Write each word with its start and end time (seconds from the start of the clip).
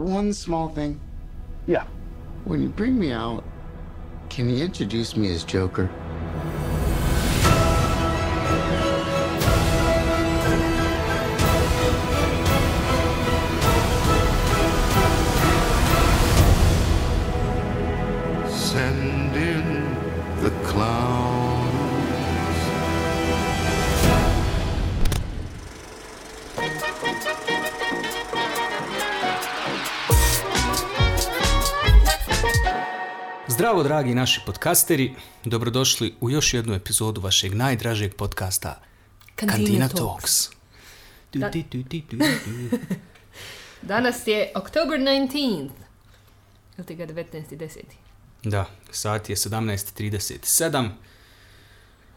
one 0.00 0.32
small 0.32 0.68
thing. 0.68 1.00
Yeah. 1.66 1.84
When 2.44 2.62
you 2.62 2.68
bring 2.68 2.98
me 2.98 3.12
out, 3.12 3.44
can 4.28 4.48
you 4.48 4.64
introduce 4.64 5.16
me 5.16 5.32
as 5.32 5.44
Joker? 5.44 5.90
Zdravo 33.60 33.82
dragi 33.82 34.14
naši 34.14 34.40
podcasteri, 34.46 35.14
dobrodošli 35.44 36.14
u 36.20 36.30
još 36.30 36.54
jednu 36.54 36.74
epizodu 36.74 37.20
vašeg 37.20 37.54
najdražeg 37.54 38.14
podcasta 38.14 38.80
Kantina 39.36 39.88
Talks. 39.88 40.48
Da-. 41.32 41.50
Danas 43.82 44.26
je 44.26 44.52
October 44.54 45.00
19th. 45.00 45.70
Ili 46.78 46.86
ti 46.86 46.94
ga 46.94 47.06
19.10. 47.06 47.78
Da, 48.42 48.66
sat 48.90 49.30
je 49.30 49.36
17.37. 49.36 50.88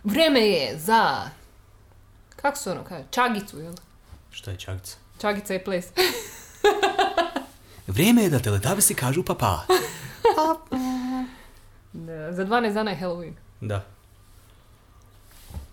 Vreme 0.04 0.40
je 0.40 0.80
za... 0.80 1.30
Kako 2.36 2.58
se 2.58 2.72
ono 2.72 2.84
kaže? 2.84 3.06
Čagicu, 3.12 3.60
jel? 3.60 3.74
Šta 4.32 4.52
je 4.52 4.58
čagica? 4.58 4.98
Čagica 5.22 5.54
je 5.54 5.64
ples. 5.64 5.86
Vrijeme 7.88 8.24
je 8.24 8.30
da 8.30 8.40
teletavisi 8.40 8.94
kažu 8.94 9.24
papa. 9.24 9.66
Da, 11.94 12.34
za 12.34 12.46
12 12.46 12.74
dana 12.74 12.92
je 12.92 12.98
Halloween. 12.98 13.34
Da. 13.62 13.86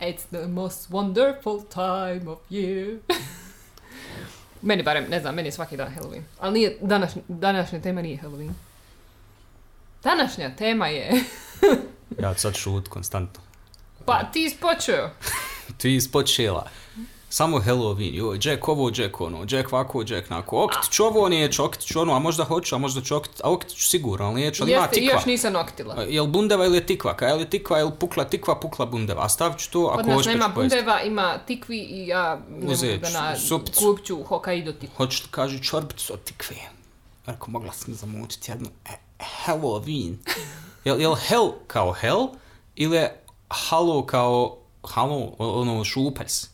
It's 0.01 0.25
the 0.31 0.47
most 0.47 0.91
wonderful 0.91 1.63
time 1.69 2.31
of 2.31 2.39
year. 2.51 2.99
meni 4.63 4.83
barem, 4.83 5.05
ne 5.11 5.21
znam, 5.21 5.35
meni 5.35 5.49
je 5.49 5.53
svaki 5.53 5.77
dan 5.77 5.95
Halloween. 5.95 6.23
Ali 6.39 6.53
nije, 6.53 6.77
današnja, 6.81 7.23
današnja 7.29 7.81
tema 7.81 8.03
nije 8.03 8.19
Halloween. 8.23 8.51
Današnja 10.03 10.57
tema 10.57 10.89
je... 10.89 11.11
Ja 12.23 12.35
sad 12.35 12.55
šut 12.55 12.89
konstantno. 12.89 13.43
Pa 14.05 14.25
ti 14.33 14.45
ispočeo. 14.45 15.11
Ti 15.77 15.95
ispočela. 15.95 16.69
Samo 17.33 17.61
Halloween, 17.61 18.15
joj, 18.15 18.39
Jack 18.43 18.69
ovo, 18.69 18.91
Jack 18.97 19.21
ono, 19.21 19.47
Jack 19.49 19.73
vako, 19.73 20.05
Jack 20.07 20.31
nako. 20.31 20.65
Okit 20.65 20.91
ću 20.91 21.05
ovo, 21.05 21.29
neću, 21.29 21.65
okit 21.65 21.81
ću 21.81 22.01
ono, 22.01 22.15
a 22.15 22.19
možda 22.19 22.45
hoću, 22.45 22.75
a 22.75 22.79
možda 22.79 23.01
ću 23.01 23.17
okit, 23.17 23.41
a 23.45 23.51
okit 23.53 23.71
ću 23.71 23.89
sigurno, 23.89 24.27
ali 24.27 24.41
neću, 24.41 24.63
ali 24.63 24.73
ima 24.73 24.81
Jeste, 24.83 24.97
i 24.97 25.01
tikva. 25.01 25.15
još 25.15 25.27
nisam 25.27 25.57
oktila. 25.57 25.95
A, 25.99 26.03
Jel 26.03 26.27
bundeva 26.27 26.67
ili 26.67 26.77
je 26.77 26.87
tikvaka? 26.87 27.27
Jel 27.27 27.41
je 27.41 27.51
tikva, 27.51 27.79
jel 27.79 27.91
pukla 27.91 28.25
tikva, 28.25 28.61
pukla 28.61 28.87
bundeva? 28.87 29.25
A 29.25 29.29
stavit 29.29 29.59
ću 29.59 29.71
to 29.71 29.97
ako 29.99 30.13
hoćeš 30.13 30.33
nema 30.33 30.49
bundeva, 30.49 31.03
ima 31.03 31.39
tikvi 31.47 31.79
i 31.79 32.07
ja 32.07 32.41
ne 32.49 32.73
Uzet 32.73 33.01
da 33.01 33.11
na 33.11 33.35
kupću 33.79 34.23
Hokkaido 34.23 34.73
tikvu. 34.73 34.95
Hoćeš 34.97 35.23
li 35.23 35.29
kaži 35.31 35.63
čorbicu 35.63 36.13
od 36.13 36.25
tikve? 36.25 36.57
Ako 37.27 37.51
mogla 37.51 37.73
sam 37.73 37.95
zamučiti 37.95 38.51
jednu 38.51 38.69
e, 38.91 38.93
Halloween. 39.47 40.15
Jel, 40.85 41.01
jel 41.01 41.15
hell 41.15 41.53
kao 41.67 41.93
hell 41.93 42.29
ili 42.77 42.97
je 42.97 43.23
halo 43.49 44.07
kao 44.07 44.57
halo, 44.83 45.35
ono 45.39 45.85
šupaljs? 45.85 46.50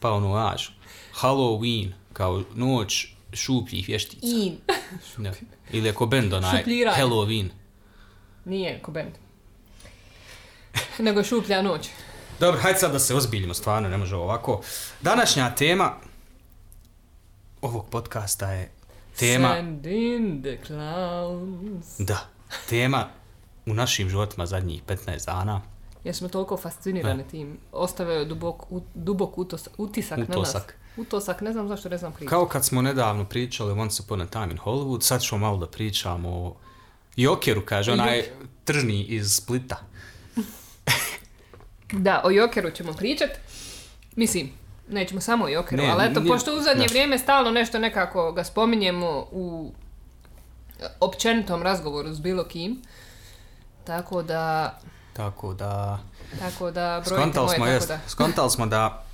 Pa 0.00 0.10
ono 0.10 0.36
aš. 0.36 0.72
Halloween 1.20 1.92
kao 2.12 2.42
noć 2.54 3.06
šupljih 3.32 3.88
vještica. 3.88 4.26
In. 4.26 4.56
Da. 5.16 5.32
Ili 5.70 5.88
je 5.88 5.94
ko 5.94 6.06
bend 6.06 6.32
onaj. 6.32 6.64
Halloween. 6.96 7.48
Nije 8.44 8.82
ko 8.82 8.90
bend. 8.90 9.12
Nego 10.98 11.24
šuplja 11.24 11.62
noć. 11.62 11.88
Dobro, 12.40 12.60
hajde 12.60 12.78
sad 12.78 12.92
da 12.92 12.98
se 12.98 13.14
ozbiljimo, 13.14 13.54
stvarno 13.54 13.88
ne 13.88 13.96
može 13.96 14.16
ovako. 14.16 14.60
Današnja 15.00 15.54
tema 15.54 15.96
ovog 17.62 17.88
podcasta 17.90 18.52
je 18.52 18.70
tema, 19.18 19.54
Send 19.54 19.86
in 19.86 20.42
the 20.42 20.58
clowns. 20.68 21.82
da, 22.04 22.28
tema 22.68 23.08
u 23.66 23.74
našim 23.74 24.08
životima 24.10 24.46
zadnjih 24.46 24.82
15 24.84 25.26
dana, 25.26 25.60
Jer 26.08 26.14
smo 26.14 26.28
toliko 26.28 26.56
fascinirani 26.56 27.24
tim. 27.24 27.58
Ostavio 27.72 28.14
je 28.14 28.24
dubok, 28.24 28.72
u- 28.72 28.82
dubok 28.94 29.38
utos, 29.38 29.68
utisak, 29.78 30.18
na 30.18 30.24
nas. 30.26 30.30
Utosak. 30.30 30.76
Utosak, 30.96 31.40
ne 31.40 31.52
znam 31.52 31.68
zašto 31.68 31.88
ne 31.88 31.98
znam 31.98 32.12
pričati. 32.12 32.30
kao 32.30 32.46
kad 32.46 32.64
smo 32.64 32.82
nedavno 32.82 33.24
pričali 33.24 33.72
Once 33.72 34.02
Upon 34.02 34.20
a 34.20 34.26
Time 34.26 34.46
in 34.46 34.58
Hollywood, 34.58 35.00
sad 35.00 35.22
ćemo 35.22 35.38
malo 35.38 35.56
da 35.56 35.66
pričamo 35.66 36.28
o 36.30 36.54
Jokeru, 37.16 37.62
kaže, 37.62 37.92
onaj 37.92 38.22
tržni 38.64 39.02
iz 39.02 39.32
Splita. 39.32 39.76
Da, 41.92 42.22
o 42.24 42.30
Jokeru 42.30 42.70
ćemo 42.70 42.92
pričat. 42.92 43.30
Mislim, 44.16 44.50
nećemo 44.88 45.20
samo 45.20 45.44
o 45.44 45.48
Jokeru, 45.48 45.82
Ne, 45.82 45.90
ali 45.90 46.04
eto, 46.04 46.20
nije- 46.20 46.32
pošto 46.32 46.52
u 46.52 46.60
zadnje 46.60 46.82
da. 46.82 46.90
vrijeme 46.90 47.18
stalno 47.18 47.50
nešto 47.50 47.78
nekako 47.78 48.32
ga 48.32 48.44
spominjemo 48.44 49.26
u 49.32 49.72
općenitom 51.00 51.62
razgovoru 51.62 52.14
s 52.14 52.20
bilo 52.20 52.44
kim, 52.44 52.82
tako 53.84 54.22
da, 54.22 54.78
Tako 55.18 55.54
da, 55.54 55.98
tako 56.38 56.70
da, 56.70 57.02
brojite 57.06 57.40
moje, 57.40 57.56
smo, 57.56 57.64
tako 57.64 57.66
jest, 57.66 57.88
da. 57.88 57.98
skontali 58.14 58.50
smo 58.50 58.66
da 58.66 59.04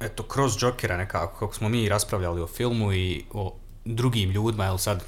eto, 0.00 0.22
kroz 0.22 0.56
Jokera 0.62 0.96
nekako, 0.96 1.38
kako 1.38 1.54
smo 1.54 1.68
mi 1.68 1.88
raspravljali 1.88 2.42
o 2.42 2.46
filmu 2.46 2.92
i 2.92 3.24
o 3.32 3.54
drugim 3.84 4.30
ljudima, 4.30 4.64
jel 4.64 4.78
sad 4.78 5.04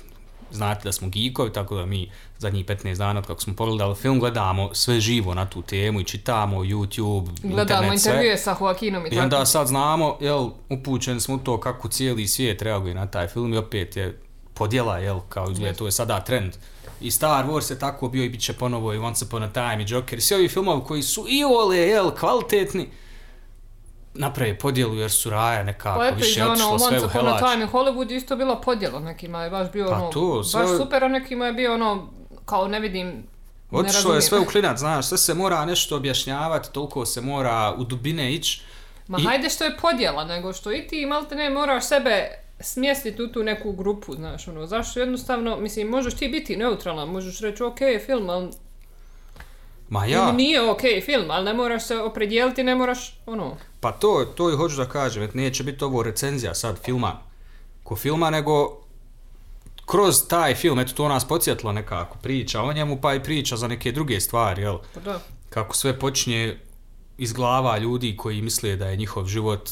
znate 0.51 0.85
da 0.85 0.93
smo 0.93 1.09
geekovi, 1.09 1.53
tako 1.53 1.77
da 1.77 1.87
mi 1.87 2.11
zadnjih 2.39 2.67
15 2.67 2.97
dana 2.97 3.23
kako 3.23 3.41
smo 3.41 3.55
pogledali 3.55 3.95
film, 3.95 4.21
gledamo 4.21 4.75
sve 4.75 5.01
živo 5.01 5.35
na 5.35 5.47
tu 5.47 5.63
temu 5.63 6.01
i 6.01 6.05
čitamo 6.05 6.57
YouTube, 6.57 7.29
Gledamo 7.43 7.83
internet, 7.83 8.07
intervjue 8.07 8.39
sa 8.39 8.57
Joaquinom 8.61 9.05
i, 9.05 9.07
I 9.07 9.11
tako. 9.11 9.23
onda 9.23 9.47
sad 9.47 9.67
znamo, 9.67 10.17
jel, 10.21 10.51
upućeni 10.69 11.21
smo 11.21 11.35
u 11.35 11.39
to 11.39 11.61
kako 11.61 11.89
cijeli 11.89 12.29
svijet 12.29 12.63
reaguje 12.63 12.95
na 12.95 13.07
taj 13.07 13.29
film 13.29 13.55
i 13.55 13.57
opet 13.57 13.97
je 13.97 14.21
podjela, 14.55 14.99
jel, 14.99 15.21
kao 15.29 15.51
izgleda, 15.51 15.79
to 15.79 15.87
je 15.87 15.93
sada 15.93 16.21
trend. 16.21 16.57
I 17.01 17.11
Star 17.11 17.47
Wars 17.47 17.71
je 17.71 17.79
tako 17.79 18.09
bio 18.09 18.25
i 18.25 18.29
bit 18.29 18.41
će 18.41 18.53
ponovo 18.53 18.95
i 18.95 18.99
Once 18.99 19.25
Upon 19.25 19.43
a 19.43 19.53
Time 19.53 19.83
i 19.83 19.87
Joker. 19.89 20.19
i 20.19 20.23
Svi 20.23 20.35
ovi 20.35 20.49
filmovi 20.49 20.83
koji 20.87 21.03
su 21.03 21.27
i 21.29 21.45
ole, 21.45 21.79
jel, 21.79 22.11
kvalitetni, 22.11 22.89
naprave 24.15 24.59
podjelu 24.59 24.95
jer 24.95 25.11
su 25.11 25.31
raja 25.31 25.63
nekako 25.63 25.99
Pa 26.01 26.09
više 26.09 26.43
ono 26.43 26.53
otišlo 26.53 26.79
sve 26.79 27.05
u 27.05 27.09
helač. 27.09 27.43
Time 27.43 27.63
in 27.63 27.71
Hollywood 27.71 28.13
isto 28.13 28.37
bila 28.37 28.61
podjela, 28.61 29.01
nekima 29.01 29.43
je 29.43 29.51
baš 29.51 29.73
bio 29.73 29.87
Pa 29.87 29.95
ono, 29.95 30.11
to, 30.11 30.45
sve- 30.45 30.63
baš 30.63 30.77
super, 30.77 31.05
a 31.05 31.09
nekima 31.09 31.47
je 31.47 31.53
bio 31.53 31.75
ono, 31.75 32.09
kao 32.45 32.69
ne 32.69 32.81
vidim, 32.81 33.27
Otišlo 33.71 34.15
je 34.15 34.23
sve 34.23 34.39
u 34.39 34.45
klinac, 34.45 34.79
znaš, 34.79 35.07
sve 35.07 35.19
se 35.19 35.35
mora 35.35 35.65
nešto 35.65 35.97
objašnjavati, 35.97 36.73
toliko 36.73 37.07
se 37.07 37.21
mora 37.21 37.75
u 37.79 37.85
dubine 37.85 38.33
ići. 38.33 38.63
Ma 39.09 39.19
I- 39.19 39.25
hajde 39.25 39.51
što 39.51 39.65
je 39.65 39.77
podjela, 39.77 40.25
nego 40.25 40.53
što 40.53 40.73
i 40.73 40.87
ti 40.87 41.07
malte 41.07 41.35
ne 41.35 41.51
moraš 41.51 41.85
sebe 41.85 42.29
smjestiti 42.61 43.23
u 43.23 43.33
tu 43.33 43.43
neku 43.43 43.73
grupu, 43.73 44.15
znaš, 44.15 44.49
ono, 44.49 44.67
zašto 44.67 45.01
jednostavno, 45.01 45.57
mislim, 45.61 45.89
možeš 45.89 46.15
ti 46.15 46.29
biti 46.29 46.57
neutralan, 46.57 47.09
možeš 47.09 47.41
reći 47.41 47.63
ok 47.63 47.79
film, 48.07 48.31
ali 48.31 48.51
Ma 49.89 50.05
ili 50.05 50.13
ja, 50.13 50.33
nije 50.33 50.71
ok 50.71 50.81
film, 51.05 51.31
ali 51.31 51.45
ne 51.45 51.55
moraš 51.55 51.87
se 51.87 51.99
opredijeliti, 51.99 52.63
ne 52.63 52.75
moraš, 52.75 53.21
ono, 53.27 53.57
Pa 53.81 53.93
to, 53.93 54.25
to 54.37 54.51
i 54.53 54.57
hoću 54.57 54.77
da 54.77 54.89
kažem, 54.89 55.31
neće 55.35 55.65
biti 55.65 55.85
ovo 55.85 56.03
recenzija 56.03 56.55
sad 56.55 56.79
filma 56.85 57.21
ko 57.87 57.97
filma, 57.97 58.31
nego 58.31 58.83
kroz 59.85 60.29
taj 60.29 60.55
film, 60.55 60.79
eto 60.79 60.93
to 60.93 61.09
nas 61.09 61.25
podsjetilo 61.25 61.73
nekako, 61.73 62.19
priča 62.23 62.63
o 62.63 62.73
njemu, 62.73 62.99
pa 63.01 63.15
i 63.15 63.23
priča 63.23 63.57
za 63.57 63.69
neke 63.69 63.93
druge 63.93 64.21
stvari, 64.21 64.63
jel? 64.63 64.79
pa 64.95 65.01
da. 65.01 65.21
Kako 65.51 65.77
sve 65.77 65.99
počinje 65.99 66.59
iz 67.19 67.33
glava 67.33 67.79
ljudi 67.79 68.17
koji 68.17 68.43
misle 68.43 68.77
da 68.77 68.89
je 68.89 68.97
njihov 68.97 69.27
život 69.27 69.71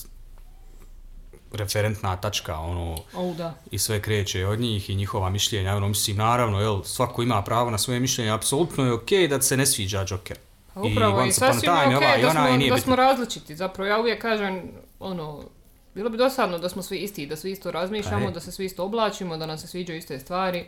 referentna 1.54 2.16
tačka, 2.16 2.58
ono, 2.58 2.96
O, 3.14 3.34
da. 3.34 3.54
i 3.70 3.78
sve 3.78 4.02
kreće 4.02 4.46
od 4.46 4.60
njih 4.60 4.90
i 4.90 4.94
njihova 4.94 5.30
mišljenja, 5.30 5.76
ono, 5.76 5.88
mislim, 5.88 6.16
naravno, 6.16 6.60
jel, 6.60 6.82
svako 6.82 7.22
ima 7.22 7.42
pravo 7.42 7.70
na 7.70 7.78
svoje 7.78 8.00
mišljenje, 8.00 8.30
apsolutno 8.30 8.84
je 8.84 8.92
okej 8.92 9.28
da 9.28 9.38
ti 9.38 9.44
se 9.44 9.56
ne 9.56 9.66
sviđa 9.66 10.04
Joker. 10.10 10.38
Pa 10.74 10.80
upravo, 10.80 11.24
i, 11.24 11.28
a 11.28 11.32
sasvim 11.32 11.72
je 11.72 11.82
Time, 11.82 11.96
okej 11.96 12.06
ovaj, 12.08 12.18
i 12.18 12.22
da, 12.22 12.30
smo, 12.30 12.42
nije 12.42 12.70
da 12.70 12.74
bitno. 12.74 12.78
smo 12.78 12.96
različiti, 12.96 13.56
zapravo 13.56 13.88
ja 13.88 14.00
uvijek 14.00 14.22
kažem, 14.22 14.62
ono, 15.00 15.42
bilo 15.94 16.10
bi 16.10 16.16
dosadno 16.16 16.58
da 16.58 16.68
smo 16.68 16.82
svi 16.82 16.98
isti, 16.98 17.26
da 17.26 17.36
svi 17.36 17.50
isto 17.50 17.70
razmišljamo, 17.70 18.24
Pa 18.26 18.30
da 18.30 18.40
se 18.40 18.52
svi 18.52 18.64
isto 18.64 18.84
oblačimo, 18.84 19.36
da 19.36 19.46
nam 19.46 19.58
se 19.58 19.66
sviđaju 19.66 19.98
iste 19.98 20.18
stvari, 20.18 20.64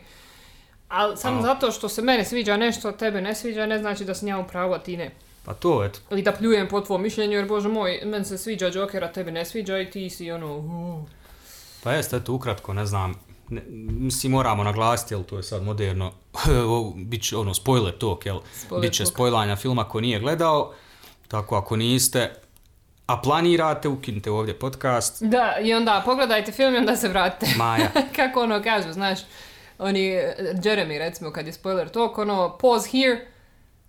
ali 0.87 1.17
samo 1.17 1.41
zato 1.41 1.71
što 1.71 1.89
se 1.89 2.01
mene 2.01 2.25
sviđa 2.25 2.57
nešto, 2.57 2.89
a 2.89 2.91
tebe 2.91 3.21
ne 3.21 3.35
sviđa, 3.35 3.65
ne 3.65 3.79
znači 3.79 4.05
da 4.05 4.13
sam 4.13 4.27
ja 4.27 4.37
u 4.37 4.47
pravu, 4.47 4.73
a 4.73 4.79
ti 4.79 4.97
ne. 4.97 5.11
Pa 5.47 5.53
to, 5.53 5.83
eto, 5.83 5.99
Ili 6.11 6.21
da 6.21 6.31
pljujem 6.31 6.67
po 6.67 6.81
tvom 6.81 7.01
mišljenju, 7.01 7.37
jer 7.37 7.47
bože 7.47 7.69
moj, 7.69 8.01
meni 8.05 8.25
se 8.25 8.37
sviđa 8.37 8.67
Joker, 8.67 9.03
a 9.03 9.11
tebi 9.11 9.31
ne 9.31 9.45
sviđa 9.45 9.79
i 9.79 9.91
ti 9.91 10.09
si 10.09 10.31
ono... 10.31 10.57
"Uh." 10.57 11.09
Pa 11.83 11.91
jeste, 11.93 12.17
eto, 12.17 12.33
ukratko, 12.33 12.73
ne 12.73 12.85
znam, 12.85 13.13
ne, 13.49 13.61
mislim, 13.99 14.31
moramo 14.31 14.63
naglasiti, 14.63 15.13
jel, 15.13 15.23
to 15.23 15.37
je 15.37 15.43
sad 15.43 15.63
moderno, 15.63 16.11
bit 17.09 17.23
će, 17.23 17.37
ono, 17.37 17.53
spoiler 17.53 17.97
talk, 17.97 18.25
jel, 18.25 18.39
Spoiler 18.53 18.81
bit 18.89 18.93
će 18.97 19.03
talk. 19.03 19.13
spojlanja 19.13 19.55
filma 19.55 19.83
ko 19.83 20.01
nije 20.01 20.19
gledao, 20.19 20.73
tako 21.27 21.55
ako 21.55 21.75
niste, 21.75 22.33
a 23.05 23.21
planirate, 23.21 23.87
ukinite 23.87 24.31
ovdje 24.31 24.59
podcast. 24.59 25.23
Da, 25.23 25.55
i 25.61 25.73
onda 25.73 26.01
pogledajte 26.05 26.51
film 26.51 26.75
i 26.75 26.77
onda 26.77 26.95
se 26.95 27.07
vratite. 27.07 27.51
Maja. 27.57 27.91
Kako 28.15 28.41
ono 28.43 28.63
kažu, 28.63 28.93
znaš, 28.93 29.19
oni, 29.79 30.09
Jeremy 30.63 30.97
recimo, 30.97 31.31
kad 31.31 31.47
je 31.47 31.53
spoiler 31.53 31.89
talk, 31.89 32.17
ono, 32.17 32.57
pause 32.57 32.89
here, 32.91 33.27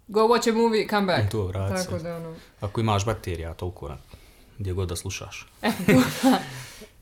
go 0.08 0.20
watch 0.20 0.50
a 0.50 0.52
movie, 0.52 0.88
come 0.88 1.16
back. 1.16 1.30
To, 1.32 1.46
vrati. 1.46 1.84
Tako 1.84 1.98
da, 1.98 2.16
ono, 2.16 2.34
Ako 2.60 2.80
imaš 2.80 3.04
baterija, 3.04 3.54
toliko 3.54 3.90
gdje 4.58 4.72
god 4.72 4.88
da 4.88 4.96
slušaš. 4.96 5.46
e, 5.62 5.68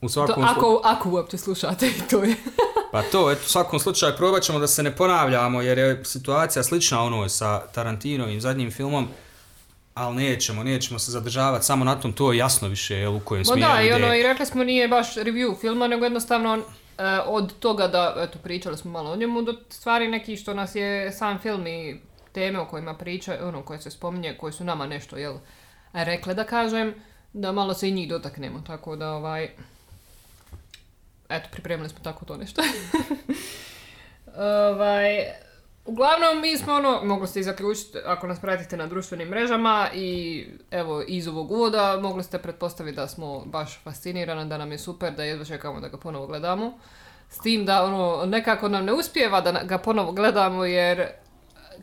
U 0.00 0.06
to, 0.06 0.08
svakom 0.08 0.44
slu- 0.44 0.50
ako, 0.50 0.80
ako 0.84 1.10
uopće 1.10 1.38
slušate, 1.38 1.90
to 2.10 2.22
je. 2.24 2.34
Pa 2.92 3.02
to, 3.02 3.30
eto, 3.30 3.40
u 3.46 3.48
svakom 3.48 3.80
slučaju 3.80 4.16
probat 4.16 4.42
ćemo 4.42 4.58
da 4.58 4.66
se 4.66 4.82
ne 4.82 4.96
ponavljamo, 4.96 5.62
jer 5.62 5.78
je 5.78 6.04
situacija 6.04 6.62
slična 6.62 7.02
onoj 7.02 7.28
sa 7.28 7.60
Tarantinovim 7.60 8.40
zadnjim 8.40 8.70
filmom, 8.70 9.08
ali 9.94 10.16
nećemo, 10.16 10.64
nećemo 10.64 10.98
se 10.98 11.10
zadržavati 11.10 11.66
samo 11.66 11.84
na 11.84 12.00
tom, 12.00 12.12
to 12.12 12.32
je 12.32 12.38
jasno 12.38 12.68
više 12.68 12.94
jel, 12.94 13.16
u 13.16 13.20
kojem 13.20 13.44
smjeru 13.44 13.72
da, 13.72 13.82
i 13.82 13.92
ono, 13.92 14.14
i 14.14 14.22
rekli 14.22 14.46
smo 14.46 14.64
nije 14.64 14.88
baš 14.88 15.14
review 15.14 15.60
filma, 15.60 15.88
nego 15.88 16.04
jednostavno 16.04 16.54
eh, 16.56 17.20
od 17.26 17.58
toga 17.58 17.88
da, 17.88 18.14
eto, 18.18 18.38
pričali 18.38 18.76
smo 18.76 18.90
malo 18.90 19.10
o 19.10 19.16
njemu, 19.16 19.42
do 19.42 19.54
stvari 19.68 20.08
neki 20.08 20.36
što 20.36 20.54
nas 20.54 20.74
je 20.74 21.12
sam 21.12 21.38
film 21.38 21.66
i 21.66 22.00
teme 22.36 22.58
o 22.60 22.66
kojima 22.66 22.94
priča, 22.94 23.38
ono, 23.42 23.62
koje 23.62 23.80
se 23.80 23.90
spominje, 23.90 24.36
koje 24.38 24.52
su 24.52 24.64
nama 24.64 24.86
nešto, 24.86 25.16
jel, 25.16 25.38
rekle 25.92 26.34
da 26.34 26.44
kažem, 26.44 26.94
da 27.32 27.52
malo 27.52 27.74
se 27.74 27.88
i 27.88 27.92
njih 27.92 28.08
dotaknemo, 28.08 28.60
tako 28.66 28.96
da, 28.96 29.12
ovaj, 29.12 29.48
eto, 31.28 31.48
pripremili 31.52 31.88
smo 31.88 31.98
tako 32.02 32.24
to 32.24 32.36
nešto. 32.36 32.62
ovaj, 34.68 35.24
uglavnom, 35.84 36.40
mi 36.42 36.58
smo 36.58 36.74
ono, 36.74 37.00
mogli 37.04 37.26
ste 37.26 37.40
i 37.40 37.42
zaključiti, 37.42 37.98
ako 38.04 38.26
nas 38.26 38.40
pratite 38.40 38.76
na 38.76 38.86
društvenim 38.86 39.28
mrežama 39.28 39.88
i 39.94 40.44
evo, 40.70 41.02
iz 41.08 41.28
ovog 41.28 41.50
uvoda, 41.50 41.98
mogli 42.02 42.24
ste 42.24 42.38
pretpostaviti 42.38 42.96
da 42.96 43.08
smo 43.08 43.44
baš 43.44 43.80
fascinirani, 43.84 44.48
da 44.48 44.58
nam 44.58 44.72
je 44.72 44.78
super, 44.78 45.12
da 45.12 45.24
jedva 45.24 45.44
čekamo 45.44 45.80
da 45.80 45.88
ga 45.88 45.96
ponovo 45.96 46.26
gledamo. 46.26 46.78
S 47.30 47.38
tim 47.38 47.64
da 47.64 47.84
ono, 47.84 48.26
nekako 48.26 48.68
nam 48.68 48.84
ne 48.84 48.92
uspijeva 48.92 49.40
da 49.40 49.62
ga 49.64 49.78
ponovo 49.78 50.12
gledamo 50.12 50.64
jer 50.64 51.08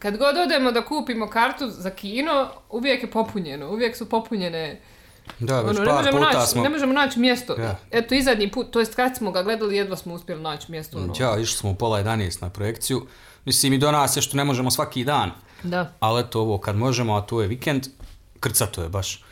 kad 0.04 0.18
god 0.18 0.38
odemo 0.38 0.72
da 0.72 0.86
kupimo 0.86 1.30
kartu 1.30 1.70
za 1.70 1.90
kino, 1.90 2.50
uvijek 2.70 3.04
je 3.04 3.12
popunjeno, 3.12 3.70
uvijek 3.70 3.98
su 3.98 4.10
popunjene 4.10 4.82
Da, 5.40 5.62
već 5.62 5.80
ono, 5.80 5.86
ne, 5.86 5.86
par 5.86 6.12
puta 6.12 6.32
naći, 6.32 6.52
smo... 6.52 6.64
ne 6.64 6.70
možemo 6.70 6.94
naći 6.94 7.20
mjesto. 7.20 7.56
Ja. 7.60 7.80
Eto 7.92 8.16
i 8.16 8.22
zadnji 8.22 8.52
put, 8.52 8.72
to 8.72 8.80
jest 8.80 8.96
kad 8.96 9.18
smo 9.18 9.32
ga 9.32 9.44
gledali, 9.44 9.76
jedva 9.76 9.96
smo 9.96 10.14
uspjeli 10.14 10.42
naći 10.42 10.72
mjesto. 10.72 10.98
Ono. 10.98 11.14
Ja, 11.20 11.38
išli 11.38 11.58
smo 11.58 11.70
u 11.70 11.76
pola 11.76 12.04
11 12.04 12.42
na 12.42 12.50
projekciju. 12.50 13.08
Mislim, 13.46 13.74
i 13.74 13.78
do 13.78 13.92
nas 13.92 14.18
je 14.18 14.22
što 14.22 14.38
ne 14.38 14.44
možemo 14.44 14.72
svaki 14.72 15.04
dan. 15.04 15.32
Da. 15.64 15.94
Ali 16.00 16.22
eto 16.22 16.42
ovo 16.42 16.58
kad 16.58 16.76
možemo, 16.76 17.16
a 17.16 17.22
to 17.22 17.42
je 17.42 17.48
vikend, 17.48 17.88
krcato 18.40 18.84
je 18.84 18.90
baš. 18.90 19.24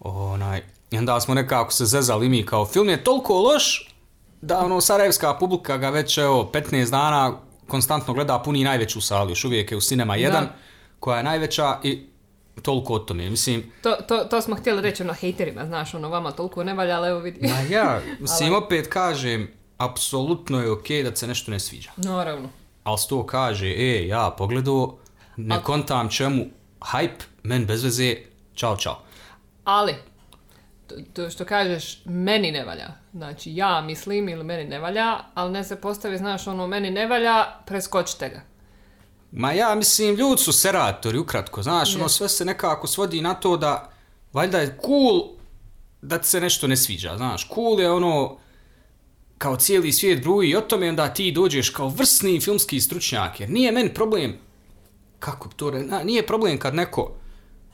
Onaj, 0.00 0.62
I 0.90 0.98
onda 0.98 1.20
smo 1.20 1.34
nekako 1.34 1.72
se 1.72 1.86
zezali 1.86 2.28
mi 2.28 2.46
kao 2.46 2.66
film 2.66 2.88
je 2.88 3.04
toliko 3.04 3.34
loš 3.40 3.94
da 4.40 4.58
ono 4.58 4.80
sarajevska 4.80 5.34
publika 5.34 5.76
ga 5.76 5.90
već 5.90 6.18
evo 6.18 6.50
15 6.52 6.90
dana 6.90 7.47
konstantno 7.68 8.14
gleda 8.14 8.38
puni 8.38 8.64
najveću 8.64 9.00
salu, 9.00 9.30
još 9.30 9.44
uvijek 9.44 9.70
je 9.70 9.76
u 9.76 9.80
Cinema 9.80 10.14
1 10.14 10.30
Da. 10.30 10.54
koja 11.00 11.16
je 11.16 11.24
najveća 11.24 11.78
i 11.82 12.06
toliko 12.62 12.94
o 12.94 12.98
tome. 12.98 13.30
Mislim, 13.30 13.72
To, 13.82 13.96
to, 13.98 14.18
to 14.20 14.40
smo 14.40 14.56
htjeli 14.56 14.82
reći 14.82 15.02
ono 15.02 15.12
hejterima, 15.12 15.66
znaš, 15.66 15.94
ono 15.94 16.08
vama 16.08 16.30
toliko 16.30 16.64
ne 16.64 16.74
valja, 16.74 16.96
ali 16.96 17.08
evo 17.08 17.18
vidi. 17.18 17.40
ma 17.42 17.60
ja, 17.70 18.00
mislim 18.20 18.54
opet 18.54 18.86
kažem, 18.86 19.50
apsolutno 19.78 20.60
je 20.60 20.70
okej 20.70 21.02
da 21.02 21.10
ti 21.10 21.16
se 21.16 21.26
nešto 21.26 21.50
ne 21.50 21.60
sviđa. 21.60 21.90
Naravno. 21.96 22.48
Ali 22.84 22.98
to 23.08 23.26
kaže, 23.26 23.66
e, 23.68 24.06
ja 24.06 24.34
pogledao, 24.38 24.98
ne 25.36 25.54
Al- 25.56 25.62
kontam 25.62 26.08
čemu, 26.08 26.44
hype, 26.80 27.22
men 27.42 27.66
bez 27.66 27.84
veze, 27.84 28.16
čao, 28.54 28.76
čao. 28.76 28.98
Ali, 29.64 29.94
to, 30.88 30.94
to 31.12 31.30
što 31.30 31.44
kažeš, 31.44 32.02
meni 32.04 32.52
ne 32.52 32.64
valja. 32.64 32.88
Znači, 33.12 33.56
ja 33.56 33.80
mislim 33.80 34.28
ili 34.28 34.44
meni 34.44 34.64
ne 34.64 34.78
valja, 34.78 35.18
ali 35.34 35.52
ne 35.52 35.64
se 35.64 35.80
postavi, 35.80 36.18
znaš, 36.18 36.46
ono, 36.46 36.66
meni 36.66 36.90
ne 36.90 37.06
valja, 37.06 37.44
preskočite 37.66 38.28
ga. 38.28 38.40
Ma 39.32 39.52
ja 39.52 39.74
mislim, 39.74 40.14
ljudi 40.14 40.42
su 40.42 40.52
seratori, 40.52 41.18
ukratko, 41.18 41.62
znaš, 41.62 41.96
ono 41.96 42.08
sve 42.08 42.28
se 42.28 42.44
nekako 42.44 42.86
svodi 42.86 43.20
na 43.20 43.34
to 43.34 43.56
da, 43.56 43.90
valjda 44.32 44.58
je 44.58 44.78
cool 44.86 45.22
da 46.02 46.22
se 46.22 46.40
nešto 46.40 46.66
ne 46.66 46.76
sviđa, 46.76 47.16
znaš, 47.16 47.48
cool 47.54 47.80
je 47.80 47.90
ono, 47.90 48.38
kao 49.38 49.56
cijeli 49.56 49.92
svijet 49.92 50.22
bruji 50.22 50.56
o 50.56 50.60
tome, 50.60 50.88
onda 50.88 51.14
ti 51.14 51.32
dođeš 51.32 51.70
kao 51.70 51.88
vrsni 51.88 52.40
filmski 52.40 52.80
stručnjak, 52.80 53.40
jer 53.40 53.50
nije 53.50 53.72
meni 53.72 53.94
problem, 53.94 54.38
kako 55.18 55.48
bi 55.48 55.54
to, 55.54 55.70
nije 56.04 56.26
problem 56.26 56.58
kad 56.58 56.74
neko 56.74 57.17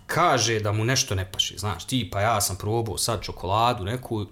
kaže 0.06 0.60
da 0.60 0.72
mu 0.72 0.84
nešto 0.84 1.14
ne 1.14 1.30
paše, 1.32 1.58
znaš, 1.58 1.84
ti 1.84 2.10
pa 2.12 2.20
ja 2.20 2.40
sam 2.40 2.56
probao 2.56 2.98
sad 2.98 3.22
čokoladu 3.22 3.84
neku, 3.84 4.26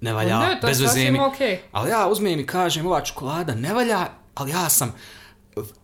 ne 0.00 0.12
valja, 0.12 0.38
Ne, 0.38 0.60
to 0.60 0.66
bez 0.66 0.80
veze 0.80 1.10
mi. 1.10 1.20
okej. 1.20 1.60
Ali 1.72 1.90
ja 1.90 2.08
uzmem 2.08 2.40
i 2.40 2.46
kažem, 2.46 2.86
ova 2.86 3.00
čokolada 3.00 3.54
ne 3.54 3.74
valja, 3.74 4.06
ali 4.34 4.50
ja 4.50 4.68
sam 4.68 4.94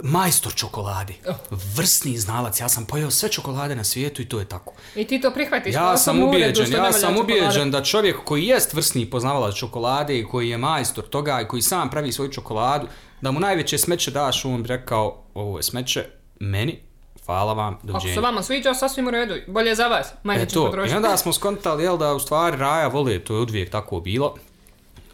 majstor 0.02 0.54
čokolade. 0.54 1.14
Oh. 1.28 1.34
Vrsni 1.76 2.18
znalac, 2.18 2.60
ja 2.60 2.68
sam 2.68 2.84
pojeo 2.84 3.10
sve 3.10 3.28
čokolade 3.28 3.76
na 3.76 3.84
svijetu 3.84 4.22
i 4.22 4.28
to 4.28 4.38
je 4.38 4.44
tako. 4.44 4.72
I 4.96 5.04
ti 5.06 5.20
to 5.20 5.30
prihvatiš. 5.30 5.74
Ja 5.74 5.96
sam 5.96 6.22
ubijeđen, 6.22 6.72
ja 6.72 6.92
sam 6.92 7.16
ubijeđen 7.16 7.70
da 7.70 7.82
čovjek 7.82 8.16
koji 8.24 8.46
jest 8.46 8.74
vrsni 8.74 9.10
poznavalac 9.10 9.54
čokolade 9.54 10.18
i 10.18 10.26
koji 10.26 10.48
je 10.48 10.58
majstor 10.58 11.04
toga 11.08 11.40
i 11.40 11.48
koji 11.48 11.62
sam 11.62 11.90
pravi 11.90 12.12
svoju 12.12 12.32
čokoladu, 12.32 12.86
da 13.20 13.30
mu 13.30 13.40
najveće 13.40 13.78
smeće 13.78 14.10
daš, 14.10 14.44
on 14.44 14.62
bi 14.62 14.68
rekao, 14.68 15.24
ovo 15.34 15.58
je 15.58 15.62
smeće, 15.62 16.04
meni, 16.40 16.82
hvala 17.26 17.52
vam, 17.52 17.74
Ako 17.74 17.86
doviđenja. 17.86 18.14
se 18.14 18.20
vama 18.20 18.42
sviđa, 18.42 18.74
sasvim 18.74 19.06
u 19.06 19.10
redu. 19.10 19.34
Bolje 19.46 19.74
za 19.74 19.86
vas. 19.86 20.12
Manje 20.22 20.42
E 20.42 20.46
to, 20.46 20.86
i 20.90 20.92
onda 20.92 21.16
smo 21.16 21.32
skontali, 21.32 21.82
jel, 21.82 21.98
da 21.98 22.14
u 22.14 22.20
stvari 22.20 22.56
Raja 22.56 22.88
vole, 22.88 23.18
to 23.18 23.34
je 23.34 23.40
uvijek 23.40 23.70
tako 23.70 24.00
bilo. 24.00 24.34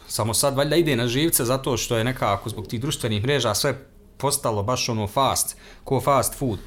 Samo 0.07 0.33
sad 0.33 0.55
valjda 0.55 0.75
ide 0.75 0.95
na 0.95 1.07
živce 1.07 1.45
zato 1.45 1.77
što 1.77 1.97
je 1.97 2.03
nekako 2.03 2.49
zbog 2.49 2.67
tih 2.67 2.81
društvenih 2.81 3.23
mreža 3.23 3.53
sve 3.53 3.85
postalo 4.17 4.63
baš 4.63 4.89
ono 4.89 5.07
fast, 5.07 5.57
ko 5.83 6.01
fast 6.01 6.35
food. 6.39 6.59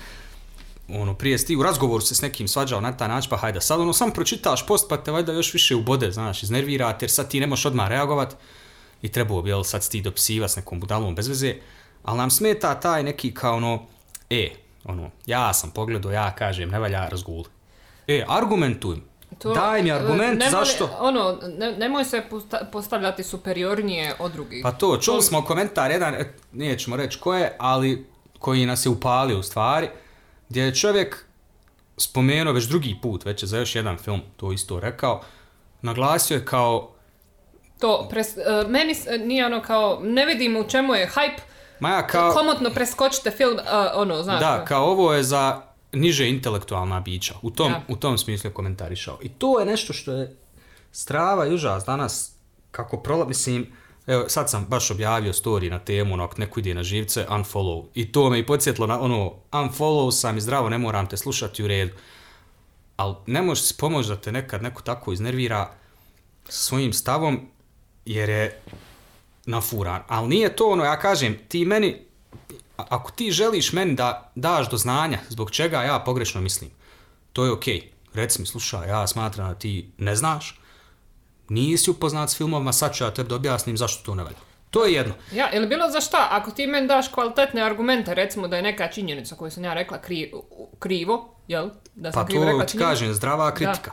Ono, 0.88 1.14
prije 1.14 1.38
si 1.38 1.46
ti 1.46 1.56
u 1.56 1.62
razgovoru 1.62 2.00
se 2.00 2.14
s 2.14 2.22
nekim 2.22 2.48
svađao 2.48 2.80
na 2.80 2.96
taj 2.96 3.08
način, 3.08 3.30
pa 3.30 3.36
hajde, 3.36 3.60
sad 3.60 3.80
ono, 3.80 3.92
sam 3.92 4.10
pročitaš 4.10 4.66
post, 4.66 4.88
pa 4.88 4.96
te 4.96 5.10
valjda 5.10 5.32
još 5.32 5.52
više 5.52 5.74
ubode, 5.74 6.12
znaš, 6.12 6.42
iznervirate, 6.42 7.04
jer 7.04 7.10
sad 7.10 7.30
ti 7.30 7.40
ne 7.40 7.46
možeš 7.46 7.66
odmah 7.66 7.88
reagovat 7.88 8.36
i 9.02 9.08
trebao 9.08 9.42
bi, 9.42 9.50
jel, 9.50 9.64
sad 9.64 9.88
ti 9.88 10.00
dopisiva 10.00 10.48
s 10.48 10.56
nekom 10.56 10.80
budalom 10.80 11.14
bez 11.14 11.28
veze, 11.28 11.54
ali 12.02 12.18
nam 12.18 12.30
smeta 12.30 12.80
taj 12.80 13.02
neki 13.02 13.34
kao 13.34 13.56
ono, 13.56 13.82
e, 14.30 14.50
ono, 14.86 15.10
ja 15.26 15.52
sam 15.52 15.70
pogledao, 15.70 16.12
ja 16.12 16.30
kažem, 16.32 16.70
ne 16.70 16.78
valja 16.78 17.08
razgul. 17.08 17.44
E, 18.06 18.24
argumentuj, 18.28 18.96
To, 19.38 19.54
daj 19.54 19.82
mi 19.82 19.88
e, 19.88 19.92
argument, 19.92 20.38
ne 20.40 20.46
voli- 20.46 20.50
zašto? 20.50 20.90
Ono, 21.00 21.38
ne, 21.50 21.72
nemoj 21.72 22.04
se 22.04 22.22
posta- 22.30 22.64
postavljati 22.64 23.22
superiornije 23.24 24.14
od 24.18 24.32
drugih. 24.32 24.60
Pa 24.62 24.72
to, 24.72 24.96
čuli 24.96 25.22
smo 25.22 25.42
komentar 25.42 25.90
jedan, 25.90 26.14
e, 26.14 26.32
nećemo 26.52 26.96
reći 26.96 27.18
ko 27.20 27.34
je, 27.34 27.56
ali 27.58 28.06
koji 28.38 28.66
nas 28.66 28.86
je 28.86 28.90
upalio 28.90 29.38
u 29.38 29.42
stvari, 29.42 29.88
gdje 30.48 30.62
je 30.62 30.74
čovjek 30.74 31.24
spomenuo 31.98 32.52
već 32.52 32.64
drugi 32.64 32.96
put, 33.02 33.24
već 33.24 33.42
je 33.42 33.46
za 33.46 33.58
još 33.58 33.74
jedan 33.74 33.98
film 33.98 34.20
to 34.36 34.52
isto 34.52 34.80
rekao, 34.80 35.22
naglasio 35.82 36.34
je 36.34 36.44
kao, 36.44 36.90
To, 37.78 38.06
pres, 38.10 38.36
e, 38.36 38.40
meni 38.68 38.94
nije 39.18 39.46
ono 39.46 39.62
kao, 39.62 40.00
ne 40.02 40.26
vidim 40.26 40.56
u 40.56 40.64
čemu 40.64 40.94
je 40.94 41.08
hype, 41.08 41.40
ma 41.80 41.90
ja 41.90 42.06
kao, 42.06 42.32
komotno 42.32 42.70
preskočite 42.70 43.30
film, 43.30 43.58
e, 43.58 43.62
ono, 43.94 44.22
znaš. 44.22 44.40
da, 44.40 44.64
kao 44.64 44.84
ovo 44.84 45.12
je 45.14 45.22
za 45.22 45.62
niže 45.92 46.28
intelektualna 46.28 47.00
bića. 47.00 47.34
U 47.42 47.50
tom, 47.50 47.72
Ja. 47.72 47.82
u 47.88 47.96
tom 47.96 48.18
smislu 48.18 48.50
je 48.50 48.54
komentarišao. 48.54 49.18
I 49.22 49.28
to 49.28 49.60
je 49.60 49.66
nešto 49.66 49.92
što 49.92 50.12
je 50.12 50.36
strava 50.92 51.46
i 51.46 51.54
užas 51.54 51.84
danas, 51.84 52.32
kako 52.70 52.96
prola, 52.96 53.24
mislim, 53.24 53.72
evo, 54.06 54.24
sad 54.28 54.50
sam 54.50 54.66
baš 54.68 54.90
objavio 54.90 55.32
story 55.32 55.70
na 55.70 55.78
temu, 55.78 56.14
ono, 56.14 56.24
ako 56.24 56.34
neko 56.38 56.60
ide 56.60 56.74
na 56.74 56.82
živce, 56.82 57.26
unfollow. 57.30 57.86
I 57.94 58.12
to 58.12 58.30
me 58.30 58.38
i 58.38 58.46
podsjetilo 58.46 58.86
na 58.86 59.00
ono, 59.00 59.32
unfollow 59.52 60.10
sam 60.12 60.36
i 60.36 60.40
zdravo, 60.40 60.68
ne 60.68 60.78
moram 60.78 61.06
te 61.06 61.16
slušati 61.16 61.64
u 61.64 61.66
redu. 61.66 61.92
Ali 62.96 63.14
ne 63.26 63.42
možeš 63.42 63.64
si 63.64 63.76
pomoći 63.76 64.08
da 64.08 64.16
te 64.16 64.32
nekad 64.32 64.62
neko 64.62 64.82
tako 64.82 65.12
iznervira 65.12 65.70
svojim 66.48 66.92
stavom, 66.92 67.40
jer 68.04 68.28
je 68.28 68.60
nafuran. 69.46 70.02
Ali 70.08 70.28
nije 70.28 70.56
to 70.56 70.68
ono, 70.68 70.84
ja 70.84 70.98
kažem, 70.98 71.38
ti 71.48 71.64
meni, 71.64 71.96
ako 72.76 73.10
ti 73.10 73.30
želiš 73.30 73.72
meni 73.72 73.94
da 73.94 74.32
daš 74.34 74.70
do 74.70 74.76
znanja 74.76 75.18
zbog 75.28 75.50
čega 75.50 75.82
ja 75.82 75.98
pogrešno 75.98 76.40
mislim, 76.40 76.70
to 77.32 77.44
je 77.44 77.52
okej. 77.52 77.90
Reci 78.14 78.40
mi, 78.40 78.46
slušaj, 78.46 78.88
ja 78.88 79.06
smatram 79.06 79.48
da 79.48 79.54
ti 79.54 79.90
ne 79.98 80.16
znaš, 80.16 80.60
nisi 81.48 81.90
upoznat 81.90 82.30
s 82.30 82.36
filmovima, 82.36 82.72
sad 82.72 82.94
ću 82.94 83.04
ja 83.04 83.10
tebi 83.10 83.28
da 83.28 83.34
objasnim 83.34 83.76
zašto 83.76 84.02
to 84.04 84.14
ne 84.14 84.24
valja. 84.24 84.36
To 84.70 84.84
je 84.84 84.92
jedno. 84.92 85.14
Ja, 85.32 85.50
ili 85.52 85.66
bilo 85.66 85.90
za 85.90 86.00
šta, 86.00 86.28
ako 86.30 86.50
ti 86.50 86.66
meni 86.66 86.88
daš 86.88 87.08
kvalitetne 87.08 87.62
argumente, 87.62 88.14
recimo 88.14 88.48
da 88.48 88.56
je 88.56 88.62
neka 88.62 88.88
činjenica 88.88 89.34
koju 89.36 89.50
sam 89.50 89.64
ja 89.64 89.74
rekla 89.74 90.00
kri, 90.00 90.32
krivo, 90.78 91.34
jel? 91.48 91.70
Da 91.94 92.12
sam 92.12 92.22
Pa 92.22 92.26
krivo 92.26 92.44
to 92.44 92.50
rekla 92.50 92.66
ti 92.66 92.78
kažem, 92.78 93.14
zdrava 93.14 93.54
kritika. 93.54 93.90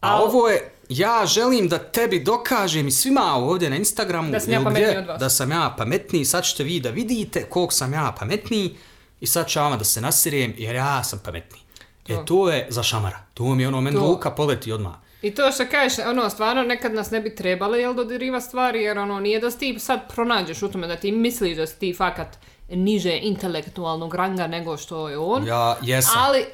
A 0.00 0.08
Al- 0.10 0.22
ovo 0.24 0.48
je, 0.48 0.72
ja 0.88 1.26
želim 1.26 1.68
da 1.68 1.78
tebi 1.78 2.20
dokažem 2.20 2.88
i 2.88 2.90
svima 2.90 3.34
ovdje 3.34 3.70
na 3.70 3.76
Instagramu 3.76 4.32
Da 4.32 4.40
sam 4.40 4.52
ja 4.52 4.60
pametniji 4.60 4.86
gdje, 4.86 4.98
od 4.98 5.06
vas. 5.06 5.20
da 5.20 5.30
sam 5.30 5.50
ja 5.50 5.74
pametniji, 5.78 6.24
sad 6.24 6.44
ćete 6.44 6.64
vi 6.64 6.80
da 6.80 6.90
vidite 6.90 7.42
koliko 7.44 7.72
sam 7.72 7.92
ja 7.92 8.14
pametniji 8.18 8.76
i 9.20 9.26
sad 9.26 9.48
ću 9.48 9.58
vama 9.58 9.76
da 9.76 9.84
se 9.84 10.00
nasirijem 10.00 10.54
jer 10.58 10.74
ja 10.76 11.04
sam 11.04 11.20
pametniji. 11.24 11.62
E 12.08 12.24
to 12.26 12.50
je 12.50 12.66
za 12.70 12.82
šamara. 12.82 13.18
To 13.34 13.44
mi 13.44 13.62
je 13.62 13.68
ono, 13.68 13.80
meni 13.80 13.96
To. 13.96 14.20
poleti 14.36 14.72
odmah. 14.72 14.92
I 15.22 15.30
to 15.30 15.52
što 15.52 15.66
kažeš, 15.66 15.98
ono, 16.06 16.30
stvarno 16.30 16.62
nekad 16.62 16.94
nas 16.94 17.10
ne 17.10 17.20
bi 17.20 17.34
trebalo, 17.34 17.76
jel, 17.76 17.94
dodiriva 17.94 18.40
stvari, 18.40 18.82
jer 18.82 18.98
ono, 18.98 19.20
nije 19.20 19.40
da 19.40 19.50
si 19.50 19.58
ti 19.58 19.78
sad 19.78 20.00
pronađeš 20.14 20.62
u 20.62 20.68
tome, 20.68 20.86
da 20.86 20.96
ti 20.96 21.12
misliš 21.12 21.56
da 21.56 21.66
si 21.66 21.78
ti 21.78 21.94
fakat 21.94 22.38
niže 22.68 23.18
intelektualnog 23.22 24.14
ranga 24.14 24.46
nego 24.46 24.76
što 24.76 25.08
je 25.08 25.18
on. 25.18 25.46
Ja 25.46 25.76
jesam. 25.82 26.14
Ali, 26.18 26.44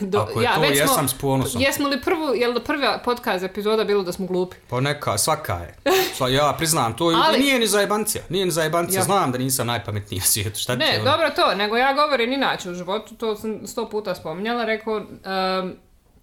do, 0.00 0.18
Ako 0.18 0.40
je 0.40 0.44
ja, 0.44 0.54
to, 0.54 0.60
već 0.60 0.78
jesam 0.78 1.08
smo, 1.08 1.08
s 1.08 1.20
ponosom. 1.20 1.60
Jesmo 1.62 1.88
li 1.88 2.00
prvu, 2.00 2.34
jel 2.34 2.52
da 2.52 2.60
prva 2.60 2.98
podcast 3.04 3.44
epizoda 3.44 3.84
bilo 3.84 4.02
da 4.02 4.12
smo 4.12 4.26
glupi? 4.26 4.56
Pa 4.68 4.80
neka, 4.80 5.18
svaka 5.18 5.54
je. 5.54 5.74
Sva, 6.14 6.28
ja 6.28 6.54
priznam, 6.58 6.96
to 6.96 7.04
Ali- 7.04 7.38
nije 7.38 7.58
ni 7.58 7.66
za 7.66 7.80
jebancija. 7.80 8.24
Nije 8.28 8.44
ni 8.44 8.50
za 8.50 8.62
jebancija. 8.62 9.00
Ja. 9.00 9.04
Znam 9.04 9.32
da 9.32 9.38
nisam 9.38 9.66
najpametniji 9.66 10.18
u 10.18 10.22
svijetu. 10.22 10.58
Šta 10.60 10.76
Ne, 10.76 10.94
ono? 10.94 11.10
dobro 11.10 11.30
to, 11.30 11.54
nego 11.54 11.76
ja 11.76 11.94
govorim 11.94 12.32
inače 12.32 12.70
u 12.70 12.74
životu, 12.74 13.14
to 13.14 13.36
sam 13.36 13.66
sto 13.66 13.88
puta 13.88 14.14
spominjala, 14.14 14.64
rekao, 14.64 14.96
em, 14.98 15.76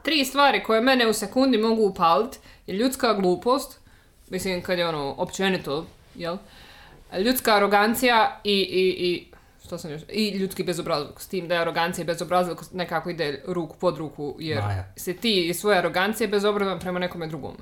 tri 0.03 0.25
stvari 0.25 0.63
koje 0.63 0.81
mene 0.81 1.07
u 1.07 1.13
sekundi 1.13 1.57
mogu 1.57 1.83
upalit 1.83 2.35
je 2.67 2.75
ljudska 2.75 3.13
glupost, 3.13 3.79
mislim 4.29 4.61
kad 4.61 4.79
je 4.79 4.87
ono 4.87 5.15
općenito, 5.17 5.85
jel? 6.15 6.37
Ljudska 7.25 7.55
arogancija 7.55 8.39
i, 8.43 8.51
i, 8.51 9.05
i 9.07 9.31
što 9.67 9.77
sam 9.77 9.91
još, 9.91 10.01
i 10.09 10.29
ljudski 10.37 10.63
bezobrazluk, 10.63 11.21
s 11.21 11.27
tim 11.27 11.47
da 11.47 11.55
je 11.55 11.61
arogancija 11.61 12.03
i 12.03 12.05
bezobrazluk 12.05 12.63
nekako 12.73 13.09
ide 13.09 13.43
ruku 13.47 13.77
pod 13.77 13.97
ruku, 13.97 14.35
jer 14.39 14.61
Ma 14.63 14.71
ja. 14.71 14.93
se 14.95 15.13
ti 15.13 15.47
iz 15.47 15.59
svoje 15.59 15.77
arogancije 15.77 16.27
bezobrazan 16.27 16.79
prema 16.79 16.99
nekome 16.99 17.27
drugome. 17.27 17.57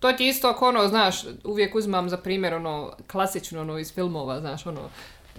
To 0.00 0.12
ti 0.12 0.28
isto 0.28 0.48
ako 0.48 0.68
ono, 0.68 0.88
znaš, 0.88 1.24
uvijek 1.44 1.74
uzmam 1.74 2.08
za 2.08 2.16
primjer 2.16 2.54
ono, 2.54 2.92
klasično 3.10 3.60
ono 3.60 3.78
iz 3.78 3.94
filmova, 3.94 4.40
znaš, 4.40 4.66
ono, 4.66 4.80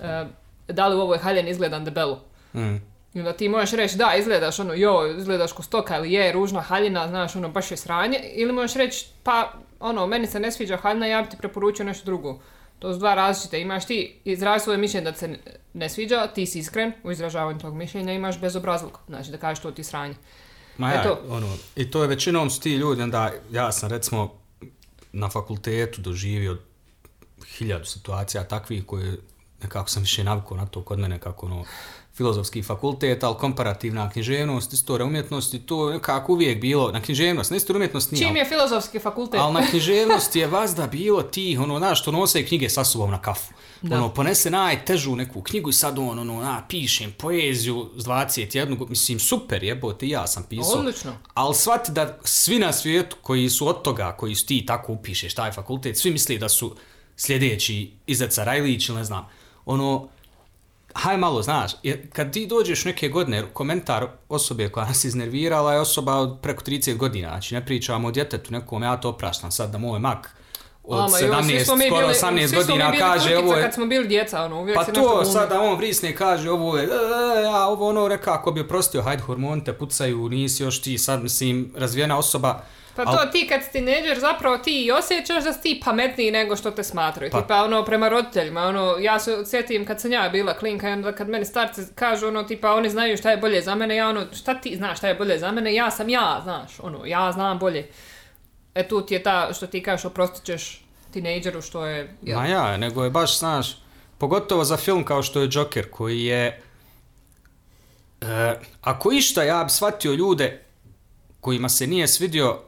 e, 0.02 0.26
da 0.68 0.88
li 0.88 0.96
u 0.96 1.02
ovoj 1.02 1.18
haljeni 1.18 1.50
izgledam 1.50 1.86
debelo? 1.86 2.22
Mm. 2.54 2.76
I 3.14 3.20
onda 3.20 3.34
ti 3.34 3.50
možeš 3.50 3.72
reći, 3.72 3.98
da, 3.98 4.14
izgledaš 4.20 4.60
ono, 4.60 4.74
jo, 4.74 5.16
izgledaš 5.18 5.52
ko 5.52 5.64
stoka 5.64 5.98
ili 5.98 6.14
je, 6.14 6.32
ružna 6.32 6.62
haljina, 6.62 7.08
znaš, 7.08 7.36
ono, 7.36 7.50
baš 7.50 7.72
je 7.72 7.78
sranje. 7.78 8.20
Ili 8.34 8.54
možeš 8.54 8.76
reći, 8.76 9.08
pa, 9.24 9.54
ono, 9.80 10.08
meni 10.08 10.28
se 10.28 10.40
ne 10.40 10.52
sviđa 10.52 10.78
haljina, 10.78 11.06
ja 11.06 11.22
bi 11.22 11.30
ti 11.30 11.38
preporučio 11.38 11.86
nešto 11.86 12.06
drugo. 12.06 12.40
To 12.84 12.94
su 12.94 13.00
dva 13.00 13.16
različite. 13.16 13.62
Imaš 13.62 13.86
ti 13.86 14.20
izrazi 14.26 14.64
svoje 14.64 14.78
mišljenje 14.78 15.12
da 15.12 15.18
se 15.18 15.38
ne- 15.74 15.90
sviđa, 15.90 16.28
ti 16.28 16.46
si 16.46 16.60
iskren 16.60 16.94
u 17.04 17.12
izražavanju 17.12 17.60
tog 17.60 17.76
mišljenja, 17.76 18.14
imaš 18.14 18.40
bezobrazluk. 18.40 18.98
Znači 19.08 19.32
da 19.32 19.38
kažeš 19.38 19.62
to 19.62 19.72
ti 19.72 19.82
je 19.82 19.86
sranje. 19.86 20.16
Ma 20.78 20.92
ja, 20.92 21.00
Eto. 21.02 21.20
ono, 21.30 21.58
i 21.76 21.92
to 21.92 22.02
je 22.02 22.08
većinom 22.08 22.50
su 22.50 22.62
ti 22.62 22.76
ljudi, 22.76 23.02
onda 23.02 23.32
ja 23.52 23.72
sam 23.72 23.90
recimo 23.90 24.34
na 25.12 25.30
fakultetu 25.30 26.02
doživio 26.02 26.58
hiljadu 27.58 27.86
situacija 27.86 28.44
takvih 28.44 28.86
koje 28.86 29.18
nekako 29.62 29.90
sam 29.90 30.02
više 30.04 30.24
navikao 30.24 30.58
na 30.58 30.66
to 30.66 30.82
kod 30.84 31.00
mene 31.00 31.20
kako 31.20 31.46
ono 31.46 31.66
filozofski 32.14 32.64
fakultet, 32.64 33.24
ali 33.24 33.36
komparativna 33.36 34.10
književnost, 34.10 34.74
istorija 34.74 35.06
umjetnosti, 35.06 35.60
to 35.60 35.90
je 35.90 35.94
nekako 35.94 36.32
uvijek 36.34 36.62
bilo, 36.62 36.92
na 36.92 37.02
književnost, 37.02 37.52
na 37.52 37.58
istoriju 37.58 37.80
umjetnost 37.80 38.12
nije, 38.12 38.28
Čim 38.28 38.36
je 38.36 38.46
filozofski 38.46 39.00
fakultet? 39.00 39.40
ali 39.40 39.54
na 39.54 39.66
književnosti 39.70 40.40
je 40.40 40.48
vazda 40.48 40.88
bilo 40.88 41.24
ti, 41.24 41.58
ono, 41.62 41.78
znaš, 41.78 42.02
što 42.02 42.12
nose 42.12 42.46
knjige 42.46 42.70
sa 42.70 42.84
sobom 42.84 43.12
na 43.12 43.22
kafu. 43.22 43.54
Da. 43.82 43.96
Ono, 43.96 44.10
ponese 44.10 44.50
najtežu 44.50 45.16
neku 45.16 45.42
knjigu 45.42 45.70
i 45.70 45.74
sad 45.74 46.00
on, 46.00 46.20
ono, 46.20 46.42
na, 46.42 46.64
pišem 46.70 47.14
poeziju 47.18 47.90
s 47.96 48.06
21, 48.06 48.78
go- 48.78 48.86
mislim, 48.86 49.20
super 49.20 49.64
jebote, 49.64 50.08
ja 50.08 50.28
sam 50.28 50.44
pisao. 50.44 50.80
Odlično. 50.80 51.14
Ali 51.34 51.56
shvati 51.56 51.92
da 51.92 52.18
svi 52.24 52.60
na 52.60 52.74
svijetu 52.74 53.16
koji 53.22 53.50
su 53.50 53.68
od 53.68 53.82
toga, 53.82 54.12
koji 54.12 54.36
su 54.36 54.46
ti 54.46 54.66
tako 54.66 54.94
upišeš 54.94 55.34
taj 55.34 55.52
fakultet, 55.52 55.98
svi 55.98 56.12
misli 56.12 56.38
da 56.38 56.50
su 56.50 56.76
sljedeći 57.18 57.92
Iza 58.08 58.28
Carajlić 58.28 58.90
ili 58.90 58.98
ne 58.98 59.04
znam. 59.04 59.30
Ono, 59.66 60.08
haj 60.94 61.18
malo, 61.18 61.42
znaš, 61.42 61.72
jer 61.84 62.10
kad 62.14 62.34
ti 62.34 62.48
dođeš 62.48 62.86
neke 62.86 63.10
godine, 63.10 63.44
komentar 63.54 64.08
osobe 64.30 64.70
koja 64.70 64.86
nas 64.86 65.04
iznervirala 65.04 65.74
je 65.74 65.80
osoba 65.80 66.16
od 66.16 66.40
preko 66.42 66.64
30 66.64 66.98
godina, 66.98 67.28
znači 67.28 67.54
ne 67.54 67.66
pričamo 67.66 68.08
o 68.08 68.12
djetetu 68.12 68.54
nekom, 68.54 68.84
ja 68.84 68.98
to 68.98 69.10
opraštam 69.10 69.52
sad 69.52 69.72
da 69.72 69.78
moj 69.78 70.00
mak 70.00 70.36
od 70.84 71.00
Ama, 71.00 71.20
joj, 71.20 71.44
svi 71.44 71.54
17, 71.54 71.66
smo 71.66 71.76
mi 71.76 71.86
skoro 71.88 72.08
bili- 72.08 72.14
18 72.14 72.40
svi 72.40 72.48
smo 72.48 72.58
mi 72.60 72.66
godina 72.66 72.90
bili 72.92 73.00
kaže 73.00 73.38
ovo 73.38 73.56
je... 73.56 73.64
kad 73.64 73.74
smo 73.74 73.86
bili 73.86 74.08
djeca, 74.08 74.44
ono, 74.44 74.62
uvijek 74.62 74.78
Pa 74.78 74.86
se 74.86 74.94
to 74.94 75.26
sada 75.26 75.62
on 75.62 75.78
vrisne 75.78 76.16
kaže 76.16 76.52
ovo 76.52 76.78
je, 76.78 76.84
e, 76.84 77.44
ja 77.44 77.68
ovo 77.68 77.90
ono 77.90 78.08
reka 78.08 78.34
ako 78.34 78.52
bi 78.52 78.62
oprostio, 78.62 79.02
hajde 79.02 79.24
hormoni 79.24 79.64
te 79.64 79.74
pucaju, 79.74 80.30
nisi 80.30 80.64
još 80.64 80.82
ti 80.82 80.98
sad 80.98 81.24
mislim 81.24 81.74
razvijena 81.76 82.18
osoba. 82.18 82.64
Pa 82.96 83.04
al- 83.04 83.18
to 83.18 83.32
ti 83.32 83.48
kad 83.50 83.64
si 83.64 83.72
tineđer 83.72 84.20
zapravo 84.20 84.58
ti 84.58 84.86
i 84.86 84.92
osjećaš 84.92 85.44
da 85.44 85.54
si 85.54 85.62
ti 85.62 85.82
pametniji 85.86 86.32
nego 86.32 86.56
što 86.56 86.72
te 86.72 86.84
smatraju. 86.84 87.32
Pa- 87.32 87.42
Tipa 87.42 87.64
ono 87.64 87.86
prema 87.86 88.10
roditeljima, 88.10 88.62
ono 88.62 88.98
ja 89.00 89.20
se 89.20 89.46
sjetim 89.46 89.86
kad 89.86 90.02
sam 90.02 90.12
ja 90.12 90.30
bila 90.30 90.54
klinka 90.54 90.90
i 90.90 90.94
onda 90.94 91.12
kad 91.12 91.30
meni 91.30 91.46
starci 91.46 91.82
kažu 91.96 92.28
ono 92.28 92.44
tipa 92.44 92.74
oni 92.74 92.90
znaju 92.90 93.18
šta 93.18 93.32
je 93.32 93.38
bolje 93.38 93.62
za 93.62 93.76
mene, 93.76 93.96
ja 93.96 94.10
ono 94.10 94.26
šta 94.34 94.54
ti 94.62 94.76
znaš 94.78 94.98
šta 94.98 95.08
je 95.08 95.16
bolje 95.16 95.40
za 95.40 95.52
mene, 95.52 95.74
ja 95.74 95.92
sam 95.92 96.10
ja, 96.10 96.40
znaš, 96.44 96.80
ono 96.80 97.06
ja 97.06 97.32
znam 97.32 97.60
bolje. 97.60 97.88
E 98.76 98.88
tu 98.88 99.06
ti 99.06 99.14
je 99.14 99.24
ta 99.24 99.54
što 99.54 99.68
ti 99.68 99.84
kažeš 99.84 100.06
oprostit 100.06 100.44
ćeš 100.46 100.86
tinejdžeru 101.12 101.62
što 101.62 101.86
je... 101.86 102.16
jel? 102.22 102.40
Ma 102.40 102.48
ja, 102.48 102.78
nego 102.78 103.04
je 103.04 103.10
baš, 103.10 103.40
znaš, 103.40 103.78
pogotovo 104.18 104.64
za 104.64 104.78
film 104.78 105.06
kao 105.06 105.24
što 105.24 105.42
je 105.42 105.50
Joker, 105.52 105.90
koji 105.92 106.24
je... 106.24 106.62
E, 108.22 108.56
ako 108.82 109.12
išta, 109.12 109.44
ja 109.44 109.64
bi 109.64 109.70
shvatio 109.70 110.14
ljude 110.14 110.62
kojima 111.42 111.70
se 111.70 111.88
nije 111.88 112.08
svidio, 112.08 112.60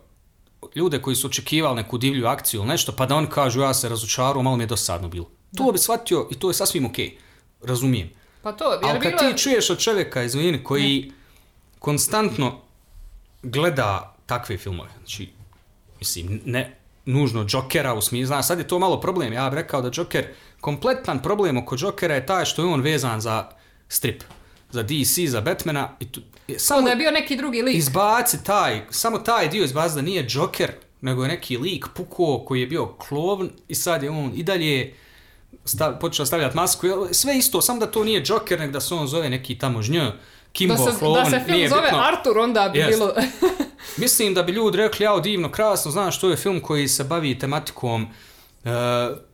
ljude 0.75 1.01
koji 1.01 1.15
su 1.15 1.27
očekivali 1.27 1.75
neku 1.75 1.97
divlju 1.97 2.27
akciju 2.27 2.59
ili 2.59 2.67
nešto, 2.67 2.91
pa 2.91 3.05
da 3.05 3.15
oni 3.15 3.27
kažu 3.27 3.61
ja 3.61 3.73
se 3.73 3.89
razočarao, 3.89 4.43
malo 4.43 4.57
mi 4.57 4.63
je 4.63 4.67
dosadno 4.67 5.07
bilo. 5.07 5.29
To 5.57 5.71
bi 5.71 5.77
shvatio 5.77 6.27
i 6.31 6.35
to 6.35 6.49
je 6.49 6.53
sasvim 6.53 6.85
okej. 6.85 7.17
Razumijem. 7.63 8.09
Pa 8.41 8.51
to, 8.51 8.71
jer 8.71 8.79
Ali 8.83 8.99
kad 8.99 9.11
bilo... 9.11 9.31
ti 9.31 9.37
čuješ 9.37 9.69
od 9.69 9.79
čovjeka, 9.79 10.23
izvini, 10.23 10.63
koji 10.63 11.11
konstantno 11.79 12.61
gleda 13.43 14.15
takve 14.25 14.57
filmove, 14.57 14.89
znači, 14.97 15.29
mislim, 15.99 16.41
ne 16.45 16.77
nužno 17.05 17.45
Jokera 17.49 17.93
u 17.93 18.01
smislu, 18.01 18.27
znaš, 18.27 18.47
sad 18.47 18.59
je 18.59 18.67
to 18.67 18.79
malo 18.79 19.01
problem, 19.01 19.33
ja 19.33 19.49
bih 19.49 19.55
rekao 19.57 19.81
da 19.81 19.91
Joker, 19.93 20.25
kompletan 20.61 21.21
problem 21.21 21.57
oko 21.57 21.75
Jokera 21.79 22.15
je 22.15 22.25
taj 22.25 22.45
što 22.45 22.61
je 22.61 22.67
on 22.67 22.81
vezan 22.81 23.21
za 23.21 23.49
strip, 23.87 24.23
za 24.75 24.83
DC, 24.83 25.27
za 25.27 25.41
Batmana, 25.41 25.95
i 25.99 26.05
tu, 26.11 26.21
je 26.47 26.59
samo 26.59 26.77
Onda 26.77 26.89
je 26.89 26.95
bio 26.95 27.11
neki 27.11 27.35
drugi 27.35 27.61
lik. 27.61 27.75
izbaci 27.75 28.43
taj, 28.43 28.81
samo 28.89 29.17
taj 29.17 29.47
dio 29.47 29.63
izbaci 29.63 29.95
da 29.95 30.01
nije 30.01 30.27
Joker, 30.29 30.71
nego 31.01 31.23
je 31.23 31.27
neki 31.27 31.57
lik 31.57 31.85
puko 31.93 32.43
koji 32.47 32.61
je 32.61 32.67
bio 32.67 32.85
klovn 32.85 33.49
i 33.67 33.75
sad 33.75 34.03
je 34.03 34.09
on 34.09 34.31
i 34.35 34.43
dalje 34.43 34.93
stav, 35.65 35.99
počeo 35.99 36.25
stavljati 36.25 36.55
masku, 36.55 36.87
sve 37.11 37.37
isto, 37.37 37.61
samo 37.61 37.79
da 37.79 37.91
to 37.91 38.03
nije 38.03 38.23
Joker, 38.25 38.59
nego 38.59 38.73
da 38.73 38.81
se 38.81 38.93
on 38.93 39.07
zove 39.07 39.29
neki 39.29 39.57
tamo 39.57 39.81
žnj, 39.81 39.99
Kimbo, 40.51 40.75
da 40.75 40.91
se, 40.91 40.99
klovn, 40.99 41.23
da 41.23 41.29
se 41.29 41.45
film 41.45 41.57
nije 41.57 41.69
zove 41.69 41.81
bitno. 41.81 41.99
Artur, 41.99 42.37
onda 42.37 42.69
bi 42.73 42.79
Jest. 42.79 42.89
bilo... 42.89 43.13
Mislim 43.97 44.33
da 44.33 44.43
bi 44.43 44.51
ljudi 44.51 44.77
rekli, 44.77 45.03
jao 45.03 45.19
divno, 45.19 45.51
krasno, 45.51 45.91
znaš, 45.91 46.19
to 46.19 46.29
je 46.29 46.37
film 46.37 46.59
koji 46.59 46.87
se 46.87 47.03
bavi 47.03 47.39
tematikom 47.39 48.03
uh, 48.03 48.71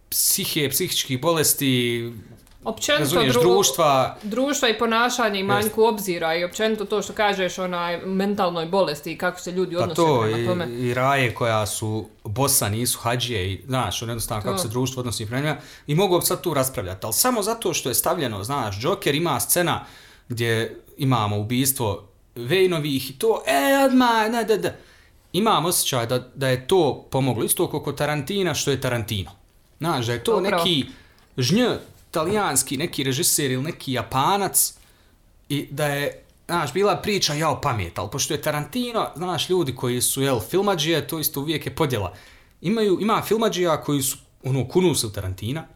psihe, 0.10 0.69
psihičkih 0.69 1.21
bolesti, 1.21 2.12
Općenito 2.63 3.03
razumiješ, 3.03 3.36
dru- 3.36 3.41
društva, 3.41 4.18
društva 4.24 4.70
i 4.70 4.77
ponašanje 4.77 5.39
i 5.39 5.44
manjku 5.44 5.84
obzira 5.84 6.36
i 6.36 6.44
općenito 6.44 6.86
to 6.86 7.01
što 7.01 7.13
kažeš 7.13 7.58
onaj 7.58 7.98
mentalnoj 8.06 8.65
bolesti 8.65 9.12
i 9.12 9.18
kako 9.18 9.39
se 9.39 9.51
ljudi 9.51 9.75
pa 9.75 9.82
odnose 9.82 10.01
to 10.01 10.22
prema 10.22 10.38
i, 10.38 10.46
tome. 10.46 10.68
i 10.70 10.94
raje 10.94 11.34
koja 11.34 11.65
su 11.65 12.08
bosa, 12.24 12.70
nisu 12.70 13.00
hađije 13.00 13.53
i 13.53 13.62
znaš, 13.68 14.01
ono 14.01 14.12
jednostavno 14.12 14.44
kako 14.44 14.58
se 14.58 14.68
društvo 14.68 15.00
odnosi 15.00 15.25
prema 15.25 15.41
njima 15.41 15.58
i 15.88 15.96
mogu 15.96 16.22
sad 16.22 16.41
tu 16.41 16.53
raspravljati, 16.53 17.06
ali 17.06 17.13
samo 17.13 17.44
zato 17.44 17.74
što 17.74 17.89
je 17.89 17.96
stavljeno, 17.96 18.44
znaš, 18.44 18.84
Joker 18.84 19.15
ima 19.15 19.39
scena 19.39 19.86
gdje 20.30 20.82
imamo 20.98 21.39
ubistvo 21.39 22.08
Vejnovih 22.36 23.10
i 23.10 23.13
to, 23.13 23.44
e, 23.48 23.86
odmah, 23.86 24.32
ne, 24.32 24.44
da, 24.44 24.58
da. 24.58 24.72
Imam 25.34 25.65
osjećaj 25.65 26.06
da, 26.06 26.20
da 26.36 26.48
je 26.48 26.68
to 26.68 27.08
pomoglo, 27.12 27.44
isto 27.44 27.68
kod 27.68 27.98
Tarantina 27.98 28.53
što 28.53 28.72
je 28.72 28.82
Tarantino. 28.82 29.32
Znaš, 29.80 30.06
da 30.06 30.13
je 30.13 30.24
to 30.24 30.38
Upravo. 30.38 30.63
neki 30.63 30.86
žnj, 31.38 31.65
talijanski, 32.12 32.77
neki 32.77 33.03
režiser 33.03 33.51
ili 33.51 33.63
neki 33.63 33.94
japanac 33.94 34.74
i 35.50 35.68
da 35.72 35.86
je, 35.86 36.24
znaš, 36.48 36.74
bila 36.74 36.96
priča 36.96 37.34
jao 37.34 37.62
pamet, 37.62 38.00
ali 38.00 38.10
pošto 38.12 38.34
je 38.34 38.41
Tarantino, 38.41 39.10
znaš, 39.15 39.50
ljudi 39.50 39.75
koji 39.75 40.01
su, 40.01 40.22
jel, 40.22 40.39
filmađije, 40.39 41.08
to 41.08 41.20
isto 41.20 41.39
uvijek 41.39 41.65
je 41.65 41.75
podjela. 41.75 42.13
Imaju, 42.62 42.98
ima 43.01 43.22
filmađija 43.22 43.82
koji 43.82 44.01
su, 44.01 44.18
ono, 44.44 44.68
kunu 44.68 44.96
se 44.96 45.08
u 45.08 45.12
Tarantina, 45.12 45.68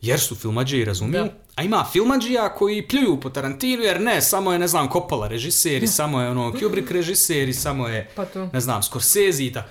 jer 0.00 0.20
su 0.20 0.34
filmađije 0.34 0.82
i 0.82 0.84
razumiju, 0.84 1.24
Da. 1.24 1.30
a 1.56 1.62
ima 1.62 1.86
filmađija 1.92 2.54
koji 2.54 2.88
pljuju 2.88 3.20
po 3.20 3.30
Tarantinu, 3.30 3.82
jer 3.82 4.00
ne, 4.00 4.22
samo 4.22 4.52
je, 4.52 4.58
ne 4.58 4.68
znam, 4.68 4.88
Coppola 4.92 5.28
režiser 5.28 5.82
i 5.82 5.86
samo 5.86 6.20
je, 6.20 6.30
ono, 6.30 6.52
Kubrick 6.52 6.90
režiser 6.90 7.48
i 7.48 7.54
samo 7.54 7.88
je, 7.88 8.10
Pa 8.16 8.24
to. 8.24 8.48
ne 8.52 8.60
znam, 8.60 8.82
Scorsese 8.82 9.46
i 9.46 9.52
ta. 9.52 9.66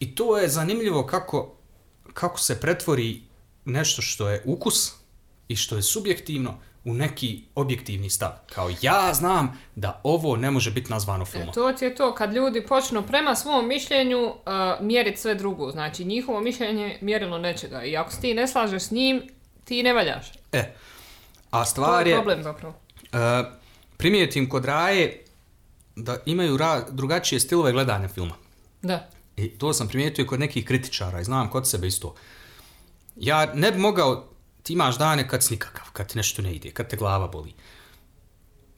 I 0.00 0.14
to 0.14 0.38
je 0.38 0.48
zanimljivo 0.48 1.06
kako, 1.06 1.54
kako 2.12 2.40
se 2.40 2.60
pretvori 2.60 3.22
nešto 3.64 4.02
što 4.02 4.28
je 4.28 4.42
ukus 4.44 4.92
i 5.48 5.56
što 5.56 5.76
je 5.76 5.82
subjektivno 5.82 6.54
u 6.84 6.94
neki 6.94 7.44
objektivni 7.54 8.10
stav. 8.10 8.30
Kao 8.46 8.70
ja 8.82 9.14
znam 9.14 9.60
da 9.74 10.00
ovo 10.02 10.36
ne 10.36 10.50
može 10.50 10.70
biti 10.70 10.90
nazvano 10.90 11.24
filmom. 11.24 11.48
E, 11.48 11.52
to 11.52 11.72
ti 11.72 11.84
je 11.84 11.94
to, 11.94 12.14
kad 12.14 12.32
ljudi 12.32 12.66
počnu 12.66 13.02
prema 13.02 13.34
svom 13.34 13.68
mišljenju 13.68 14.24
uh, 14.24 14.34
mjeriti 14.80 15.20
sve 15.20 15.34
drugo. 15.34 15.70
Znači, 15.70 16.04
njihovo 16.04 16.40
mišljenje 16.40 16.82
je 16.82 16.98
mjerilo 17.00 17.38
nečega. 17.38 17.84
I 17.84 17.96
ako 17.96 18.12
se 18.12 18.20
ti 18.20 18.34
ne 18.34 18.48
slažeš 18.48 18.82
s 18.82 18.90
njim, 18.90 19.22
ti 19.64 19.82
ne 19.82 19.92
valjaš. 19.92 20.32
E, 20.52 20.74
a 21.50 21.58
To 21.60 21.70
stvar 21.70 22.06
je 22.06 22.10
je, 22.10 22.16
problem 22.16 22.42
zapravo. 22.42 22.74
e, 23.12 23.16
primijetim 23.96 24.48
kod 24.48 24.64
Raje, 24.64 25.24
da 25.96 26.16
imaju 26.26 26.56
ra- 26.56 26.90
drugačije 26.90 27.40
stilove 27.40 27.72
gledanja 27.72 28.08
filma. 28.08 28.34
Da. 28.82 29.08
I 29.36 29.48
to 29.48 29.72
sam 29.72 29.88
primijetio 29.88 30.22
i 30.22 30.26
kod 30.26 30.40
nekih 30.40 30.64
kritičara 30.64 31.20
i 31.20 31.24
znam 31.24 31.50
kod 31.50 31.68
sebe 31.70 31.86
isto. 31.86 32.14
Ja 33.16 33.54
ne 33.54 33.72
bi 33.72 33.78
mogao, 33.78 34.28
ti 34.64 34.72
imaš 34.72 34.98
dane 34.98 35.28
kad 35.28 35.44
si 35.44 35.50
nikakav, 35.50 35.86
kad 35.92 36.06
ti 36.06 36.16
nešto 36.16 36.42
ne 36.42 36.54
ide, 36.54 36.70
kad 36.70 36.88
te 36.88 36.96
glava 36.96 37.28
boli. 37.28 37.52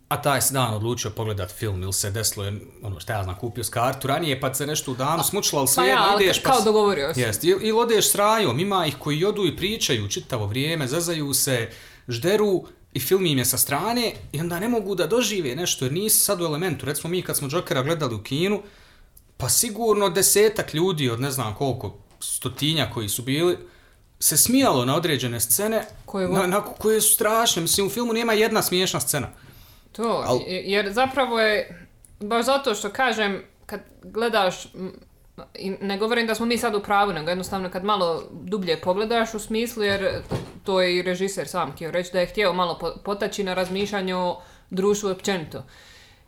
A 0.08 0.22
taj 0.22 0.42
si 0.42 0.52
dan 0.52 0.74
odlučio 0.74 1.10
pogledat 1.10 1.50
film 1.50 1.82
ili 1.82 1.92
se 1.92 2.10
desilo, 2.10 2.46
ono 2.82 3.00
šta 3.00 3.12
ja 3.12 3.22
znam, 3.22 3.36
kupio 3.36 3.64
s 3.64 3.68
kartu 3.68 4.08
ranije 4.08 4.40
pa 4.40 4.54
se 4.54 4.66
nešto 4.66 4.92
u 4.92 4.96
danu 4.96 5.22
smučilo, 5.24 5.60
ali 5.60 5.66
Pa 5.66 5.72
svejedno 5.72 5.94
ja, 5.96 6.10
ali 6.10 6.24
ideš 6.24 6.38
kao 6.38 6.60
s- 6.60 6.64
dogovorio 6.64 7.14
si. 7.14 7.20
Jest, 7.20 7.44
ili, 7.44 7.60
ili 7.62 7.72
odeš 7.72 8.10
s 8.10 8.14
rajom, 8.14 8.60
ima 8.60 8.86
ih 8.86 8.96
koji 8.96 9.24
odu 9.24 9.46
i 9.46 9.56
pričaju 9.56 10.08
čitavo 10.08 10.46
vrijeme, 10.46 10.86
zazaju 10.86 11.34
se, 11.34 11.68
žderu 12.08 12.64
i 12.92 13.00
film 13.00 13.26
im 13.26 13.38
je 13.38 13.44
sa 13.44 13.58
strane 13.58 14.12
i 14.32 14.40
onda 14.40 14.60
ne 14.60 14.68
mogu 14.68 14.94
da 14.94 15.06
dožive 15.06 15.56
nešto 15.56 15.84
jer 15.84 15.92
nisi 15.92 16.18
sad 16.18 16.40
u 16.40 16.44
elementu. 16.44 16.86
Recimo 16.86 17.10
mi 17.10 17.22
kad 17.22 17.36
smo 17.36 17.48
Jokera 17.52 17.82
gledali 17.82 18.14
u 18.14 18.22
kinu, 18.22 18.62
pa 19.36 19.48
sigurno 19.48 20.08
desetak 20.08 20.74
ljudi 20.74 21.10
od 21.10 21.20
ne 21.20 21.30
znam 21.30 21.54
koliko 21.54 21.94
stotinja 22.20 22.90
koji 22.94 23.08
su 23.08 23.22
bili, 23.22 23.56
se 24.20 24.36
smijalo 24.36 24.84
na 24.84 24.96
određene 24.96 25.40
scene 25.40 25.84
Koje 26.04 26.28
na, 26.28 26.46
na, 26.46 26.60
koje 26.60 27.00
su 27.00 27.14
strašne. 27.14 27.62
Mislim, 27.62 27.86
u 27.86 27.90
filmu 27.90 28.12
nema 28.12 28.32
jedna 28.32 28.62
smiješna 28.62 29.00
scena. 29.00 29.28
To, 29.92 30.24
Al- 30.26 30.44
jer 30.46 30.92
zapravo 30.92 31.40
je, 31.40 31.86
baš 32.20 32.46
zato 32.46 32.74
što 32.74 32.90
kažem, 32.90 33.42
kad 33.66 33.80
gledaš, 34.02 34.64
i 35.54 35.70
ne 35.80 35.98
govorim 35.98 36.26
da 36.26 36.34
smo 36.34 36.46
mi 36.46 36.58
sad 36.58 36.74
u 36.74 36.80
pravu, 36.82 37.12
nego 37.12 37.28
jednostavno 37.30 37.70
kad 37.70 37.84
malo 37.84 38.22
dublje 38.30 38.80
pogledaš 38.80 39.34
u 39.34 39.38
smislu, 39.38 39.82
jer 39.82 40.22
to 40.64 40.80
je 40.80 40.96
i 40.96 41.02
režiser 41.02 41.48
sam 41.48 41.72
htio 41.72 41.90
reći 41.90 42.12
da 42.12 42.20
je 42.20 42.26
htio 42.26 42.52
malo 42.52 42.78
po- 42.78 42.94
potaći 43.04 43.44
na 43.44 43.54
razmišljanju 43.54 44.34
društvu 44.70 45.10
općenito. 45.10 45.64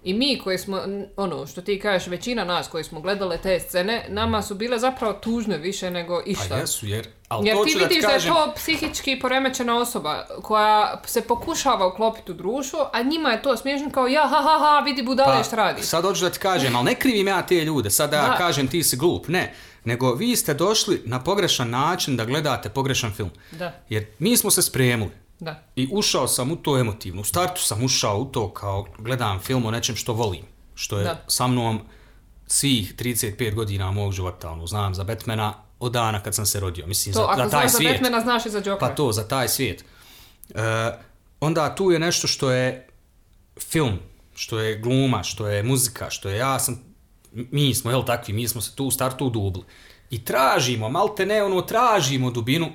I 0.04 0.14
mi 0.14 0.40
koji 0.44 0.58
smo, 0.58 0.80
ono 1.16 1.46
što 1.46 1.62
ti 1.62 1.80
kažeš, 1.80 2.06
većina 2.08 2.44
nas 2.44 2.68
koji 2.68 2.84
smo 2.84 3.00
gledale 3.00 3.38
te 3.38 3.60
scene, 3.60 4.06
nama 4.08 4.42
su 4.42 4.54
bile 4.54 4.78
zapravo 4.78 5.12
tužne 5.12 5.58
više 5.58 5.90
nego 5.90 6.22
Pa 6.24 6.30
išta. 6.30 6.56
jesu, 6.56 6.86
jer... 6.86 7.06
Ali 7.28 7.46
Jer 7.48 7.56
to 7.56 7.64
ti 7.64 7.70
ću 7.72 7.78
da 7.78 7.84
vidiš 7.84 8.02
da 8.04 8.10
je 8.10 8.20
to 8.20 8.52
psihički 8.56 9.18
poremećena 9.20 9.78
osoba 9.78 10.26
koja 10.42 11.02
se 11.06 11.22
pokušava 11.22 11.86
uklopiti 11.86 12.30
u 12.32 12.34
društvo, 12.34 12.90
a 12.92 13.02
njima 13.02 13.30
je 13.30 13.42
to 13.42 13.56
smiješno 13.56 13.90
kao 13.90 14.06
ja, 14.06 14.22
ha, 14.22 14.42
ha, 14.42 14.58
ha, 14.58 14.80
vidi 14.80 15.02
budale 15.02 15.44
šta 15.44 15.56
radi. 15.56 15.80
Pa, 15.80 15.86
Sad 15.86 16.04
hoću 16.04 16.24
da 16.24 16.30
ti 16.30 16.38
kažem, 16.38 16.76
ali 16.76 16.84
ne 16.84 16.94
krivim 16.94 17.28
ja 17.28 17.42
te 17.42 17.54
ljude, 17.54 17.90
sad 17.90 18.10
da 18.10 18.16
Da. 18.16 18.36
kažem 18.36 18.68
ti 18.68 18.82
si 18.82 18.96
glup, 18.96 19.28
ne. 19.28 19.54
Nego 19.84 20.14
vi 20.14 20.36
ste 20.36 20.54
došli 20.54 21.02
na 21.04 21.24
pogrešan 21.24 21.70
način 21.70 22.16
da 22.16 22.24
gledate 22.24 22.68
pogrešan 22.68 23.12
film. 23.12 23.30
Da, 23.50 23.80
Jer 23.88 24.06
mi 24.18 24.36
smo 24.36 24.50
se 24.50 24.62
spremili 24.62 25.10
da. 25.40 25.62
i 25.76 25.88
ušao 25.92 26.28
sam 26.28 26.52
u 26.52 26.56
to 26.56 26.78
emotivno. 26.78 27.20
U 27.20 27.24
startu 27.24 27.62
sam 27.62 27.84
ušao 27.84 28.18
u 28.18 28.24
to 28.24 28.50
kao 28.54 28.86
gledam 28.98 29.40
film 29.40 29.66
o 29.66 29.70
nečem 29.70 29.96
što 29.96 30.12
volim. 30.12 30.42
Što 30.74 30.98
je 30.98 31.04
Da. 31.04 31.24
sa 31.26 31.46
mnom 31.46 31.80
svih 32.46 32.94
35 32.94 33.54
godina 33.54 33.90
mog 33.90 34.12
života. 34.12 34.50
Ono, 34.50 34.66
znam 34.66 34.94
za 34.94 35.04
Batmana 35.04 35.54
od 35.80 35.92
dana 35.92 36.22
kad 36.22 36.34
sam 36.34 36.46
se 36.46 36.60
rodio. 36.60 36.86
Mislim, 36.86 37.12
To, 37.12 37.18
za, 37.18 37.26
ako 37.28 37.36
za 37.36 37.50
taj 37.50 37.60
znaš 37.60 37.72
za 37.72 37.76
svijet. 37.76 37.92
Batmana, 37.92 38.20
znaš 38.20 38.46
i 38.46 38.50
za 38.50 38.58
Jokera. 38.58 38.78
Pa 38.78 38.88
to, 38.88 39.12
za 39.12 39.28
taj 39.28 39.48
svijet. 39.48 39.84
E, 40.54 40.62
onda 41.40 41.74
tu 41.74 41.90
je 41.90 41.98
nešto 41.98 42.26
što 42.26 42.50
je 42.50 42.88
film, 43.60 43.98
što 44.34 44.58
je 44.58 44.78
gluma, 44.78 45.22
što 45.22 45.48
je 45.48 45.62
muzika, 45.62 46.10
što 46.10 46.28
je 46.28 46.38
ja 46.38 46.58
sam, 46.58 46.80
mi 47.32 47.74
smo, 47.74 47.90
jel 47.90 48.04
takvi, 48.04 48.34
mi 48.34 48.48
smo 48.48 48.60
se 48.60 48.74
tu 48.74 48.84
u 48.84 48.90
startu 48.90 49.26
udubli. 49.26 49.62
I 50.10 50.24
tražimo, 50.24 50.88
malte 50.88 51.26
ne, 51.26 51.42
ono, 51.42 51.60
tražimo 51.60 52.30
dubinu 52.30 52.72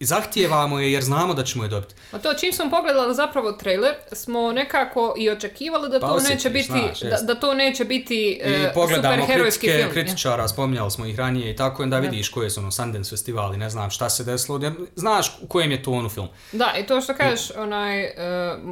i 0.00 0.04
zahtijevamo 0.04 0.80
je 0.80 0.92
jer 0.92 1.02
znamo 1.02 1.34
da 1.34 1.44
ćemo 1.44 1.64
je 1.64 1.68
dobiti. 1.68 1.94
A 2.12 2.18
to 2.18 2.34
čim 2.34 2.52
smo 2.52 2.70
pogledali 2.70 3.14
zapravo 3.14 3.52
trailer, 3.52 3.94
smo 4.12 4.52
nekako 4.52 5.14
i 5.18 5.30
očekivali 5.30 5.88
da 5.90 6.00
Pa 6.00 6.06
to 6.06 6.12
osjetiš, 6.14 6.34
neće 6.34 6.50
biti, 6.50 6.66
znaš, 6.66 7.00
da, 7.00 7.16
da 7.22 7.34
to 7.34 7.54
neće 7.54 7.84
biti 7.84 8.14
I 8.14 8.40
e, 8.42 8.72
pogledamo 8.74 9.26
kritike 9.26 9.76
film. 9.76 9.90
kritičara, 9.90 10.48
spominjali 10.48 10.90
smo 10.90 11.06
ih 11.06 11.18
ranije 11.18 11.50
i 11.50 11.56
tako, 11.56 11.82
onda 11.82 11.98
vidiš 11.98 12.28
koje 12.28 12.50
su 12.50 12.60
ono 12.60 12.70
Sundance 12.70 13.10
festivali, 13.10 13.56
ne 13.56 13.70
znam 13.70 13.90
šta 13.90 14.10
se 14.10 14.24
desilo, 14.24 14.60
znaš 14.96 15.38
u 15.42 15.46
kojem 15.46 15.70
je 15.70 15.82
tonu 15.82 16.08
film. 16.08 16.28
Da, 16.52 16.74
i 16.80 16.86
to 16.86 17.00
što 17.00 17.14
kažeš, 17.14 17.50
onaj, 17.56 18.02
e, 18.02 18.14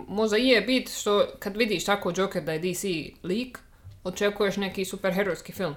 možda 0.08 0.38
i 0.38 0.49
je 0.49 0.61
bit 0.61 0.90
što 1.00 1.26
kad 1.38 1.56
vidiš 1.56 1.84
tako 1.84 2.12
Joker 2.17 2.43
da 2.43 2.52
je 2.52 2.58
DC 2.58 2.84
lik, 3.23 3.58
očekuješ 4.04 4.56
neki 4.56 4.84
superherojski 4.84 5.52
film. 5.52 5.75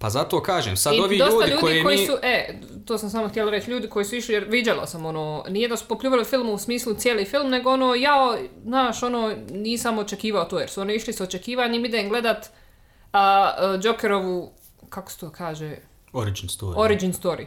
Pa 0.00 0.10
zato 0.10 0.42
kažem, 0.42 0.76
sad 0.76 0.94
I 0.94 1.00
ovi 1.00 1.18
dosta 1.18 1.34
ljudi, 1.34 1.50
ljudi 1.50 1.60
koji, 1.60 1.82
koji 1.82 1.98
mi... 1.98 2.06
su, 2.06 2.12
e, 2.22 2.60
to 2.86 2.98
sam 2.98 3.10
samo 3.10 3.28
htjela 3.28 3.50
reći, 3.50 3.70
ljudi 3.70 3.88
koji 3.88 4.04
su 4.04 4.16
išli, 4.16 4.34
jer 4.34 4.44
viđala 4.48 4.86
sam 4.86 5.06
ono, 5.06 5.44
nije 5.48 5.68
da 5.68 5.76
su 5.76 5.84
popljuvali 5.88 6.24
film 6.24 6.48
u 6.48 6.58
smislu 6.58 6.94
cijeli 6.94 7.24
film, 7.24 7.50
nego 7.50 7.70
ono, 7.70 7.94
ja, 7.94 8.38
znaš, 8.64 9.02
ono, 9.02 9.34
nisam 9.50 9.98
očekivao 9.98 10.44
to, 10.44 10.58
jer 10.58 10.70
su 10.70 10.80
oni 10.80 10.94
išli 10.94 11.12
s 11.12 11.20
očekivanjem, 11.20 11.84
idem 11.84 12.08
gledat 12.08 12.46
a, 12.46 13.20
a, 13.58 13.78
Jokerovu, 13.82 14.52
kako 14.88 15.10
se 15.10 15.18
to 15.18 15.30
kaže, 15.30 15.76
Origin 16.12 16.48
story. 16.48 16.74
origin 16.76 17.12
story. 17.12 17.46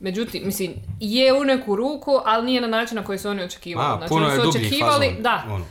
Međutim, 0.00 0.42
mislim, 0.46 0.74
je 1.00 1.32
u 1.32 1.44
neku 1.44 1.76
ruku, 1.76 2.20
ali 2.24 2.46
nije 2.46 2.60
na 2.60 2.68
način 2.68 2.96
na 2.96 3.04
koji 3.04 3.18
su 3.18 3.28
oni 3.28 3.42
očekivali. 3.42 3.94
A, 3.94 3.96
znači, 3.96 4.08
puno 4.08 4.26
oni 4.26 4.34
je 4.34 4.40
su 4.40 4.46
dublji 4.46 4.66
očekivali, 4.66 5.06
fazon. 5.06 5.22
da, 5.22 5.44
Ono, 5.48 5.64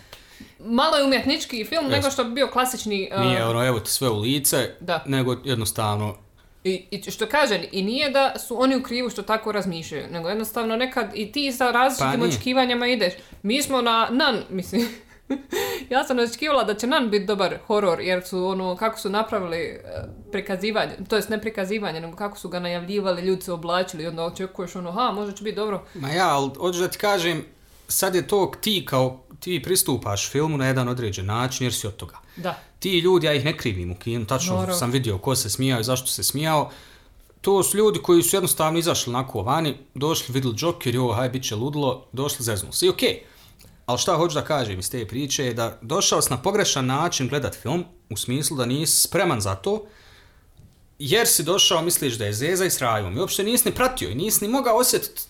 malo 0.66 0.98
je 0.98 1.04
umjetnički 1.04 1.66
film 1.66 1.88
nego 1.88 2.12
što 2.12 2.24
bi 2.24 2.32
bio 2.32 2.48
klasični... 2.48 3.10
a, 3.14 3.24
nije 3.24 3.46
ono, 3.46 3.68
evo 3.68 3.80
ti 3.80 3.92
sve 3.92 4.10
u 4.10 4.20
lice, 4.20 4.70
Da. 4.80 5.04
nego 5.06 5.36
jednostavno, 5.44 6.16
I, 6.64 6.86
I 6.92 7.12
što 7.12 7.26
kažem, 7.26 7.62
i 7.72 7.84
nije 7.84 8.10
da 8.10 8.40
su 8.40 8.62
oni 8.62 8.76
u 8.76 8.84
krivu 8.84 9.10
što 9.10 9.22
tako 9.22 9.52
razmišljaju, 9.52 10.08
nego 10.12 10.30
jednostavno 10.30 10.76
nekad 10.76 11.12
i 11.14 11.32
ti 11.32 11.52
sa 11.52 11.72
različitim 11.72 12.20
Pa 12.20 12.26
očekivanjima 12.26 12.88
ideš. 12.88 13.14
Mi 13.44 13.62
smo 13.62 13.82
na 13.82 14.08
Nan, 14.12 14.44
mislim, 14.50 14.88
ja 15.90 16.04
sam 16.04 16.20
očekivala 16.20 16.64
da 16.64 16.74
će 16.74 16.88
Nan 16.88 17.10
biti 17.10 17.26
dobar 17.26 17.58
horor, 17.68 18.02
jer 18.02 18.24
su 18.24 18.46
ono, 18.46 18.76
kako 18.76 19.00
su 19.00 19.10
napravili 19.10 19.58
e, 19.58 19.80
prikazivanje, 20.32 20.92
to 21.10 21.16
jest 21.16 21.30
ne 21.30 21.42
prikazivanje, 21.42 22.00
nego 22.00 22.18
kako 22.18 22.38
su 22.38 22.50
ga 22.50 22.60
najavljivali, 22.60 23.22
ljudi 23.22 23.42
se 23.42 23.54
oblačili 23.54 24.04
i 24.04 24.08
onda 24.08 24.24
očekuješ 24.24 24.76
ono, 24.76 24.92
ha, 24.92 25.12
možda 25.12 25.34
će 25.34 25.44
biti 25.44 25.56
dobro. 25.56 25.86
ma 25.96 26.10
ja, 26.10 26.30
ali 26.30 26.50
hoću 26.58 26.80
da 26.80 26.88
ti 26.88 26.98
kažem, 26.98 27.46
sad 27.88 28.16
je 28.16 28.28
to 28.28 28.52
ti 28.62 28.86
kao, 28.90 29.24
ti 29.42 29.62
pristupaš 29.64 30.30
filmu 30.30 30.58
na 30.58 30.68
jedan 30.68 30.88
određen 30.88 31.26
način 31.26 31.66
jer 31.66 31.74
si 31.74 31.88
od 31.88 31.96
toga. 31.96 32.18
Da. 32.38 32.60
Ti 32.80 33.00
ljudi, 33.00 33.28
ja 33.28 33.34
ih 33.34 33.46
ne 33.46 33.58
krivim 33.58 33.92
u 33.92 33.96
kinu, 33.96 34.26
tačno 34.26 34.74
sam 34.74 34.92
vidio 34.92 35.18
ko 35.18 35.36
se 35.36 35.50
smijao 35.50 35.80
i 35.80 35.84
zašto 35.84 36.08
se 36.08 36.24
smijao. 36.24 36.70
To 37.42 37.64
su 37.64 37.78
ljudi 37.78 38.00
koji 38.04 38.24
su 38.24 38.36
jednostavno 38.36 38.80
izašli 38.80 39.14
onako 39.14 39.42
vani, 39.42 39.78
došli, 39.94 40.34
vidjeli 40.34 40.56
Joker, 40.60 40.96
jo, 40.96 41.12
haj, 41.14 41.30
bit 41.30 41.44
će 41.44 41.56
ludilo, 41.56 42.06
došli, 42.12 42.46
zeznuli 42.46 42.74
se. 42.74 42.86
I 42.86 42.90
okej. 42.90 43.20
Ali 43.86 44.00
šta 44.00 44.16
hoću 44.16 44.34
da 44.34 44.46
kažem 44.46 44.80
iz 44.80 44.92
te 44.92 45.08
priče 45.08 45.46
je 45.46 45.54
da 45.54 45.78
došao 45.82 46.22
si 46.22 46.30
na 46.30 46.42
pogrešan 46.42 46.86
način 46.86 47.28
gledat 47.28 47.56
film, 47.56 47.86
u 48.10 48.18
smislu 48.18 48.58
da 48.58 48.66
nisi 48.66 49.00
spreman 49.00 49.42
za 49.42 49.56
to, 49.56 49.86
jer 51.00 51.28
si 51.28 51.44
došao, 51.44 51.82
misliš 51.82 52.14
da 52.18 52.26
je 52.26 52.34
zeza 52.34 52.66
i 52.66 52.70
s 52.70 52.80
rajom. 52.80 53.18
I 53.18 53.20
uopšte 53.20 53.44
nisi 53.44 53.70
ni 53.70 53.76
pratio 53.76 54.10
i 54.10 54.16
nisi 54.16 54.46
ni 54.46 54.52
mogao 54.52 54.78
osjetiti 54.78 55.22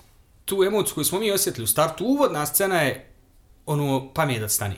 tu 0.45 0.63
emociju 0.63 0.95
koju 0.95 1.06
smo 1.06 1.19
mi 1.19 1.32
osjetili 1.32 1.63
u 1.63 1.67
startu. 1.67 2.06
Uvodna 2.06 2.45
scena 2.45 2.82
je 2.82 3.11
ono, 3.65 4.13
pa 4.13 4.26
mi 4.26 4.34
je 4.34 4.39
da 4.39 4.50
stani. 4.50 4.76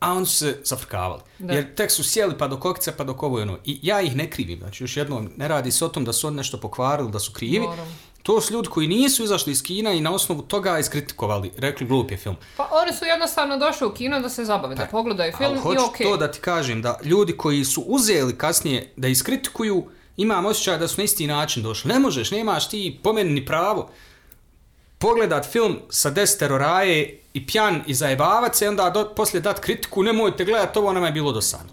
A 0.00 0.12
oni 0.12 0.26
su 0.26 0.34
se 0.34 0.60
zafrkavali. 0.64 1.22
Da. 1.38 1.54
Jer 1.54 1.74
tek 1.74 1.90
su 1.90 2.04
sjeli 2.04 2.38
pa 2.38 2.48
do 2.48 2.60
kokice, 2.60 2.96
pa 2.96 3.04
do 3.04 3.16
ovo 3.20 3.38
i 3.38 3.42
ono. 3.42 3.58
I 3.64 3.78
ja 3.82 4.00
ih 4.00 4.16
ne 4.16 4.30
krivim. 4.30 4.58
Znači, 4.58 4.84
još 4.84 4.96
jednom, 4.96 5.30
ne 5.36 5.48
radi 5.48 5.72
se 5.72 5.84
o 5.84 5.88
tom 5.88 6.04
da 6.04 6.12
su 6.12 6.26
oni 6.26 6.36
nešto 6.36 6.60
pokvarili, 6.60 7.10
da 7.10 7.18
su 7.18 7.32
krivi. 7.32 7.66
Naravno. 7.66 7.92
To 8.22 8.40
su 8.40 8.54
ljudi 8.54 8.68
koji 8.68 8.88
nisu 8.88 9.24
izašli 9.24 9.52
iz 9.52 9.62
kina 9.62 9.92
i 9.92 10.00
na 10.00 10.14
osnovu 10.14 10.42
toga 10.42 10.78
iskritikovali. 10.78 11.50
Rekli, 11.56 11.86
glup 11.86 12.10
je 12.10 12.16
film. 12.16 12.36
Pa 12.56 12.68
oni 12.72 12.92
su 12.92 13.04
jednostavno 13.04 13.58
došli 13.58 13.86
u 13.86 13.94
kino 13.94 14.20
da 14.20 14.28
se 14.28 14.44
zabave, 14.44 14.74
da 14.74 14.86
pogledaju 14.90 15.32
film 15.36 15.50
Ali 15.50 15.58
i 15.58 15.60
hoću 15.60 15.84
okej. 15.84 16.06
to 16.06 16.16
da 16.16 16.30
ti 16.30 16.40
kažem, 16.40 16.82
da 16.82 16.98
ljudi 17.04 17.36
koji 17.36 17.64
su 17.64 17.80
uzeli 17.86 18.38
kasnije 18.38 18.92
da 18.96 19.08
iskritikuju, 19.08 19.84
imam 20.16 20.46
osjećaj 20.46 20.78
da 20.78 20.88
su 20.88 21.00
na 21.00 21.04
isti 21.04 21.26
način 21.26 21.62
došli. 21.62 21.88
Ne 21.88 21.98
možeš, 21.98 22.30
nemaš 22.30 22.68
ti 22.68 23.00
po 23.02 23.12
meni 23.12 23.30
ni 23.30 23.46
pravo 23.46 23.90
pogledat 25.02 25.46
film 25.52 25.78
sa 25.90 26.10
desetero 26.10 26.58
raje 26.58 27.18
i 27.34 27.46
pjan 27.46 27.82
i 27.86 27.94
zajebavat 27.94 28.56
se 28.56 28.64
i 28.64 28.68
onda 28.68 28.90
do, 28.90 29.14
poslije 29.16 29.40
dat 29.40 29.60
kritiku, 29.60 30.02
nemojte 30.02 30.44
gledat 30.44 30.76
ovo, 30.76 30.92
nama 30.92 31.06
je 31.06 31.12
bilo 31.12 31.32
dosadno. 31.32 31.72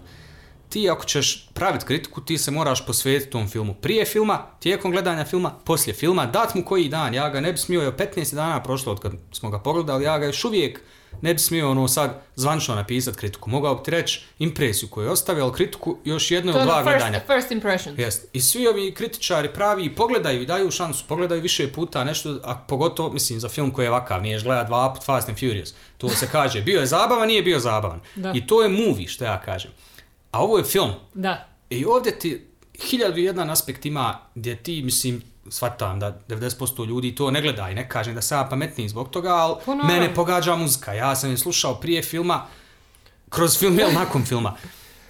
Ti 0.68 0.90
ako 0.90 1.04
ćeš 1.04 1.48
praviti 1.54 1.86
kritiku, 1.86 2.20
ti 2.20 2.38
se 2.38 2.50
moraš 2.50 2.86
posvetiti 2.86 3.30
tom 3.30 3.48
filmu 3.48 3.74
prije 3.74 4.04
filma, 4.04 4.46
tijekom 4.60 4.90
gledanja 4.92 5.24
filma, 5.24 5.50
poslije 5.64 5.94
filma, 5.94 6.26
dat 6.26 6.54
mu 6.54 6.64
koji 6.64 6.88
dan, 6.88 7.14
ja 7.14 7.28
ga 7.28 7.40
ne 7.40 7.52
bi 7.52 7.58
smio, 7.58 7.80
je 7.80 7.92
15 7.92 8.34
dana 8.34 8.62
prošlo 8.62 8.92
od 8.92 9.00
kad 9.00 9.12
smo 9.32 9.50
ga 9.50 9.58
pogledali, 9.58 10.04
ja 10.04 10.18
ga 10.18 10.26
još 10.26 10.44
uvijek 10.44 10.80
ne 11.22 11.34
bi 11.34 11.40
smio 11.40 11.70
ono 11.70 11.88
sad 11.88 12.22
zvančno 12.36 12.74
napisati 12.74 13.18
kritiku. 13.18 13.50
Mogao 13.50 13.74
bi 13.74 13.82
ti 13.82 13.90
reći 13.90 14.22
impresiju 14.38 14.88
koju 14.88 15.04
je 15.04 15.10
ostavio, 15.10 15.44
ali 15.44 15.52
kritiku 15.52 15.98
još 16.04 16.30
jedno 16.30 16.52
ili 16.52 16.60
je 16.60 16.64
dva 16.64 16.74
ono 16.74 16.84
first, 16.84 16.98
gledanja. 16.98 17.20
first 17.26 17.50
impression. 17.50 17.94
Jest. 17.98 18.28
I 18.32 18.40
svi 18.40 18.66
ovi 18.66 18.94
kritičari 18.94 19.52
pravi 19.52 19.94
pogledaju 19.94 20.42
i 20.42 20.46
daju 20.46 20.70
šansu, 20.70 21.04
pogledaju 21.08 21.42
više 21.42 21.72
puta 21.72 22.04
nešto, 22.04 22.40
a 22.44 22.54
pogotovo, 22.68 23.12
mislim, 23.12 23.40
za 23.40 23.48
film 23.48 23.70
koji 23.70 23.86
je 23.86 23.90
ovakav, 23.90 24.22
niješ 24.22 24.44
gleda 24.44 24.64
dva 24.64 24.94
put 24.94 25.04
Fast 25.04 25.28
and 25.28 25.38
Furious. 25.38 25.74
To 25.98 26.08
se 26.08 26.28
kaže, 26.32 26.60
bio 26.60 26.80
je 26.80 26.86
zabavan, 26.86 27.28
nije 27.28 27.42
bio 27.42 27.58
zabavan. 27.58 28.00
Da. 28.14 28.32
I 28.34 28.46
to 28.46 28.62
je 28.62 28.68
movie, 28.68 29.08
što 29.08 29.24
ja 29.24 29.40
kažem. 29.40 29.70
A 30.30 30.42
ovo 30.42 30.58
je 30.58 30.64
film. 30.64 30.90
Da. 31.14 31.48
I 31.70 31.84
ovdje 31.84 32.18
ti 32.18 32.46
hiljadu 32.82 33.18
jedan 33.18 33.50
aspekt 33.50 33.86
ima 33.86 34.18
gdje 34.34 34.56
ti, 34.56 34.82
mislim, 34.82 35.22
shvatam 35.50 36.00
da 36.00 36.18
90% 36.28 36.86
ljudi 36.86 37.14
to 37.14 37.30
ne 37.30 37.42
gleda 37.42 37.70
i 37.70 37.74
ne 37.74 37.88
kažem 37.88 38.14
da 38.14 38.22
sam 38.22 38.38
ja 38.38 38.44
pametniji 38.44 38.88
zbog 38.88 39.10
toga, 39.10 39.28
ali 39.30 39.54
Pa 39.66 39.74
naravno. 39.74 39.94
mene 39.94 40.14
pogađa 40.14 40.56
muzika. 40.56 40.92
Ja 40.92 41.16
sam 41.16 41.30
je 41.30 41.36
slušao 41.36 41.74
prije 41.74 42.02
filma, 42.02 42.46
kroz 43.28 43.58
film 43.58 43.78
ili 43.78 43.92
nakon 43.94 44.24
filma. 44.24 44.56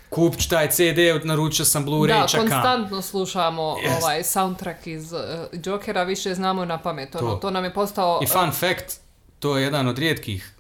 kupit 0.09 0.43
ću 0.43 0.49
taj 0.49 0.71
CD, 0.71 0.99
naručio 1.25 1.65
sam 1.65 1.85
Da, 1.85 1.91
Blu-ray, 1.91 2.31
čekam. 2.31 2.49
konstantno 2.49 3.03
slušamo 3.03 3.77
Jest. 3.83 3.97
ovaj 3.97 4.25
soundtrack 4.25 4.87
iz 4.87 5.13
uh, 5.13 5.19
Jokera, 5.55 6.03
više 6.03 6.35
znamo 6.35 6.65
na 6.65 6.79
pamet. 6.79 7.15
Ono, 7.15 7.31
To. 7.31 7.37
to. 7.37 7.51
nam 7.51 7.65
je 7.65 7.75
postao... 7.75 8.21
I 8.23 8.27
fun 8.27 8.51
fact, 8.51 9.01
to 9.39 9.57
je 9.57 9.65
jedan 9.65 9.89
od 9.89 9.99
rijetkih 9.99 10.55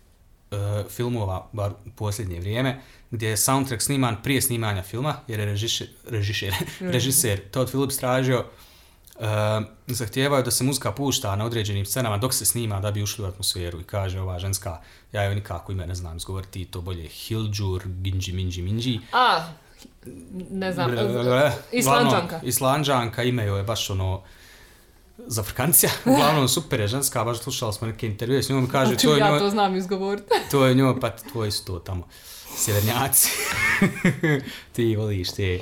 uh, 0.51 0.59
filmova, 0.91 1.49
bar 1.53 1.71
u 1.87 1.91
posljednje 1.91 2.41
vrijeme, 2.41 2.81
gdje 3.11 3.29
je 3.29 3.37
soundtrack 3.37 3.83
sniman 3.83 4.17
prije 4.23 4.43
snimanja 4.43 4.83
filma, 4.83 5.17
jer 5.29 5.41
je 5.41 5.47
režišer, 5.47 5.87
režišer, 6.09 6.55
režiser 6.95 7.41
Todd 7.51 7.69
Phillips 7.71 7.99
tražio, 7.99 8.39
uh, 8.39 8.45
zahtijevaju 9.87 10.45
da 10.45 10.51
se 10.51 10.65
muzika 10.65 10.93
pušta 10.93 11.37
na 11.37 11.45
određenim 11.45 11.87
scenama 11.87 12.19
dok 12.19 12.35
se 12.35 12.45
snima 12.45 12.81
da 12.81 12.91
bi 12.91 13.03
ušli 13.03 13.25
u 13.25 13.29
atmosferu 13.29 13.81
i 13.81 13.85
kaže 13.85 14.21
ova 14.21 14.39
ženska, 14.39 14.81
ja 15.13 15.23
joj 15.23 15.35
nikako 15.35 15.73
ime 15.73 15.87
ne 15.87 15.95
znam 15.95 16.17
izgovoriti, 16.17 16.65
to 16.65 16.81
bolje 16.81 17.09
Hilđur, 17.09 17.83
Ginđi, 17.87 18.33
Minđi, 18.33 18.63
Minđi. 18.63 19.01
A, 19.13 19.49
ne 20.51 20.73
znam. 20.73 20.91
Islanđanka. 21.73 22.41
Islanđanka, 22.43 23.23
ime 23.23 23.47
joj 23.47 23.59
je 23.59 23.65
baš 23.65 23.91
ono 23.91 24.23
za 25.27 25.43
frkancija. 25.43 25.91
Uglavnom, 26.05 26.49
super 26.49 26.81
je 26.81 26.89
ženska, 26.89 27.25
baš 27.25 27.39
slušali 27.39 27.73
smo 27.73 27.87
neke 27.87 28.07
intervjue 28.07 28.43
s 28.43 28.49
njom 28.49 28.69
kaže, 28.69 28.97
to 28.97 29.15
je 29.15 29.19
ja 29.19 29.31
njoj, 29.31 29.39
to 29.39 29.51
znam 29.51 29.77
izgovoriti. 29.77 30.29
to 30.51 30.67
je 30.67 30.75
njoj, 30.75 31.01
pa 31.01 31.11
tvoji 31.11 31.51
su 31.51 31.65
to 31.65 31.79
tamo, 31.79 32.09
sjevernjaci. 32.57 33.31
Ti 34.73 34.97
voliš 34.97 35.33
te 35.33 35.61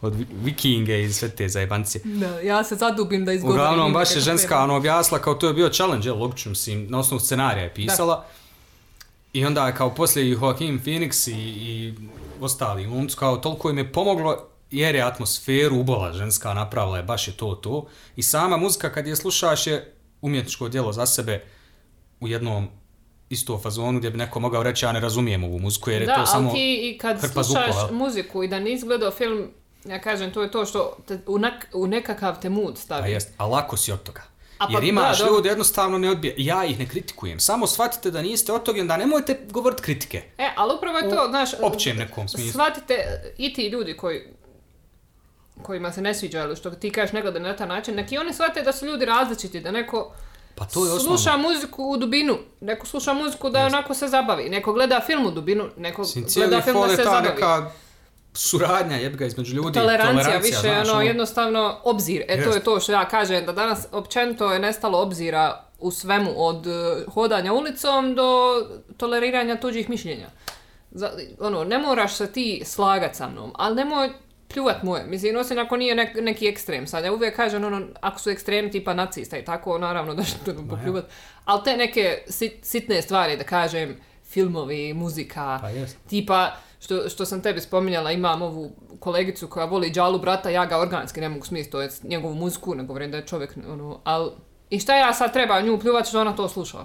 od 0.00 0.14
vi- 0.14 0.26
vikinge 0.42 1.02
i 1.02 1.12
sve 1.12 1.28
te 1.28 1.48
zajebancije. 1.48 2.02
Da, 2.04 2.40
ja 2.40 2.64
se 2.64 2.74
zadubim 2.74 3.24
da 3.24 3.32
izgovorim. 3.32 3.62
Uglavnom, 3.62 3.92
baš 3.92 4.14
je 4.14 4.20
ženska 4.20 4.62
ono 4.62 4.76
objasnila 4.76 5.22
kao 5.22 5.34
to 5.34 5.46
je 5.48 5.54
bio 5.54 5.68
challenge, 5.68 6.08
jel, 6.08 6.18
logično, 6.18 6.50
mislim, 6.50 6.86
na 6.88 6.98
osnovu 6.98 7.20
scenarija 7.20 7.64
je 7.64 7.74
pisala. 7.74 8.24
I 9.32 9.44
onda 9.44 9.66
je 9.66 9.74
kao 9.74 9.94
poslije 9.94 10.28
i 10.28 10.36
Joaquin 10.36 10.80
Phoenix 10.84 11.30
i, 11.30 11.34
i 11.34 11.94
ostali 12.40 12.86
glumci, 12.86 13.16
kao 13.16 13.36
toliko 13.36 13.70
im 13.70 13.78
je 13.78 13.92
pomoglo 13.92 14.48
jer 14.70 14.94
je 14.94 15.02
atmosferu 15.02 15.80
ubola 15.80 16.12
ženska 16.12 16.54
napravila 16.54 16.96
je, 16.96 17.02
baš 17.02 17.28
je 17.28 17.32
to 17.32 17.54
to. 17.54 17.86
I 18.16 18.22
sama 18.22 18.56
muzika 18.56 18.92
kad 18.92 19.06
je 19.06 19.16
slušaš 19.16 19.66
je 19.66 19.94
umjetničko 20.20 20.68
djelo 20.68 20.92
za 20.92 21.06
sebe 21.06 21.44
u 22.20 22.28
jednom 22.28 22.68
isto 23.30 23.58
fazonu 23.58 23.98
gdje 23.98 24.10
bi 24.10 24.18
neko 24.18 24.40
mogao 24.40 24.62
reći 24.62 24.84
ja 24.84 24.92
ne 24.92 25.00
razumijem 25.00 25.44
ovu 25.44 25.58
muziku 25.58 25.90
jer 25.90 26.02
je 26.02 26.06
da, 26.06 26.14
to 26.14 26.26
samo... 26.26 26.48
ali 26.48 26.58
ti 26.58 26.90
i 26.90 26.98
kad 26.98 27.20
slušaš 27.20 27.46
zvukova. 27.46 27.88
muziku 27.92 28.42
i 28.42 28.48
da 28.48 28.60
nisi 28.60 28.86
gledao 28.86 29.10
film, 29.10 29.50
ja 29.84 30.00
kažem, 30.00 30.32
to 30.32 30.42
je 30.42 30.50
to 30.50 30.64
što 30.64 30.96
te 31.06 31.18
u, 31.26 31.38
u 31.72 31.86
nekakav 31.86 32.40
te 32.40 32.48
mood 32.48 32.78
stavi. 32.78 33.02
Pa 33.02 33.08
jest, 33.08 33.28
a 33.36 33.46
lako 33.46 33.76
si 33.76 33.92
od 33.92 34.02
toga. 34.02 34.22
A 34.58 34.66
pa 34.66 34.72
Jer 34.72 34.84
imaš 34.84 35.18
da, 35.18 35.26
ljudi 35.26 35.48
jednostavno 35.48 35.98
ne 35.98 36.10
odbija. 36.10 36.34
Ja 36.36 36.64
ih 36.64 36.78
ne 36.78 36.86
kritikujem. 36.88 37.40
Samo 37.40 37.66
shvatite 37.66 38.10
da 38.10 38.22
niste 38.22 38.52
od 38.52 38.62
toga 38.62 38.80
onda 38.80 38.96
nemojte 38.96 39.40
govoriti 39.50 39.82
kritike. 39.82 40.22
E, 40.38 40.50
ali 40.56 40.74
upravo 40.74 40.98
je 40.98 41.10
to, 41.10 41.24
U 41.26 41.28
znaš... 41.28 41.50
općem 41.62 41.96
nekom 41.96 42.28
smislu. 42.28 42.50
Shvatite, 42.50 42.94
i 43.38 43.54
ti 43.54 43.66
ljudi 43.68 43.96
koji 43.96 44.20
kojima 45.62 45.92
se 45.92 46.00
ne 46.00 46.14
sviđa 46.14 46.42
ili 46.42 46.56
što 46.56 46.70
ti 46.70 46.90
kažeš 46.90 47.12
ne 47.12 47.22
gledaju 47.22 47.44
na 47.44 47.56
taj 47.56 47.66
način, 47.66 47.94
neki 47.94 48.18
oni 48.18 48.32
shvate 48.34 48.62
da 48.62 48.72
su 48.72 48.86
ljudi 48.86 49.04
različiti, 49.04 49.60
da 49.60 49.70
neko 49.70 50.12
Pa 50.54 50.64
to 50.64 50.86
je 50.86 50.92
osnovno. 50.92 51.18
sluša 51.18 51.36
muziku 51.36 51.84
u 51.84 51.96
dubinu, 51.96 52.38
neko 52.60 52.86
sluša 52.86 53.12
muziku 53.12 53.50
da 53.50 53.66
onako 53.66 53.94
se 53.94 54.08
zabavi, 54.08 54.50
neko 54.50 54.72
gleda 54.72 55.00
film 55.06 55.26
u 55.26 55.30
dubinu, 55.30 55.68
neko 55.76 56.04
gleda 56.34 56.60
film 56.60 56.82
da 56.88 56.96
se 56.96 57.02
zabavi. 57.04 57.28
neka 57.28 57.70
suradnja 58.38 58.96
jebga 58.96 59.26
između 59.26 59.54
ljudi. 59.54 59.78
Tolerancija, 59.78 60.38
više, 60.38 60.60
znaš, 60.60 60.88
ono, 60.88 61.02
jednostavno, 61.02 61.80
obzir. 61.84 62.22
E, 62.28 62.44
to 62.44 62.50
je 62.50 62.64
to 62.64 62.80
što 62.80 62.92
ja 62.92 63.08
kažem, 63.08 63.46
da 63.46 63.52
danas 63.52 63.86
općenito 63.92 64.52
je 64.52 64.58
nestalo 64.58 65.02
obzira 65.02 65.64
u 65.78 65.90
svemu, 65.90 66.30
od 66.36 66.66
eh, 66.66 67.04
hodanja 67.14 67.52
ulicom 67.52 68.14
do 68.14 68.54
toleriranja 68.96 69.60
tuđih 69.60 69.90
mišljenja. 69.90 70.26
Za, 70.90 71.10
ono, 71.40 71.64
ne 71.64 71.78
moraš 71.78 72.14
se 72.14 72.32
ti 72.32 72.62
slagat 72.64 73.14
sa 73.14 73.28
mnom, 73.28 73.52
ali 73.54 73.76
nemoj 73.76 74.10
pljuvat 74.48 74.82
moje. 74.82 75.06
Mislim, 75.06 75.36
osim 75.36 75.58
ako 75.58 75.76
nije 75.76 75.94
nek, 75.94 76.16
neki 76.20 76.48
ekstrem. 76.48 76.86
Sad, 76.86 77.04
ja 77.04 77.12
uvijek 77.12 77.36
kažem, 77.36 77.64
ono, 77.64 77.86
ako 78.00 78.20
su 78.20 78.30
ekstremi 78.30 78.70
tipa 78.70 78.94
nacista 78.94 79.38
i 79.38 79.44
tako, 79.44 79.78
naravno 79.78 80.14
da 80.14 80.22
ćete 80.24 80.52
me 80.52 80.68
popljuvat. 80.68 81.04
Ali 81.44 81.64
te 81.64 81.76
neke 81.76 82.22
sit, 82.28 82.52
sitne 82.62 83.02
stvari, 83.02 83.36
da 83.36 83.44
kažem, 83.44 83.96
filmovi, 84.24 84.94
muzika, 84.94 85.58
Pa 85.62 85.68
tipa, 86.08 86.50
što, 86.80 87.08
što 87.08 87.24
sam 87.26 87.42
tebi 87.42 87.60
spominjala, 87.60 88.12
imam 88.12 88.42
ovu 88.42 88.70
kolegicu 89.00 89.48
koja 89.48 89.66
voli 89.66 89.90
Džalu 89.90 90.18
brata, 90.18 90.50
ja 90.50 90.66
ga 90.66 90.80
organski 90.80 91.20
ne 91.20 91.28
mogu 91.28 91.46
smisliti, 91.46 91.72
to 91.72 91.80
je 91.80 91.90
njegovu 92.02 92.34
muziku, 92.34 92.74
ne 92.74 92.84
govorim 92.84 93.10
da 93.10 93.16
je 93.16 93.26
čovjek, 93.26 93.56
ono, 93.68 94.00
ali... 94.04 94.30
I 94.70 94.80
šta 94.80 94.96
ja 94.96 95.14
sad 95.14 95.32
treba 95.32 95.60
nju 95.60 95.78
pljuvat 95.78 96.06
što 96.08 96.20
ona 96.20 96.36
to 96.36 96.48
sluša? 96.48 96.78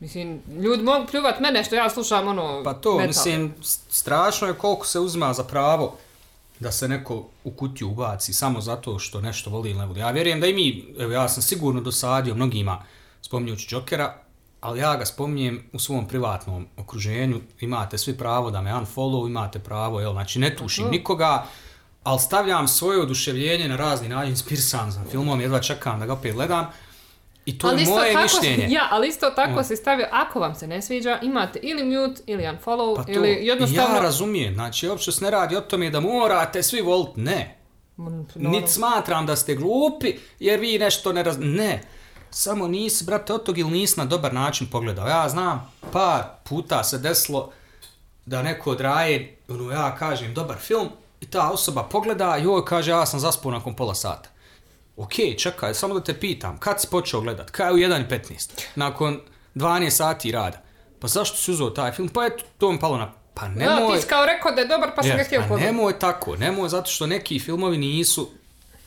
Mislim, 0.00 0.42
ljudi 0.62 0.82
mogu 0.82 1.06
pljuvat 1.10 1.40
mene 1.40 1.64
što 1.64 1.74
ja 1.74 1.90
slušam, 1.90 2.28
ono, 2.28 2.62
Pa 2.64 2.74
to, 2.74 2.90
metal. 2.90 3.06
mislim, 3.06 3.54
strašno 3.90 4.48
je 4.48 4.54
koliko 4.54 4.86
se 4.86 4.98
uzima 4.98 5.32
za 5.32 5.44
pravo 5.44 5.96
da 6.60 6.72
se 6.72 6.88
neko 6.88 7.24
u 7.44 7.50
kutiju 7.50 7.88
ubaci 7.88 8.32
samo 8.32 8.60
zato 8.60 8.98
što 8.98 9.20
nešto 9.20 9.50
voli 9.50 9.70
ili 9.70 9.78
ne 9.78 9.86
voli. 9.86 10.00
Ja 10.00 10.10
vjerujem 10.10 10.40
da 10.40 10.46
i 10.46 10.54
mi, 10.54 10.94
evo 10.98 11.12
ja 11.12 11.28
sam 11.28 11.42
sigurno 11.42 11.80
dosadio 11.80 12.34
mnogima 12.34 12.84
spominjući 13.22 13.74
Jokera, 13.74 14.22
ali 14.60 14.80
ja 14.80 14.96
ga 14.96 15.04
spominjem 15.06 15.62
u 15.72 15.78
svom 15.78 16.08
privatnom 16.08 16.66
okruženju, 16.76 17.40
imate 17.60 17.98
svi 17.98 18.18
pravo 18.18 18.50
da 18.50 18.60
me 18.60 18.70
unfollow, 18.72 19.26
imate 19.26 19.58
pravo, 19.58 20.00
jel, 20.00 20.12
znači 20.12 20.38
ne 20.38 20.56
tušim 20.56 20.84
Mhm. 20.84 20.90
nikoga, 20.92 21.44
ali 22.02 22.18
stavljam 22.20 22.68
svoje 22.68 23.00
oduševljenje 23.00 23.68
na 23.68 23.76
razni 23.76 24.08
način, 24.08 24.30
inspirisan 24.30 24.92
sam 24.92 25.04
filmom, 25.10 25.40
jedva 25.40 25.60
čekam 25.60 26.00
da 26.00 26.06
ga 26.06 26.12
opet 26.12 26.34
gledam. 26.34 26.66
I 27.46 27.58
to 27.58 27.70
je 27.70 27.82
isto 27.82 27.94
moje 27.94 28.12
tako, 28.12 28.22
mišljenje. 28.24 28.66
Ja, 28.70 28.88
ali 28.90 29.08
isto 29.08 29.30
tako 29.30 29.60
Mm. 29.60 29.64
se 29.64 29.76
stavio, 29.76 30.06
ako 30.12 30.40
vam 30.40 30.54
se 30.54 30.66
ne 30.66 30.82
sviđa, 30.82 31.18
imate 31.22 31.58
ili 31.58 31.84
mute, 31.86 32.22
ili 32.26 32.42
unfollow, 32.44 32.96
Pa 32.96 33.04
to, 33.04 33.12
ili 33.12 33.38
jednostavno... 33.42 33.94
ja 33.94 34.02
razumijem, 34.02 34.54
znači 34.54 34.88
uopće 34.88 35.12
se 35.12 35.24
ne 35.24 35.30
radi 35.30 35.56
o 35.56 35.60
tome 35.60 35.90
da 35.90 36.00
morate 36.00 36.62
svi 36.62 36.80
voliti, 36.80 37.20
ne. 37.20 37.56
Mm, 37.98 38.20
Niti 38.34 38.72
smatram 38.72 39.26
da 39.26 39.36
ste 39.36 39.54
glupi 39.54 40.12
jer 40.40 40.60
vi 40.60 40.78
nešto 40.78 41.12
ne 41.12 41.22
raz... 41.22 41.36
Ne. 41.38 41.80
Samo 42.30 42.68
nisi, 42.68 43.04
brate, 43.04 43.32
od 43.32 43.44
tog 43.44 43.58
ili 43.58 43.70
nisi 43.70 44.00
na 44.00 44.06
dobar 44.06 44.34
način 44.34 44.66
pogledao. 44.66 45.08
Ja 45.08 45.28
znam, 45.28 45.72
par 45.92 46.22
puta 46.48 46.84
se 46.84 46.98
desilo 46.98 47.52
da 48.26 48.42
neko 48.42 48.70
odraje, 48.70 49.38
ono, 49.48 49.72
ja 49.72 49.96
kažem, 49.96 50.34
dobar 50.34 50.56
film 50.58 50.88
i 51.20 51.26
ta 51.26 51.50
osoba 51.50 51.82
pogleda 51.82 52.36
i 52.38 52.42
joj 52.42 52.64
kaže, 52.64 52.90
ja 52.90 53.06
sam 53.06 53.20
zaspao 53.20 53.52
nakon 53.52 53.76
pola 53.76 53.94
sata. 53.94 54.28
Ok, 54.96 55.12
čekaj, 55.38 55.74
samo 55.74 55.94
da 55.94 56.04
te 56.04 56.14
pitam, 56.20 56.58
kad 56.58 56.80
si 56.80 56.86
počeo 56.90 57.20
gledat? 57.20 57.50
Kaj 57.50 57.66
je 57.68 57.72
u 57.72 57.76
1.15? 57.76 58.50
Nakon 58.74 59.20
12 59.54 59.90
sati 59.90 60.32
rada. 60.32 60.62
Pa 61.00 61.08
zašto 61.08 61.36
si 61.36 61.50
uzeo 61.50 61.70
taj 61.70 61.92
film? 61.92 62.08
Pa 62.08 62.26
eto, 62.26 62.44
to 62.58 62.72
mi 62.72 62.80
palo 62.80 62.98
na... 62.98 63.12
Pa 63.34 63.48
nemoj... 63.48 63.96
ti 63.96 64.02
si 64.02 64.08
kao 64.08 64.26
rekao 64.26 64.52
da 64.52 64.60
je 64.60 64.68
dobar, 64.68 64.90
pa 64.96 65.02
sam 65.02 65.10
ga 65.10 65.22
Yes, 65.22 65.26
htio 65.26 65.44
pa 65.48 65.56
nemoj 65.56 65.98
tako, 65.98 66.36
nemoj 66.36 66.68
zato 66.68 66.90
što 66.90 67.06
neki 67.06 67.38
filmovi 67.38 67.78
nisu 67.78 68.30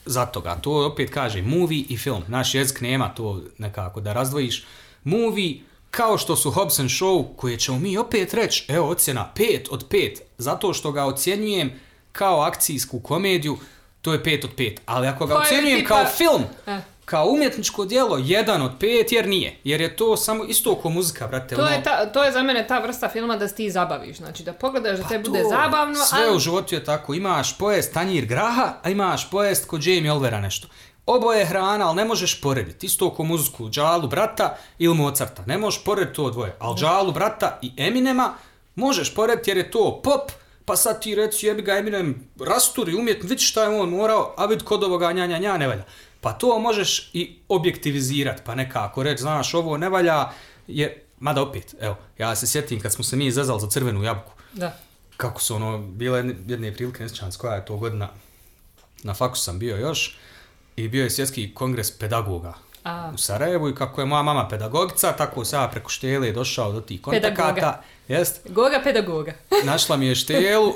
za 0.06 0.26
toga. 0.26 0.56
To 0.56 0.86
opet 0.86 1.10
kaže 1.10 1.42
movie 1.42 1.84
i 1.90 1.98
film. 1.98 2.24
Naš 2.28 2.56
jezik 2.56 2.82
nema 2.82 3.10
to 3.10 3.42
nekako 3.58 4.02
da 4.02 4.14
razdvojiš. 4.14 4.66
Movie 5.04 5.56
kao 5.92 6.18
što 6.18 6.36
su 6.36 6.52
Hobbs 6.52 6.80
and 6.80 6.90
Show 6.90 7.36
koje 7.36 7.58
ćemo 7.58 7.80
mi 7.80 7.98
opet 7.98 8.34
reći, 8.34 8.66
evo 8.68 8.90
ocjena 8.90 9.32
5 9.36 9.44
od 9.70 9.88
5, 9.90 10.10
zato 10.38 10.74
što 10.74 10.92
ga 10.92 11.06
ocjenjujem 11.06 11.72
kao 12.12 12.42
akcijsku 12.42 13.00
komediju, 13.00 13.58
to 14.02 14.14
je 14.14 14.24
5 14.24 14.46
od 14.46 14.56
5. 14.56 14.78
Ali 14.86 15.08
ako 15.08 15.26
ga 15.26 15.34
Pa 15.34 15.40
je 15.40 15.46
ocjenjujem 15.46 15.80
tipa- 15.80 15.88
kao 15.88 16.06
film, 16.08 16.44
Eh. 16.68 16.82
Kao 17.14 17.28
umjetničko 17.28 17.86
djelo, 17.86 18.18
1 18.18 18.66
od 18.66 18.72
5 18.80 19.14
jer 19.14 19.28
nije. 19.28 19.60
Jer 19.64 19.82
je 19.82 19.96
to 19.96 20.18
samo 20.18 20.44
isto 20.44 20.76
ko 20.76 20.90
muzika, 20.90 21.28
brate. 21.28 21.56
To 21.56 21.62
ono- 21.62 21.72
je, 21.72 21.84
ta, 21.84 22.06
to 22.06 22.24
je 22.24 22.32
za 22.32 22.44
mene 22.44 22.68
ta 22.68 22.80
vrsta 22.80 23.10
filma 23.10 23.38
da 23.38 23.48
se 23.48 23.56
ti 23.56 23.72
zabaviš. 23.72 24.18
Znači 24.18 24.44
da 24.44 24.54
pogledaš 24.54 25.00
da 25.00 25.08
te 25.08 25.20
bude 25.20 25.40
Pa 25.40 25.44
To, 25.44 25.50
zabavno, 25.50 26.06
Sve 26.06 26.26
ali... 26.28 26.36
u 26.36 26.40
životu 26.40 26.76
je 26.76 26.84
tako. 26.84 27.14
Imaš 27.14 27.58
pojest 27.58 27.94
tanjir 27.94 28.26
graha, 28.26 28.74
a 28.84 28.90
imaš 28.90 29.30
pojest 29.30 29.68
kod 29.68 29.86
Jamie 29.86 30.12
Olvera 30.12 30.40
nešto. 30.40 30.68
Oboje 31.06 31.40
je 31.40 31.46
hrana, 31.46 31.88
ali 31.88 31.96
ne 31.96 32.06
možeš 32.06 32.42
porediti. 32.42 32.86
Isto 32.86 33.10
ko 33.10 33.24
muziku 33.24 33.70
Džalu 33.70 34.08
brata 34.08 34.58
ili 34.80 34.96
Mozarta. 34.96 35.44
Ne 35.46 35.58
možeš 35.58 35.84
porediti 35.84 36.16
to 36.16 36.30
dvoje. 36.30 36.56
Ali 36.60 36.78
Džalu 36.78 37.12
brata 37.12 37.60
i 37.62 37.72
Eminema 37.78 38.34
možeš 38.76 39.16
porediti 39.16 39.50
jer 39.50 39.58
je 39.58 39.72
to 39.72 40.02
pop, 40.04 40.32
pa 40.66 40.76
sad 40.76 41.02
ti 41.02 41.16
reci 41.16 41.46
jebi 41.46 41.62
ga 41.62 41.78
Eminem 41.78 42.30
rasturi 42.40 42.96
umjetno, 42.96 43.30
vidi 43.30 43.42
šta 43.42 43.64
je 43.64 43.82
on 43.82 43.90
morao, 43.90 44.34
a 44.38 44.46
vidi 44.46 44.64
kod 44.64 44.84
ovoga 44.84 45.12
nja, 45.12 45.26
nja, 45.26 45.38
nja 45.38 45.58
ne 45.58 45.68
valja. 45.68 45.84
Pa 46.24 46.34
to 46.34 46.60
možeš 46.60 47.10
i 47.14 47.40
objektivizirati, 47.50 48.42
pa 48.46 48.56
nekako 48.56 49.04
reći, 49.04 49.22
znaš, 49.22 49.54
ovo 49.54 49.78
ne 49.78 49.90
valja, 49.90 50.30
jer, 50.68 50.92
mada 51.20 51.42
opet, 51.42 51.76
evo, 51.80 51.96
ja 52.18 52.36
se 52.36 52.48
sjetim 52.48 52.80
kad 52.82 52.94
smo 52.94 53.04
se 53.04 53.16
mi 53.16 53.26
izazali 53.26 53.60
za 53.62 53.68
crvenu 53.70 54.04
jabuku, 54.04 54.32
Da. 54.54 54.78
kako 55.18 55.42
su 55.42 55.56
ono, 55.56 55.78
bile 55.78 56.20
jedne, 56.20 56.36
jedne 56.48 56.74
prilike, 56.74 57.04
ne 57.04 57.10
sjećam 57.10 57.30
koja 57.38 57.56
je 57.56 57.66
to 57.66 57.78
godina, 57.78 58.10
na 59.04 59.14
faku 59.14 59.38
sam 59.38 59.60
bio 59.60 59.78
još, 59.78 60.18
i 60.76 60.88
bio 60.88 61.04
je 61.04 61.10
svjetski 61.10 61.54
kongres 61.54 61.98
pedagoga 61.98 62.54
A. 62.84 63.12
u 63.14 63.18
Sarajevu 63.18 63.70
i 63.70 63.76
kako 63.76 64.02
je 64.02 64.06
moja 64.06 64.24
mama 64.24 64.48
pedagogica, 64.48 65.12
tako 65.12 65.46
sam 65.46 65.62
ja 65.62 65.68
preko 65.68 65.90
štele 65.90 66.32
došao 66.32 66.72
do 66.72 66.82
tih 66.82 67.02
kontakata. 67.02 67.36
Pedagoga. 67.36 67.82
Jest, 68.08 68.42
Goga 68.50 68.82
pedagoga. 68.84 69.34
našla 69.64 69.98
mi 69.98 70.08
je 70.08 70.16
štelu 70.16 70.74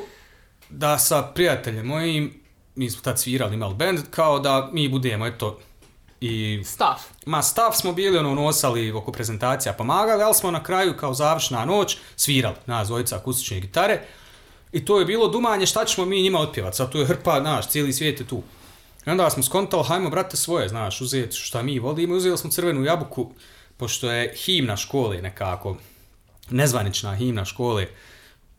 da 0.69 0.97
sa 0.99 1.21
prijateljem 1.23 1.85
mojim, 1.85 2.41
mi 2.77 2.89
smo 2.89 3.01
tad 3.01 3.19
svirali, 3.19 3.55
imali 3.55 3.75
band, 3.75 3.99
kao 4.09 4.39
da 4.39 4.69
mi 4.73 4.89
budemo, 4.89 5.27
eto, 5.27 5.59
i 6.21 6.61
Stav. 6.65 6.95
Ma 7.25 7.41
stav 7.41 7.71
smo 7.73 7.93
bili 7.93 8.17
ono 8.17 8.35
nosali 8.35 8.91
oko 8.91 9.11
prezentacija 9.11 9.73
pomagali, 9.73 10.23
ali 10.23 10.33
smo 10.33 10.51
na 10.51 10.63
kraju 10.63 10.97
kao 10.97 11.13
završna 11.13 11.65
noć 11.65 11.97
svirali 12.15 12.55
nas 12.65 12.87
dvojica 12.87 13.15
akustične 13.15 13.59
gitare 13.59 14.01
I 14.71 14.85
to 14.85 14.99
je 14.99 15.05
bilo 15.05 15.27
dumanje 15.27 15.65
šta 15.65 15.85
ćemo 15.85 16.07
mi 16.07 16.21
njima 16.21 16.39
otpjevat, 16.39 16.75
sad 16.75 16.91
tu 16.91 16.97
je 16.97 17.05
hrpa, 17.05 17.39
znaš, 17.39 17.69
cijeli 17.69 17.93
svijet 17.93 18.19
je 18.19 18.27
tu. 18.27 18.43
I 19.05 19.09
onda 19.09 19.29
smo 19.29 19.43
skontali, 19.43 19.83
hajmo 19.83 20.09
brate 20.09 20.37
svoje, 20.37 20.69
znaš, 20.69 21.01
uzeti 21.01 21.35
šta 21.35 21.61
mi 21.61 21.79
volimo, 21.79 22.15
uzeli 22.15 22.37
smo 22.37 22.49
crvenu 22.49 22.83
jabuku, 22.83 23.31
pošto 23.77 24.11
je 24.11 24.35
himna 24.35 24.77
škole 24.77 25.21
nekako, 25.21 25.77
nezvanična 26.49 27.15
himna 27.15 27.45
škole, 27.45 27.87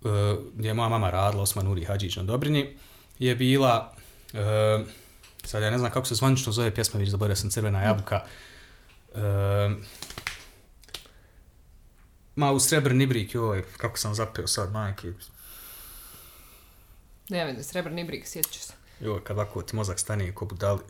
uh, 0.01 0.11
gdje 0.55 0.69
je 0.69 0.75
moja 0.75 0.89
mama 0.89 1.11
radila, 1.11 1.43
Osman 1.43 1.69
Uri 1.69 1.85
Hadžić 1.85 2.17
na 2.17 2.23
Dobrini, 2.23 2.77
je 3.19 3.35
bila, 3.35 3.95
uh, 4.33 4.87
sad 5.45 5.63
ja 5.63 5.71
ne 5.71 5.79
znam 5.79 5.91
kako 5.91 6.07
se 6.07 6.15
zvanično 6.15 6.53
zove 6.53 6.75
pjesma, 6.75 6.99
vidiš 6.99 7.11
zaboravio 7.11 7.37
sam 7.37 7.51
crvena 7.51 7.83
jabuka, 7.83 8.21
uh, 9.13 9.21
ma 12.37 12.53
u 12.53 12.61
srebrni 12.61 13.07
brik, 13.07 13.35
joj, 13.35 13.65
kako 13.77 13.99
sam 13.99 14.15
zapeo 14.15 14.47
sad, 14.47 14.73
majke, 14.73 15.13
Ne 17.29 17.45
vidim, 17.45 17.65
srebrni 17.65 18.05
brik, 18.05 18.27
sjetit 18.27 18.53
ću 18.53 18.61
se. 18.61 18.73
joj, 19.01 19.25
kad 19.25 19.37
ovako 19.37 19.63
ti 19.63 19.77
mozak 19.77 19.99
stane 19.99 20.35
ko 20.35 20.45
budali. 20.45 20.81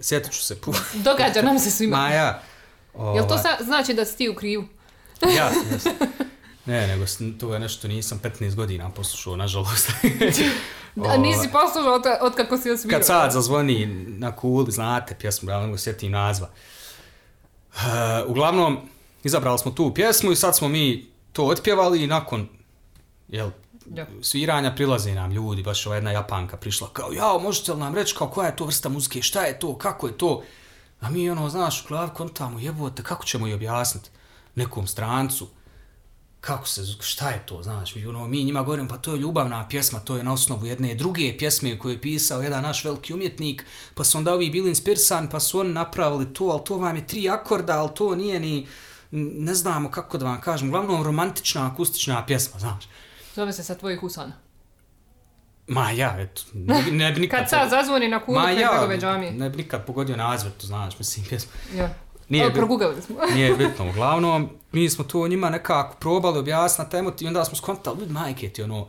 Sjetit 0.00 0.32
ću 0.32 0.42
se, 0.42 0.60
pu. 0.60 0.74
Događa 1.04 1.42
nam 1.42 1.58
se 1.58 1.70
svima. 1.70 1.96
Ma 1.96 2.08
ja. 2.08 2.42
Jel 2.94 3.28
to 3.28 3.34
ovaj, 3.34 3.42
sa, 3.42 3.64
znači 3.64 3.94
da 3.94 4.04
si 4.04 4.16
ti 4.16 4.28
u 4.28 4.34
krivu? 4.34 4.64
Ja, 5.36 5.50
jes. 5.72 5.84
Ne, 6.66 6.86
nego 6.86 7.04
to 7.40 7.54
je 7.54 7.60
nešto 7.60 7.88
nisam 7.88 8.20
15 8.22 8.54
godina 8.54 8.90
poslušao, 8.90 9.36
nažalost. 9.36 9.90
A 10.96 11.16
nisi 11.16 11.48
poslušao 11.52 11.94
od, 11.94 12.02
od 12.20 12.34
kako 12.34 12.58
si 12.58 12.70
osvirao. 12.70 12.98
Kad 12.98 13.06
sad 13.06 13.32
zazvoni 13.32 13.86
na 14.06 14.36
kuli, 14.36 14.72
znate 14.72 15.14
pjesmu, 15.14 15.50
ja 15.50 15.60
ne 15.60 15.66
mogu 15.66 15.78
sjetim 15.78 16.12
nazva. 16.12 16.48
Uh, 17.74 17.80
uglavnom, 18.26 18.78
izabrali 19.24 19.58
smo 19.58 19.70
tu 19.70 19.94
pjesmu 19.94 20.32
i 20.32 20.36
sad 20.36 20.56
smo 20.56 20.68
mi 20.68 21.06
to 21.32 21.44
otpjevali 21.44 22.02
i 22.02 22.06
nakon 22.06 22.48
jel, 23.28 23.50
Ja. 23.94 24.06
sviranja 24.22 24.74
prilaze 24.74 25.14
nam 25.14 25.32
ljudi, 25.32 25.62
baš 25.62 25.86
ova 25.86 25.96
jedna 25.96 26.10
japanka 26.10 26.56
prišla 26.56 26.88
kao, 26.92 27.12
jao, 27.12 27.38
možete 27.38 27.72
li 27.72 27.80
nam 27.80 27.94
reći 27.94 28.14
kao 28.18 28.28
koja 28.28 28.46
je 28.46 28.56
to 28.56 28.64
vrsta 28.64 28.88
muzike, 28.88 29.22
šta 29.22 29.42
je 29.42 29.58
to, 29.58 29.78
kako 29.78 30.06
je 30.06 30.18
to? 30.18 30.42
A 31.00 31.10
mi 31.10 31.30
ono, 31.30 31.48
znaš, 31.48 31.84
u 31.84 31.88
glavi 31.88 32.10
kontamo, 32.14 32.58
jebote, 32.58 33.02
kako 33.02 33.24
ćemo 33.24 33.46
i 33.46 33.54
objasniti 33.54 34.10
nekom 34.54 34.86
strancu, 34.86 35.48
kako 36.42 36.68
se, 36.68 36.82
šta 37.00 37.30
je 37.30 37.46
to, 37.46 37.62
znaš, 37.62 37.94
mi, 37.94 38.06
ono, 38.06 38.26
mi 38.28 38.44
njima 38.44 38.62
govorimo, 38.62 38.88
pa 38.88 38.98
to 38.98 39.12
je 39.14 39.20
ljubavna 39.20 39.68
pjesma, 39.68 40.00
to 40.00 40.16
je 40.16 40.24
na 40.24 40.32
osnovu 40.32 40.66
jedne 40.66 40.94
druge 40.94 41.38
pjesme 41.38 41.78
koju 41.78 41.92
je 41.92 42.00
pisao 42.00 42.42
jedan 42.42 42.62
naš 42.62 42.84
veliki 42.84 43.14
umjetnik, 43.14 43.64
pa 43.94 44.04
su 44.04 44.18
onda 44.18 44.34
ovi 44.34 44.50
bili 44.50 44.68
inspirisani, 44.68 45.28
pa 45.30 45.40
su 45.40 45.60
oni 45.60 45.72
napravili 45.72 46.34
to, 46.34 46.44
ali 46.44 46.64
to 46.64 46.76
vam 46.76 46.96
je 46.96 47.06
tri 47.06 47.28
akorda, 47.30 47.78
ali 47.80 47.90
to 47.94 48.14
nije 48.14 48.40
ni, 48.40 48.66
ne 49.10 49.54
znamo 49.54 49.90
kako 49.90 50.18
da 50.18 50.24
vam 50.24 50.40
kažem, 50.40 50.68
uglavnom 50.68 51.02
romantična, 51.02 51.66
akustična 51.72 52.26
pjesma, 52.26 52.60
znaš. 52.60 52.84
Zove 53.34 53.52
se 53.52 53.64
sa 53.64 53.74
tvojih 53.74 54.02
usana. 54.02 54.32
Ma 55.66 55.90
ja, 55.90 56.16
eto, 56.18 56.42
ne, 56.54 56.82
bi- 56.82 56.90
ne 56.90 57.12
bi 57.12 57.20
nikad... 57.24 57.40
Kad 57.40 57.50
sad 57.50 57.70
zazvoni 57.70 58.08
na 58.08 58.24
kulu 58.24 58.38
Ma 58.40 58.50
ja, 58.50 58.86
ne 59.32 59.50
bi 59.50 59.56
nikad 59.56 59.86
pogodio 59.86 60.16
nazvat, 60.16 60.52
to 60.60 60.66
znaš, 60.66 60.98
mislim, 60.98 61.26
pjesma. 61.26 61.52
Ja. 61.74 61.94
Nije 62.28 62.44
Ali 62.44 62.54
progugali 62.54 63.02
smo. 63.02 63.16
Nije 63.34 63.54
bitno, 63.68 63.90
uglavnom, 63.90 64.48
mi 64.72 64.90
smo 64.90 65.04
to 65.04 65.28
njima 65.28 65.50
nekako 65.50 65.96
probali 66.00 66.38
objasniti 66.38 66.96
emotiv 66.96 67.24
i 67.24 67.28
onda 67.28 67.44
smo 67.44 67.56
skontali, 67.56 67.98
ljudi 68.00 68.12
majke 68.12 68.48
ti, 68.48 68.62
ono, 68.62 68.86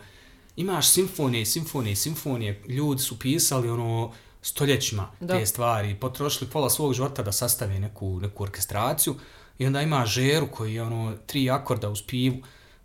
imaš 0.56 0.88
simfonije, 0.90 1.46
simfonije, 1.46 1.96
simfonije, 1.96 2.64
ljudi 2.68 3.02
su 3.02 3.20
pisali, 3.20 3.70
ono, 3.70 4.12
stoljećima 4.42 5.12
Da. 5.20 5.40
te 5.40 5.46
stvari, 5.46 5.96
potrošili 5.96 6.50
pola 6.50 6.70
svog 6.70 6.94
života 6.94 7.24
da 7.24 7.32
sastave 7.32 7.80
neku, 7.80 8.20
neku 8.20 8.44
orkestraciju 8.44 9.16
i 9.58 9.66
onda 9.66 9.82
ima 9.82 10.06
žeru 10.06 10.48
koji 10.48 10.74
je, 10.74 10.84
ono, 10.84 11.14
tri 11.26 11.50
akorda 11.50 11.90
uz 11.90 12.02
pivu 12.08 12.38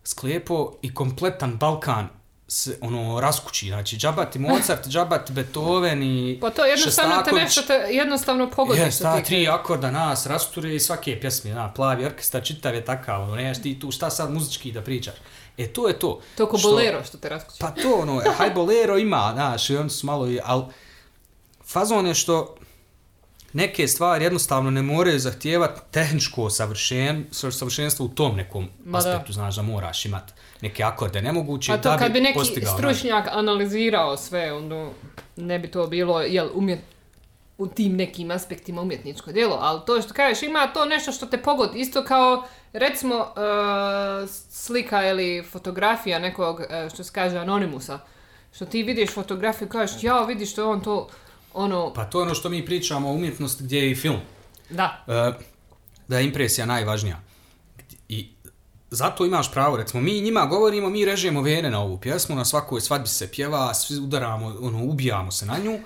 sklepo 0.03 0.73
i 0.81 0.93
kompletan 0.93 1.57
Balkan 1.57 2.07
se, 2.49 2.77
ono, 2.81 3.19
raskući, 3.19 3.67
znači, 3.67 3.97
džabati 3.97 4.39
Mozart, 4.39 4.87
džabati 4.87 5.33
Beethoven 5.33 6.03
i 6.03 6.37
Pa 6.41 6.49
to 6.49 6.65
jednostavno 6.65 7.21
te 7.21 7.31
nešto 7.31 7.61
te 7.61 7.73
jednostavno 7.73 8.49
pogodi. 8.49 8.79
Jes, 8.79 8.99
ta 8.99 9.23
tri 9.23 9.47
akorda 9.47 9.91
nas 9.91 10.25
rasture 10.25 10.75
i 10.75 10.79
svake 10.79 11.19
pjesme, 11.19 11.51
na, 11.51 11.73
plavi 11.73 12.05
orkestar, 12.05 12.43
čitav 12.43 12.75
je 12.75 12.85
takav, 12.85 13.21
ono, 13.23 13.35
nemaš 13.35 13.61
ti 13.61 13.79
tu 13.79 13.91
šta 13.91 14.09
sad 14.09 14.31
muzički 14.31 14.71
da 14.71 14.81
pričaš. 14.81 15.15
E, 15.57 15.67
to 15.67 15.87
je 15.87 15.99
to. 15.99 16.21
To 16.37 16.47
ko 16.47 16.57
Što- 16.57 16.69
bolero 16.69 17.03
što 17.03 17.17
te 17.17 17.29
raskući. 17.29 17.59
Pa 17.59 17.71
to, 17.71 17.95
ono, 17.95 18.21
haj 18.29 18.51
bolero 18.51 18.97
ima, 18.97 19.31
znaš, 19.33 19.69
i 19.69 19.77
oni 19.77 19.89
su 19.89 20.05
malo, 20.05 20.27
i- 20.27 20.39
al 20.43 20.65
fazon 21.63 22.07
je 22.07 22.13
što 22.13 22.55
neke 23.53 23.87
stvari 23.87 24.23
jednostavno 24.23 24.71
ne 24.71 24.81
moraju 24.81 25.19
zahtijevati 25.19 25.81
tehničko 25.91 26.49
savršen, 26.49 27.25
savršenstvo 27.31 28.05
u 28.05 28.09
tom 28.09 28.35
nekom 28.35 28.67
Ma 28.85 28.99
da. 28.99 29.09
aspektu, 29.09 29.33
znaš, 29.33 29.55
da 29.55 29.61
moraš 29.61 30.05
imati 30.05 30.33
neke 30.61 30.83
akorde 30.83 31.21
nemoguće 31.21 31.71
A 31.71 31.77
to 31.77 31.89
da 31.89 31.97
kad 31.97 32.11
bi 32.11 32.21
neki 32.21 32.39
stručnjak 32.77 33.27
analizirao 33.31 34.17
sve, 34.17 34.53
onda 34.53 34.89
ne 35.35 35.59
bi 35.59 35.71
to 35.71 35.87
bilo, 35.87 36.21
jel, 36.21 36.49
umjet, 36.53 36.79
u 37.57 37.67
tim 37.67 37.95
nekim 37.95 38.31
aspektima 38.31 38.81
umjetničko 38.81 39.31
djelo, 39.31 39.57
ali 39.61 39.81
to 39.85 40.01
što 40.01 40.13
kažeš, 40.13 40.43
ima 40.43 40.67
to 40.67 40.85
nešto 40.85 41.11
što 41.11 41.25
te 41.25 41.37
pogodi, 41.37 41.79
isto 41.79 42.03
kao, 42.03 42.43
recimo, 42.73 43.15
e, 43.15 44.27
slika 44.51 45.09
ili 45.09 45.43
fotografija 45.43 46.19
nekog, 46.19 46.61
e, 46.69 46.89
što 46.93 47.03
se 47.03 47.11
kaže, 47.13 47.37
anonimusa, 47.37 47.99
što 48.51 48.65
ti 48.65 48.83
vidiš 48.83 49.13
fotografiju 49.13 49.69
kažeš, 49.69 50.03
ja, 50.03 50.23
vidiš 50.23 50.51
što 50.51 50.61
je 50.61 50.65
on 50.65 50.81
to, 50.81 51.09
ono, 51.53 51.93
Pa 51.93 52.05
to 52.05 52.19
je 52.19 52.23
ono 52.23 52.35
što 52.35 52.49
mi 52.49 52.65
pričamo 52.65 53.09
o 53.09 53.13
umjetnosti 53.13 53.63
gdje 53.63 53.79
je 53.79 53.91
i 53.91 53.95
film. 53.95 54.19
da, 54.69 55.03
E, 55.07 55.31
da 56.07 56.17
je 56.19 56.25
impresija 56.25 56.65
najvažnija. 56.65 57.19
I 58.09 58.29
zato 58.91 59.25
imaš 59.25 59.51
pravo, 59.51 59.77
recimo, 59.77 60.03
mi 60.03 60.21
njima 60.21 60.45
govorimo, 60.45 60.89
mi 60.89 61.05
režemo 61.05 61.41
vene 61.41 61.69
na 61.69 61.81
ovu 61.81 61.97
pjesmu, 61.97 62.35
na 62.35 62.45
svakoj 62.45 62.81
svadbi 62.81 63.07
se 63.07 63.31
pjeva, 63.31 63.73
svi 63.73 63.97
udaramo, 63.97 64.55
ono, 64.61 64.83
ubijamo 64.83 65.31
se 65.31 65.45
na 65.45 65.57
nju. 65.57 65.79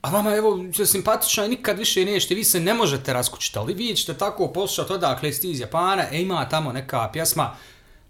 A 0.00 0.10
vama, 0.10 0.34
evo, 0.36 0.64
je 0.78 0.86
simpatična 0.86 1.46
nikad 1.46 1.78
više 1.78 2.04
nećete, 2.04 2.34
vi 2.34 2.44
se 2.44 2.60
ne 2.60 2.74
možete 2.74 3.12
raskućiti, 3.12 3.58
ali 3.58 3.74
vi 3.74 3.96
ćete 3.96 4.14
tako 4.14 4.52
poslušati 4.52 4.92
odakle 4.92 5.32
ste 5.32 5.50
iz 5.50 5.60
Japana, 5.60 6.04
e 6.12 6.20
ima 6.22 6.48
tamo 6.48 6.72
neka 6.72 7.10
pjesma 7.12 7.56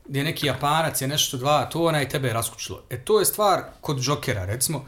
gdje 0.06 0.24
neki 0.24 0.46
Japanac 0.46 1.00
je 1.00 1.08
nešto 1.08 1.36
dva 1.36 1.64
tona 1.66 2.02
i 2.02 2.08
tebe 2.08 2.28
je 2.28 2.34
raskućilo. 2.34 2.82
E 2.90 3.04
to 3.04 3.18
je 3.18 3.24
stvar 3.24 3.62
kod 3.80 3.98
Jokera, 4.00 4.44
recimo, 4.44 4.84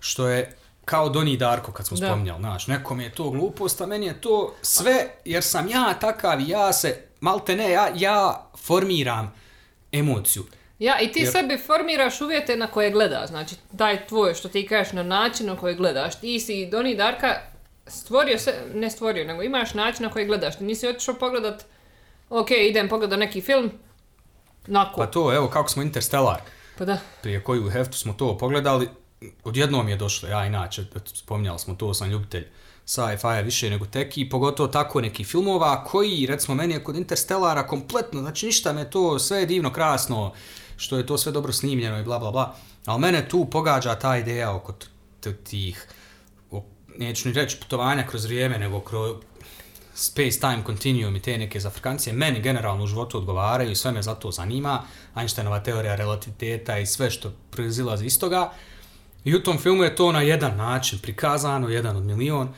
što 0.00 0.28
je 0.28 0.56
kao 0.84 1.08
Doni 1.08 1.36
Darko 1.36 1.72
kad 1.72 1.86
smo 1.86 1.96
Da. 1.96 2.06
spominjali, 2.06 2.40
znaš, 2.40 2.66
nekom 2.66 3.00
je 3.00 3.12
to 3.12 3.30
glupost, 3.30 3.80
a 3.80 3.86
meni 3.86 4.06
je 4.06 4.20
to 4.20 4.54
sve, 4.62 4.94
jer 5.24 5.42
sam 5.42 5.68
ja 5.68 5.94
takav 5.94 6.40
i 6.40 6.48
ja 6.48 6.72
se, 6.72 7.00
malte 7.20 7.56
ne, 7.56 7.70
ja, 7.70 7.88
ja 7.94 8.46
formiram 8.56 9.34
emociju. 9.92 10.44
Ja, 10.78 11.00
i 11.00 11.12
ti 11.12 11.20
Jer- 11.20 11.32
sebi 11.32 11.58
formiraš 11.58 12.20
uvjete 12.20 12.56
na 12.56 12.66
koje 12.66 12.90
gledaš. 12.90 13.28
Znači, 13.28 13.54
taj 13.78 14.06
tvoj 14.06 14.34
što 14.34 14.48
ti 14.48 14.66
kažeš 14.66 14.92
na 14.92 15.02
način 15.02 15.46
na 15.46 15.56
koji 15.56 15.74
gledaš. 15.74 16.14
Ti 16.14 16.40
si 16.40 16.66
Doni 16.66 16.96
Darka 16.96 17.34
stvorio 17.86 18.38
se, 18.38 18.54
ne 18.74 18.90
stvorio, 18.90 19.24
nego 19.24 19.42
imaš 19.42 19.74
način 19.74 20.02
na 20.02 20.10
koji 20.10 20.26
gledaš. 20.26 20.58
Ti 20.58 20.64
nisi 20.64 20.88
otišao 20.88 21.14
pogledat, 21.14 21.64
ok, 22.30 22.48
idem 22.50 22.88
pogledat 22.88 23.18
neki 23.18 23.40
film, 23.40 23.70
nako. 24.66 24.96
Pa 24.96 25.06
to, 25.06 25.34
evo, 25.34 25.48
kako 25.48 25.68
smo 25.68 25.82
Interstellar, 25.82 26.40
Pa 26.78 26.84
da. 26.84 26.98
prije 27.22 27.42
koju 27.42 27.70
heftu 27.70 27.98
smo 27.98 28.12
to 28.12 28.38
pogledali, 28.38 28.88
odjednom 29.44 29.88
je 29.88 29.96
došlo, 29.96 30.28
ja 30.28 30.46
inače, 30.46 30.84
spominjali 31.04 31.58
smo 31.58 31.74
to, 31.74 31.94
sam 31.94 32.10
ljubitelj 32.10 32.46
sci-fi 32.86 33.42
više 33.44 33.70
nego 33.70 33.86
teki, 33.86 34.28
pogotovo 34.28 34.68
tako 34.68 35.00
neki 35.00 35.24
filmova 35.24 35.84
koji, 35.84 36.26
recimo, 36.26 36.54
meni 36.54 36.74
je 36.74 36.84
kod 36.84 36.96
Interstellara 36.96 37.66
kompletno, 37.66 38.20
znači 38.20 38.46
ništa 38.46 38.72
me 38.72 38.90
to, 38.90 39.18
sve 39.18 39.38
je 39.38 39.46
divno, 39.46 39.72
krasno, 39.72 40.32
što 40.76 40.96
je 40.96 41.06
to 41.06 41.18
sve 41.18 41.32
dobro 41.32 41.52
snimljeno 41.52 41.98
i 41.98 42.04
bla 42.04 42.18
bla 42.18 42.30
bla, 42.30 42.54
ali 42.84 43.00
mene 43.00 43.28
tu 43.28 43.44
pogađa 43.50 43.94
ta 43.94 44.16
ideja 44.16 44.54
oko 44.54 44.74
tih, 45.44 45.88
neću 46.98 47.28
ni 47.28 47.34
reći 47.34 47.56
putovanja 47.56 48.06
kroz 48.06 48.24
vrijeme, 48.24 48.58
nego 48.58 48.80
kroz 48.80 49.16
space-time 49.94 50.64
continuum 50.66 51.16
i 51.16 51.22
te 51.22 51.38
neke 51.38 51.60
zafrkancije, 51.60 52.12
meni 52.12 52.40
generalno 52.40 52.84
u 52.84 52.86
životu 52.86 53.18
odgovaraju 53.18 53.70
i 53.70 53.76
sve 53.76 53.92
me 53.92 54.02
zato 54.02 54.30
zanima, 54.30 54.82
Einsteinova 55.16 55.60
teorija 55.60 55.94
relativiteta 55.96 56.78
i 56.78 56.86
sve 56.86 57.10
što 57.10 57.32
proizilazi 57.50 58.06
iz 58.06 58.20
toga. 58.20 58.50
I 59.24 59.34
u 59.34 59.42
tom 59.42 59.58
filmu 59.58 59.84
je 59.84 59.96
to 59.96 60.12
na 60.12 60.20
jedan 60.20 60.56
način 60.56 60.98
prikazano, 60.98 61.68
jedan 61.68 61.96
od 61.96 62.02
milion, 62.02 62.48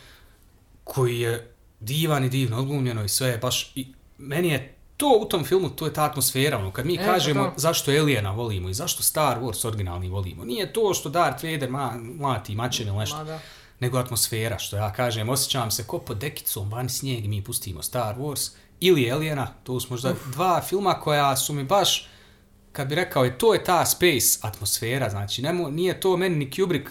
koji 0.85 1.21
je 1.21 1.53
divan 1.81 2.25
i 2.25 2.29
divno 2.29 2.59
odglumljeno 2.59 3.05
i 3.05 3.09
sve 3.09 3.29
je 3.29 3.39
baš... 3.39 3.73
I 3.75 3.87
meni 4.19 4.49
je 4.49 4.77
to 4.97 5.19
u 5.21 5.25
tom 5.25 5.45
filmu, 5.45 5.71
to 5.71 5.87
je 5.87 5.93
ta 5.93 6.05
atmosfera, 6.05 6.59
ono, 6.59 6.71
kad 6.71 6.87
mi 6.87 6.95
Eto 6.95 7.05
kažemo 7.05 7.45
to. 7.45 7.53
zašto 7.57 7.91
Aliena 7.91 8.31
volimo 8.31 8.69
i 8.69 8.75
zašto 8.75 9.03
Star 9.03 9.39
Wars 9.41 9.67
originalni 9.67 10.09
volimo, 10.09 10.45
nije 10.45 10.73
to 10.73 10.95
što 10.95 11.09
Darth 11.09 11.45
Vader 11.45 11.71
ma, 11.71 11.93
mlati 11.99 12.55
mačine 12.55 12.91
ili 12.91 12.99
nešto, 12.99 13.39
nego 13.81 13.99
atmosfera, 13.99 14.59
što 14.59 14.77
ja 14.77 14.93
kažem, 14.93 15.29
osjećam 15.29 15.71
se 15.71 15.87
ko 15.87 15.99
pod 15.99 16.19
dekicom, 16.19 16.71
van 16.71 16.89
snijeg 16.89 17.27
mi 17.27 17.45
pustimo 17.45 17.83
Star 17.83 18.17
Wars 18.17 18.51
ili 18.81 19.13
Aliena, 19.13 19.47
to 19.65 19.81
su 19.81 19.87
možda 19.91 20.15
dva 20.33 20.61
filma 20.61 20.95
koja 20.95 21.37
su 21.37 21.53
mi 21.53 21.65
baš, 21.65 22.09
kad 22.77 22.89
bi 22.89 22.95
rekao, 22.95 23.25
je 23.25 23.39
to 23.39 23.55
je 23.55 23.65
ta 23.65 23.85
space 23.87 24.39
atmosfera, 24.43 25.11
znači 25.11 25.43
nemo, 25.43 25.71
nije 25.71 26.01
to 26.01 26.17
meni 26.17 26.37
ni 26.37 26.51
Kubrick 26.53 26.89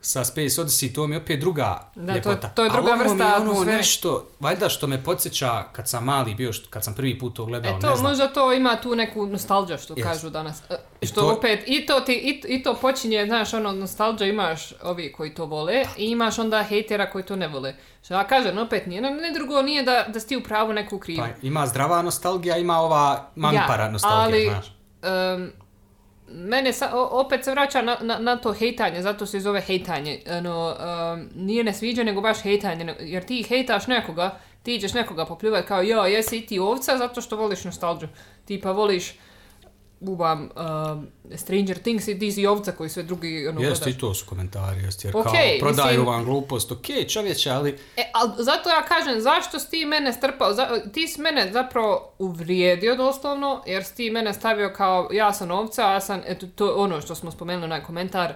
sa 0.00 0.24
Space 0.24 0.40
Odyssey, 0.54 0.94
to 0.94 1.06
mi 1.06 1.14
je 1.14 1.20
opet 1.20 1.40
druga 1.40 1.90
Da, 1.94 2.06
to- 2.06 2.14
ljepota. 2.14 2.48
to 2.48 2.64
je 2.64 2.70
A 2.70 2.72
druga 2.72 2.90
je 2.90 2.96
vrsta 2.98 3.14
ono 3.14 3.24
atmosfere. 3.36 3.76
nešto, 3.76 4.28
valjda 4.40 4.68
što 4.68 4.86
me 4.86 5.04
podsjeća 5.04 5.64
kad 5.72 5.88
sam 5.88 6.04
mali 6.04 6.34
bio, 6.34 6.52
što- 6.52 6.70
kad 6.70 6.84
sam 6.84 6.94
prvi 6.94 7.18
put 7.18 7.36
to 7.36 7.44
gledao, 7.44 7.70
E 7.70 7.74
ne 7.74 7.80
to, 7.80 7.86
znam. 7.88 8.02
možda 8.02 8.28
to 8.28 8.52
ima 8.52 8.76
tu 8.76 8.94
neku 8.94 9.26
nostalđa 9.26 9.76
što 9.76 9.94
Jest. 9.96 10.08
kažu 10.08 10.30
danas. 10.30 10.62
E, 10.70 10.76
I 11.00 11.06
Što 11.06 11.20
to- 11.20 11.28
opet, 11.28 11.60
i 11.66 11.86
to, 11.86 12.00
ti, 12.00 12.12
i, 12.14 12.54
i 12.54 12.62
to 12.62 12.74
počinje, 12.76 13.26
znaš, 13.26 13.54
ono, 13.54 13.72
nostalđa 13.72 14.24
imaš 14.24 14.72
ovi 14.82 15.12
koji 15.12 15.34
to 15.34 15.44
vole 15.46 15.84
i 15.96 16.04
imaš 16.04 16.38
onda 16.38 16.62
hejtera 16.62 17.10
koji 17.10 17.24
to 17.24 17.36
ne 17.36 17.48
vole. 17.48 17.74
Što 18.04 18.14
ja 18.14 18.24
kažem, 18.24 18.58
opet 18.58 18.86
nije, 18.86 19.00
ne, 19.00 19.10
ne 19.10 19.30
drugo 19.32 19.62
nije 19.62 19.82
da, 19.82 20.04
da 20.08 20.20
si 20.20 20.28
ti 20.28 20.36
u 20.36 20.42
pravu 20.42 20.72
neku 20.72 20.98
krivu. 20.98 21.18
Pa 21.20 21.28
ima 21.42 21.66
zdrava 21.66 22.02
nostalgija, 22.02 22.56
ima 22.56 22.78
ova 22.78 23.30
mampara 23.36 23.90
nostalgija, 23.90 24.24
ali, 24.26 24.44
znaš. 24.44 24.77
Em, 25.02 25.52
mene 26.28 26.72
sa, 26.72 26.90
opet 27.10 27.44
se 27.44 27.50
vraća 27.50 27.82
na, 27.82 27.96
na, 28.00 28.18
na 28.18 28.36
to 28.36 28.52
hejtanje, 28.52 29.02
zato 29.02 29.26
se 29.26 29.40
zove 29.40 29.60
hejtanje. 29.60 30.20
Ono, 30.38 30.76
em, 30.80 31.30
nije 31.34 31.64
nesviđa, 31.64 32.04
nego 32.04 32.20
baš 32.20 32.42
hejtanje, 32.42 32.84
ne- 32.84 32.96
jer 33.00 33.24
ti 33.24 33.42
hejtaš 33.42 33.86
nekoga, 33.86 34.38
ti 34.62 34.78
ćeš 34.80 34.94
nekoga 34.94 35.24
poplivati 35.26 35.68
kao, 35.68 35.82
jo, 35.82 36.02
jesi 36.04 36.38
i 36.38 36.46
ti 36.46 36.58
ovca 36.58 36.98
zato 36.98 37.20
što 37.20 37.36
voliš 37.36 37.64
nostalđu. 37.64 38.06
Ti 38.44 38.60
pa 38.60 38.72
voliš 38.72 39.14
bubam 40.00 40.42
um, 40.42 41.06
Stranger 41.36 41.78
Things 41.78 42.08
i 42.08 42.18
ti 42.18 42.32
si 42.32 42.46
ovca 42.46 42.72
koji 42.72 42.90
sve 42.90 43.02
drugi 43.02 43.48
ono, 43.48 43.60
gledaš. 43.60 43.86
i 43.86 43.98
to 43.98 44.14
su 44.14 44.26
komentari, 44.26 44.82
jeste, 44.82 45.08
jer 45.08 45.16
Ok, 45.16 45.22
kao 45.24 45.32
prodaju 45.60 45.88
mislim- 45.90 46.06
vam 46.06 46.24
glupost, 46.24 46.72
ok, 46.72 46.86
čovječe, 47.08 47.50
ali 47.50 47.78
E, 47.96 48.02
ali 48.14 48.32
zato 48.38 48.68
ja 48.68 48.82
kažem, 48.82 49.20
zašto 49.20 49.58
si 49.58 49.70
ti 49.70 49.84
mene 49.84 50.12
strpao? 50.12 50.54
Za, 50.54 50.68
ti 50.92 51.08
si 51.08 51.20
mene 51.20 51.52
zapravo 51.52 52.12
uvrijedio 52.18 52.96
doslovno, 52.96 53.62
jer 53.66 53.84
si 53.84 53.94
ti 53.94 54.10
mene 54.10 54.34
stavio 54.34 54.72
kao, 54.76 55.08
ja 55.12 55.32
sam 55.32 55.50
ovca, 55.50 55.86
a 55.86 55.92
ja 55.92 56.00
sam, 56.00 56.20
eto, 56.26 56.46
to 56.46 56.74
ono 56.76 57.00
što 57.00 57.14
smo 57.14 57.30
spomenuli 57.30 57.68
na 57.68 57.82
komentar, 57.84 58.34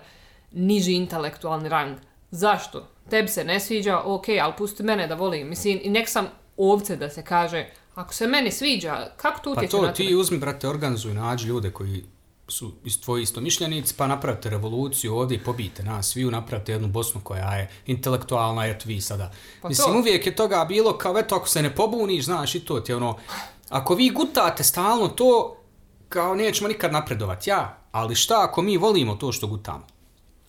niži 0.53 0.92
intelektualni 0.92 1.68
rang. 1.68 1.96
Zašto? 2.31 2.88
Tebi 3.11 3.29
se 3.29 3.44
ne 3.44 3.61
sviđa, 3.61 3.98
ok, 3.98 4.25
ali 4.42 4.53
pusti 4.59 4.83
mene 4.83 5.07
da 5.07 5.14
volim. 5.14 5.48
Mislim, 5.48 5.81
i 5.83 5.90
nek 5.90 6.09
sam 6.09 6.27
ovce 6.57 6.96
da 6.96 7.09
se 7.11 7.22
kaže, 7.22 7.66
ako 7.94 8.14
se 8.14 8.26
meni 8.26 8.52
sviđa, 8.52 9.09
kako 9.16 9.40
to 9.40 9.55
Pa 9.55 9.61
utječe 9.61 9.70
to 9.70 9.83
na 9.83 9.92
ti 9.92 10.14
uzmi, 10.14 10.38
brate, 10.38 10.68
organizuj, 10.68 11.14
nađi 11.14 11.46
ljude 11.46 11.70
koji 11.70 12.05
su 12.48 12.72
iz 12.85 13.00
tvoji 13.00 13.22
istomišljenici, 13.22 13.94
pa 13.96 14.07
napravite 14.07 14.50
revoluciju 14.50 15.16
ovdje 15.16 15.37
i 15.37 15.44
pobijte 15.44 15.83
nas 15.83 16.09
sviju, 16.09 16.31
napravite 16.31 16.72
jednu 16.72 16.88
Bosnu 16.88 17.20
koja 17.24 17.55
je 17.55 17.70
intelektualna, 17.87 18.66
eto 18.66 18.85
vi 18.88 19.00
sada. 19.00 19.33
Pa 19.62 19.68
Mislim, 19.68 19.92
to. 19.92 19.98
uvijek 19.98 20.26
je 20.26 20.37
toga 20.37 20.64
bilo 20.68 20.98
kao, 20.98 21.18
eto, 21.18 21.37
ako 21.37 21.48
se 21.48 21.62
ne 21.62 21.74
pobuniš, 21.74 22.24
znaš, 22.24 22.55
i 22.55 22.61
to 22.61 22.81
ti 22.81 22.92
je 22.92 22.96
ono, 22.96 23.18
ako 23.68 23.94
vi 23.94 24.11
gutate 24.11 24.64
stalno 24.64 25.09
to, 25.09 25.57
kao 26.09 26.35
nećemo 26.35 26.68
nikad 26.68 26.92
napredovati, 26.92 27.50
ja, 27.50 27.78
ali 27.92 28.14
šta 28.14 28.44
ako 28.44 28.62
mi 28.62 28.76
volimo 28.76 29.14
to 29.14 29.33
što 29.33 29.46
gutamo? 29.46 29.87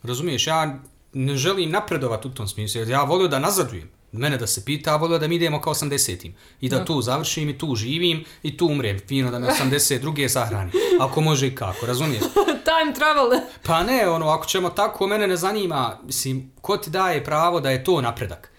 Razumiješ, 0.04 0.48
ja 0.48 0.80
ne 1.14 1.36
želim 1.36 1.72
napredovati 1.72 2.28
u 2.28 2.32
tom 2.32 2.48
smislu, 2.48 2.82
jer 2.82 2.90
ja 2.90 3.04
volio 3.04 3.28
da 3.28 3.40
nazadujem. 3.40 3.93
Mene 4.14 4.38
da 4.38 4.48
se 4.48 4.66
pita, 4.66 4.94
a 4.94 4.96
volio 4.96 5.20
da 5.20 5.28
mi 5.28 5.36
idemo 5.36 5.62
kao 5.62 5.74
80-im. 5.74 6.36
I 6.62 6.70
da 6.70 6.86
tu 6.86 7.02
završim 7.02 7.50
i 7.50 7.58
tu 7.58 7.76
živim 7.76 8.26
i 8.44 8.58
tu 8.58 8.68
umrem. 8.68 9.00
Fino 9.08 9.32
da 9.32 9.40
me 9.40 9.48
82. 9.62 10.28
sahrani. 10.28 10.72
Ako 11.00 11.22
može 11.22 11.48
i 11.48 11.56
kako, 11.56 11.86
razumiješ? 11.86 12.24
Time 12.70 12.94
travel! 12.96 13.42
Pa 13.64 13.84
ne, 13.84 14.10
ono, 14.10 14.28
ako 14.30 14.46
ćemo 14.46 14.70
tako, 14.70 15.08
mene 15.08 15.28
ne 15.28 15.38
zanima, 15.38 16.00
mislim, 16.06 16.52
ko 16.62 16.78
ti 16.78 16.90
daje 16.90 17.24
pravo 17.24 17.60
da 17.60 17.72
je 17.72 17.84
to 17.84 18.02
napredak? 18.02 18.50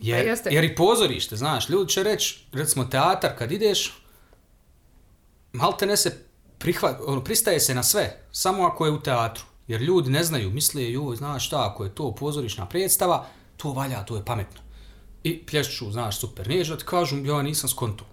Jer, 0.00 0.42
Pa 0.44 0.50
jer 0.50 0.64
i 0.64 0.74
pozorište, 0.74 1.36
znaš, 1.36 1.68
ljudi 1.68 1.90
će 1.92 2.02
reći, 2.02 2.44
recimo 2.52 2.84
teatar, 2.84 3.30
kad 3.38 3.52
ideš, 3.52 4.02
malte 5.52 5.86
ne 5.86 5.96
se 5.96 6.24
prihvat, 6.58 6.96
ono, 7.06 7.24
pristaje 7.24 7.60
se 7.60 7.74
na 7.74 7.82
sve, 7.82 8.22
samo 8.32 8.66
ako 8.66 8.86
je 8.86 8.92
u 8.92 9.00
teatru. 9.00 9.44
Jer 9.68 9.80
ljudi 9.82 10.10
ne 10.10 10.24
znaju, 10.24 10.50
misle, 10.50 10.92
joj, 10.92 11.16
znaš 11.16 11.46
šta, 11.46 11.70
ako 11.70 11.84
je 11.84 11.94
to 11.94 12.14
pozorišna 12.14 12.66
predstava, 12.66 13.26
to 13.62 13.72
valja, 13.72 14.04
to 14.04 14.16
je 14.16 14.24
pametno. 14.24 14.60
I 15.24 15.46
plješću, 15.46 15.90
znaš, 15.90 16.20
super, 16.20 16.48
nije 16.48 16.64
da 16.64 16.76
ti 16.76 16.84
kažu, 16.84 17.24
ja 17.24 17.42
nisam 17.42 17.68
skonto. 17.68 18.04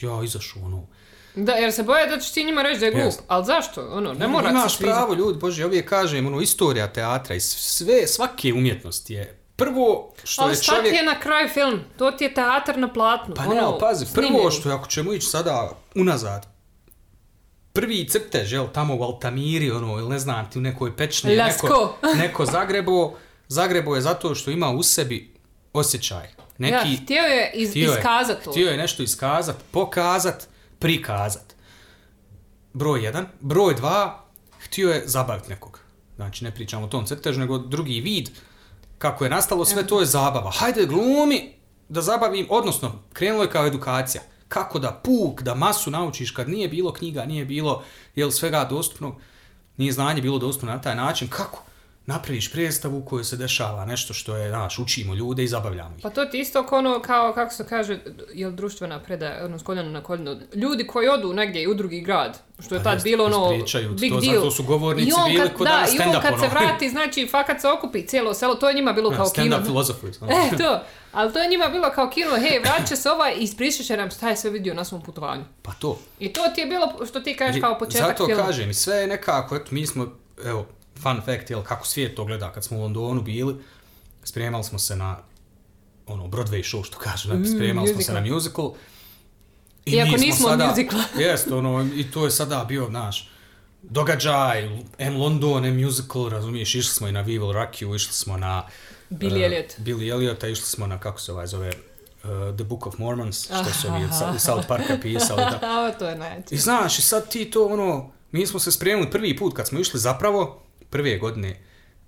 Ja 0.00 0.24
izašao, 0.24 0.62
ono, 0.62 0.86
Da, 1.34 1.52
jer 1.52 1.72
se 1.72 1.82
boje 1.82 2.06
da 2.06 2.18
ćeš 2.18 2.32
ti 2.32 2.44
njima 2.44 2.62
reći 2.62 2.80
da 2.80 2.86
je 2.86 2.92
glup. 2.92 3.04
Jest. 3.04 3.22
Ali 3.28 3.44
zašto? 3.44 3.88
Ono, 3.92 4.12
ne 4.12 4.28
mora 4.28 4.50
Imaš 4.50 4.76
se 4.76 4.84
pravo, 4.84 5.14
ljudi, 5.14 5.38
bože, 5.38 5.62
ja 5.62 5.66
uvijek 5.66 5.88
kažem, 5.88 6.26
ono, 6.26 6.40
istorija 6.40 6.92
teatra 6.92 7.34
i 7.34 7.40
sve, 7.40 8.06
svake 8.06 8.52
umjetnosti 8.52 9.14
je 9.14 9.38
prvo 9.56 10.14
što 10.24 10.42
Ali 10.42 10.52
je 10.52 10.56
šta 10.56 10.74
čovjek... 10.74 10.92
ti 10.92 10.96
je 10.96 11.04
na 11.04 11.20
kraju 11.20 11.48
film? 11.48 11.80
To 11.98 12.10
ti 12.10 12.24
je 12.24 12.34
teatar 12.34 12.78
na 12.78 12.92
platnu. 12.92 13.34
Pa 13.34 13.46
ne, 13.46 13.48
ono, 13.48 13.66
ali 13.66 13.80
pazi, 13.80 14.06
prvo 14.14 14.50
što 14.50 14.68
je, 14.68 14.74
ako 14.74 14.88
ćemo 14.88 15.12
ići 15.12 15.26
sada 15.26 15.70
unazad, 15.94 16.46
prvi 17.72 18.08
crtež, 18.08 18.52
jel, 18.52 18.66
tamo 18.72 18.96
u 18.96 19.02
Altamiri, 19.02 19.70
ono, 19.70 19.98
ili 19.98 20.08
ne 20.08 20.18
znam, 20.18 20.50
ti 20.50 20.58
u 20.58 20.62
nekoj 20.62 20.96
pečni, 20.96 21.36
neko, 21.36 21.96
neko 22.16 22.44
zagrebo, 22.44 23.12
zagrebo 23.48 23.94
je 23.94 24.02
zato 24.02 24.34
što 24.34 24.50
ima 24.50 24.70
u 24.70 24.82
sebi 24.82 25.34
osjećaj. 25.72 26.28
Neki, 26.58 26.74
Ja, 26.92 26.96
htio 26.96 27.22
je 27.22 27.50
iz, 27.54 27.70
htio 27.70 27.90
je- 27.90 27.98
iskazat 27.98 28.44
to. 28.44 28.50
Htio 28.50 28.70
je 28.70 28.76
nešto 28.76 29.02
iskazat, 29.02 29.56
pokazat, 29.70 30.48
prikazat. 30.78 31.54
Broj 32.72 33.04
jedan. 33.04 33.26
Broj 33.40 33.74
dva, 33.74 34.24
htio 34.60 34.90
je 34.90 35.02
zabaviti 35.06 35.48
nekog. 35.50 35.80
Znači, 36.16 36.44
ne 36.44 36.50
pričamo 36.50 36.84
o 36.84 36.88
tom 36.88 37.06
crtežu, 37.06 37.40
nego 37.40 37.58
drugi 37.58 38.00
vid. 38.00 38.30
Kako 38.98 39.24
je 39.24 39.30
nastalo 39.30 39.64
sve, 39.64 39.86
to 39.86 40.00
je 40.00 40.06
zabava. 40.06 40.50
Hajde, 40.50 40.86
glumi 40.86 41.52
da 41.88 42.02
zabavim, 42.02 42.46
odnosno, 42.50 43.02
krenulo 43.12 43.42
je 43.42 43.50
kao 43.50 43.66
edukacija. 43.66 44.22
Kako 44.48 44.78
da 44.78 44.92
puk, 44.94 45.42
da 45.42 45.54
masu 45.54 45.90
naučiš 45.90 46.30
kad 46.30 46.48
nije 46.48 46.68
bilo 46.68 46.92
knjiga, 46.92 47.24
nije 47.24 47.44
bilo 47.44 47.82
jel, 48.14 48.30
svega 48.30 48.64
dostupnog, 48.64 49.14
nije 49.76 49.92
znanje 49.92 50.22
bilo 50.22 50.38
dostupno 50.38 50.72
na 50.72 50.80
taj 50.80 50.94
način. 50.94 51.28
Kako? 51.28 51.62
Napraviš 52.06 52.52
predstavu 52.52 52.98
u 52.98 53.04
kojoj 53.04 53.24
se 53.24 53.36
dešava 53.36 53.84
nešto 53.84 54.14
što 54.14 54.36
je, 54.36 54.48
znaš, 54.48 54.78
učimo 54.78 55.14
ljude 55.14 55.44
i 55.44 55.48
zabavljamo 55.48 55.96
ih. 55.96 56.02
Pa 56.02 56.10
to 56.10 56.24
ti 56.24 56.38
isto 56.40 56.66
kao 56.66 56.78
ono, 56.78 57.02
kao, 57.02 57.32
kako 57.32 57.54
se 57.54 57.66
kaže, 57.66 57.98
jel 58.34 58.50
društvena 58.50 59.00
predaja, 59.00 59.44
ono, 59.44 59.58
s 59.58 59.62
koljena 59.62 59.90
na 59.90 60.02
koljeno. 60.02 60.36
Ljudi 60.54 60.86
koji 60.86 61.08
odu 61.08 61.32
negdje 61.32 61.68
u 61.68 61.74
drugi 61.74 62.00
grad, 62.00 62.38
što 62.58 62.74
je 62.74 62.78
Pa 62.78 62.90
tad 62.90 63.02
bilo 63.02 63.24
ono, 63.24 63.50
big 63.92 64.12
to, 64.12 64.20
deal. 64.20 64.34
zato 64.34 64.50
su 64.50 64.62
govornici 64.62 65.08
I 65.08 65.12
on 65.14 65.30
bili 65.30 65.38
kad- 65.38 65.54
ko 65.54 65.64
da, 65.64 65.70
danas 65.70 65.90
i 65.90 65.98
on 65.98 66.04
stand-up, 66.04 66.22
kad 66.22 66.40
se 66.40 66.46
ono. 66.46 66.48
vrati, 66.50 66.88
znači, 66.88 67.26
fakat 67.26 67.60
se 67.60 67.68
okupi 67.68 68.06
cijelo 68.06 68.34
selo, 68.34 68.54
to 68.54 68.68
je 68.68 68.74
njima 68.74 68.92
bilo 68.92 69.10
kao 69.10 69.30
kino. 69.30 69.56
Stand-up 69.56 69.70
ono. 70.20 70.32
E, 70.32 70.56
to. 70.58 70.80
Ali 71.12 71.32
to 71.32 71.38
je 71.38 71.48
njima 71.48 71.68
bilo 71.68 71.90
kao 71.90 72.10
kino, 72.10 72.30
hej, 72.38 72.58
vratit 72.60 72.88
će 72.88 72.96
se 72.96 73.10
ovaj 73.10 73.32
i 73.32 73.42
ispričat 73.42 73.86
će 73.86 73.96
nam 73.96 74.10
šta 74.10 74.28
je 74.28 74.36
sve 74.36 74.50
vidio 74.50 74.74
na 74.74 74.84
svom 74.84 75.02
putovanju. 75.02 75.44
Pa 75.62 75.72
to. 75.72 75.98
I 76.18 76.32
to 76.32 76.40
ti 76.54 76.60
je 76.60 76.66
bilo, 76.66 77.06
što 77.06 77.20
ti 77.20 77.36
kažeš 77.36 77.60
kao 77.60 77.78
početak 77.78 78.06
Zato 78.08 78.26
filma. 78.26 78.44
kažem, 78.46 78.74
sve 78.74 78.96
je 78.96 79.06
nekako, 79.06 79.56
eto, 79.56 79.66
mi 79.70 79.86
smo, 79.86 80.06
evo, 80.44 80.66
fun 81.02 81.20
fact, 81.24 81.50
jel, 81.50 81.62
kako 81.62 81.86
svijet 81.86 82.16
to 82.16 82.24
gleda, 82.24 82.52
kad 82.52 82.64
smo 82.64 82.78
u 82.78 82.80
Londonu 82.82 83.22
bili, 83.22 83.54
spremali 84.24 84.64
smo 84.64 84.78
se 84.78 84.96
na, 84.96 85.18
ono, 86.06 86.26
Broadway 86.26 86.76
show, 86.76 86.84
što 86.84 86.98
kažu, 86.98 87.34
mm, 87.34 87.44
spremali 87.44 87.88
smo 87.88 88.02
se 88.02 88.12
musical. 88.12 88.14
na 88.14 88.34
musical. 88.34 88.72
Iako 89.86 90.10
mi 90.10 90.18
smo 90.18 90.26
nismo 90.26 90.48
od 90.48 90.58
musicala. 90.58 91.02
Jest, 91.28 91.50
ono, 91.52 91.88
i 91.94 92.10
to 92.10 92.24
je 92.24 92.30
sada 92.30 92.64
bio, 92.68 92.88
naš, 92.88 93.30
događaj, 93.82 94.70
M 94.98 95.16
London, 95.16 95.64
M 95.64 95.84
musical, 95.84 96.28
razumiješ, 96.28 96.74
išli 96.74 96.94
smo 96.94 97.08
i 97.08 97.12
na 97.12 97.20
Vival 97.20 97.52
Rakiju, 97.52 97.94
išli 97.94 98.12
smo 98.12 98.36
na... 98.36 98.66
Billy 99.10 99.40
eh, 99.40 99.44
Elliot. 99.44 99.74
Billy 99.78 100.10
Elliota, 100.10 100.48
išli 100.48 100.66
smo 100.66 100.86
na, 100.86 101.00
kako 101.00 101.20
se 101.20 101.32
ovaj 101.32 101.46
zove, 101.46 101.68
uh, 101.68 102.56
The 102.56 102.64
Book 102.64 102.86
of 102.86 102.98
Mormons, 102.98 103.44
što 103.44 103.72
su 103.80 103.88
ovi 103.88 104.04
iz 104.36 104.42
South 104.42 104.68
Parka 104.68 104.98
pisali, 105.02 105.42
da, 105.50 105.60
A, 105.72 105.98
to 105.98 106.08
je 106.08 106.18
najjače. 106.18 106.54
i 106.54 106.58
znaš, 106.58 106.98
i 106.98 107.02
sad 107.02 107.30
ti 107.30 107.50
to 107.50 107.66
ono, 107.66 108.10
mi 108.32 108.46
smo 108.46 108.60
se 108.60 108.72
spremili 108.72 109.10
prvi 109.10 109.36
put 109.36 109.56
kad 109.56 109.68
smo 109.68 109.80
išli 109.80 110.00
zapravo, 110.00 110.65
prve 110.90 111.18
godine, 111.18 111.60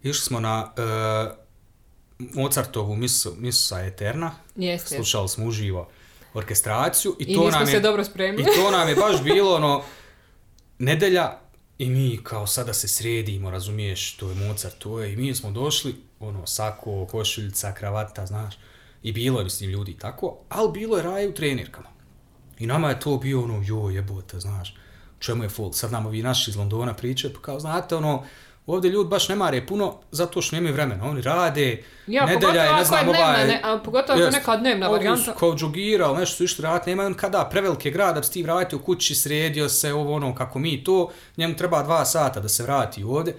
išli 0.02 0.22
smo 0.22 0.40
na 0.40 0.72
uh, 0.76 1.48
Mozartovu 2.34 2.96
misu, 2.96 3.34
Misusa 3.38 3.80
Eterna, 3.84 4.34
Jeste. 4.56 4.96
slušali 4.96 5.28
smo 5.28 5.46
uživo 5.46 5.88
orkestraciju 6.34 7.16
i, 7.18 7.24
I 7.24 7.34
to 7.34 7.50
nam 7.50 7.66
se 7.66 7.72
je, 7.72 7.80
dobro 7.80 8.04
spremili. 8.04 8.42
i 8.42 8.54
to 8.56 8.70
nam 8.70 8.88
je 8.88 8.94
baš 8.94 9.22
bilo 9.22 9.54
ono, 9.54 9.82
nedelja 10.78 11.38
i 11.78 11.90
mi 11.90 12.20
kao 12.22 12.46
sada 12.46 12.74
se 12.74 12.88
sredimo, 12.88 13.50
razumiješ, 13.50 14.16
to 14.16 14.28
je 14.28 14.34
Mozart, 14.34 14.78
to 14.78 15.00
je, 15.00 15.12
i 15.12 15.16
mi 15.16 15.34
smo 15.34 15.50
došli, 15.50 15.94
ono, 16.20 16.46
sako, 16.46 17.06
košuljica, 17.06 17.74
kravata, 17.74 18.26
znaš, 18.26 18.54
i 19.02 19.12
bilo 19.12 19.40
je, 19.40 19.44
mislim, 19.44 19.70
ljudi 19.70 19.96
tako, 19.98 20.38
ali 20.48 20.72
bilo 20.72 20.96
je 20.96 21.02
raje 21.02 21.28
u 21.28 21.34
trenirkama. 21.34 21.88
I 22.58 22.66
nama 22.66 22.88
je 22.88 23.00
to 23.00 23.16
bio 23.16 23.42
ono, 23.42 23.62
joj 23.66 23.94
jebote, 23.94 24.40
znaš, 24.40 24.76
čemu 25.18 25.42
je 25.42 25.48
full. 25.48 25.72
Sad 25.72 25.92
nam 25.92 26.06
ovi 26.06 26.22
naši 26.22 26.50
iz 26.50 26.56
Londona 26.56 26.94
pričaju, 26.94 27.34
pa 27.34 27.40
kao, 27.40 27.60
znate, 27.60 27.96
ono, 27.96 28.24
ovdje 28.68 28.90
ljudi 28.90 29.08
baš 29.08 29.28
ne 29.28 29.34
mare 29.34 29.66
puno 29.66 29.94
zato 30.10 30.42
što 30.42 30.56
nemaju 30.56 30.74
vremena. 30.74 31.04
Oni 31.04 31.22
rade, 31.22 31.82
Ja, 32.06 32.26
nedelja 32.26 32.62
je, 32.64 32.72
ne 32.72 32.84
znam, 32.84 33.08
ovaj... 33.08 33.46
ne- 33.46 33.60
a 33.64 33.78
pogotovo 33.84 34.18
Jest. 34.20 34.32
neka 34.32 34.56
dnevna 34.56 34.88
varijanta. 34.88 35.34
kao 35.38 35.54
džogirali, 35.54 36.18
nešto 36.18 36.36
su 36.36 36.44
išli 36.44 36.62
raditi, 36.62 36.90
nemaju 36.90 37.06
on 37.06 37.14
kada, 37.14 37.48
prevelike 37.50 37.90
grad, 37.90 38.14
da 38.14 38.20
bi 38.20 38.26
ti 38.26 38.42
vratio 38.42 38.78
kući, 38.78 39.14
sredio 39.14 39.68
se, 39.68 39.92
ovo 39.92 40.14
ono, 40.14 40.34
kako 40.34 40.58
mi 40.58 40.84
to, 40.84 41.10
njemu 41.36 41.56
treba 41.56 41.82
dva 41.82 42.04
sata 42.04 42.40
da 42.40 42.48
se 42.48 42.62
vrati 42.62 43.04
ovdje. 43.04 43.36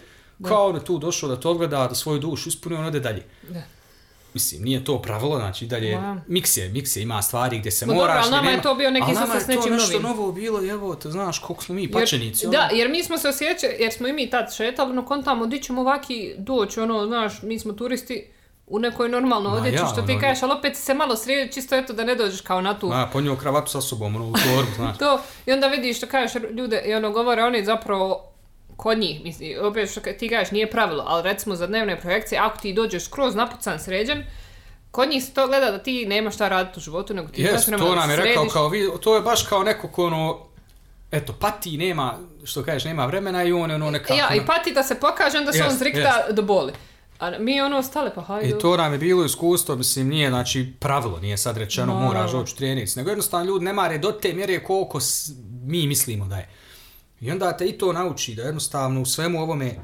Kao 0.47 0.67
on 0.69 0.75
je 0.75 0.85
tu 0.85 0.97
došao 0.97 1.29
da 1.29 1.35
to 1.35 1.51
odgleda, 1.51 1.87
da 1.87 1.95
svoju 1.95 2.19
dušu 2.19 2.49
ispuni, 2.49 2.75
on 2.75 2.85
ode 2.85 2.99
dalje. 2.99 3.23
Da. 3.49 3.61
Mislim, 4.33 4.61
nije 4.61 4.83
to 4.83 5.01
pravilo, 5.01 5.37
znači 5.37 5.65
dalje, 5.65 5.97
Ma. 5.97 6.21
miks 6.27 6.57
je, 6.57 6.69
miks 6.69 6.95
je, 6.95 7.03
ima 7.03 7.21
stvari 7.21 7.59
gdje 7.59 7.71
se 7.71 7.85
Ma 7.85 7.93
dobro, 7.93 8.01
moraš... 8.01 8.21
ali 8.21 8.31
nama 8.31 8.41
gdje 8.41 8.49
je 8.49 8.53
nema- 8.53 8.63
to 8.63 8.75
bio 8.75 8.91
neki 8.91 9.03
ali 9.03 9.13
nama 9.13 9.25
susret 9.27 9.43
s 9.43 9.49
je 9.49 9.55
to 9.55 9.59
nečim 9.59 9.73
nešto 9.73 9.91
novim. 9.93 10.07
novo 10.09 10.31
bilo, 10.31 10.71
evo, 10.71 10.95
te 10.95 11.09
znaš 11.09 11.39
koliko 11.39 11.63
smo 11.63 11.75
mi 11.75 11.81
Jer- 11.83 11.91
pačenici. 11.93 12.45
ono. 12.45 12.51
Da, 12.51 12.69
jer 12.73 12.89
mi 12.89 13.03
smo 13.03 13.17
se 13.17 13.29
osjećali, 13.29 13.73
jer 13.79 13.93
smo 13.93 14.07
i 14.07 14.13
mi 14.13 14.29
tad 14.29 14.53
šetali, 14.53 14.93
no 14.93 15.05
kontamo, 15.05 15.45
di 15.45 15.59
ćemo 15.59 15.81
ovaki 15.81 16.33
doći, 16.37 16.79
ono, 16.79 17.05
znaš, 17.05 17.41
mi 17.41 17.59
smo 17.59 17.73
turisti 17.73 18.27
u 18.67 18.79
nekoj 18.79 19.09
normalnoj 19.09 19.51
Ma 19.51 19.57
odjeći, 19.57 19.77
ja, 19.77 19.87
što 19.87 20.01
ti 20.01 20.11
ono, 20.11 20.21
kažeš, 20.21 20.43
ali 20.43 20.53
opet 20.53 20.75
se 20.75 20.93
malo 20.93 21.15
sredi, 21.15 21.51
čisto 21.51 21.75
eto 21.75 21.93
da 21.93 22.03
ne 22.03 22.15
dođeš 22.15 22.41
kao 22.41 22.61
na 22.61 22.79
tu 22.79 22.89
A, 22.89 23.09
ponio 23.13 23.35
kravatu 23.35 23.71
sa 23.71 23.81
sobom, 23.81 24.15
ono, 24.15 24.25
u 24.25 24.33
torbu, 24.33 24.71
znaš. 24.75 24.97
to, 24.97 25.21
i 25.45 25.51
onda 25.51 25.67
vidiš 25.67 25.97
što 25.97 26.07
kažeš 26.07 26.33
ljude, 26.51 26.81
i 26.81 26.93
ono 26.93 27.11
govore 27.11 27.43
oni 27.43 27.65
zapravo 27.65 28.28
kod 28.79 28.97
njih, 28.97 29.23
misli, 29.23 29.57
opet 29.57 29.91
što 29.91 30.01
ti 30.01 30.29
kažeš 30.29 30.51
nije 30.51 30.71
pravilo, 30.71 31.03
ali 31.07 31.23
recimo 31.23 31.55
za 31.55 31.67
dnevne 31.67 31.99
projekcije, 32.01 32.39
ako 32.39 32.59
ti 32.59 32.73
dođeš 32.73 33.05
skroz 33.05 33.35
napucan, 33.35 33.79
sređen, 33.79 34.23
kod 34.91 35.09
njih 35.09 35.23
se 35.23 35.33
to 35.33 35.47
gleda 35.47 35.71
da 35.71 35.83
ti 35.83 36.05
nemaš 36.05 36.35
šta 36.35 36.47
raditi 36.47 36.79
u 36.79 36.81
životu, 36.81 37.13
nego 37.13 37.27
ti 37.27 37.43
treba 37.43 37.77
to 37.77 37.95
nam 37.95 38.09
je 38.09 38.15
se 38.15 38.23
rekao 38.23 38.43
središ. 38.43 38.53
kao 38.53 38.69
vi, 38.69 38.89
to 39.01 39.15
je 39.15 39.21
baš 39.21 39.43
kao 39.43 39.63
neko 39.63 39.87
ko 39.87 40.05
ono, 40.05 40.39
eto, 41.11 41.33
pati, 41.39 41.77
nema, 41.77 42.17
što 42.43 42.63
kažeš, 42.63 42.83
nema 42.83 43.05
vremena 43.05 43.43
i 43.43 43.51
on 43.51 43.69
je 43.69 43.75
ono 43.75 43.91
nekako... 43.91 44.13
Ja, 44.13 44.35
i 44.35 44.45
pati 44.45 44.73
da 44.73 44.83
se 44.83 44.95
pokaže, 44.95 45.37
onda 45.37 45.51
se 45.51 45.63
on 45.63 45.67
Jest, 45.67 45.79
zrikta 45.79 46.25
do 46.31 46.41
boli. 46.41 46.73
A 47.19 47.31
mi 47.39 47.61
ono 47.61 47.83
stale, 47.83 48.11
pa 48.15 48.21
hajde. 48.21 48.49
I 48.49 48.59
to 48.59 48.77
nam 48.77 48.93
je 48.93 48.99
bilo 48.99 49.25
iskustvo, 49.25 49.75
mislim, 49.75 50.07
nije 50.07 50.29
znači 50.29 50.73
pravilo, 50.79 51.19
nije 51.19 51.37
sad 51.37 51.57
rečeno 51.57 51.93
Ma. 51.93 51.99
moraš 51.99 52.31
doći 52.31 52.65
nego 52.95 53.09
jednostavno 53.09 53.45
ljudi 53.45 53.65
ne 53.65 53.73
mare 53.73 53.97
do 53.97 54.11
te 54.11 54.33
mjere 54.33 54.63
koliko 54.63 54.99
mi 55.63 55.87
mislimo 55.87 56.25
da 56.25 56.37
je. 56.37 56.49
I 57.21 57.31
onda 57.31 57.57
te 57.57 57.65
i 57.65 57.77
to 57.77 57.93
nauči 57.93 58.35
da 58.35 58.41
jednostavno 58.41 59.01
u 59.01 59.05
svemu 59.05 59.41
ovome, 59.41 59.75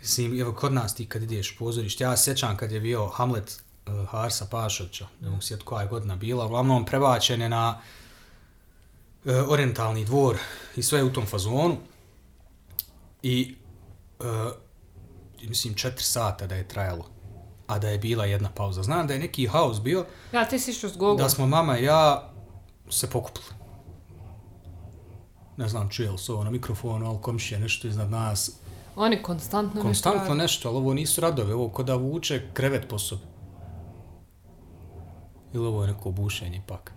mislim, 0.00 0.40
evo 0.40 0.52
kod 0.52 0.72
nas 0.72 0.94
ti 0.94 1.06
kad 1.06 1.22
ideš 1.22 1.56
pozorište, 1.58 2.04
ja 2.04 2.16
se 2.16 2.24
sjećam 2.24 2.56
kad 2.56 2.72
je 2.72 2.80
bio 2.80 3.06
Hamlet 3.06 3.62
uh, 3.86 4.08
Harsa 4.08 4.46
Pašovića, 4.50 5.06
ne 5.20 5.30
mogu 5.30 5.42
sjetiti 5.42 5.66
koja 5.66 5.82
je 5.82 5.88
godina 5.88 6.16
bila, 6.16 6.46
uglavnom 6.46 6.84
prebačen 6.84 7.42
je 7.42 7.48
na 7.48 7.80
uh, 9.24 9.32
orientalni 9.48 10.04
dvor 10.04 10.36
i 10.76 10.82
sve 10.82 11.02
u 11.02 11.12
tom 11.12 11.26
fazonu. 11.26 11.76
I 13.22 13.54
uh, 14.18 14.26
mislim 15.42 15.74
četiri 15.74 16.04
sata 16.04 16.46
da 16.46 16.54
je 16.54 16.68
trajalo, 16.68 17.06
a 17.66 17.78
da 17.78 17.88
je 17.88 17.98
bila 17.98 18.24
jedna 18.24 18.50
pauza. 18.50 18.82
Znam 18.82 19.06
da 19.06 19.12
je 19.14 19.20
neki 19.20 19.46
haos 19.46 19.80
bio, 19.80 20.06
Ja, 20.32 20.44
ti 20.48 20.58
si 20.58 20.70
išao 20.70 20.90
s 20.90 20.96
Gogom. 20.96 21.16
da 21.16 21.28
smo 21.28 21.46
mama 21.46 21.78
i 21.78 21.84
ja 21.84 22.30
se 22.90 23.10
pokupili. 23.10 23.55
Ne 25.56 25.68
znam 25.68 25.88
čuje 25.88 26.10
li 26.10 26.18
se 26.18 26.32
ovo 26.32 26.44
na 26.44 26.50
mikrofonu, 26.50 27.06
ali 27.06 27.18
komšija 27.22 27.60
nešto 27.60 27.88
iznad 27.88 28.10
nas. 28.10 28.50
Oni 28.96 29.22
konstantno 29.22 29.74
nešto 29.74 29.82
Konstantno 29.82 30.28
rade. 30.28 30.42
nešto, 30.42 30.68
ali 30.68 30.76
ovo 30.76 30.94
nisu 30.94 31.20
radovi, 31.20 31.52
ovo 31.52 31.68
ko 31.68 31.82
da 31.82 31.94
vuče 31.94 32.42
krevet 32.52 32.88
po 32.88 32.98
sobi. 32.98 33.22
Ili 35.52 35.66
ovo 35.66 35.82
je 35.84 35.92
neko 35.92 36.10
bušenje 36.10 36.56
ipak. 36.64 36.92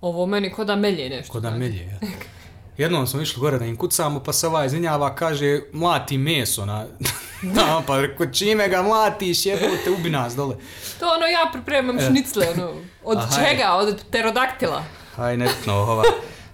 Ovo 0.00 0.26
meni 0.26 0.52
ko 0.52 0.64
da 0.64 0.76
melje 0.76 1.08
nešto. 1.10 1.32
Ko 1.32 1.40
da 1.40 1.50
melje, 1.50 1.86
ja. 1.86 1.98
Jednom 2.78 3.06
smo 3.06 3.20
išli 3.20 3.40
gore 3.40 3.58
da 3.58 3.64
im 3.64 3.76
kucamo, 3.76 4.20
pa 4.22 4.32
se 4.32 4.46
ovaj 4.46 4.66
izvinjava, 4.66 5.14
kaže, 5.14 5.60
mlati 5.72 6.18
meso 6.18 6.66
na... 6.66 6.86
na 7.56 7.82
pa 7.86 8.00
reko, 8.00 8.26
čime 8.26 8.68
ga 8.68 8.82
mlatiš, 8.82 9.46
jebote, 9.46 9.90
ubi 9.98 10.10
nas 10.10 10.36
dole. 10.36 10.56
To 11.00 11.06
ono 11.06 11.26
ja 11.26 11.50
pripremam 11.52 12.00
šnicle, 12.00 12.46
ono, 12.50 12.72
od 13.04 13.18
Aha, 13.18 13.36
čega? 13.36 13.74
Od 13.74 14.04
pterodaktila. 14.08 14.84
Aj, 15.16 15.36
netno, 15.36 15.74
ova. 15.74 16.02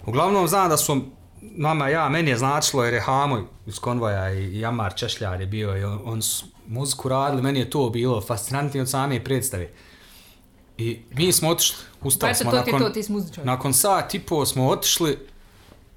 Uglavnom, 0.07 0.49
znam 0.49 0.69
da 0.69 0.77
su 0.77 1.03
mama, 1.41 1.89
ja, 1.89 2.09
meni 2.09 2.31
je 2.31 2.39
značilo 2.39 2.85
jer 2.85 2.95
je 2.95 3.01
Hamo 3.01 3.47
iz 3.67 3.79
konvoja 3.79 4.33
i 4.33 4.61
Jamar 4.61 4.95
Češljar 4.95 5.41
je 5.41 5.47
bio 5.47 5.77
i 5.79 5.85
on, 5.85 6.01
on 6.05 6.23
su 6.23 6.47
muziku 6.67 7.09
radili, 7.09 7.43
meni 7.43 7.59
je 7.59 7.71
to 7.71 7.91
bilo 7.91 8.21
fascinantnije 8.21 8.83
od 8.83 8.91
same 8.91 9.25
predstave. 9.25 9.71
I 10.79 11.01
mi 11.11 11.33
smo 11.33 11.49
otišli, 11.49 11.77
ustali 12.03 12.31
eto, 12.31 12.43
smo 12.43 12.51
to 12.51 12.57
nakon, 12.57 12.81
to, 12.81 12.91
ti 12.91 13.05
nakon 13.45 13.75
sat 13.75 14.15
i 14.15 14.19
po 14.19 14.47
smo 14.47 14.69
otišli, 14.69 15.19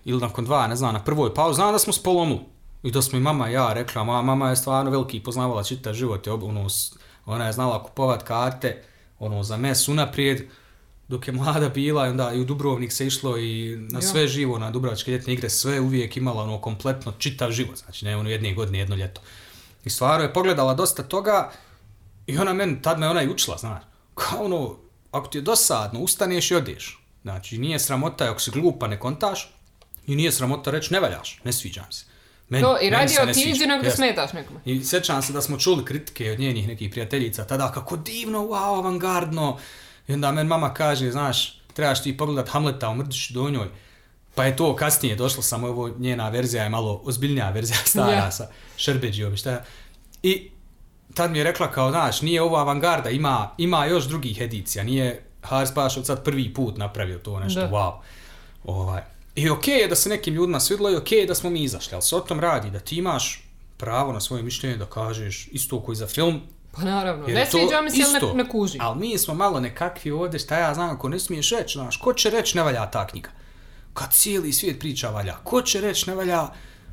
ili 0.05 0.21
nakon 0.21 0.45
dva, 0.45 0.67
ne 0.67 0.75
znam, 0.75 0.93
na 0.93 1.03
prvoj 1.03 1.33
pauzi, 1.33 1.55
znam 1.55 1.71
da 1.71 1.79
smo 1.79 1.93
spolomili. 1.93 2.39
I 2.83 2.91
da 2.91 3.01
smo 3.01 3.17
i 3.17 3.21
mama 3.21 3.49
i 3.49 3.53
ja 3.53 3.73
rekla, 3.73 4.03
moja 4.03 4.21
mama 4.21 4.49
je 4.49 4.55
stvarno 4.55 4.91
veliki 4.91 5.19
poznavala 5.19 5.63
čitav 5.63 5.93
život, 5.93 6.27
je, 6.27 6.33
ono, 6.33 6.67
ona 7.25 7.45
je 7.45 7.53
znala 7.53 7.83
kupovat 7.83 8.23
karte, 8.23 8.83
ono, 9.19 9.43
za 9.43 9.57
mes 9.57 9.87
unaprijed, 9.87 10.41
dok 11.09 11.27
je 11.27 11.33
mlada 11.33 11.69
bila, 11.69 12.03
onda 12.03 12.31
i 12.33 12.39
u 12.39 12.45
Dubrovnik 12.45 12.91
se 12.91 13.07
išlo 13.07 13.37
i 13.37 13.77
na 13.89 14.01
sve 14.01 14.27
živo, 14.27 14.59
na 14.59 14.71
Dubrovačke 14.71 15.11
ljetne 15.11 15.33
igre, 15.33 15.49
sve 15.49 15.79
uvijek 15.79 16.17
imala 16.17 16.43
ono 16.43 16.61
kompletno 16.61 17.13
čitav 17.17 17.51
život, 17.51 17.77
znači 17.77 18.05
ne 18.05 18.17
ono 18.17 18.29
jedne 18.29 18.53
godine, 18.53 18.79
jedno 18.79 18.95
ljeto. 18.95 19.21
I 19.85 19.89
stvarno 19.89 20.23
je 20.23 20.33
pogledala 20.33 20.73
dosta 20.73 21.03
toga 21.03 21.51
i 22.27 22.37
ona 22.37 22.53
meni, 22.53 22.81
tad 22.81 22.99
me 22.99 23.09
ona 23.09 23.23
i 23.23 23.29
učila, 23.29 23.57
znaš, 23.57 23.83
kao 24.15 24.43
ono, 24.45 24.75
ako 25.11 25.27
ti 25.27 25.37
je 25.37 25.41
dosadno, 25.41 25.99
ustaneš 25.99 26.51
i 26.51 26.55
odeš. 26.55 27.05
Znači, 27.21 27.57
nije 27.57 27.79
sramota 27.79 28.31
ako 28.31 28.39
si 28.39 28.51
glupa, 28.51 28.87
ne 28.87 28.99
kontaš, 28.99 29.53
i 30.07 30.15
nije 30.15 30.31
sramota 30.31 30.71
reći 30.71 30.93
ne 30.93 30.99
valjaš, 30.99 31.39
ne 31.43 31.53
sviđam 31.53 31.91
se. 31.91 32.05
Meni, 32.49 32.63
To, 32.63 32.77
i 32.81 32.89
radi 32.89 33.15
otiđi 33.21 33.41
sviđa. 33.41 33.65
nego 33.65 33.83
da 33.83 33.91
smetaš 33.91 34.33
nekome. 34.33 34.59
I 34.65 34.83
sjećam 34.83 35.21
se 35.21 35.33
da 35.33 35.41
smo 35.41 35.57
čuli 35.57 35.85
kritike 35.85 36.31
od 36.31 36.39
njenih 36.39 36.67
nekih 36.67 36.91
prijateljica 36.91 37.45
tada 37.47 37.71
kako 37.71 37.97
divno, 37.97 38.39
wow, 38.39 38.77
avangardno. 38.77 39.57
I 40.09 40.13
onda 40.13 40.31
men 40.31 40.47
mama 40.47 40.73
kaže, 40.73 41.11
znaš, 41.11 41.61
trebaš 41.73 42.03
ti 42.03 42.17
pogledat 42.17 42.49
Hamleta 42.49 42.89
u 42.89 42.95
Mrdišu 42.95 43.33
donjoj. 43.33 43.67
Pa 44.35 44.45
je 44.45 44.55
to 44.55 44.75
kasnije 44.75 45.15
došlo, 45.15 45.43
samo 45.43 45.67
ovo 45.67 45.89
njena 45.97 46.29
verzija 46.29 46.63
je 46.63 46.69
malo 46.69 47.01
ozbiljnija 47.03 47.49
verzija 47.49 47.77
stara 47.85 48.11
Ja. 48.11 48.31
sa 48.31 48.47
Šerbeđijom 48.77 49.33
i 49.33 49.37
šta. 49.37 49.63
I 50.23 50.51
tad 51.13 51.31
mi 51.31 51.37
je 51.37 51.43
rekla 51.43 51.71
kao, 51.71 51.91
znaš, 51.91 52.21
nije 52.21 52.41
ovo 52.41 52.57
avangarda, 52.57 53.09
ima, 53.09 53.49
ima 53.57 53.85
još 53.85 54.03
drugih 54.05 54.41
edicija, 54.41 54.83
nije 54.83 55.23
Hars 55.41 55.73
Pašov 55.73 56.03
sad 56.03 56.23
prvi 56.23 56.53
put 56.53 56.77
napravio 56.77 57.19
to 57.19 57.39
nešto, 57.39 57.59
Da. 57.61 57.69
wow. 57.69 57.93
Ovaj. 58.63 59.01
I 59.35 59.49
okej 59.49 59.77
je 59.77 59.87
da 59.87 59.95
se 59.95 60.09
nekim 60.09 60.33
ljudima 60.33 60.59
svidlo 60.59 60.91
i 60.91 60.95
okej 60.95 61.19
je 61.19 61.25
da 61.25 61.35
smo 61.35 61.49
mi 61.49 61.63
izašli, 61.63 61.93
ali 61.93 62.01
se 62.01 62.15
o 62.15 62.19
tom 62.19 62.39
radi 62.39 62.69
da 62.69 62.79
ti 62.79 62.95
imaš 62.95 63.43
pravo 63.77 64.13
na 64.13 64.19
svoje 64.19 64.43
mišljenje 64.43 64.77
da 64.77 64.85
kažeš 64.85 65.47
isto 65.51 65.79
koji 65.81 65.95
za 65.95 66.07
film. 66.07 66.41
Pa 66.71 66.81
naravno, 66.81 67.27
jer 67.27 67.37
ne 67.37 67.45
sviđa 67.45 67.81
mi 67.81 67.91
se 67.91 67.97
ili 67.97 68.33
ne, 68.33 68.43
ne 68.43 68.49
kuži. 68.49 68.77
Ali 68.81 68.99
mi 68.99 69.17
smo 69.17 69.33
malo 69.33 69.59
nekakvi 69.59 70.11
ovdje, 70.11 70.39
šta 70.39 70.57
ja 70.57 70.73
znam, 70.73 70.89
ako 70.89 71.09
ne 71.09 71.19
smiješ 71.19 71.49
reći, 71.49 71.77
znaš, 71.77 71.97
ko 71.97 72.13
će 72.13 72.29
reći 72.29 72.57
ne 72.57 72.63
valja 72.63 72.91
ta 72.91 73.07
knjiga? 73.07 73.29
Kad 73.93 74.13
cijeli 74.13 74.53
svijet 74.53 74.79
priča 74.79 75.09
valja, 75.09 75.35
ko 75.43 75.61
će 75.61 75.81
reći 75.81 76.09
ne 76.09 76.15
valja 76.15 76.47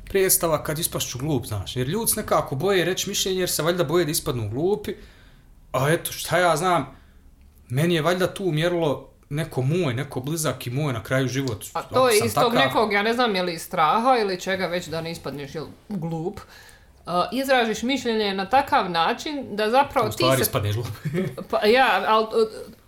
predstava 0.05 0.63
kad 0.63 0.79
ispašću 0.79 1.17
glup, 1.17 1.45
znaš, 1.45 1.75
jer 1.75 1.87
ljudi 1.87 2.11
se 2.11 2.19
nekako 2.19 2.55
boje 2.55 2.85
reći 2.85 3.09
mišljenje 3.09 3.39
jer 3.39 3.49
se 3.49 3.63
valjda 3.63 3.83
boje 3.83 4.05
da 4.05 4.11
ispadnu 4.11 4.49
glupi, 4.49 4.93
a 5.71 5.89
eto, 5.89 6.11
šta 6.11 6.37
ja 6.37 6.55
znam, 6.57 6.95
meni 7.69 7.95
je 7.95 8.01
valjda 8.01 8.33
tu 8.33 8.51
mjerilo 8.51 9.09
neko 9.29 9.61
moj, 9.61 9.93
neko 9.93 10.19
blizak 10.19 10.67
i 10.67 10.69
moj 10.69 10.93
na 10.93 11.03
kraju 11.03 11.27
život. 11.27 11.65
A 11.73 11.81
to 11.81 12.09
je 12.09 12.21
iz 12.25 12.33
tog 12.33 12.53
nekog, 12.53 12.93
ja 12.93 13.03
ne 13.03 13.13
znam 13.13 13.35
je 13.35 13.43
li 13.43 13.59
straha 13.59 14.17
ili 14.21 14.39
čega 14.39 14.67
već 14.67 14.87
da 14.87 15.01
ne 15.01 15.11
ispadneš 15.11 15.55
jel, 15.55 15.65
glup. 15.89 16.39
Uh, 17.07 17.13
izražiš 17.31 17.83
mišljenje 17.83 18.33
na 18.33 18.49
takav 18.49 18.91
način 18.91 19.55
da 19.55 19.69
zapravo 19.69 20.09
ti 20.09 20.23
se 20.35 20.41
ispadneš. 20.41 20.75
Pa 21.49 21.65
ja, 21.65 22.03
ali 22.07 22.27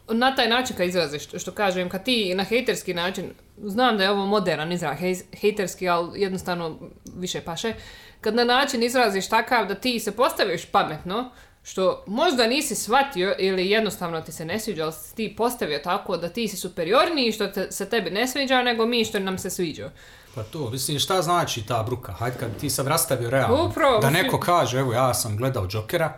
na 0.08 0.36
taj 0.36 0.48
način 0.48 0.76
kad 0.76 0.88
izraziš, 0.88 1.28
što, 1.38 1.52
kažem, 1.52 1.90
kad 1.90 2.04
ti 2.04 2.36
na 2.36 2.44
hejterski 2.44 2.94
način, 2.94 3.34
znam 3.58 3.98
da 3.98 4.04
je 4.04 4.10
ovo 4.10 4.26
moderan 4.26 4.72
izraz, 4.72 4.98
hej, 5.00 5.16
hejterski, 5.42 5.90
ali 5.90 6.22
jednostavno 6.22 6.80
više 7.16 7.42
paše, 7.42 7.74
kad 8.22 8.36
na 8.36 8.44
način 8.44 8.84
izraziš 8.84 9.30
takav 9.30 9.68
da 9.68 9.76
ti 9.76 10.00
se 10.00 10.12
postaviš 10.12 10.66
pametno, 10.66 11.32
što 11.64 12.04
možda 12.08 12.48
nisi 12.48 12.76
shvatio 12.76 13.36
ili 13.40 13.70
jednostavno 13.70 14.22
ti 14.22 14.32
se 14.32 14.46
ne 14.46 14.60
sviđa, 14.60 14.84
ali 14.84 14.94
ti 15.16 15.34
postavio 15.38 15.80
tako 15.80 16.18
da 16.18 16.30
ti 16.30 16.48
si 16.48 16.58
superiorniji 16.58 17.32
što 17.32 17.48
te, 17.48 17.72
se 17.72 17.90
tebi 17.90 18.10
ne 18.10 18.28
sviđa 18.28 18.62
nego 18.62 18.86
mi 18.86 19.06
što 19.06 19.20
nam 19.20 19.38
se 19.38 19.50
sviđa. 19.50 19.92
Pa 20.36 20.44
to, 20.44 20.70
mislim, 20.70 21.00
šta 21.00 21.22
znači 21.22 21.64
ta 21.64 21.84
bruka? 21.84 22.12
Hajde 22.12 22.38
kad 22.38 22.52
bi 22.52 22.60
ti 22.60 22.70
sad 22.70 22.88
rastavio 22.88 23.30
realno. 23.30 23.64
Upravo, 23.66 24.00
da 24.00 24.10
neko 24.10 24.40
kaže, 24.40 24.80
evo 24.80 24.94
ja 24.94 25.14
sam 25.14 25.38
gledao 25.38 25.68
Jokera 25.72 26.18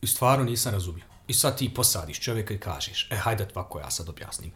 i 0.00 0.06
stvarno 0.06 0.44
nisam 0.44 0.72
razumio. 0.72 1.04
I 1.28 1.34
sad 1.34 1.58
ti 1.58 1.74
posadiš 1.74 2.20
čovjeka 2.20 2.54
i 2.54 2.58
kažeš, 2.58 3.08
e 3.10 3.16
hajde 3.16 3.46
ovako 3.54 3.78
ja 3.78 3.90
sad 3.90 4.08
objasnim. 4.08 4.52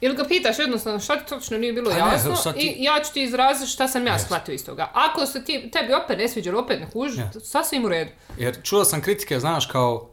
Ili 0.00 0.16
ga 0.16 0.24
pitaš 0.24 0.58
jednostavno 0.58 1.00
šta 1.00 1.16
ti 1.16 1.28
točno 1.28 1.58
nije 1.58 1.72
bilo 1.72 1.90
Pa 1.90 1.96
ne, 1.96 2.00
jasno 2.02 2.36
sad 2.36 2.54
ti- 2.54 2.60
i 2.70 2.84
ja 2.84 3.00
ću 3.06 3.12
ti 3.12 3.22
izraziti 3.22 3.70
šta 3.70 3.88
sam 3.88 4.06
ja 4.06 4.14
Yes. 4.14 4.18
shvatio 4.18 4.52
iz 4.52 4.64
toga. 4.64 4.90
Ako 4.94 5.26
se 5.26 5.44
ti, 5.44 5.70
tebi 5.72 5.94
opet 5.94 6.18
ne 6.18 6.28
sviđa 6.28 6.58
opet 6.58 6.80
ne 6.80 6.90
kuži, 6.90 7.20
Yes. 7.20 7.40
sasvim 7.42 7.84
u 7.84 7.88
redu. 7.88 8.10
Jer 8.38 8.58
čuo 8.62 8.84
sam 8.84 9.00
kritike, 9.00 9.40
znaš, 9.40 9.66
kao 9.66 10.10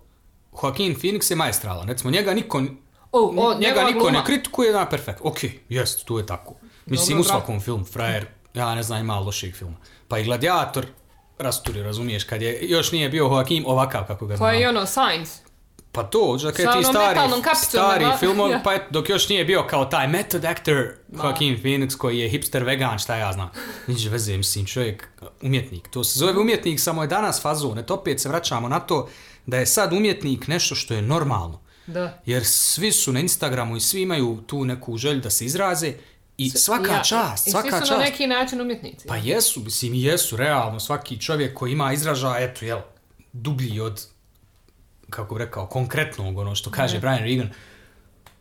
Joaquin 0.54 0.96
Phoenix 0.96 1.32
je 1.32 1.36
majstralan. 1.36 1.88
Recimo, 1.88 2.12
njega 2.12 2.34
niko, 2.34 2.64
O, 3.12 3.34
o, 3.38 3.54
njega 3.54 3.84
niko 3.84 4.00
gluma. 4.00 4.12
ne 4.12 4.26
kritikuje, 4.26 4.72
da, 4.72 4.86
perfekt. 4.86 5.20
Ok, 5.24 5.38
jest, 5.70 6.06
to 6.06 6.18
je 6.20 6.26
tako. 6.26 6.54
Mislim, 6.86 7.20
u 7.20 7.24
svakom 7.24 7.62
filmu, 7.62 7.86
frajer, 7.86 8.26
ja 8.54 8.76
ne 8.76 8.84
znam, 8.84 9.00
ima 9.00 9.20
loših 9.20 9.56
filma. 9.56 9.76
Pa 10.08 10.20
i 10.20 10.24
Gladiator, 10.24 10.86
rasturi, 11.38 11.84
razumiješ, 11.84 12.24
kad 12.24 12.42
je, 12.42 12.60
još 12.62 12.92
nije 12.92 13.10
bio 13.10 13.26
Joaquin 13.26 13.64
ovakav 13.66 14.04
kako 14.08 14.26
ga 14.26 14.34
Pa 14.34 14.38
znamo. 14.38 14.54
i 14.60 14.66
ono, 14.66 14.86
Signs. 14.86 15.30
Pa 15.92 16.04
to, 16.04 16.34
je 16.34 16.40
Sa 16.40 16.52
ti 16.52 16.84
stari, 16.84 17.20
stari 17.56 18.06
filmovi, 18.20 18.52
Ja. 18.52 18.62
pa 18.64 18.78
dok 18.90 19.10
još 19.10 19.30
nije 19.30 19.46
bio 19.46 19.64
kao 19.70 19.86
taj 19.86 20.08
method 20.08 20.46
actor 20.46 20.88
Joaquin 21.12 21.62
Phoenix 21.64 21.98
koji 21.98 22.20
je 22.20 22.30
hipster 22.30 22.64
vegan, 22.64 23.00
šta 23.00 23.16
ja 23.16 23.34
znam. 23.34 23.50
Niđe 23.88 24.10
veze, 24.10 24.38
mislim, 24.38 24.66
čovjek, 24.66 25.08
umjetnik. 25.42 25.88
To 25.88 26.04
se 26.04 26.20
zove 26.20 26.40
umjetnik, 26.40 26.80
samo 26.80 27.02
je 27.02 27.08
danas 27.08 27.42
fazon. 27.42 27.80
Eto, 27.80 27.94
opet 27.94 28.20
se 28.22 28.30
vraćamo 28.30 28.70
na 28.70 28.80
to 28.80 29.10
da 29.46 29.58
je 29.58 29.66
sad 29.66 29.94
umjetnik 29.94 30.48
nešto 30.48 30.76
što 30.76 30.94
je 30.94 31.02
normalno. 31.02 31.60
Da. 31.88 32.22
Jer 32.26 32.46
svi 32.46 32.92
su 32.92 33.14
na 33.14 33.20
Instagramu 33.20 33.76
i 33.78 33.82
svi 33.82 34.02
imaju 34.02 34.44
tu 34.48 34.66
neku 34.66 34.98
želju 34.98 35.22
da 35.22 35.30
se 35.30 35.46
izraze 35.46 35.94
i 36.38 36.50
svaka 36.50 36.92
Ja, 36.92 37.02
čast, 37.02 37.48
I 37.48 37.52
svaka 37.52 37.70
svi 37.70 37.76
su 37.76 37.80
čast. 37.80 37.92
na 37.92 37.98
neki 38.00 38.28
način 38.28 38.62
umjetnici. 38.62 39.08
Pa 39.08 39.16
jesu, 39.16 39.60
mislim, 39.60 39.94
i 39.94 40.04
jesu, 40.04 40.38
realno, 40.38 40.80
svaki 40.80 41.20
čovjek 41.20 41.54
koji 41.54 41.72
ima 41.72 41.94
izražaja, 41.94 42.40
eto, 42.42 42.66
jel, 42.66 42.80
dublji 43.34 43.80
od, 43.80 44.06
kako 45.10 45.36
bi 45.36 45.40
rekao, 45.40 45.68
konkretnog, 45.68 46.38
ono 46.38 46.56
što 46.56 46.72
kaže 46.72 47.00
Brian 47.00 47.20
Regan, 47.20 47.50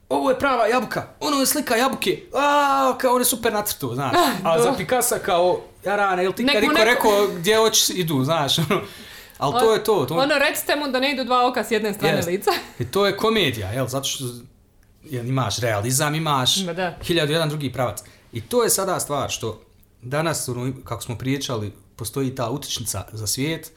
ovo 0.09 0.31
je 0.31 0.39
prava 0.39 0.67
jabuka, 0.67 1.07
ono 1.21 1.37
je 1.37 1.47
slika 1.47 1.77
jabuke, 1.77 2.23
a 2.35 2.95
kao 2.99 3.15
on 3.15 3.21
je 3.21 3.25
super 3.25 3.53
nacrtu, 3.53 3.95
znaš. 3.95 4.13
A 4.45 4.63
za 4.63 4.73
Picasso 4.73 5.17
kao, 5.19 5.61
jarane, 5.85 6.23
jel 6.23 6.33
ti 6.33 6.47
kad 6.47 6.55
Neku- 6.55 6.61
niko 6.63 6.75
neku- 6.75 6.85
rekao 6.87 7.27
gdje 7.29 7.61
oči 7.61 7.93
idu, 7.93 8.25
znaš, 8.25 8.59
ono. 8.59 8.81
Ali 9.39 9.53
to 9.55 9.73
je 9.73 9.85
to, 9.85 10.05
to 10.07 10.15
Ono, 10.15 10.35
recite 10.41 10.77
mu 10.77 10.89
da 10.89 11.01
ne 11.01 11.13
idu 11.13 11.25
dva 11.25 11.49
oka 11.49 11.65
s 11.65 11.71
jedne 11.71 11.95
strane 11.95 12.17
Jest. 12.17 12.29
lica. 12.29 12.51
I 12.79 12.85
to 12.85 13.07
je 13.07 13.17
komedija, 13.17 13.69
jel, 13.69 13.87
zato 13.87 14.05
što 14.05 14.25
jel, 15.05 15.27
imaš 15.27 15.59
realizam, 15.59 16.15
imaš 16.15 16.57
Ma 16.67 16.73
da. 16.73 16.97
hiljadu 17.03 17.33
jedan 17.33 17.49
drugi 17.49 17.73
pravac. 17.73 18.03
I 18.33 18.41
to 18.41 18.63
je 18.63 18.71
sada 18.71 19.01
stvar 19.01 19.31
što 19.31 19.61
danas, 20.03 20.49
ono, 20.49 20.73
kako 20.85 21.03
smo 21.03 21.19
pričali, 21.19 21.73
postoji 21.97 22.35
ta 22.35 22.51
utičnica 22.51 23.05
za 23.13 23.27
svijet 23.27 23.73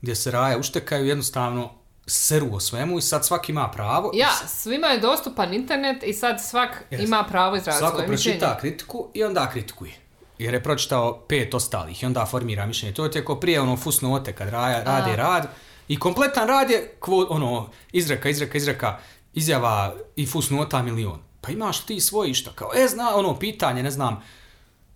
gdje 0.00 0.14
se 0.14 0.30
raje 0.30 0.56
uštekaju 0.58 1.06
jednostavno 1.06 1.70
seru 2.06 2.48
o 2.52 2.60
svemu 2.60 2.98
i 2.98 3.02
sad 3.02 3.26
svaki 3.26 3.52
ima 3.52 3.68
pravo. 3.68 4.10
Ja, 4.14 4.30
svima 4.46 4.86
je 4.86 5.00
dostupan 5.00 5.54
internet 5.54 6.02
i 6.02 6.12
sad 6.12 6.44
svak 6.44 6.84
Jest. 6.90 7.04
ima 7.04 7.24
pravo 7.28 7.56
izraziti 7.56 7.80
Svako 7.80 7.94
svoje 7.96 8.08
pročita 8.08 8.32
mišljenje. 8.34 8.60
kritiku 8.60 9.08
i 9.14 9.24
onda 9.24 9.50
kritikuje. 9.50 9.92
Jer 10.38 10.54
je 10.54 10.62
pročitao 10.62 11.20
pet 11.28 11.54
ostalih 11.54 12.02
i 12.02 12.06
onda 12.06 12.26
formira 12.26 12.66
mišljenje. 12.66 12.94
To 12.94 13.04
je 13.04 13.10
tijeko 13.10 13.36
prije 13.36 13.60
ono 13.60 13.76
fusnote 13.76 14.32
kad 14.32 14.48
raja, 14.48 14.84
rade 14.84 15.16
rad 15.16 15.48
i 15.88 15.98
kompletan 15.98 16.48
rad 16.48 16.70
je 16.70 16.94
kvo, 17.00 17.26
ono, 17.30 17.70
izreka, 17.92 18.28
izreka, 18.28 18.58
izreka, 18.58 18.98
izjava 19.34 19.94
i 20.16 20.26
fusnota 20.26 20.82
milion. 20.82 21.18
Pa 21.40 21.52
imaš 21.52 21.80
ti 21.80 22.00
svoj 22.00 22.30
išta 22.30 22.52
kao, 22.54 22.70
e 22.74 22.88
zna, 22.88 23.16
ono 23.16 23.38
pitanje, 23.38 23.82
ne 23.82 23.90
znam, 23.90 24.22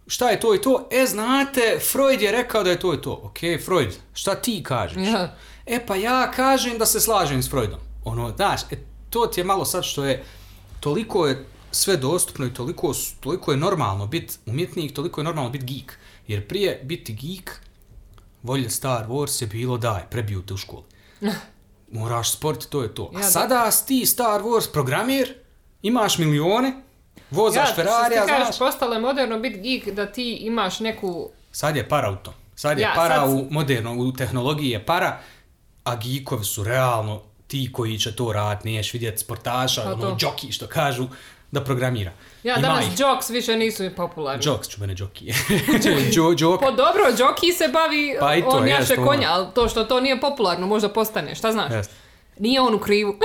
šta 0.07 0.31
je 0.31 0.41
to 0.41 0.55
i 0.55 0.63
to, 0.63 0.89
e 0.93 1.07
znate, 1.07 1.79
Freud 1.93 2.23
je 2.23 2.33
rekao 2.33 2.63
da 2.63 2.71
je 2.71 2.81
to 2.81 2.95
i 2.95 3.03
to. 3.03 3.21
Ok, 3.23 3.39
Freud, 3.65 3.95
šta 4.15 4.35
ti 4.35 4.63
kažeš? 4.63 4.97
Ja. 4.97 5.37
E 5.67 5.87
pa 5.87 5.97
ja 5.97 6.31
kažem 6.31 6.79
da 6.79 6.87
se 6.87 7.01
slažem 7.01 7.43
s 7.43 7.51
Freudom. 7.51 7.81
Ono, 8.05 8.33
znaš, 8.37 8.61
e, 8.71 8.77
to 9.11 9.27
ti 9.27 9.41
je 9.41 9.45
malo 9.45 9.65
sad 9.65 9.85
što 9.85 10.05
je, 10.05 10.25
toliko 10.81 11.27
je 11.27 11.47
sve 11.71 11.97
dostupno 11.97 12.47
i 12.47 12.55
toliko, 12.55 12.95
toliko 13.21 13.51
je 13.51 13.57
normalno 13.57 14.07
biti 14.07 14.35
umjetnik, 14.47 14.95
toliko 14.95 15.21
je 15.21 15.25
normalno 15.25 15.51
biti 15.51 15.75
geek. 15.75 15.99
Jer 16.27 16.49
prije 16.49 16.81
biti 16.85 17.13
geek, 17.15 17.61
volje 18.43 18.71
Star 18.71 19.07
Wars 19.09 19.43
je 19.43 19.47
bilo 19.47 19.79
daj, 19.79 20.03
prebiju 20.11 20.43
te 20.43 20.55
u 20.55 20.57
školi. 20.57 20.85
Moraš 21.89 22.31
sport, 22.31 22.67
to 22.67 22.83
je 22.83 22.95
to. 22.95 23.11
Ja, 23.13 23.19
A 23.19 23.23
da. 23.23 23.27
sada 23.27 23.71
ti 23.81 24.07
Star 24.07 24.41
Wars 24.43 24.73
programir, 24.73 25.35
imaš 25.83 26.19
milione, 26.19 26.73
vozaš 27.31 27.69
Ja, 27.69 27.75
Ferrarija, 27.75 28.23
ti 28.23 28.29
kažeš, 28.29 28.47
znaš, 28.47 28.59
postalo 28.61 28.95
je 28.95 29.01
moderno 29.01 29.39
biti 29.39 29.61
geek 29.61 29.91
da 29.91 30.07
ti 30.07 30.33
imaš 30.33 30.81
neku... 30.81 31.29
Sad 31.53 31.77
je 31.77 31.89
para 31.89 32.11
u 32.11 32.17
tom. 32.17 32.35
Sad 32.55 32.79
je 32.79 32.83
Ja, 32.83 32.93
para 32.97 33.15
sad- 33.17 33.31
u 33.31 33.47
moderno, 33.51 33.95
u 33.95 34.13
tehnologiji 34.13 34.71
je 34.71 34.87
para, 34.87 35.21
a 35.85 35.97
geekovi 35.97 36.45
su 36.45 36.65
realno 36.65 37.23
ti 37.47 37.71
koji 37.73 37.99
će 37.99 38.13
to 38.13 38.33
raditi, 38.33 38.69
niješ 38.69 38.93
vidjeti 38.93 39.19
sportaša, 39.19 39.83
Pa 39.83 39.93
ono, 39.93 40.03
to. 40.03 40.17
džoki 40.17 40.53
što 40.53 40.67
kažu, 40.67 41.09
da 41.57 41.65
programira. 41.65 42.13
Ja, 42.43 42.55
Ima 42.55 42.63
danas 42.63 42.85
ih. 42.85 42.93
jokes 42.99 43.31
više 43.31 43.57
nisu 43.57 43.91
popularni. 43.97 44.43
Jokes 44.45 44.69
ću 44.69 44.81
mene 44.81 44.95
džok. 44.95 45.11
Po 46.61 46.71
dobro, 46.73 47.03
Joki 47.19 47.53
se 47.53 47.69
bavi, 47.69 48.17
Pa 48.21 48.41
to, 48.43 48.49
on 48.49 48.69
jaše 48.69 48.95
ono. 48.95 49.07
konja, 49.07 49.29
ali 49.31 49.47
to 49.55 49.69
što 49.69 49.85
to 49.85 50.01
nije 50.01 50.21
popularno, 50.21 50.67
možda 50.67 50.89
postane, 50.89 51.35
šta 51.35 51.53
znaš? 51.53 51.73
Jest. 51.73 51.91
Nije 52.39 52.61
on 52.61 52.75
u 52.75 52.79
krivu. 52.79 53.17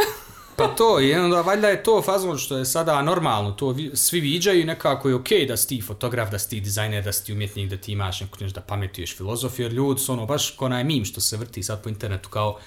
Pa 0.55 0.67
to, 0.67 0.99
i 0.99 1.13
onda 1.13 1.41
valjda 1.41 1.67
je 1.69 1.83
to 1.83 2.01
fazon 2.01 2.37
što 2.37 2.57
je 2.57 2.65
sada 2.65 3.01
normalno, 3.01 3.51
to 3.51 3.69
vi- 3.69 3.91
svi 3.93 4.19
viđaju 4.19 4.61
i 4.61 4.65
nekako 4.65 5.09
je 5.09 5.15
okej 5.15 5.45
da 5.45 5.57
si 5.57 5.67
ti 5.67 5.81
fotograf, 5.81 6.29
da 6.31 6.39
si 6.39 6.49
ti 6.49 6.59
dizajner, 6.59 7.03
da 7.03 7.11
si 7.13 7.25
ti 7.25 7.33
umjetnik, 7.33 7.69
da 7.69 7.77
ti 7.77 7.91
imaš 7.91 8.21
nešto 8.21 8.59
da 8.59 8.61
pametuješ 8.61 9.17
filozofiju, 9.17 9.65
jer 9.65 9.73
ljudi 9.73 9.99
su 10.01 10.13
ono 10.13 10.25
baš 10.25 10.51
ko 10.51 10.65
onaj 10.65 10.83
meme 10.83 11.05
što 11.05 11.21
se 11.21 11.37
vrti 11.37 11.63
sad 11.63 11.83
po 11.83 11.89
internetu 11.89 12.29
kao 12.29 12.59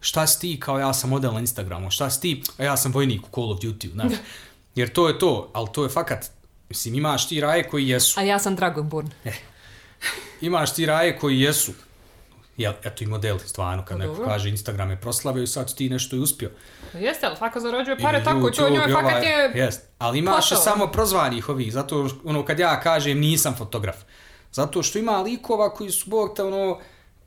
šta 0.00 0.26
si 0.26 0.40
ti, 0.40 0.60
kao 0.60 0.78
ja 0.78 0.94
sam 0.94 1.10
model 1.10 1.32
na 1.32 1.40
Instagramu, 1.40 1.90
šta 1.90 2.10
si 2.10 2.20
ti, 2.20 2.42
a 2.58 2.64
ja 2.64 2.76
sam 2.76 2.92
vojnik 2.92 3.20
u 3.22 3.34
Call 3.34 3.52
of 3.52 3.58
Duty, 3.58 3.92
znaš. 3.92 4.12
Jer 4.78 4.88
to 4.88 5.08
je 5.08 5.18
to, 5.18 5.50
ali 5.52 5.68
to 5.72 5.82
je 5.82 5.88
fakat, 5.88 6.30
mislim 6.68 6.94
imaš 6.94 7.28
ti 7.28 7.40
raje 7.40 7.68
koji 7.68 7.88
jesu, 7.88 8.20
A 8.20 8.22
ja 8.22 8.38
sam 8.38 8.56
Dragonborn. 8.56 9.08
imaš 10.40 10.74
ti 10.74 10.86
raje 10.86 11.18
koji 11.18 11.40
jesu, 11.40 11.72
jel, 12.56 12.72
eto 12.84 13.04
i 13.04 13.06
modeli, 13.06 13.38
stvarno, 13.38 13.84
kad 13.84 13.98
Pa 13.98 14.04
neko 14.04 14.24
kaže 14.24 14.48
Instagram 14.48 14.90
je 14.90 15.00
proslavio 15.00 15.42
i 15.42 15.46
sad 15.46 15.74
ti 15.74 15.88
nešto 15.90 16.16
i 16.16 16.18
uspio. 16.18 16.50
Pa 16.92 16.98
Jeste, 16.98 17.26
ali 17.26 17.36
fakat 17.36 17.62
zarađuje 17.62 17.98
pare 17.98 18.20
I 18.20 18.24
tako, 18.24 18.50
to 18.50 18.62
YouTube 18.62 18.70
njoj 18.70 18.90
i 18.90 18.92
fakat 18.92 19.12
ovaj- 19.12 19.26
je... 19.26 19.52
Jest. 19.54 19.82
Ali 19.98 20.18
imaš 20.18 20.48
posao. 20.48 20.58
samo 20.58 20.86
prozvanih 20.86 21.48
ovih, 21.48 21.72
zato 21.72 22.08
ono, 22.24 22.44
kad 22.44 22.58
ja 22.58 22.80
kažem 22.80 23.18
nisam 23.18 23.54
fotograf. 23.56 23.96
Zato 24.52 24.82
što 24.82 24.98
ima 24.98 25.22
likova 25.22 25.74
koji 25.74 25.90
su, 25.90 26.10
bog 26.10 26.36
te, 26.36 26.42
ono, 26.42 26.78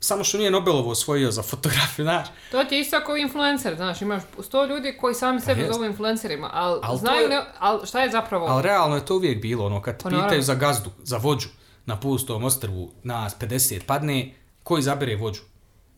samo 0.02 0.24
što 0.24 0.38
nije 0.38 0.50
Nobelovo 0.50 0.90
osvojio 0.90 1.30
za 1.30 1.42
fotografiju, 1.42 2.04
znaš. 2.04 2.26
To 2.50 2.64
ti 2.64 2.74
je 2.74 2.80
isto 2.80 3.00
kao 3.00 3.16
influencer, 3.16 3.76
znaš, 3.76 4.02
imaš 4.02 4.22
sto 4.40 4.64
ljudi 4.64 4.96
koji 5.00 5.14
sami 5.14 5.40
sebe 5.40 5.60
jest. 5.60 5.72
zovu 5.72 5.84
influencerima, 5.84 6.50
ali 6.52 6.80
Al 6.82 6.96
znaju 6.96 7.30
je- 7.30 7.44
ali 7.58 7.86
šta 7.86 8.00
je 8.00 8.10
zapravo? 8.10 8.46
Ali 8.46 8.62
realno 8.62 8.96
je 8.96 9.06
to 9.06 9.14
uvijek 9.16 9.42
bilo, 9.42 9.66
ono, 9.66 9.82
kad 9.82 9.96
te 9.96 10.02
Pa 10.02 10.08
pitaju 10.08 10.22
naravno. 10.22 10.42
za 10.42 10.54
gazdu, 10.56 10.90
za 10.98 11.16
vođu, 11.16 11.48
na 11.86 12.00
pustom 12.00 12.44
ostrvu, 12.44 12.92
nas 13.02 13.34
50 13.34 13.80
padne, 13.82 14.34
ko 14.62 14.78
izabere 14.78 15.16
vođu? 15.16 15.40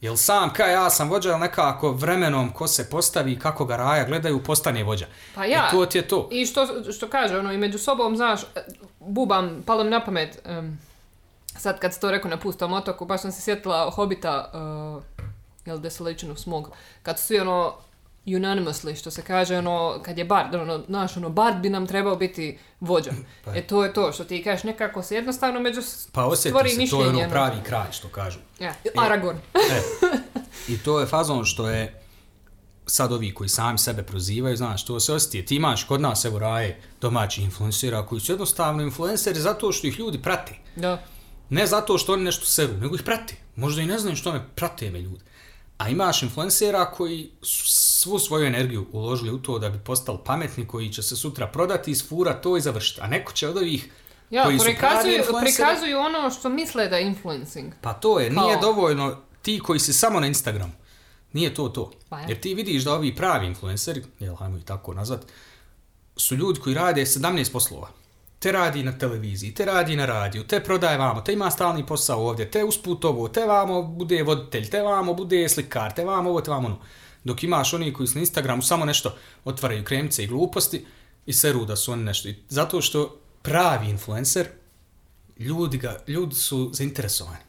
Jel 0.00 0.16
sam 0.16 0.52
kaj 0.52 0.72
ja 0.72 0.90
sam 0.90 1.10
vođa, 1.10 1.30
ili 1.30 1.38
nekako 1.38 1.92
vremenom 1.92 2.50
ko 2.50 2.66
se 2.66 2.90
postavi, 2.90 3.38
kako 3.38 3.64
ga 3.64 3.76
raja 3.76 4.04
gledaju, 4.04 4.42
postane 4.42 4.84
vođa. 4.84 5.06
Pa 5.34 5.44
ja. 5.44 5.66
E 5.68 5.70
to 5.70 5.86
ti 5.86 5.98
je 5.98 6.08
to. 6.08 6.28
I 6.32 6.46
što, 6.46 6.66
što 6.92 7.08
kaže, 7.08 7.38
ono, 7.38 7.52
i 7.52 7.58
među 7.58 7.78
sobom, 7.78 8.16
znaš, 8.16 8.40
bubam, 9.00 9.62
palo 9.66 9.84
mi 9.84 9.90
na 9.90 10.04
pamet, 10.04 10.38
em, 10.44 10.80
sad 11.64 11.80
kad 11.80 11.94
si 11.94 12.00
to 12.00 12.10
rekao 12.10 12.30
na 12.30 12.36
pustom 12.36 12.72
otoku, 12.72 13.06
baš 13.06 13.20
sam 13.20 13.32
se 13.32 13.42
sjetila 13.42 13.90
Hobita, 13.90 14.50
uh, 14.54 15.24
jel, 15.66 15.78
Desolation 15.78 16.30
of 16.30 16.38
Smog, 16.38 16.70
kad 17.02 17.18
su 17.18 17.26
svi, 17.26 17.40
ono, 17.40 17.74
unanimously, 18.26 18.96
što 18.96 19.10
se 19.10 19.22
kaže, 19.22 19.58
ono, 19.58 20.00
kad 20.02 20.18
je 20.18 20.24
Bard, 20.24 20.54
ono, 20.54 20.78
znaš, 20.86 21.16
ono, 21.16 21.28
Bard 21.28 21.56
bi 21.56 21.70
nam 21.70 21.86
trebao 21.86 22.16
biti 22.16 22.58
vođa. 22.80 23.10
Pa. 23.44 23.56
E, 23.56 23.66
to 23.66 23.84
je 23.84 23.92
to, 23.92 24.12
što 24.12 24.24
ti 24.24 24.42
kažeš, 24.44 24.64
nekako 24.64 25.02
se 25.02 25.14
jednostavno 25.14 25.60
među 25.60 25.80
Pa 26.12 26.24
osjeti 26.24 26.48
se, 26.48 26.52
to 26.52 26.66
je 26.66 26.76
mišljenje, 26.76 27.24
ono 27.24 27.30
pravi 27.30 27.56
kralj, 27.66 27.92
što 27.92 28.08
kažu. 28.08 28.38
Ja, 28.60 28.74
Aragorn. 28.96 29.38
E, 29.54 29.82
I 30.68 30.78
to 30.78 31.00
je 31.00 31.06
fazon 31.06 31.44
što 31.44 31.68
je 31.68 32.00
sad 32.86 33.12
ovi 33.12 33.34
koji 33.34 33.48
sami 33.48 33.78
sebe 33.78 34.02
prozivaju, 34.02 34.56
znaš, 34.56 34.84
to 34.84 35.00
se 35.00 35.12
osjeti. 35.12 35.46
Ti 35.46 35.56
imaš 35.56 35.84
kod 35.84 36.00
nas, 36.00 36.24
evo, 36.24 36.38
raje 36.38 36.80
domaći 37.00 37.42
influencera 37.42 38.06
koji 38.06 38.20
su 38.20 38.32
jednostavno 38.32 38.82
influenceri 38.82 39.40
zato 39.40 39.72
što 39.72 39.86
ih 39.86 39.98
ljudi 39.98 40.22
prate. 40.22 40.54
Da. 40.76 41.02
Ne 41.54 41.66
zato 41.66 41.98
što 41.98 42.12
oni 42.12 42.24
nešto 42.24 42.46
seru, 42.46 42.72
nego 42.72 42.94
ih 42.94 43.02
prate. 43.02 43.34
Možda 43.56 43.82
i 43.82 43.86
ne 43.86 43.98
znaju 43.98 44.16
što 44.16 44.32
me 44.32 44.48
prate 44.54 44.90
me 44.90 45.00
ljudi. 45.00 45.20
A 45.78 45.88
imaš 45.88 46.22
influencera 46.22 46.90
koji 46.90 47.30
su 47.42 47.66
svu 47.68 48.18
svoju 48.18 48.46
energiju 48.46 48.86
uložili 48.92 49.30
u 49.30 49.38
to 49.38 49.58
da 49.58 49.68
bi 49.70 49.78
postali 49.78 50.18
pametni, 50.24 50.66
koji 50.66 50.92
će 50.92 51.02
se 51.02 51.16
sutra 51.16 51.46
prodati, 51.46 51.90
isfura 51.90 52.40
to 52.40 52.56
i 52.56 52.60
završiti. 52.60 53.00
A 53.00 53.06
neko 53.06 53.32
će 53.32 53.48
od 53.48 53.56
ovih 53.56 53.90
Ja, 54.30 54.44
koji 54.44 54.58
su 54.58 54.64
prikazuju, 54.64 55.18
influenceri- 55.18 55.40
prikazuju 55.56 55.98
ono 55.98 56.30
što 56.30 56.48
misle 56.48 56.88
da 56.88 56.96
je 56.96 57.06
influencing. 57.06 57.72
Pa 57.80 57.92
to 57.92 58.20
je, 58.20 58.30
nije 58.30 58.52
Kao? 58.52 58.62
dovoljno 58.62 59.16
ti 59.42 59.60
koji 59.64 59.80
si 59.80 59.92
samo 59.92 60.20
na 60.20 60.26
Instagramu. 60.26 60.72
Nije 61.32 61.54
to 61.54 61.68
to. 61.68 61.90
Pa 62.08 62.18
je. 62.18 62.24
Jer 62.28 62.40
ti 62.40 62.54
vidiš 62.54 62.84
da 62.84 62.94
ovi 62.94 63.16
pravi 63.16 63.46
influenceri, 63.46 64.02
jel, 64.20 64.34
hajmo 64.34 64.56
ih 64.56 64.64
tako 64.64 64.94
nazvat, 64.94 65.20
su 66.16 66.34
ljudi 66.36 66.60
koji 66.60 66.74
rade 66.74 67.02
17 67.06 67.52
poslova. 67.52 67.88
Te 68.44 68.52
radi 68.52 68.82
na 68.82 68.92
televiziji, 68.92 69.54
te 69.54 69.64
radi 69.64 69.96
na 69.96 70.06
radiju, 70.06 70.44
te 70.44 70.60
prodaje 70.60 70.98
vamo, 70.98 71.20
te 71.20 71.32
ima 71.32 71.50
stalni 71.50 71.86
posao 71.86 72.28
ovdje, 72.28 72.50
te 72.50 72.64
usput 72.64 73.04
ovo, 73.04 73.28
te 73.28 73.44
vamo 73.44 73.82
bude 73.82 74.22
voditelj, 74.22 74.68
te 74.70 74.82
vamo 74.82 75.14
bude 75.14 75.48
slikar, 75.48 75.94
te 75.94 76.04
vamo 76.04 76.30
ovo, 76.30 76.40
te 76.40 76.50
vamo 76.50 76.66
ono. 76.66 76.78
Dok 77.24 77.42
imaš 77.44 77.74
oni 77.74 77.92
koji 77.92 78.06
su 78.06 78.14
na 78.14 78.20
Instagramu 78.20 78.62
samo 78.62 78.84
nešto 78.84 79.16
otvaraju 79.44 79.84
kremce 79.84 80.24
i 80.24 80.26
gluposti 80.26 80.84
i 81.26 81.32
seru 81.32 81.64
da 81.64 81.76
su 81.76 81.92
oni 81.92 82.04
nešto. 82.04 82.28
I 82.28 82.34
zato 82.48 82.80
što 82.80 83.20
pravi 83.42 83.90
influencer, 83.90 84.48
ljudi, 85.38 85.78
ga, 85.78 85.96
ljudi 86.06 86.34
su 86.34 86.70
zainteresovani. 86.72 87.44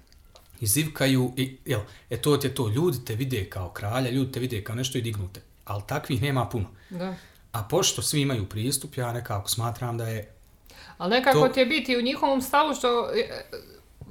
I 0.60 0.68
zivkaju, 0.68 1.34
i, 1.38 1.58
jel, 1.66 1.82
e 2.10 2.18
to 2.18 2.38
ti 2.38 2.48
je 2.48 2.56
to, 2.56 2.70
ljudi 2.70 3.06
te 3.06 3.16
vide 3.16 3.50
kao 3.50 3.70
kralja, 3.70 4.10
ljudi 4.10 4.32
te 4.32 4.40
vide 4.40 4.64
kao 4.64 4.76
nešto 4.76 4.98
i 4.98 5.02
dignute. 5.02 5.42
Ali 5.66 5.84
takvih 5.88 6.22
nema 6.22 6.50
puno. 6.50 6.66
Da. 6.90 7.16
A 7.52 7.64
pošto 7.64 8.02
svi 8.02 8.22
imaju 8.22 8.50
pristup, 8.50 8.98
ja 8.98 9.14
nekako 9.14 9.50
smatram 9.50 9.98
da 9.98 10.08
je 10.08 10.35
Ali 10.98 11.10
nekako 11.10 11.48
To- 11.48 11.54
ti 11.54 11.60
je 11.60 11.66
biti 11.66 11.98
u 11.98 12.02
njihovom 12.02 12.42
stavu 12.42 12.76
što 12.76 13.10
e, 13.16 13.46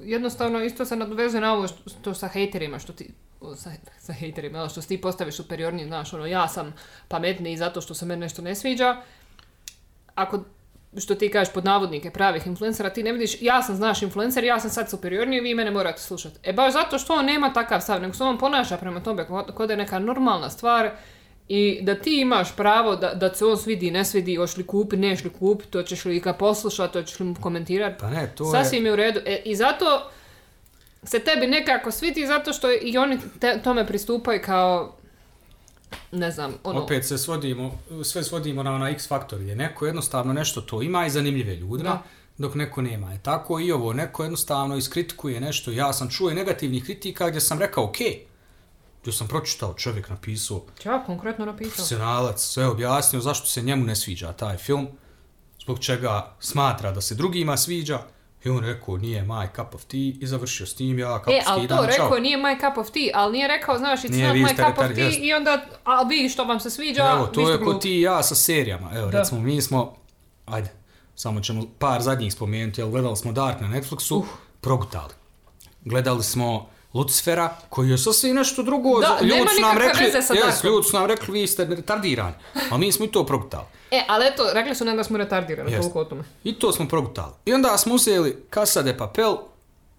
jednostavno 0.01 0.63
isto 0.63 0.85
se 0.85 0.95
nadovezuje 0.95 1.41
na 1.41 1.53
ovo 1.53 1.67
što, 1.67 1.89
što 1.89 2.13
sa 2.13 2.27
hejterima, 2.27 2.79
što 2.79 2.93
ti 2.93 3.09
sa, 3.55 3.71
sa 3.99 4.13
hejterima, 4.13 4.69
što 4.69 4.81
si 4.81 4.87
ti 4.87 5.01
postaviš 5.01 5.35
superiornije, 5.35 5.87
znaš, 5.87 6.13
ono, 6.13 6.25
ja 6.25 6.47
sam 6.47 6.73
pametniji 7.07 7.57
zato 7.57 7.81
što 7.81 7.93
se 7.93 8.05
meni 8.05 8.19
nešto 8.19 8.41
ne 8.41 8.55
sviđa. 8.55 8.97
Ako, 10.15 10.43
što 10.97 11.15
ti 11.15 11.31
kažeš 11.31 11.53
pod 11.53 11.65
navodnike 11.65 12.11
pravih 12.11 12.47
influencera, 12.47 12.89
ti 12.89 13.03
ne 13.03 13.11
vidiš, 13.11 13.41
ja 13.41 13.61
sam, 13.61 13.75
znaš, 13.75 14.01
influencer, 14.01 14.43
ja 14.43 14.59
sam 14.59 14.69
sad 14.69 14.89
superiorniji, 14.89 15.39
vi 15.39 15.55
mene 15.55 15.71
morate 15.71 16.01
slušati. 16.01 16.39
E, 16.43 16.53
baš 16.53 16.73
zato 16.73 16.99
što 16.99 17.13
on 17.13 17.25
nema 17.25 17.53
takav 17.53 17.81
stav, 17.81 18.01
nego 18.01 18.13
se 18.13 18.23
on 18.23 18.37
ponaša 18.37 18.77
prema 18.77 19.03
tome 19.03 19.25
da 19.67 19.73
je 19.73 19.77
neka 19.77 19.99
normalna 19.99 20.49
stvar 20.49 20.91
i 21.47 21.79
da 21.81 21.95
ti 21.95 22.21
imaš 22.21 22.55
pravo 22.55 22.95
da, 22.95 23.13
da 23.13 23.33
se 23.35 23.45
on 23.45 23.57
svidi, 23.57 23.91
ne 23.91 24.05
svidi, 24.05 24.35
hoćeš 24.35 24.57
li 24.57 24.67
kupi, 24.67 24.97
neš 24.97 25.23
li 25.23 25.29
kupi, 25.29 25.65
to 25.65 25.83
ćeš 25.83 26.05
li 26.05 26.19
ga 26.19 26.33
poslušati, 26.33 26.97
hoćeš 26.97 27.19
li 27.19 27.25
mu 27.25 27.35
komentirati. 27.41 27.95
Pa 27.99 28.09
ne, 28.09 28.31
to 28.35 28.43
je... 28.43 28.51
Sasvim 28.51 28.85
je 28.85 28.93
u 28.93 28.95
redu. 28.95 29.19
E, 29.25 29.41
I 29.45 29.55
zato 29.55 30.09
se 31.03 31.19
tebi 31.19 31.47
nekako 31.47 31.91
svidi 31.91 32.27
zato 32.27 32.53
što 32.53 32.67
i 32.81 32.97
oni 32.97 33.19
te, 33.39 33.59
tome 33.63 33.87
pristupaju 33.87 34.41
kao 34.45 34.95
ne 36.11 36.31
znam, 36.31 36.53
ono... 36.63 36.81
Opet 36.83 37.05
se 37.05 37.17
svodimo, 37.17 37.79
sve 38.03 38.23
svodimo 38.23 38.63
na 38.63 38.73
onaj 38.73 38.91
X 38.91 39.07
faktor 39.07 39.39
gdje 39.39 39.55
neko 39.55 39.85
jednostavno 39.85 40.33
nešto 40.33 40.61
to 40.61 40.81
ima 40.81 41.05
i 41.05 41.09
zanimljive 41.09 41.55
ljudima, 41.55 41.89
Da. 41.89 42.03
dok 42.37 42.55
neko 42.55 42.81
nema. 42.81 43.13
E 43.13 43.19
tako 43.23 43.59
i 43.59 43.71
ovo, 43.71 43.93
neko 43.93 44.23
jednostavno 44.23 44.77
iskritikuje 44.77 45.39
nešto. 45.39 45.71
Ja 45.71 45.93
sam 45.93 46.09
čuo 46.09 46.31
i 46.31 46.35
negativnih 46.35 46.83
kritika 46.83 47.29
gdje 47.29 47.41
sam 47.41 47.59
rekao, 47.59 47.83
ok, 47.83 47.97
gdje 49.05 49.13
sam 49.13 49.27
pročitao, 49.27 49.73
čovjek 49.75 50.09
napisao, 50.09 50.61
Ja, 50.85 51.03
konkretno 51.05 51.45
napisao. 51.45 51.69
profesionalac, 51.69 52.41
sve 52.41 52.67
objasnio 52.67 53.21
zašto 53.21 53.47
se 53.47 53.61
njemu 53.61 53.85
ne 53.85 53.95
sviđa 53.95 54.33
taj 54.33 54.57
film, 54.57 54.87
zbog 55.59 55.79
čega 55.79 56.35
smatra 56.39 56.91
da 56.91 57.01
se 57.01 57.15
drugima 57.15 57.57
sviđa, 57.57 57.99
i 58.43 58.49
on 58.49 58.59
rekao, 58.59 58.97
nije 58.97 59.23
my 59.23 59.47
cup 59.55 59.75
of 59.75 59.83
tea, 59.83 59.99
i 60.13 60.27
završio 60.27 60.65
s 60.65 60.75
tim, 60.75 60.99
ja 60.99 61.19
cup 61.19 61.29
E, 61.29 61.41
ali 61.45 61.67
to 61.67 61.85
rekao 61.85 62.09
čao. 62.09 62.19
nije 62.19 62.37
my 62.37 62.59
cup 62.61 62.77
of 62.77 62.89
tea, 62.89 63.11
ali 63.13 63.31
nije 63.33 63.47
rekao, 63.47 63.77
znaš, 63.77 64.01
it's 64.01 64.11
Nije, 64.11 64.27
not 64.27 64.37
my 64.37 64.55
cup 64.57 64.77
of 64.79 64.87
tea 64.87 65.05
jest. 65.05 65.19
i 65.19 65.33
onda, 65.33 65.51
a 65.83 66.03
vi 66.03 66.29
što 66.29 66.43
vam 66.43 66.59
se 66.59 66.69
sviđa, 66.69 67.11
Evo, 67.11 67.27
to 67.27 67.51
je 67.51 67.59
ko 67.59 67.73
ti 67.73 67.91
i 67.91 68.01
ja 68.01 68.23
sa 68.23 68.35
serijama. 68.35 68.91
Evo, 68.93 69.07
Da. 69.07 69.19
recimo, 69.19 69.41
mi 69.41 69.61
smo, 69.61 69.95
ajde, 70.45 70.69
samo 71.15 71.41
ćemo 71.41 71.63
par 71.79 72.01
zadnjih 72.01 72.33
spomenuti, 72.33 72.81
jel 72.81 72.89
gledali 72.89 73.17
smo 73.17 73.31
Dark 73.31 73.61
na 73.61 73.67
Netflixu, 73.69 74.23
progutali. 74.61 75.13
Gledali 75.81 76.23
smo 76.23 76.69
Lucifera, 76.95 77.55
koji 77.69 77.89
je 77.89 77.97
sasvim 77.97 78.35
nešto 78.35 78.63
drugo. 78.63 78.99
Da, 78.99 79.17
ljudi 79.21 79.41
su 79.55 79.61
nam 79.61 79.77
rekli, 79.77 80.05
veze 80.05 80.21
sa 80.21 80.33
Darkom. 80.33 80.51
ljudi 80.65 80.87
su 80.87 80.97
nam 80.97 81.05
rekli, 81.05 81.33
vi 81.33 81.47
ste 81.47 81.65
retardirani. 81.65 82.33
A 82.71 82.77
mi 82.77 82.91
smo 82.91 83.05
i 83.05 83.09
to 83.09 83.25
progutali. 83.25 83.65
E, 83.91 84.03
ali 84.07 84.25
eto, 84.25 84.43
rekli 84.53 84.75
su 84.75 84.85
nam 84.85 84.97
da 84.97 85.03
smo 85.03 85.17
retardirani, 85.17 85.71
Jest. 85.71 85.81
toliko 85.81 85.99
o 85.99 86.05
tome. 86.05 86.23
I 86.43 86.53
to 86.53 86.71
smo 86.71 86.87
progutali. 86.87 87.31
I 87.45 87.53
onda 87.53 87.77
smo 87.77 87.95
uzeli 87.95 88.45
Casa 88.53 88.81
de 88.81 88.97
Papel, 88.97 89.35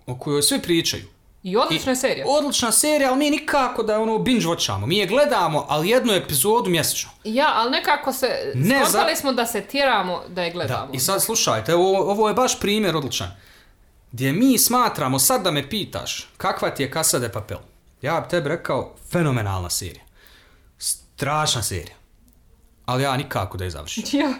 o 0.06 0.14
kojoj 0.16 0.42
svi 0.42 0.58
pričaju. 0.58 1.02
I 1.42 1.56
odlična 1.56 1.92
je 1.92 1.96
serija. 1.96 2.26
Odlična 2.28 2.72
serija, 2.72 3.08
ali 3.08 3.18
mi 3.18 3.30
nikako 3.30 3.82
da 3.82 4.00
ono 4.00 4.18
binge 4.18 4.46
watchamo. 4.46 4.86
Mi 4.86 4.98
je 4.98 5.06
gledamo, 5.06 5.66
ali 5.68 5.88
jednu 5.88 6.12
epizodu 6.12 6.70
mjesečno. 6.70 7.10
Ja, 7.24 7.52
ali 7.54 7.70
nekako 7.70 8.12
se, 8.12 8.52
Ne, 8.54 8.84
za- 8.84 9.16
smo 9.16 9.32
da 9.32 9.46
se 9.46 9.60
tjeramo 9.62 10.22
da 10.28 10.42
je 10.42 10.50
Da, 10.50 10.54
gledamo. 10.54 10.88
i 10.92 10.98
sad 10.98 11.22
slušajte, 11.22 11.74
ovo, 11.74 12.10
ovo 12.10 12.28
je 12.28 12.34
baš 12.34 12.60
primjer 12.60 12.96
odličan. 12.96 13.28
Gdje 14.12 14.32
mi 14.32 14.58
smatramo, 14.58 15.18
sad 15.18 15.42
da 15.42 15.50
me 15.50 15.68
pitaš, 15.68 16.28
kakva 16.36 16.70
ti 16.70 16.82
je 16.82 16.90
Casa 16.92 17.18
de 17.18 17.32
Papel? 17.32 17.58
Ja 18.02 18.20
bi 18.20 18.28
tebi 18.28 18.48
rekao, 18.48 18.94
fenomenalna 19.10 19.70
serija. 19.70 20.04
Strašna 20.78 21.62
serija. 21.62 21.96
Ali 22.84 23.02
ja 23.02 23.16
nikako 23.16 23.58
da 23.58 23.64
je 23.64 23.70
završim. 23.70 24.04
Ja. 24.20 24.34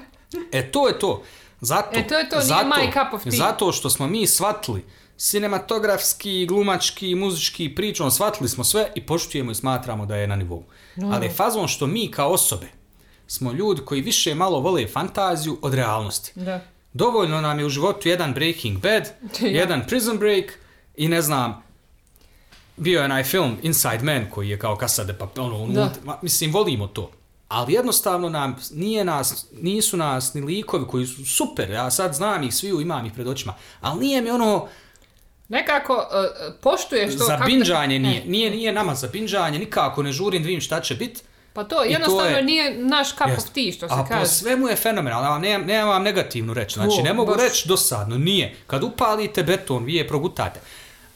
E, 0.53 0.71
to 0.71 0.89
je 0.89 0.99
to. 0.99 1.23
Zato, 1.61 1.99
E, 1.99 2.07
to 2.07 2.19
je 2.19 2.29
to, 2.29 2.37
nije 2.37 2.47
zato, 2.47 2.69
my 2.69 2.93
cup 2.93 3.15
of 3.15 3.23
tea. 3.23 3.33
Zato 3.33 3.73
što 3.73 3.91
smo 3.91 4.07
mi 4.07 4.27
shvatili 4.27 4.85
cinematografski, 5.17 6.47
glumački, 6.47 7.15
muzički, 7.15 7.75
pričom, 7.75 8.11
shvatili 8.11 8.49
smo 8.49 8.65
sve 8.65 8.93
i 8.95 9.07
poštujemo 9.07 9.51
i 9.51 9.55
smatramo 9.55 10.07
da 10.07 10.17
je 10.17 10.27
na 10.27 10.37
nivou. 10.37 10.65
Ali 11.13 11.27
je 11.27 11.33
fazon 11.33 11.69
što 11.69 11.87
mi 11.87 12.11
kao 12.11 12.31
osobe 12.31 12.67
smo 13.27 13.53
ljudi 13.53 13.83
koji 13.85 14.01
više 14.01 14.35
malo 14.35 14.61
vole 14.61 14.87
fantaziju 14.89 15.59
od 15.63 15.75
realnosti. 15.75 16.33
Da. 16.35 16.61
Dovoljno 16.97 17.41
nam 17.41 17.59
je 17.59 17.67
u 17.67 17.69
životu 17.69 18.09
jedan 18.09 18.35
Breaking 18.35 18.79
Bad, 18.79 19.09
Ja. 19.41 19.49
jedan 19.51 19.83
Prison 19.89 20.19
Break 20.19 20.45
i 20.97 21.09
ne 21.09 21.23
znam, 21.23 21.63
bio 22.77 22.99
je 22.99 23.05
onaj 23.05 23.25
film 23.25 23.57
Inside 23.63 23.99
Man 24.03 24.27
koji 24.31 24.49
je 24.49 24.59
kao 24.59 24.77
Casa 24.77 25.05
de 25.05 25.13
Papel, 25.13 25.45
ono, 25.45 25.91
ma, 26.05 26.19
mislim, 26.23 26.53
volimo 26.53 26.87
to. 26.87 27.11
Ali 27.49 27.73
jednostavno 27.73 28.29
nam, 28.29 28.57
nije 28.73 29.05
nas, 29.05 29.47
nisu 29.53 29.97
nas 29.97 30.35
ni 30.35 30.41
likovi 30.43 30.85
koji 30.87 31.07
su 31.07 31.25
super, 31.27 31.71
ja 31.71 31.91
sad 31.91 32.15
znam 32.15 32.43
ih 32.43 32.55
svi, 32.55 32.69
imam 32.71 33.07
ih 33.07 33.13
pred 33.13 33.29
očima, 33.29 33.55
ali 33.81 34.01
nije 34.01 34.23
mi 34.23 34.31
ono, 34.31 34.69
Nekako 35.49 35.95
uh, 35.95 36.05
poštuješ 36.63 37.13
to. 37.13 37.19
za 37.19 37.27
kako 37.27 37.41
te- 37.41 37.47
binđanje 37.47 37.99
nije, 37.99 38.25
nije, 38.27 38.51
nije 38.51 38.73
nama 38.73 38.95
za 38.95 39.09
binđanje, 39.09 39.59
nikako 39.59 40.03
ne 40.03 40.13
žurim 40.13 40.43
da 40.43 40.47
vidim 40.47 40.61
šta 40.61 40.81
će 40.81 40.95
biti. 40.95 41.23
Pa 41.57 41.65
to 41.65 41.77
I 41.77 41.87
to 41.87 41.93
jednostavno 41.93 42.37
je- 42.37 42.43
nije 42.45 42.79
naš 42.79 43.11
cup 43.11 43.27
Jest. 43.29 43.39
of 43.41 43.55
tea, 43.55 43.73
što 43.73 43.89
se 43.89 43.95
A 43.95 43.97
po 43.99 44.09
kaže. 44.09 44.27
svemu 44.27 44.69
je 44.69 44.77
fenomenalno, 44.77 45.29
ali 45.29 45.41
nemam, 45.41 45.67
nemam 45.67 45.89
vam 45.89 46.03
negativnu 46.03 46.55
reći. 46.55 46.75
Znači, 46.75 46.97
O, 47.01 47.05
ne 47.05 47.13
mogu 47.15 47.33
baš. 47.33 47.43
reći 47.43 47.69
dosadno, 47.69 48.19
nije. 48.19 48.57
Kad 48.67 48.83
upalite 48.83 49.43
beton, 49.43 49.85
vi 49.85 49.95
je 49.95 50.09
progutate. 50.09 50.61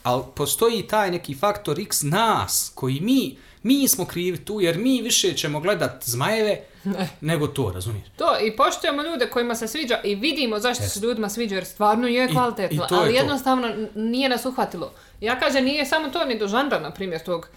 Ali 0.03 0.23
postoji 0.35 0.83
taj 0.85 1.11
neki 1.11 1.35
faktor 1.35 1.81
x 1.81 2.03
nas, 2.03 2.73
koji 2.75 3.01
mi, 3.01 3.21
mi 3.63 3.89
smo 3.89 4.05
krivi 4.05 4.39
tu, 4.39 4.61
jer 4.61 4.79
mi 4.79 5.03
više 5.03 5.33
ćemo 5.33 5.61
gledat 5.61 6.05
zmajeve 6.05 6.61
nego 7.21 7.47
to, 7.47 7.71
razumiješ? 7.71 8.07
To, 8.17 8.39
i 8.39 8.57
poštujemo 8.57 9.03
ljude 9.03 9.27
kojima 9.27 9.55
se 9.55 9.69
sviđa 9.69 10.01
i 10.05 10.15
vidimo 10.15 10.59
zašto 10.59 10.85
se 10.85 11.01
ljudima 11.01 11.29
sviđa, 11.29 11.55
jer 11.55 11.65
stvarno 11.65 12.09
je 12.09 12.25
I- 12.25 12.33
kvalitetno, 12.33 12.77
i 12.77 12.89
to 12.89 12.95
je 12.95 13.01
ali 13.01 13.11
to. 13.11 13.17
jednostavno 13.17 13.67
n- 13.69 13.89
nije 13.97 14.29
nas 14.29 14.45
uhvatilo. 14.45 14.93
Ja 15.21 15.41
kažem, 15.41 15.65
nije 15.65 15.87
samo 15.87 16.09
to 16.09 16.25
ni 16.25 16.39
do 16.39 16.49
žanra, 16.49 16.81
na 16.81 16.91
primjer, 16.91 17.21
tog 17.21 17.49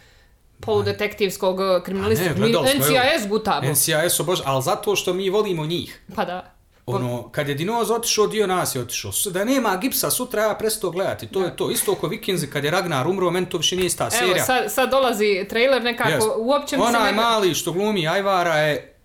poludetektivskog 0.66 1.60
uh, 1.60 1.84
kriminalističkog, 1.86 2.40
mi 2.40 2.52
evo, 2.52 2.64
NCIS 2.64 3.28
gutamo. 3.30 3.72
NCIS 3.72 4.20
obož, 4.20 4.40
ali 4.46 4.64
zato 4.64 4.96
što 4.96 5.14
mi 5.14 5.30
volimo 5.30 5.66
njih. 5.66 6.02
Pa 6.16 6.26
da. 6.26 6.54
Ono, 6.86 7.30
kad 7.32 7.50
je 7.50 7.56
Dinoz 7.56 7.92
otišao, 7.92 8.28
dio 8.28 8.48
nas 8.48 8.76
je 8.76 8.82
otišao. 8.82 9.12
Da 9.32 9.46
nema 9.46 9.78
gipsa, 9.78 10.12
sutra 10.12 10.44
ja 10.44 10.56
prestao 10.56 10.92
gledati. 10.92 11.28
To 11.28 11.44
je 11.44 11.56
to. 11.56 11.72
Isto 11.72 11.92
oko 11.92 12.08
Vikingzi, 12.08 12.48
kad 12.48 12.64
je 12.64 12.72
Ragnar 12.72 13.08
umro, 13.08 13.32
meni 13.32 13.50
to 13.50 13.58
više 13.58 13.76
nije 13.76 13.86
ista 13.86 14.04
Evo, 14.04 14.12
serija. 14.12 14.46
sad, 14.46 14.72
sad 14.72 14.90
dolazi 14.90 15.46
trailer 15.50 15.84
nekako, 15.84 16.10
Jest. 16.10 16.28
uopće 16.38 16.78
mi 16.78 16.82
se 16.82 16.88
Onaj 16.88 17.12
ne... 17.12 17.22
mali 17.22 17.54
što 17.54 17.72
glumi 17.72 18.08
Ajvara 18.08 18.56
je 18.56 18.96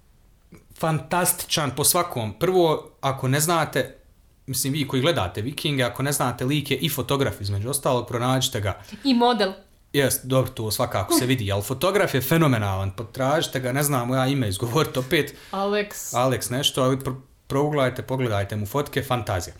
fantastičan 0.79 1.71
po 1.77 1.85
svakom. 1.85 2.39
Prvo, 2.39 2.91
ako 3.01 3.29
ne 3.29 3.41
znate, 3.41 3.99
mislim 4.47 4.73
vi 4.73 4.89
koji 4.89 5.03
gledate 5.03 5.43
Vikinge, 5.43 5.83
ako 5.83 6.03
ne 6.03 6.13
znate 6.13 6.45
lik 6.45 6.71
je 6.71 6.77
i 6.77 6.89
fotograf 6.89 7.41
između 7.41 7.71
ostalog, 7.71 8.09
pronađite 8.09 8.61
ga. 8.61 8.83
I 9.05 9.15
model. 9.15 9.53
Jest, 9.93 10.25
dobro, 10.25 10.51
to 10.51 10.71
svakako 10.71 11.15
se 11.15 11.27
vidi, 11.27 11.53
ali 11.53 11.63
fotograf 11.63 12.15
je 12.15 12.21
fenomenalan, 12.21 12.91
potražite 12.91 13.61
ga, 13.61 13.73
ne 13.73 13.83
znam 13.83 14.11
ja 14.11 14.27
ime 14.27 14.49
izgovoriti 14.49 14.99
opet, 14.99 15.35
Alex. 15.53 16.15
Alex 16.15 16.51
nešto, 16.51 16.83
ali 16.83 17.01
pro, 17.01 17.15
prouglajte, 17.47 18.03
pogledajte 18.03 18.57
mu 18.57 18.67
fotke, 18.67 19.03
fantazija. 19.03 19.55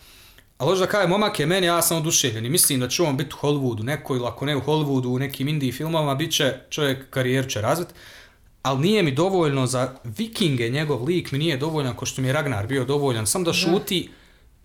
Ali 0.57 0.69
hoću 0.69 0.79
da 0.79 0.87
kažem, 0.87 1.09
momak 1.09 1.39
je 1.39 1.45
meni, 1.45 1.67
ja 1.67 1.81
sam 1.81 1.97
oduševljen 1.97 2.45
i 2.45 2.49
mislim 2.49 2.79
da 2.79 2.87
će 2.87 3.03
on 3.03 3.17
biti 3.17 3.35
u 3.35 3.45
Hollywoodu, 3.45 3.83
neko 3.83 4.15
ili 4.15 4.27
ako 4.27 4.45
ne 4.45 4.55
u 4.55 4.61
Hollywoodu, 4.61 5.07
u 5.07 5.19
nekim 5.19 5.47
indie 5.47 5.71
filmovima, 5.71 6.15
bit 6.15 6.31
će 6.31 6.55
čovjek 6.69 7.09
karijeru 7.09 7.49
će 7.49 7.61
razvit, 7.61 7.87
ali 8.61 8.79
nije 8.79 9.03
mi 9.03 9.11
dovoljno 9.11 9.67
za 9.67 9.95
vikinge, 10.03 10.69
njegov 10.69 11.03
lik 11.03 11.31
mi 11.31 11.37
nije 11.37 11.57
dovoljan, 11.57 11.95
ko 11.95 12.05
što 12.05 12.21
mi 12.21 12.27
je 12.27 12.33
Ragnar 12.33 12.67
bio 12.67 12.85
dovoljan, 12.85 13.27
sam 13.27 13.43
da 13.43 13.53
šuti 13.53 14.09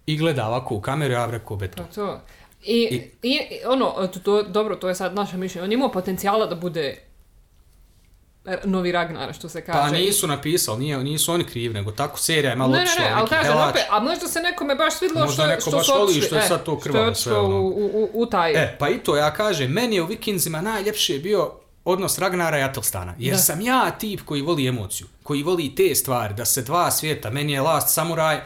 i 0.07 0.17
gleda 0.17 0.47
ovako 0.47 0.75
u 0.75 0.81
kameru, 0.81 1.15
ja 1.15 1.27
rekao 1.27 1.59
Pa 1.59 1.61
beton. 1.61 1.87
to. 1.95 2.21
I, 2.67 3.03
i, 3.23 3.29
i 3.29 3.41
ono, 3.67 4.09
to, 4.13 4.21
to, 4.21 4.43
dobro, 4.43 4.77
to 4.77 4.89
je 4.89 4.95
sad 4.95 5.15
naše 5.15 5.37
mišljenje. 5.37 5.65
On 5.65 5.71
je 5.71 5.75
imao 5.75 5.93
potencijala 5.93 6.47
da 6.47 6.55
bude 6.55 6.97
novi 8.65 8.93
Ragnar, 8.93 9.35
što 9.35 9.49
se 9.49 9.65
kaže. 9.65 9.79
Pa 9.79 9.91
nisu 9.91 10.27
napisali, 10.27 10.79
nije, 10.79 10.99
nisu 10.99 11.33
oni 11.33 11.45
krivi, 11.45 11.75
nego 11.75 11.91
tako 11.91 12.19
serija 12.19 12.51
je 12.51 12.57
malo 12.57 12.73
Ne, 12.73 12.79
ne, 12.79 12.85
otišla 12.85 13.05
ne, 13.05 13.15
u 13.15 13.19
ali 13.19 13.29
kažem 13.29 13.57
opet, 13.69 13.83
a 13.91 14.01
možda 14.01 14.29
se 14.29 14.41
nekome 14.41 14.75
baš 14.75 14.95
Možda 15.15 15.33
što, 15.33 15.47
neko 15.47 15.61
što 15.61 15.71
baš 15.71 15.87
su 15.87 15.93
otišli, 16.03 16.23
što 16.23 16.37
je 16.37 16.43
e, 16.45 16.49
sad 16.49 16.65
to 16.65 16.81
krvavo 16.81 17.15
sve, 17.15 17.37
ono. 17.37 17.61
u, 17.61 17.69
u, 17.69 18.11
u 18.15 18.27
taj... 18.27 18.53
E, 18.53 18.77
pa 18.79 18.89
i 18.89 18.99
to 18.99 19.17
ja 19.17 19.35
kažem, 19.35 19.71
meni 19.71 19.97
je 19.97 20.03
u 20.03 20.07
Vikinzima 20.07 20.61
najljepši 20.61 21.13
je 21.13 21.19
bio 21.19 21.53
odnos 21.85 22.19
Ragnara 22.19 22.59
i 22.59 22.63
Atelstana. 22.63 23.15
Jer 23.19 23.35
Da. 23.35 23.43
sam 23.43 23.61
ja 23.61 23.91
tip 23.91 24.21
koji 24.25 24.43
voli 24.43 24.67
emociju, 24.67 25.07
koji 25.23 25.43
voli 25.43 25.75
te 25.75 25.95
stvari, 25.95 26.35
da 26.35 26.45
se 26.45 26.63
dva 26.63 26.91
svijeta, 26.91 27.31
meni 27.31 27.53
je 27.53 27.61
Last 27.61 27.95
Samurai 27.95 28.41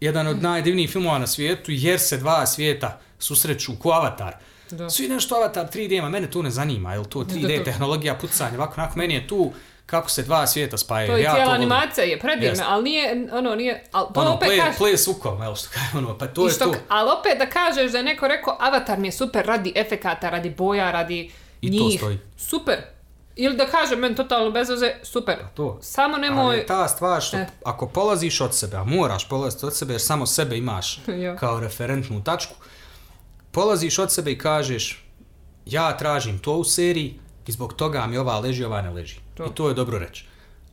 jedan 0.00 0.26
od 0.26 0.42
najdivnijih 0.42 0.90
filmova 0.90 1.18
na 1.18 1.26
svijetu, 1.26 1.72
jer 1.72 2.00
se 2.00 2.16
dva 2.16 2.46
svijeta 2.46 3.00
susreću 3.24 3.72
ko 3.76 3.90
Avatar. 3.90 4.32
Da. 4.70 4.90
Svi 4.90 5.08
nešto 5.08 5.34
Avatar 5.34 5.66
3D, 5.66 6.02
ma 6.02 6.08
mene 6.08 6.30
tu 6.30 6.42
ne 6.42 6.50
zanima, 6.50 6.92
je 6.92 6.98
li 6.98 7.06
to 7.06 7.18
3D 7.20 7.48
Da, 7.48 7.58
to- 7.58 7.64
tehnologija, 7.64 8.14
pucanje, 8.14 8.56
ovako, 8.56 8.74
onako, 8.76 8.98
meni 8.98 9.14
je 9.14 9.26
tu 9.28 9.52
kako 9.86 10.10
se 10.10 10.22
dva 10.22 10.46
svijeta 10.46 10.78
spajaju. 10.78 11.10
To 11.10 11.16
je 11.16 11.22
ja 11.22 11.34
cijela 11.34 11.52
animacija 11.52 12.04
je 12.04 12.18
predivna, 12.18 12.48
Jest. 12.50 12.62
ali 12.64 12.82
nije, 12.84 13.04
ono, 13.32 13.54
nije, 13.54 13.84
ali 13.92 14.06
to 14.14 14.20
Ono, 14.20 14.32
opet 14.32 14.48
play, 14.48 14.60
kaže, 14.60 14.78
play 14.78 14.96
s 14.96 15.08
ukom, 15.08 15.42
evo 15.42 15.56
što 15.56 15.68
kaže, 15.70 15.86
ono, 15.96 16.18
pa 16.18 16.26
to 16.26 16.42
i 16.42 16.44
je 16.44 16.50
što, 16.50 16.64
to. 16.64 16.74
ali 16.88 17.10
opet 17.10 17.38
da 17.38 17.46
kažeš 17.46 17.92
da 17.92 17.98
je 17.98 18.04
neko 18.04 18.28
rekao 18.28 18.56
Avatar 18.60 18.98
mi 18.98 19.08
je 19.08 19.12
super 19.12 19.46
radi 19.46 19.72
efekata, 19.76 20.30
radi 20.30 20.50
boja, 20.50 20.90
radi 20.90 21.30
I 21.60 21.78
to 21.78 21.84
njih. 21.84 21.98
stoji. 21.98 22.18
Super. 22.38 22.76
Ili 23.36 23.56
da 23.56 23.66
kažem 23.66 23.98
meni 23.98 24.14
totalno 24.16 24.50
bez 24.50 24.68
veze, 24.68 24.94
super. 25.02 25.36
To. 25.54 25.78
Samo 25.82 26.14
Ali 26.14 26.22
nemoj... 26.22 26.56
je 26.56 26.66
ta 26.66 26.88
stvar 26.88 27.22
što 27.22 27.36
E. 27.36 27.46
ako 27.64 27.86
polaziš 27.88 28.40
od 28.40 28.54
sebe, 28.54 28.76
a 28.76 28.84
moraš 28.84 29.28
polaziti 29.28 29.66
od 29.66 29.76
sebe 29.76 29.92
jer 29.94 30.00
samo 30.00 30.26
sebe 30.26 30.56
imaš 30.56 31.00
Ja. 31.24 31.36
kao 31.36 31.60
referentnu 31.60 32.24
tačku, 32.24 32.54
polaziš 33.54 33.98
od 33.98 34.12
sebe 34.12 34.32
i 34.32 34.38
kažeš 34.38 35.04
ja 35.66 35.96
tražim 35.96 36.38
to 36.38 36.52
u 36.52 36.64
seriji, 36.64 37.18
I 37.46 37.52
zbog 37.52 37.74
toga 37.74 38.06
mi 38.06 38.18
ova 38.18 38.38
leži, 38.40 38.64
ova 38.64 38.82
ne 38.82 38.90
leži. 38.90 39.16
To. 39.34 39.44
I 39.44 39.48
to 39.54 39.68
je 39.68 39.74
dobro 39.74 39.98
reći. 39.98 40.24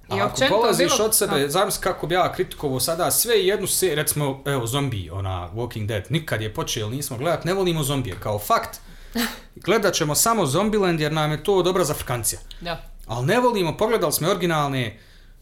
A 0.10 0.18
I 0.18 0.22
ako 0.22 0.36
polaziš 0.50 0.92
bilo- 0.92 1.06
od 1.06 1.16
sebe, 1.16 1.50
zamisli 1.50 1.82
kako 1.84 2.08
bi 2.08 2.16
ja 2.16 2.32
kritikovao 2.34 2.80
sada 2.80 3.12
sve 3.12 3.36
jednu 3.36 3.68
seriju, 3.68 3.96
recimo, 3.96 4.42
evo, 4.46 4.68
zombi, 4.68 5.10
ona, 5.10 5.50
Walking 5.56 5.86
Dead, 5.86 6.06
nikad 6.10 6.42
je 6.42 6.54
počeo, 6.54 6.90
nismo 6.90 7.18
gledat, 7.18 7.46
ne 7.46 7.54
volimo 7.54 7.84
zombije, 7.84 8.16
kao 8.20 8.40
fakt. 8.40 8.80
Gledat 9.66 9.94
ćemo 9.94 10.16
samo 10.16 10.46
Zombieland 10.46 11.00
jer 11.00 11.12
nam 11.12 11.32
je 11.32 11.44
to 11.44 11.62
dobra 11.64 11.84
zafrkancija. 11.84 12.40
Da. 12.62 12.82
Ali 13.08 13.26
ne 13.26 13.40
volimo, 13.40 13.78
pogledali 13.78 14.12
smo 14.14 14.30
originalne, 14.30 15.00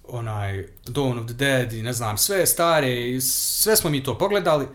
onaj, 0.07 0.67
Dawn 0.87 1.19
of 1.19 1.25
the 1.25 1.33
Dead 1.33 1.73
i 1.73 1.81
ne 1.81 1.93
znam, 1.93 2.17
sve 2.17 2.45
stare, 2.45 3.21
sve 3.21 3.75
smo 3.75 3.89
mi 3.89 4.03
to 4.03 4.17
pogledali. 4.17 4.67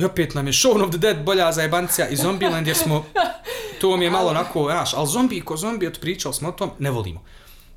I 0.00 0.04
opet 0.04 0.34
nam 0.34 0.46
je 0.46 0.52
Shaun 0.52 0.82
of 0.82 0.90
the 0.90 0.98
Dead 0.98 1.16
bolja 1.18 1.52
zajebancija 1.52 2.08
i 2.08 2.16
Zombieland 2.16 2.66
jer 2.66 2.76
smo, 2.76 3.04
to 3.80 3.96
mi 3.96 4.04
je 4.04 4.10
malo 4.18 4.30
onako, 4.30 4.64
znaš, 4.64 4.94
ali 4.94 5.06
zombi 5.08 5.40
ko 5.40 5.56
zombi, 5.56 5.86
otpričali 5.86 6.34
smo 6.34 6.48
o 6.48 6.52
tom, 6.52 6.70
ne 6.78 6.90
volimo. 6.90 7.22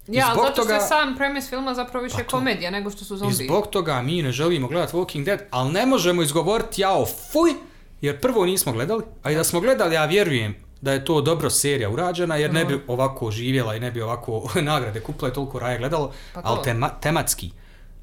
I 0.07 0.15
Ja, 0.15 0.25
zbog 0.25 0.37
zato 0.37 0.53
što 0.53 0.61
toga- 0.61 0.73
je 0.73 0.81
sam 0.81 1.15
premis 1.15 1.49
filma 1.49 1.73
zapravo 1.73 2.03
više 2.03 2.15
Pa 2.15 2.23
to. 2.23 2.29
komedija 2.29 2.71
nego 2.71 2.89
što 2.89 3.05
su 3.05 3.13
I 3.13 3.17
zombi. 3.17 3.33
zbog 3.35 3.67
toga 3.67 4.01
mi 4.01 4.21
ne 4.21 4.31
želimo 4.31 4.67
gledati 4.67 4.93
Walking 4.93 5.23
Dead, 5.23 5.39
ali 5.51 5.71
ne 5.71 5.85
možemo 5.85 6.21
izgovoriti 6.21 6.81
jao 6.81 7.05
fuj, 7.05 7.53
jer 8.01 8.21
prvo 8.21 8.45
nismo 8.45 8.71
gledali, 8.71 9.03
a 9.23 9.31
i 9.31 9.35
da 9.35 9.43
smo 9.43 9.59
gledali, 9.59 9.95
ja 9.95 10.05
vjerujem 10.05 10.55
da 10.81 10.91
je 10.91 11.05
to 11.05 11.21
dobro 11.21 11.49
serija 11.49 11.89
urađena, 11.89 12.35
jer 12.35 12.53
ne 12.53 12.65
bi 12.65 12.81
ovako 12.87 13.31
živjela 13.31 13.75
i 13.75 13.79
ne 13.79 13.91
bi 13.91 14.01
ovako 14.01 14.49
nagrade 14.61 14.99
kupila 14.99 15.29
i 15.29 15.33
toliko 15.33 15.59
raje 15.59 15.77
gledalo, 15.77 16.11
Pa 16.33 16.41
to. 16.41 16.47
ali 16.47 16.59
tema, 16.63 16.89
tematski 16.91 17.51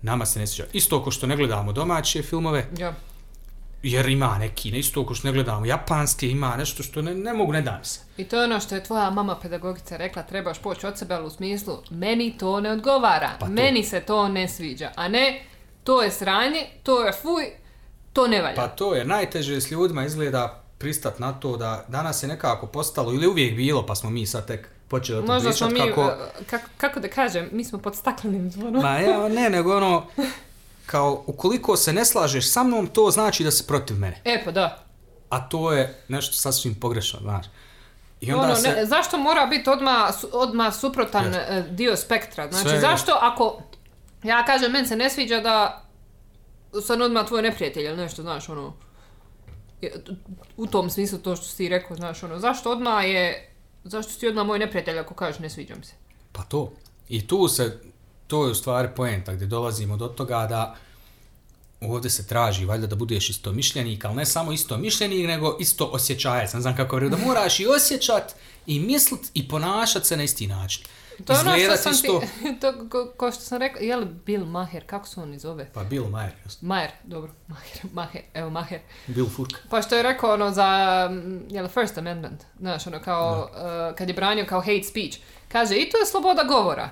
nama 0.03 0.27
se 0.27 0.39
ne 0.39 0.47
sviđa. 0.47 0.65
Isto 0.73 1.03
ko 1.03 1.11
što 1.11 1.27
ne 1.27 1.37
gledamo 1.37 1.73
domaće 1.73 2.23
filmove, 2.23 2.67
Ja. 2.79 2.95
Jer 3.83 4.09
ima 4.09 4.39
neki, 4.39 4.71
ne 4.73 4.79
isto 4.79 5.07
ko 5.07 5.15
što 5.15 5.29
ne 5.29 5.33
gledamo 5.33 5.67
japanske, 5.67 6.29
ima 6.29 6.57
nešto 6.57 6.83
što 6.83 7.03
ne, 7.03 7.15
ne 7.15 7.33
mogu, 7.33 7.53
ne 7.53 7.63
dam 7.63 7.85
se. 7.85 8.01
I 8.17 8.25
to 8.25 8.37
je 8.37 8.45
ono 8.45 8.61
što 8.61 8.75
je 8.75 8.85
tvoja 8.85 9.11
mama 9.11 9.37
pedagogica 9.43 9.97
rekla, 9.97 10.23
trebaš 10.23 10.59
poći 10.59 10.87
od 10.87 10.99
sebe, 10.99 11.15
ali 11.15 11.27
u 11.27 11.31
smislu, 11.31 11.79
meni 11.91 12.39
to 12.39 12.61
ne 12.61 12.71
odgovara, 12.71 13.31
Pa 13.41 13.47
to. 13.47 13.53
meni 13.53 13.85
se 13.85 14.01
to 14.01 14.29
ne 14.29 14.49
sviđa, 14.49 14.91
a 14.97 15.09
ne, 15.09 15.43
to 15.85 16.03
je 16.03 16.11
sranje, 16.11 16.67
to 16.83 17.05
je 17.07 17.13
fuj, 17.13 17.45
to 18.13 18.27
ne 18.27 18.43
valja. 18.43 18.57
Pa 18.57 18.69
to 18.69 18.95
je 18.95 19.05
najteže 19.05 19.61
s 19.61 19.71
ljudima 19.71 20.05
izgleda 20.05 20.63
pristat 20.79 21.19
na 21.19 21.33
to 21.33 21.57
da 21.57 21.85
danas 21.89 22.23
je 22.23 22.29
nekako 22.29 22.67
postalo 22.67 23.13
ili 23.13 23.27
uvijek 23.27 23.57
bilo 23.57 23.87
pa 23.87 23.95
smo 23.95 24.11
mi 24.11 24.27
sad 24.27 24.47
tek 24.47 24.69
počeli 24.89 25.27
Možda 25.27 25.53
smo 25.53 25.69
mi, 25.69 25.81
kako... 25.81 26.13
kako, 26.47 26.69
kako 26.77 27.01
da 27.01 27.09
kažem, 27.09 27.49
mi 27.53 27.65
smo 27.65 27.79
pod 27.79 27.97
staklenim 27.97 28.51
zvonom. 28.51 28.83
Ma 28.83 28.99
ja, 28.99 29.29
ne, 29.29 29.51
nego 29.51 29.77
ono, 29.77 30.07
kao 30.91 31.25
ukoliko 31.27 31.77
se 31.77 31.93
ne 31.93 32.05
slažeš 32.05 32.51
sa 32.53 32.63
mnom, 32.63 32.87
to 32.87 33.11
znači 33.11 33.45
da 33.45 33.51
si 33.51 33.67
protiv 33.67 33.97
mene. 33.97 34.21
E 34.25 34.43
pa 34.45 34.51
da. 34.51 34.85
A 35.29 35.49
to 35.49 35.73
je 35.73 36.03
nešto 36.09 36.37
sasvim 36.37 36.75
pogrešno, 36.75 37.21
znaš. 37.23 37.47
I 38.21 38.33
onda 38.33 38.47
Ono, 38.47 38.57
se... 38.57 38.69
ne, 38.69 38.87
zašto 38.87 39.19
mora 39.19 39.47
biti 39.47 39.71
odmah, 39.71 40.15
su- 40.21 40.29
odmah 40.33 40.75
suprotan 40.75 41.35
e, 41.35 41.65
dio 41.71 41.97
spektra? 41.97 42.49
Znači, 42.51 42.69
Sve 42.69 42.81
zašto 42.81 43.13
ako 43.21 43.63
ja 44.23 44.45
kažem, 44.45 44.73
meni 44.73 44.87
se 44.87 44.97
ne 44.97 45.11
sviđa 45.11 45.41
da 45.41 45.85
sam 46.87 47.01
odmah 47.01 47.27
tvoj 47.27 47.43
neprijatelj 47.43 47.85
ili 47.85 47.97
nešto, 47.97 48.23
znaš, 48.23 48.49
ono, 48.49 48.73
u 50.57 50.67
tom 50.67 50.91
smislu 50.91 51.19
to 51.19 51.37
što 51.37 51.45
si 51.47 51.57
ti 51.57 51.69
rekao, 51.69 51.97
znaš, 51.97 52.23
ono, 52.23 52.39
zašto 52.39 52.73
odmah 52.73 53.05
je, 53.05 53.55
zašto 53.85 54.13
si 54.13 54.29
odmah 54.29 54.47
moj 54.47 54.59
neprijatelj 54.59 54.99
ako 54.99 55.15
kažeš 55.15 55.39
ne 55.39 55.51
sviđam 55.51 55.83
se? 55.83 55.93
Pa 56.33 56.43
to. 56.43 56.73
I 57.09 57.27
tu 57.27 57.49
se, 57.49 57.81
to 58.31 58.45
je 58.45 58.51
u 58.51 58.55
stvari 58.55 58.89
poenta 58.97 59.35
gdje 59.35 59.47
dolazimo 59.47 59.97
do 59.97 60.09
toga 60.09 60.47
da 60.47 60.77
ovdje 61.81 62.11
se 62.11 62.27
traži 62.27 62.65
valjda 62.65 62.87
da 62.87 62.97
budeš 62.97 63.31
isto 63.31 63.53
mišljenik, 63.53 64.05
ali 64.05 64.15
ne 64.15 64.27
samo 64.27 64.53
isto 64.53 64.77
mišljenik, 64.77 65.27
nego 65.27 65.57
isto 65.61 65.85
osjećajac. 65.85 66.53
Ne 66.53 66.61
znam 66.61 66.77
kako 66.77 66.99
je, 66.99 67.09
da 67.09 67.17
moraš 67.17 67.61
i 67.61 67.67
osjećat 67.67 68.35
i 68.67 68.81
mislit 68.81 69.21
i 69.35 69.49
ponašat 69.49 70.07
se 70.07 70.17
na 70.17 70.23
isti 70.23 70.47
način. 70.47 70.85
To 71.27 71.33
je 71.33 71.39
ono 71.39 71.59
što 71.59 71.77
sam 71.77 71.93
isto... 71.93 72.21
ti, 72.21 72.61
to, 72.61 72.89
ko, 72.89 73.13
ko 73.17 73.33
što 73.33 73.41
sam 73.41 73.59
rekao, 73.59 73.83
je 73.83 73.97
li 73.97 74.07
Bill 74.27 74.45
Maher, 74.45 74.87
kako 74.87 75.09
se 75.09 75.21
on 75.21 75.39
zove? 75.39 75.71
Pa 75.75 75.85
Bill 75.85 76.09
Maher, 76.09 76.33
jasno. 76.45 76.69
Maher, 76.69 76.91
dobro, 77.05 77.33
Maher, 77.49 77.93
Maher, 77.93 78.23
evo 78.35 78.51
Maher. 78.51 78.81
Bill 79.07 79.29
Furk. 79.29 79.53
Pa 79.71 79.83
što 79.83 79.97
je 79.97 80.03
rekao 80.03 80.35
ono 80.35 80.51
za, 80.51 81.09
mm, 81.11 81.55
jel, 81.55 81.69
First 81.69 81.99
Amendment, 81.99 82.41
znaš, 82.59 82.87
ono 82.87 83.01
kao, 83.01 83.51
uh, 83.53 83.97
kad 83.97 84.09
je 84.09 84.15
branio 84.15 84.47
kao 84.49 84.61
hate 84.61 84.83
speech, 84.83 85.19
kaže, 85.49 85.77
i 85.77 85.91
to 85.91 85.99
je 85.99 86.07
sloboda 86.07 86.43
govora. 86.43 86.91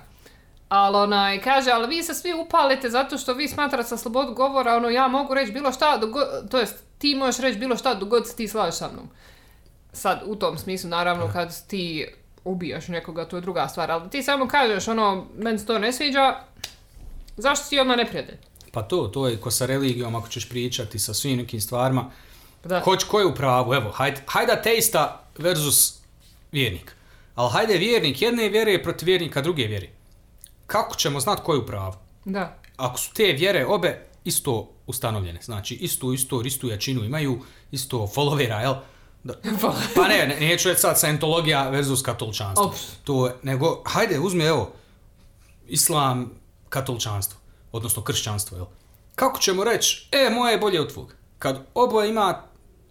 Ali 0.69 0.97
onaj, 0.97 1.41
kaže, 1.41 1.71
ali 1.71 1.97
vi 1.97 2.03
se 2.03 2.15
svi 2.15 2.33
upalite 2.35 2.91
zato 2.91 3.19
što 3.19 3.35
vi 3.35 3.49
smatrate 3.49 3.89
sa 3.89 3.97
slobodu 3.97 4.35
govora, 4.35 4.77
ono, 4.77 4.89
ja 4.89 5.09
mogu 5.09 5.35
reći 5.35 5.53
bilo 5.53 5.73
šta, 5.73 5.97
dok 5.97 6.11
god- 6.11 6.51
to 6.51 6.59
jest, 6.59 6.75
ti 6.99 7.15
možeš 7.15 7.41
reći 7.41 7.59
bilo 7.59 7.77
šta 7.77 7.95
dok 7.95 8.09
god 8.09 8.29
se 8.29 8.37
ti 8.37 8.49
slažeš 8.49 8.75
sa 8.75 8.89
mnom. 8.93 9.09
Sad, 9.93 10.23
u 10.27 10.37
tom 10.37 10.59
smislu, 10.59 10.91
naravno, 10.91 11.31
kad 11.33 11.67
ti 11.67 12.07
ubijaš 12.45 12.89
nekoga, 12.89 13.25
to 13.25 13.37
je 13.37 13.41
druga 13.41 13.69
stvar, 13.69 13.91
ali 13.91 14.11
ti 14.11 14.23
samo 14.23 14.49
kažeš, 14.49 14.89
ono, 14.89 15.27
meni 15.39 15.59
se 15.59 15.67
to 15.67 15.79
ne 15.79 15.93
sviđa, 15.93 16.35
zašto 17.37 17.65
si 17.65 17.79
odmah 17.79 17.97
neprijatelj? 17.97 18.39
Pa 18.73 18.83
to, 18.83 19.09
to 19.09 19.29
je 19.29 19.37
ko 19.41 19.51
sa 19.51 19.67
religijom, 19.67 20.15
ako 20.15 20.29
ćeš 20.29 20.49
pričati 20.49 20.99
sa 20.99 21.15
svim 21.15 21.39
nekim 21.39 21.61
stvarima. 21.61 22.11
Da. 22.65 22.81
Hoć 22.81 23.05
ko 23.05 23.21
je 23.21 23.27
u 23.27 23.35
pravu, 23.35 23.75
evo, 23.75 23.91
hajde, 23.91 24.21
hajde 24.27 24.53
ateista 24.53 25.21
versus 25.39 25.99
vjernik. 26.53 26.95
Ali 27.35 27.51
hajde 27.53 27.77
vjernik 27.77 28.23
jedne 28.23 28.49
vjere 28.49 28.83
protiv 28.83 29.07
vjernika 29.07 29.41
druge 29.41 29.67
vjere. 29.67 29.89
Kako 30.69 30.97
ćemo 30.97 31.21
znat 31.21 31.41
ko 31.41 31.53
je 31.53 31.59
u 31.59 31.67
pravu? 31.67 31.95
Da. 32.25 32.59
Ako 32.77 32.99
su 32.99 33.15
te 33.15 33.25
vjere 33.25 33.67
obe 33.67 34.07
isto 34.25 34.71
ustanovljene, 34.87 35.41
znači 35.43 35.75
istu, 35.75 36.13
istu, 36.13 36.43
istu 36.45 36.69
jačinu 36.69 37.05
imaju, 37.05 37.41
isto 37.71 37.99
followera, 38.15 38.61
jel? 38.61 38.75
Da. 39.25 39.35
Pa 39.97 40.09
ne, 40.09 40.27
ne, 40.27 40.41
neću 40.41 40.69
reći 40.69 40.81
sad 40.81 40.99
Scientologija 40.99 41.69
versus 41.69 42.03
katoličanstvo. 42.03 42.67
Ops. 42.67 42.81
To 43.05 43.27
je, 43.27 43.35
nego, 43.43 43.83
hajde, 43.87 44.19
uzmi 44.19 44.45
evo, 44.45 44.73
islam, 45.67 46.31
katoličanstvo, 46.69 47.39
odnosno 47.73 48.03
kršćanstvo, 48.03 48.57
jel? 48.57 48.67
Kako 49.15 49.41
ćemo 49.41 49.65
reći, 49.65 50.09
e, 50.13 50.31
moje 50.31 50.53
je 50.53 50.59
bolje 50.59 50.81
od 50.81 50.93
tvog? 50.93 51.15
Kad 51.39 51.67
oboje 51.75 52.11
ima, 52.11 52.43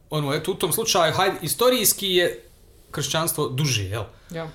ono, 0.09 0.33
eto, 0.33 0.51
u 0.51 0.55
tom 0.55 0.71
slučaju, 0.73 1.13
hajde, 1.13 1.37
istorijski 1.41 2.07
je 2.07 2.49
kršćanstvo 2.91 3.49
duže, 3.49 3.83
jel? 3.83 4.03
Ja. 4.29 4.49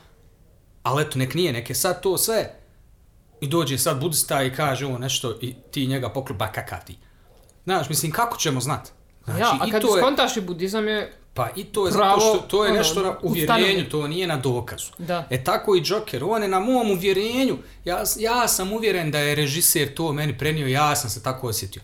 Ali 0.82 1.02
eto, 1.02 1.18
nek 1.18 1.34
nije, 1.34 1.52
nek 1.52 1.70
je 1.70 1.74
sad 1.74 2.02
to 2.02 2.18
sve. 2.18 2.61
I 3.42 3.48
dođe 3.48 3.78
sad 3.78 4.00
budista 4.00 4.42
i 4.42 4.54
kaže 4.54 4.86
ovo 4.86 4.98
nešto 4.98 5.38
i 5.40 5.54
ti 5.70 5.86
njega 5.86 6.08
pokluba 6.08 6.52
kaka 6.52 6.80
ti. 6.80 6.98
Znaš, 7.64 7.88
mislim, 7.88 8.12
kako 8.12 8.36
ćemo 8.36 8.60
znat? 8.60 8.88
Znači, 9.24 9.40
ja, 9.40 9.58
a 9.60 9.70
kad 9.70 9.82
skontaš 9.98 10.36
i 10.36 10.40
budizam 10.40 10.88
je 10.88 11.12
pa 11.34 11.48
i 11.56 11.64
to 11.64 11.86
je 11.86 11.92
pravo, 11.92 12.20
zato 12.20 12.36
što 12.36 12.46
to 12.48 12.64
je 12.64 12.70
ono, 12.70 12.78
nešto 12.78 13.02
na 13.02 13.16
uvjerenju, 13.22 13.88
to 13.90 14.08
nije 14.08 14.26
na 14.26 14.36
dokazu. 14.36 14.92
Da. 14.98 15.26
E 15.30 15.44
tako 15.44 15.76
i 15.76 15.82
Joker, 15.84 16.24
on 16.24 16.42
je 16.42 16.48
na 16.48 16.60
mom 16.60 16.90
uvjerenju. 16.90 17.58
Ja, 17.84 18.02
ja 18.18 18.48
sam 18.48 18.72
uvjeren 18.72 19.10
da 19.10 19.18
je 19.18 19.34
režiser 19.34 19.94
to 19.94 20.12
meni 20.12 20.38
prenio, 20.38 20.66
ja 20.66 20.96
sam 20.96 21.10
se 21.10 21.22
tako 21.22 21.48
osjetio. 21.48 21.82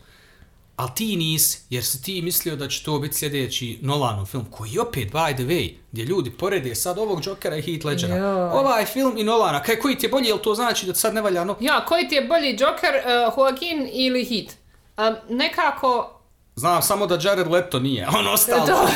Ali 0.78 0.90
ti 0.94 1.16
nisi, 1.16 1.60
jer 1.70 1.84
si 1.84 2.02
ti 2.02 2.22
mislio 2.22 2.56
da 2.56 2.68
će 2.68 2.84
to 2.84 2.98
biti 2.98 3.14
sljedeći 3.16 3.78
Nolanov 3.82 4.26
film, 4.26 4.44
koji 4.50 4.78
opet, 4.78 5.12
by 5.12 5.34
the 5.34 5.42
way, 5.44 5.74
gdje 5.92 6.02
ljudi 6.04 6.30
porede 6.30 6.74
sad 6.74 6.98
ovog 6.98 7.26
Jokera 7.26 7.56
i 7.56 7.62
Heath 7.62 7.86
Ledgera. 7.86 8.16
Joj. 8.16 8.50
Ovaj 8.50 8.84
film 8.84 9.18
i 9.18 9.24
Nolana, 9.24 9.62
kaj 9.62 9.76
koji 9.76 9.98
ti 9.98 10.06
je 10.06 10.10
bolji, 10.10 10.26
jel 10.26 10.38
to 10.38 10.54
znači 10.54 10.86
da 10.86 10.94
sad 10.94 11.14
ne 11.14 11.20
valja 11.20 11.44
no... 11.44 11.56
Ja, 11.60 11.84
koji 11.84 12.08
ti 12.08 12.14
je 12.14 12.22
bolji 12.24 12.50
Joker, 12.50 12.94
uh, 12.94 13.34
Joaquin 13.36 13.88
ili 13.92 14.24
Heat? 14.24 14.56
Um, 14.98 15.36
nekako... 15.36 16.20
Znam 16.56 16.82
samo 16.82 17.06
da 17.06 17.18
Jared 17.22 17.46
Leto 17.50 17.78
nije, 17.78 18.08
on 18.18 18.26
ostalo. 18.28 18.88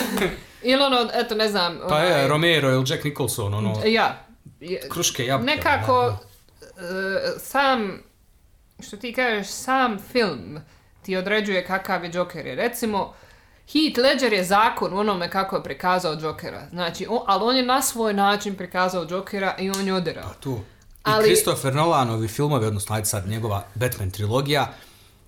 Ili 0.63 0.83
ono, 0.83 1.09
eto, 1.15 1.35
ne 1.35 1.49
znam... 1.49 1.79
Pa 1.89 1.99
je, 1.99 2.15
onaj, 2.15 2.29
Romero 2.29 2.71
ili 2.71 2.85
Jack 2.89 3.05
Nicholson, 3.05 3.55
ono, 3.55 3.83
Ja. 3.87 4.25
je- 4.61 4.89
kruške 4.89 5.27
jabuke. 5.27 5.51
Nekako, 5.57 5.99
ono, 5.99 6.09
uh, 6.09 6.19
sam, 7.39 8.03
što 8.83 8.97
ti 8.97 9.13
kažeš, 9.13 9.47
sam 9.49 9.99
film 10.13 10.59
ti 11.03 11.17
određuje 11.17 11.67
kakav 11.67 12.05
je 12.05 12.11
Joker. 12.15 12.47
Jer 12.47 12.59
recimo, 12.59 13.15
Heath 13.73 13.99
Ledger 13.99 14.33
je 14.33 14.45
zakon 14.45 14.93
u 14.93 14.99
onome 14.99 15.31
kako 15.31 15.57
je 15.57 15.63
prikazao 15.63 16.17
Jokera. 16.21 16.69
Znači, 16.71 17.07
on, 17.11 17.19
ali 17.27 17.45
on 17.45 17.57
je 17.57 17.63
na 17.63 17.83
svoj 17.83 18.15
način 18.15 18.55
prikazao 18.55 19.07
Jokera 19.11 19.55
i 19.59 19.71
on 19.71 19.87
je 19.87 19.95
oderao. 19.95 20.29
Pa 20.29 20.35
tu. 20.35 20.53
I 20.53 20.59
Ali- 21.03 21.25
Christopher 21.25 21.75
Nolanovi 21.75 22.29
filmovi, 22.29 22.67
odnosno 22.67 22.95
ajde 22.95 23.07
sad 23.07 23.29
njegova 23.29 23.65
Batman 23.75 24.11
trilogija, 24.11 24.73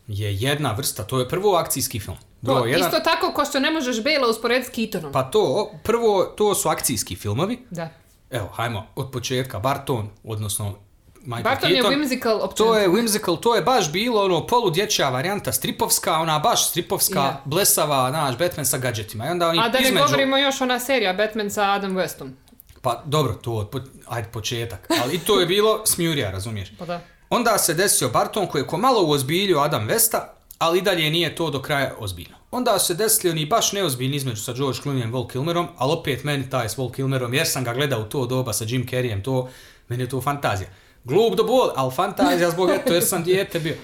je 0.06 0.34
jedna 0.34 0.72
vrsta, 0.72 1.04
to 1.04 1.18
je 1.18 1.28
prvo 1.28 1.56
akcijski 1.56 2.00
film. 2.00 2.16
To, 2.16 2.54
Broj 2.54 2.70
jedan, 2.70 2.88
Isto 2.88 3.00
tako 3.00 3.32
ko 3.32 3.44
što 3.44 3.60
ne 3.60 3.70
možeš 3.70 4.02
Bela 4.02 4.28
usporediti 4.28 4.88
s 4.88 5.12
pa 5.12 5.22
to, 5.22 5.70
prvo, 5.82 6.24
to 6.24 6.54
su 6.54 6.68
akcijski 6.68 7.16
filmovi. 7.16 7.66
Da. 7.70 7.88
Evo, 8.30 8.48
hajmo, 8.52 8.86
od 8.96 9.10
početka, 9.10 9.58
Barton, 9.58 10.08
odnosno 10.24 10.74
Michael 11.24 11.42
Barton 11.44 11.70
je 11.70 11.74
Keaton. 11.74 11.92
whimsical 11.92 12.34
općenito. 12.34 12.64
To 12.64 12.76
je 12.76 12.88
whimsical, 12.88 13.40
to 13.40 13.54
je 13.54 13.62
baš 13.62 13.92
bilo 13.92 14.22
ono 14.22 14.46
poludječja 14.46 15.08
varijanta 15.08 15.52
stripovska, 15.52 16.12
ona 16.12 16.38
baš 16.38 16.68
stripovska, 16.68 17.18
Ja. 17.18 17.40
blesava, 17.44 18.10
naš 18.10 18.38
Batman 18.38 18.66
sa 18.66 18.78
gadgetima. 18.78 19.26
I 19.26 19.30
onda 19.30 19.48
oni 19.48 19.58
A 19.58 19.68
da 19.68 19.78
ne 19.78 19.84
između... 19.84 20.04
govorimo 20.04 20.36
još 20.38 20.60
ona 20.60 20.80
serija 20.80 21.12
Batman 21.12 21.50
sa 21.50 21.64
Adam 21.64 21.92
Westom. 21.92 22.30
Pa 22.82 23.02
dobro, 23.04 23.32
to 23.34 23.68
po- 23.72 23.80
ajde 24.06 24.28
početak. 24.28 24.88
Ali 25.02 25.14
i 25.14 25.18
to 25.18 25.40
je 25.40 25.46
bilo 25.46 25.82
smjurija, 25.86 26.30
razumiješ? 26.30 26.72
Pa 26.78 26.86
da. 26.86 27.00
Onda 27.30 27.58
se 27.58 27.74
desio 27.74 28.08
Barton 28.08 28.46
koji 28.46 28.62
je 28.62 28.66
ko 28.66 28.76
malo 28.76 29.02
uozbiljio 29.02 29.58
Adam 29.58 29.86
Vesta, 29.86 30.34
ali 30.58 30.78
i 30.78 30.82
dalje 30.82 31.10
nije 31.10 31.34
to 31.34 31.50
do 31.50 31.62
kraja 31.62 31.94
ozbiljno. 31.98 32.36
onda 32.50 32.78
se 32.78 32.94
desili 32.94 33.30
oni 33.30 33.46
baš 33.46 33.72
neozbiljni 33.72 34.16
između 34.16 34.42
sa 34.42 34.52
George 34.52 34.78
Clooneyem 34.80 35.08
i 35.08 35.12
Vol 35.12 35.28
Kilmerom, 35.28 35.68
ali 35.76 35.92
opet 35.92 36.24
meni 36.24 36.50
taj 36.50 36.68
s 36.68 36.76
Vol 36.76 36.90
Kilmerom, 36.90 37.34
jer 37.34 37.46
sam 37.46 37.64
ga 37.64 37.74
gledao 37.74 38.00
u 38.00 38.04
to 38.04 38.26
doba 38.26 38.52
sa 38.52 38.64
Jim 38.68 38.86
Carreyem, 38.86 39.22
to, 39.22 39.48
meni 39.88 40.02
je 40.02 40.08
to 40.08 40.20
fantazija. 40.20 40.68
Glup 41.04 41.34
do 41.34 41.44
bol, 41.44 41.70
ali 41.76 41.92
fantazija 41.92 42.50
zbog 42.50 42.70
eto, 42.70 42.94
jer 42.94 43.04
sam 43.04 43.24
dijete 43.24 43.60
bio. 43.60 43.76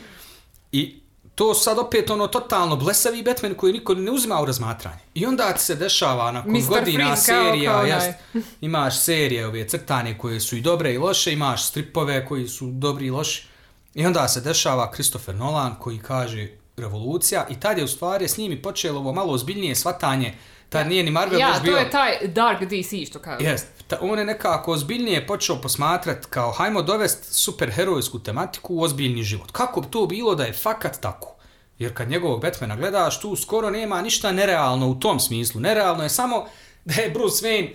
I 0.73 1.01
to 1.35 1.55
sad 1.55 1.79
opet 1.79 2.11
ono 2.11 2.27
totalno 2.27 2.77
blesavi 2.77 3.23
Batman 3.23 3.55
koji 3.55 3.73
niko 3.73 3.95
ne 3.95 4.11
uzima 4.11 4.43
u 4.43 4.47
razmatranje. 4.47 4.99
I 5.15 5.27
onda 5.27 5.53
ti 5.53 5.61
se 5.63 5.75
dešava 5.75 6.33
nakon 6.33 6.53
Mr. 6.53 6.61
godina 6.69 7.05
Freeze 7.07 7.33
kao- 7.33 7.45
serija, 7.45 7.71
kao 7.73 7.81
onaj. 7.81 8.07
jest, 8.07 8.19
imaš 8.61 9.01
serije 9.01 9.47
ove 9.47 9.69
crtane 9.69 10.19
koje 10.19 10.41
su 10.41 10.57
i 10.57 10.61
dobre 10.61 10.95
i 10.95 10.99
loše, 10.99 11.33
imaš 11.33 11.65
stripove 11.65 12.27
koji 12.27 12.49
su 12.49 12.67
dobri 12.67 13.07
i 13.07 13.11
loši. 13.11 13.47
I 13.95 14.07
onda 14.07 14.29
se 14.29 14.41
dešava 14.41 14.91
Christopher 14.93 15.35
Nolan 15.35 15.75
koji 15.81 15.99
kaže 15.99 16.49
revolucija 16.77 17.47
i 17.51 17.61
tad 17.61 17.79
je 17.79 17.85
u 17.85 17.89
stvari 17.89 18.29
s 18.29 18.37
njim 18.37 18.53
i 18.53 18.63
počelo 18.63 19.01
ovo 19.01 19.13
malo 19.13 19.33
ozbiljnije 19.33 19.75
svatanje. 19.75 20.35
Tad 20.71 20.87
nije 20.87 21.03
ni 21.03 21.11
Marvel 21.11 21.41
Ja, 21.41 21.49
baš 21.49 21.57
to 21.57 21.63
bio... 21.63 21.77
je 21.77 21.91
taj 21.91 22.19
Dark 22.27 22.63
DC 22.63 23.09
što 23.11 23.19
kažu. 23.19 23.45
Jest, 23.45 23.67
ta, 23.89 23.99
on 24.01 24.19
je 24.19 24.25
nekako 24.25 24.73
ozbiljnije 24.73 25.27
počeo 25.27 25.57
posmatrat 25.57 26.27
kao 26.27 26.51
hajmo 26.51 26.83
dovest 26.83 27.35
superherojsku 27.35 28.19
tematiku 28.19 28.75
u 28.75 28.83
ozbiljni 28.83 29.23
život. 29.23 29.51
Kako 29.51 29.81
bi 29.81 29.87
to 29.91 30.07
bilo 30.07 30.35
da 30.35 30.45
je 30.45 30.53
fakat 30.53 31.01
tako? 31.01 31.37
Jer 31.79 31.95
kad 31.95 32.11
njegovog 32.11 32.43
Batmana 32.43 32.77
gledaš, 32.77 33.21
tu 33.21 33.37
skoro 33.37 33.71
nema 33.71 34.03
ništa 34.03 34.33
nerealno 34.33 34.89
u 34.89 34.95
tom 34.95 35.21
smislu. 35.21 35.61
Nerealno 35.61 36.03
je 36.03 36.09
samo 36.09 36.47
da 36.85 37.03
je 37.03 37.11
Bruce 37.11 37.47
Wayne 37.47 37.71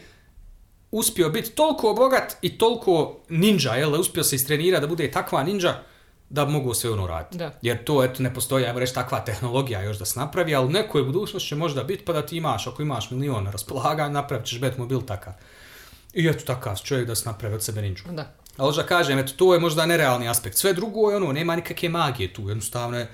uspio 0.92 1.30
biti 1.30 1.52
toliko 1.52 1.94
bogat 1.94 2.36
i 2.42 2.58
toliko 2.58 3.18
ninja, 3.30 3.72
jel, 3.72 4.00
uspio 4.00 4.24
se 4.24 4.36
istrenirati 4.36 4.82
da 4.82 4.88
bude 4.88 5.12
takva 5.12 5.44
ninja 5.44 5.84
da 6.30 6.46
mogu 6.46 6.74
sve 6.74 6.92
ono 6.92 7.08
raditi. 7.08 7.38
Da. 7.38 7.52
Jer 7.62 7.84
to 7.84 8.04
eto 8.04 8.24
ne 8.24 8.34
postoji, 8.34 8.66
ajmo 8.66 8.80
reći, 8.80 8.94
takva 8.94 9.20
tehnologija 9.26 9.82
još 9.82 9.98
da 9.98 10.06
se 10.06 10.20
napravi, 10.20 10.56
ali 10.56 10.66
u 10.66 10.70
nekoj 10.70 11.04
budućnosti 11.04 11.50
će 11.50 11.56
možda 11.56 11.84
biti 11.84 12.06
pa 12.06 12.14
da 12.14 12.26
ti 12.26 12.38
imaš, 12.38 12.68
ako 12.68 12.82
imaš 12.82 13.12
milion 13.12 13.44
na 13.44 13.52
raspolaganju, 13.52 14.14
napravit 14.14 14.46
ćeš 14.46 14.62
Batmobil 14.62 15.02
takav. 15.02 15.34
I 16.14 16.28
eto 16.28 16.46
takav 16.46 16.78
čovjek 16.84 17.08
da 17.08 17.16
se 17.16 17.30
napravi 17.30 17.56
od 17.56 17.64
sebe 17.64 17.82
ninja. 17.82 18.02
Da. 18.12 18.34
Ali 18.58 18.76
da 18.76 18.84
kažem, 18.84 19.20
eto, 19.20 19.34
to 19.36 19.54
je 19.54 19.60
možda 19.60 19.86
nerealni 19.86 20.30
aspekt. 20.30 20.58
Sve 20.58 20.74
drugo 20.74 21.10
je 21.10 21.18
ono, 21.18 21.32
nema 21.32 21.56
nikakve 21.56 21.90
magije 21.90 22.34
tu, 22.34 22.50
jednostavno 22.50 22.98
je, 22.98 23.12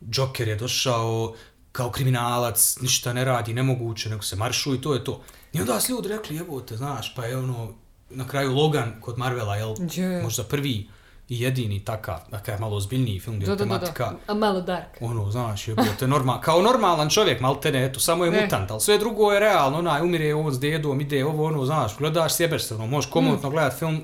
Joker 0.00 0.48
je 0.48 0.56
došao 0.56 1.34
kao 1.72 1.90
kriminalac, 1.90 2.76
ništa 2.80 3.12
ne 3.12 3.24
radi, 3.24 3.54
nemoguće, 3.54 4.10
nego 4.10 4.22
se 4.22 4.36
maršu 4.36 4.74
i 4.74 4.80
to 4.80 4.94
je 4.94 5.04
to. 5.04 5.22
I 5.52 5.60
onda 5.60 5.80
su 5.80 5.92
ljudi 5.92 6.08
rekli, 6.08 6.36
evo 6.36 6.60
te, 6.60 6.76
znaš, 6.76 7.14
pa 7.14 7.24
je 7.24 7.36
ono, 7.36 7.74
na 8.10 8.28
kraju 8.28 8.52
Logan 8.52 8.92
kod 9.00 9.18
Marvela, 9.18 9.56
jel, 9.56 9.74
Je. 9.94 10.22
možda 10.22 10.44
prvi 10.44 10.88
i 11.28 11.40
jedini 11.40 11.84
takav, 11.84 12.18
dakle, 12.30 12.58
malo 12.58 12.76
ozbiljniji 12.76 13.20
film 13.20 13.36
gdje 13.36 13.44
je 13.44 13.48
da, 13.48 13.54
da, 13.54 13.64
tematika, 13.64 14.04
da. 14.04 14.32
A 14.32 14.34
malo 14.34 14.60
dark. 14.60 14.86
ono, 15.00 15.30
znaš, 15.30 15.68
je 15.68 15.74
te 15.98 16.06
normal, 16.06 16.40
kao 16.40 16.62
normalan 16.62 17.10
čovjek, 17.10 17.40
maltene, 17.40 17.84
eto, 17.84 18.00
samo 18.00 18.24
je 18.24 18.30
Ne. 18.30 18.42
mutant, 18.42 18.70
ali 18.70 18.80
sve 18.80 18.98
drugo 18.98 19.32
je 19.32 19.40
realno, 19.40 19.78
onaj, 19.78 20.02
umire 20.02 20.34
ovo 20.34 20.50
s 20.52 20.60
dedom, 20.60 21.00
ide 21.00 21.24
ovo, 21.24 21.44
ono, 21.44 21.64
znaš, 21.64 21.96
gledaš, 21.98 22.34
sjebeš 22.34 22.62
se, 22.64 22.74
ono, 22.74 22.86
možeš 22.86 23.10
komotno 23.10 23.50
gledat 23.50 23.78
film 23.78 24.00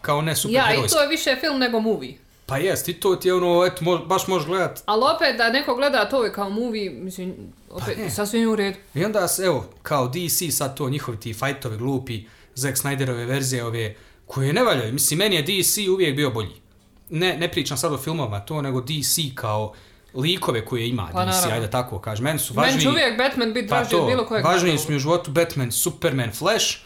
kao 0.00 0.22
ne 0.22 0.30
Ja, 0.30 0.36
superherojski. 0.36 0.86
i 0.86 0.90
to 0.90 1.02
je 1.02 1.08
više 1.08 1.36
film 1.40 1.58
nego 1.58 1.80
movie. 1.80 2.14
Pa 2.46 2.58
jest, 2.58 2.88
i 2.88 2.92
to 2.92 3.16
ti 3.16 3.28
je 3.28 3.34
ono, 3.34 3.64
eto, 3.66 3.84
mo, 3.84 3.98
baš 3.98 4.26
možeš 4.26 4.46
gledat. 4.48 4.82
Ali 4.86 5.02
opet 5.16 5.36
da 5.36 5.50
neko 5.50 5.74
gleda 5.74 6.08
to 6.08 6.32
kao 6.34 6.50
movie, 6.50 6.90
mislim, 6.90 7.34
opet 7.70 7.98
ne. 7.98 8.10
sasvim 8.10 8.50
u 8.50 8.56
redu. 8.56 8.78
I 8.94 9.04
onda 9.04 9.28
se, 9.28 9.42
evo, 9.44 9.64
kao 9.82 10.08
DC, 10.08 10.56
sad 10.56 10.76
to, 10.76 10.88
njihovi 10.88 11.20
ti 11.20 11.34
fajtovi 11.34 11.76
glupi, 11.76 12.24
Zack 12.54 12.76
Snyderove 12.76 13.26
verzije 13.26 13.64
ove, 13.64 13.94
koje 14.26 14.52
ne 14.52 14.62
valjaju. 14.64 14.92
Mislim, 14.92 15.18
meni 15.18 15.36
je 15.36 15.42
DC 15.42 15.78
uvijek 15.94 16.16
bio 16.16 16.30
bolji. 16.30 16.63
Ne, 17.10 17.36
ne 17.36 17.50
pričam 17.50 17.76
sad 17.76 17.92
o 17.92 17.98
filmovima 17.98 18.40
to, 18.40 18.62
nego 18.62 18.80
DC 18.80 19.18
kao 19.34 19.72
likove 20.14 20.64
koje 20.64 20.88
ima 20.88 21.08
Pa, 21.12 21.24
DC, 21.24 21.44
ajde 21.52 21.70
tako 21.70 21.98
kažem. 21.98 22.24
Meni 22.24 22.38
su 22.38 22.54
Meni 22.54 22.66
važniji... 22.66 22.82
će 22.82 22.88
uvijek 22.88 23.18
Batman 23.18 23.52
biti 23.52 23.68
Pa 23.68 23.76
draži 23.76 23.94
od 23.94 24.00
to, 24.00 24.06
bilo 24.06 24.26
kojeg 24.26 24.44
važniji 24.44 24.78
su 24.78 24.90
mi 24.90 24.96
u 24.96 24.98
životu 24.98 25.30
Batman, 25.30 25.72
Superman, 25.72 26.32
Flash, 26.32 26.76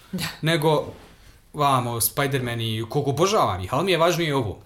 nego 0.42 0.86
vamo, 1.52 2.00
Spider-Man 2.00 2.60
i 2.60 2.84
koliko 2.88 3.10
obožavam 3.10 3.60
ih, 3.60 3.74
ali 3.74 3.84
mi 3.84 3.92
je 3.92 3.98
važnije 3.98 4.34
ovo. 4.34 4.58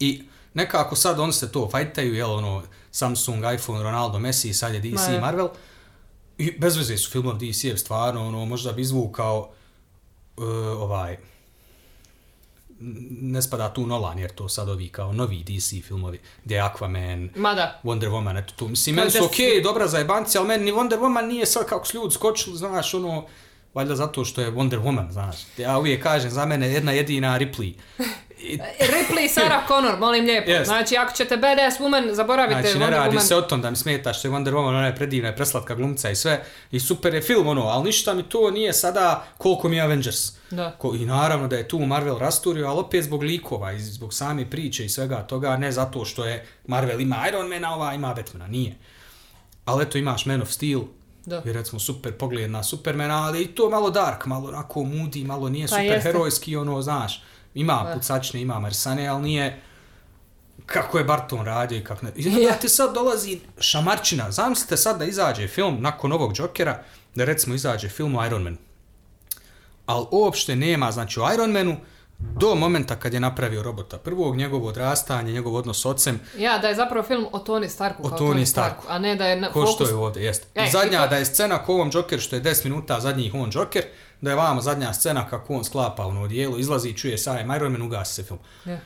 I 0.00 0.22
nekako 0.54 0.96
sad 0.96 1.20
oni 1.20 1.32
se 1.32 1.52
to 1.52 1.68
fajtaju, 1.70 2.14
jel 2.14 2.32
ono, 2.32 2.62
Samsung, 2.90 3.44
iPhone, 3.54 3.82
Ronaldo, 3.82 4.18
Messi, 4.18 4.54
sad 4.54 4.74
je 4.74 4.80
DC, 4.80 5.08
Ma. 5.08 5.20
Marvel. 5.20 5.48
I 6.38 6.50
bez 6.58 6.76
veze 6.76 6.96
su 6.96 7.10
filmov 7.10 7.38
DC-ev 7.38 7.76
stvarno, 7.76 8.26
ono, 8.26 8.44
možda 8.44 8.72
bi 8.72 8.82
izvukao 8.82 9.50
uh, 10.36 10.44
ovaj, 10.80 11.16
ne 13.20 13.42
spada 13.42 13.72
tu 13.72 13.86
Nolan, 13.86 14.18
jer 14.18 14.30
to 14.30 14.48
sad 14.48 14.68
ovi 14.68 14.88
kao 14.88 15.12
novi 15.12 15.44
DC 15.44 15.86
filmovi, 15.86 16.20
gdje 16.44 16.54
je 16.54 16.62
Aquaman, 16.62 17.28
Ma 17.36 17.54
da. 17.54 17.80
Wonder 17.84 18.08
Woman, 18.08 18.38
eto 18.38 18.54
tu. 18.56 18.68
Mislim, 18.68 18.96
meni 18.96 19.10
su 19.10 19.24
okej, 19.24 19.60
dobra 19.62 19.88
za 19.88 19.98
jebanci, 19.98 20.38
ali 20.38 20.48
meni 20.48 20.64
ni 20.64 20.72
Wonder 20.72 20.98
Woman 20.98 21.26
nije 21.26 21.46
sad 21.46 21.66
kako 21.66 21.86
su 21.86 21.96
ljudi 21.96 22.14
skočili, 22.14 22.56
znaš, 22.56 22.94
ono, 22.94 23.26
valjda 23.74 23.96
zato 23.96 24.24
što 24.24 24.40
je 24.40 24.52
Wonder 24.52 24.82
Woman, 24.82 25.10
znaš. 25.10 25.36
Ja 25.58 25.78
uvijek 25.78 26.02
kažem, 26.02 26.30
za 26.30 26.46
mene 26.46 26.68
jedna 26.68 26.92
jedina 26.92 27.38
Ripley. 27.38 27.74
I, 28.38 28.58
Ripley 28.80 29.24
i 29.24 29.28
Sarah 29.28 29.68
Connor, 29.68 29.98
molim 29.98 30.24
lijepo. 30.24 30.50
Jest. 30.50 30.64
Znači, 30.66 30.96
ako 30.96 31.12
ćete 31.12 31.36
badass 31.36 31.80
woman, 31.80 32.12
zaboravite 32.12 32.60
znači, 32.60 32.78
ne 32.78 32.86
Wonder 32.86 32.90
radi 32.90 33.16
Woman. 33.16 33.20
se 33.20 33.36
o 33.36 33.42
tom 33.42 33.62
da 33.62 33.70
mi 33.70 33.76
smeta 33.76 34.12
što 34.12 34.28
je 34.28 34.32
Wonder 34.32 34.50
Woman, 34.50 34.68
ona 34.68 34.86
je 34.86 34.96
predivna, 34.96 35.28
je 35.28 35.36
preslatka 35.36 35.74
glumca 35.74 36.10
i 36.10 36.16
sve. 36.16 36.44
I 36.70 36.80
super 36.80 37.14
je 37.14 37.22
film, 37.22 37.46
ono, 37.46 37.62
ali 37.62 37.84
ništa 37.84 38.14
mi 38.14 38.22
to 38.22 38.50
nije 38.50 38.72
sada 38.72 39.26
koliko 39.38 39.68
mi 39.68 39.76
je 39.76 39.82
Avengers. 39.82 40.32
Da. 40.50 40.70
Ko, 40.70 40.94
I 40.94 40.98
naravno 40.98 41.48
da 41.48 41.56
je 41.56 41.68
tu 41.68 41.78
Marvel 41.78 42.18
rasturio, 42.18 42.66
ali 42.68 42.80
opet 42.80 43.04
zbog 43.04 43.22
likova 43.22 43.72
i 43.72 43.80
zbog 43.80 44.14
same 44.14 44.50
priče 44.50 44.84
i 44.84 44.88
svega 44.88 45.16
toga, 45.16 45.56
ne 45.56 45.72
zato 45.72 46.04
što 46.04 46.24
je 46.24 46.46
Marvel 46.66 47.00
ima 47.00 47.24
Iron 47.28 47.48
Mana, 47.48 47.74
ova 47.74 47.94
ima 47.94 48.14
Batmana, 48.14 48.46
nije. 48.46 48.76
Ali 49.64 49.82
eto 49.82 49.98
imaš 49.98 50.26
Man 50.26 50.42
of 50.42 50.50
Steel, 50.50 50.80
Da. 51.24 51.42
i 51.44 51.52
recimo 51.52 51.80
super 51.80 52.12
pogled 52.12 52.50
na 52.50 52.62
Supermana, 52.62 53.26
ali 53.26 53.42
i 53.42 53.46
to 53.46 53.70
malo 53.70 53.90
dark, 53.90 54.26
malo 54.26 54.48
onako 54.48 54.80
moody, 54.80 55.24
malo 55.26 55.48
nije 55.48 55.64
Pa 55.66 55.68
super 55.70 55.84
jeste. 55.84 56.00
herojski, 56.02 56.56
ono, 56.56 56.82
znaš, 56.82 57.22
ima 57.56 57.92
pucačne, 57.94 58.40
ima 58.40 58.60
marsane, 58.60 59.06
ali 59.06 59.22
nije 59.22 59.62
kako 60.66 60.98
je 60.98 61.04
Barton 61.04 61.44
radio 61.44 61.78
i 61.78 61.84
kako 61.84 62.06
ne. 62.06 62.12
I 62.16 62.28
onda 62.36 62.52
ti 62.52 62.68
sad 62.68 62.94
dolazi 62.94 63.40
šamarčina, 63.60 64.30
zamislite 64.30 64.76
sad 64.76 64.98
da 64.98 65.04
izađe 65.04 65.48
film 65.48 65.76
nakon 65.80 66.12
ovog 66.12 66.32
Jokera, 66.38 66.82
da 67.14 67.24
recimo 67.24 67.54
izađe 67.54 67.88
film 67.88 68.16
o 68.16 68.26
Iron 68.26 68.42
Manu. 68.42 68.56
Ali 69.86 70.06
uopšte 70.10 70.56
nema, 70.56 70.92
znači 70.92 71.20
u 71.20 71.22
Iron 71.34 71.50
Manu, 71.50 71.76
do 72.18 72.54
momenta 72.54 72.96
kad 72.96 73.14
je 73.14 73.20
napravio 73.20 73.62
robota 73.62 73.98
prvog, 73.98 74.36
njegovo 74.36 74.68
odrastanje, 74.68 75.32
njegov 75.32 75.54
odnos 75.54 75.80
s 75.80 75.84
ocem, 75.84 76.20
Ja, 76.38 76.58
da 76.58 76.68
je 76.68 76.74
zapravo 76.74 77.06
film 77.06 77.26
o 77.32 77.38
Tony 77.38 77.68
Starku. 77.68 78.06
O 78.06 78.08
kao 78.08 78.18
Tony 78.18 78.34
Tony 78.34 78.44
Starku. 78.44 78.84
A 78.88 78.98
ne 78.98 79.16
da 79.16 79.26
je 79.26 79.36
na, 79.40 79.52
Ko 79.52 79.60
fokus... 79.60 79.74
što 79.74 79.84
je 79.88 79.94
ovdje, 79.94 80.24
jest. 80.24 80.46
E, 80.54 80.68
zadnja 80.72 81.02
to- 81.02 81.08
da 81.08 81.16
je 81.16 81.24
scena 81.24 81.58
ko 81.64 81.72
ovom 81.72 81.90
Joker, 81.92 82.20
što 82.20 82.36
je 82.36 82.42
10 82.42 82.64
minuta 82.64 83.00
zadnjih 83.00 83.34
on 83.34 83.50
Joker, 83.52 83.84
da 84.20 84.30
je 84.30 84.36
vama 84.36 84.60
zadnja 84.60 84.92
scena 84.92 85.28
kako 85.28 85.54
on 85.54 85.64
sklapa 85.64 86.06
ono 86.06 86.22
odijelo, 86.22 86.58
izlazi 86.58 86.88
i 86.88 86.96
čuje 86.96 87.18
sajem 87.18 87.50
Iron 87.50 87.72
Man, 87.72 87.82
ugasi 87.82 88.14
se 88.14 88.22
film. 88.22 88.38
Ja. 88.64 88.78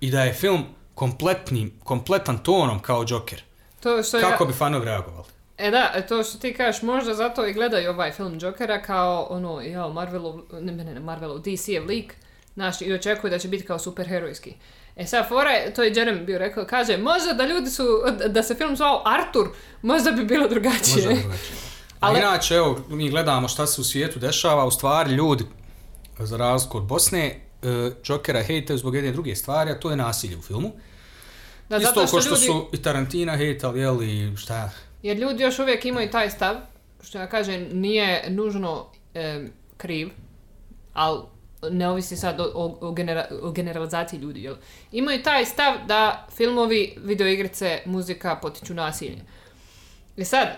I 0.00 0.10
da 0.10 0.22
je 0.22 0.32
film 0.32 0.64
kompletnim, 0.94 1.72
kompletan 1.84 2.38
tonom 2.38 2.80
kao 2.80 3.04
Joker. 3.08 3.42
To 3.80 4.02
što 4.02 4.20
Kako 4.20 4.44
ja... 4.44 4.48
bi 4.48 4.52
fanovi 4.54 4.84
reagovali? 4.84 5.24
E 5.58 5.70
da, 5.70 6.02
to 6.08 6.22
što 6.22 6.38
ti 6.38 6.54
kažeš, 6.54 6.82
možda 6.82 7.14
zato 7.14 7.46
i 7.46 7.52
gledaju 7.52 7.90
ovaj 7.90 8.12
film 8.12 8.38
Jokera 8.40 8.82
kao 8.82 9.26
ono, 9.30 9.60
jao, 9.60 9.92
Marvelov, 9.92 10.40
ne, 10.52 10.72
ne, 10.72 10.84
ne, 10.84 11.00
Marvelov, 11.00 11.38
DC-ev 11.38 11.86
lik, 11.86 12.14
znaš, 12.54 12.80
i 12.80 12.92
očekuju 12.92 13.30
da 13.30 13.38
će 13.38 13.48
biti 13.48 13.64
kao 13.64 13.78
superherojski. 13.78 14.54
E 14.96 15.06
sad, 15.06 15.28
fora 15.28 15.50
je, 15.50 15.74
to 15.74 15.82
je 15.82 15.94
Jeremy 15.94 16.24
bio 16.24 16.38
rekao, 16.38 16.64
kaže, 16.64 16.96
možda 16.96 17.32
da 17.32 17.46
ljudi 17.46 17.70
su, 17.70 17.84
da 18.28 18.42
se 18.42 18.54
film 18.54 18.76
zvao 18.76 19.02
Artur, 19.06 19.48
možda 19.82 20.10
bi 20.10 20.24
bilo 20.24 20.48
drugačije. 20.48 21.08
Možda 21.08 21.14
drugačije. 21.22 21.56
Ali- 22.00 22.18
inače, 22.18 22.54
evo, 22.54 22.80
mi 22.88 23.10
gledamo 23.10 23.48
šta 23.48 23.66
se 23.66 23.80
u 23.80 23.84
svijetu 23.84 24.18
dešava, 24.18 24.64
u 24.64 24.70
stvari 24.70 25.10
ljudi, 25.10 25.44
za 26.18 26.36
razliku 26.36 26.78
od 26.78 26.84
Bosne, 26.84 27.40
e, 27.62 27.90
Jokera 28.04 28.42
hejtaju 28.42 28.78
zbog 28.78 28.94
jedne 28.94 29.12
druge 29.12 29.36
stvari, 29.36 29.70
a 29.70 29.80
to 29.80 29.90
je 29.90 29.96
nasilje 29.96 30.36
u 30.36 30.42
filmu. 30.42 30.72
Da, 31.68 31.76
Isto 31.76 31.92
zato 31.94 32.06
što 32.06 32.20
što 32.20 32.30
ljudi, 32.30 32.46
su 32.46 32.68
i 32.72 32.82
Tarantina 32.82 33.36
hejtali, 33.36 33.80
jel, 33.80 34.02
i 34.02 34.36
šta, 34.36 34.70
jer 35.02 35.16
ljudi 35.16 35.42
još 35.42 35.58
uvijek 35.58 35.84
imaju 35.84 36.10
taj 36.10 36.30
stav, 36.30 36.56
što 37.02 37.18
ja 37.18 37.26
kažem, 37.26 37.68
nije 37.72 38.24
nužno 38.30 38.86
em, 39.14 39.52
kriv, 39.76 40.10
ali 40.92 41.20
ne 41.70 41.88
ovisi 41.88 42.16
sad 42.16 42.40
o, 42.40 42.44
o, 42.54 42.78
o 42.80 42.90
genera- 42.90 43.26
o 43.42 43.50
generalizaciji 43.52 44.20
ljudi, 44.20 44.42
jel? 44.42 44.54
Imaju 44.92 45.22
taj 45.22 45.44
stav 45.44 45.74
da 45.86 46.26
filmovi, 46.36 46.96
videoigrice, 47.04 47.82
muzika 47.84 48.36
potiču 48.42 48.74
nasilje. 48.74 49.22
I 50.16 50.24
sad, 50.24 50.48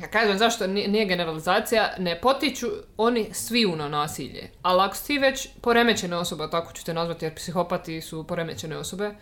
ja 0.00 0.08
kažem 0.08 0.38
zašto 0.38 0.66
nije, 0.66 1.06
generalizacija, 1.06 1.94
ne 1.98 2.20
potiču 2.20 2.66
oni 2.96 3.28
svi 3.32 3.66
na 3.76 3.88
nasilje. 3.88 4.50
Ali 4.62 4.82
ako 4.82 4.96
si 4.96 5.18
već 5.18 5.48
poremećena 5.60 6.18
osoba, 6.18 6.50
tako 6.50 6.72
ću 6.72 6.84
te 6.84 6.94
nazvati 6.94 7.24
jer 7.24 7.34
psihopati 7.34 8.00
su 8.00 8.24
poremećene 8.26 8.76
osobe, 8.76 9.14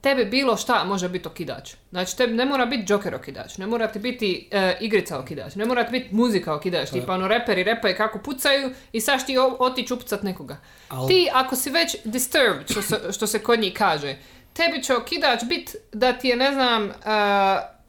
tebi 0.00 0.24
bilo 0.24 0.56
šta 0.56 0.84
može 0.84 1.08
biti 1.08 1.28
okidač. 1.28 1.74
Znači, 1.90 2.16
tebi 2.16 2.34
ne 2.34 2.44
mora 2.44 2.66
biti 2.66 2.92
Joker 2.92 3.14
okidač, 3.14 3.58
ne 3.58 3.66
mora 3.66 3.88
ti 3.88 3.98
biti 3.98 4.48
e, 4.50 4.76
igrica 4.80 5.18
okidač, 5.18 5.54
ne 5.54 5.64
mora 5.64 5.84
ti 5.84 5.92
biti 5.92 6.14
muzika 6.14 6.54
okidač, 6.54 6.90
tipa 6.90 7.14
ono 7.14 7.28
reperi 7.28 7.62
repaju 7.64 7.94
kako 7.96 8.18
pucaju 8.18 8.70
i 8.92 9.00
sad 9.00 9.26
ti 9.26 9.38
o- 9.38 9.56
otići 9.58 9.94
upucat 9.94 10.22
nekoga. 10.22 10.56
Al- 10.88 11.08
Ti, 11.08 11.28
ako 11.32 11.56
si 11.56 11.70
već 11.70 11.96
disturbed, 12.04 12.70
što 12.70 12.82
se, 12.82 13.12
što 13.12 13.26
se 13.26 13.38
kod 13.38 13.60
njih 13.60 13.72
kaže, 13.74 14.16
tebi 14.52 14.82
će 14.82 14.96
okidač 14.96 15.44
bit 15.44 15.76
da 15.92 16.12
ti 16.12 16.28
je, 16.28 16.36
ne 16.36 16.52
znam, 16.52 16.84
e, 16.84 16.92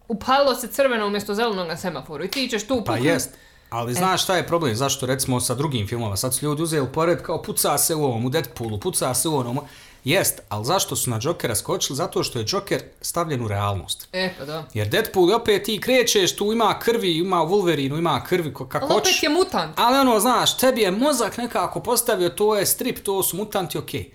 upalilo 0.08 0.56
se 0.56 0.68
crveno 0.68 1.08
umjesto 1.08 1.34
zelenog 1.34 1.68
na 1.68 1.78
semaforu 1.78 2.24
i 2.24 2.30
ti 2.30 2.48
ćeš 2.48 2.64
tu 2.64 2.76
Pa 2.78 2.84
puknut. 2.86 3.06
jest. 3.06 3.38
Ali 3.70 3.94
znaš 3.94 4.24
šta 4.24 4.38
je 4.38 4.48
problem? 4.48 4.76
Zašto 4.76 5.06
recimo 5.06 5.40
sa 5.40 5.56
drugim 5.56 5.88
filmova? 5.88 6.18
Sad 6.18 6.36
su 6.36 6.46
ljudi 6.46 6.62
uzeli 6.62 6.88
pored 6.88 7.22
kao 7.22 7.42
puca 7.42 7.78
se 7.78 7.96
u 7.96 8.04
ovom, 8.04 8.26
u 8.26 8.30
Deadpoolu, 8.30 8.80
puca 8.80 9.14
se 9.14 9.28
u 9.30 9.38
onom. 9.38 9.60
Jest, 10.04 10.42
ali 10.50 10.66
zašto 10.66 10.96
su 10.96 11.10
na 11.10 11.20
Jokera 11.20 11.56
skočili? 11.56 11.98
Zato 11.98 12.24
što 12.24 12.40
je 12.40 12.46
Joker 12.48 12.82
stavljen 13.02 13.42
u 13.42 13.48
realnost. 13.48 14.08
E, 14.12 14.34
pa 14.40 14.46
da. 14.46 14.66
Jer 14.74 14.90
Deadpool 14.90 15.34
opet 15.34 15.64
ti 15.64 15.80
krećeš, 15.80 16.36
tu 16.36 16.52
ima 16.52 16.80
krvi, 16.80 17.18
ima 17.18 17.44
u 17.44 17.48
Wolverinu, 17.48 17.98
ima 17.98 18.24
krvi 18.24 18.54
ko- 18.54 18.68
kako 18.68 18.88
hoćeš. 18.88 19.12
opet 19.12 19.24
je 19.24 19.30
mutant. 19.30 19.74
Ali 19.78 19.98
ono, 19.98 20.20
znaš, 20.20 20.58
tebi 20.58 20.82
je 20.82 20.92
mozak 20.92 21.38
nekako 21.38 21.80
postavio, 21.80 22.30
to 22.30 22.56
je 22.56 22.66
strip, 22.66 23.00
to 23.00 23.24
su 23.24 23.38
mutanti, 23.38 23.78
okej. 23.78 24.12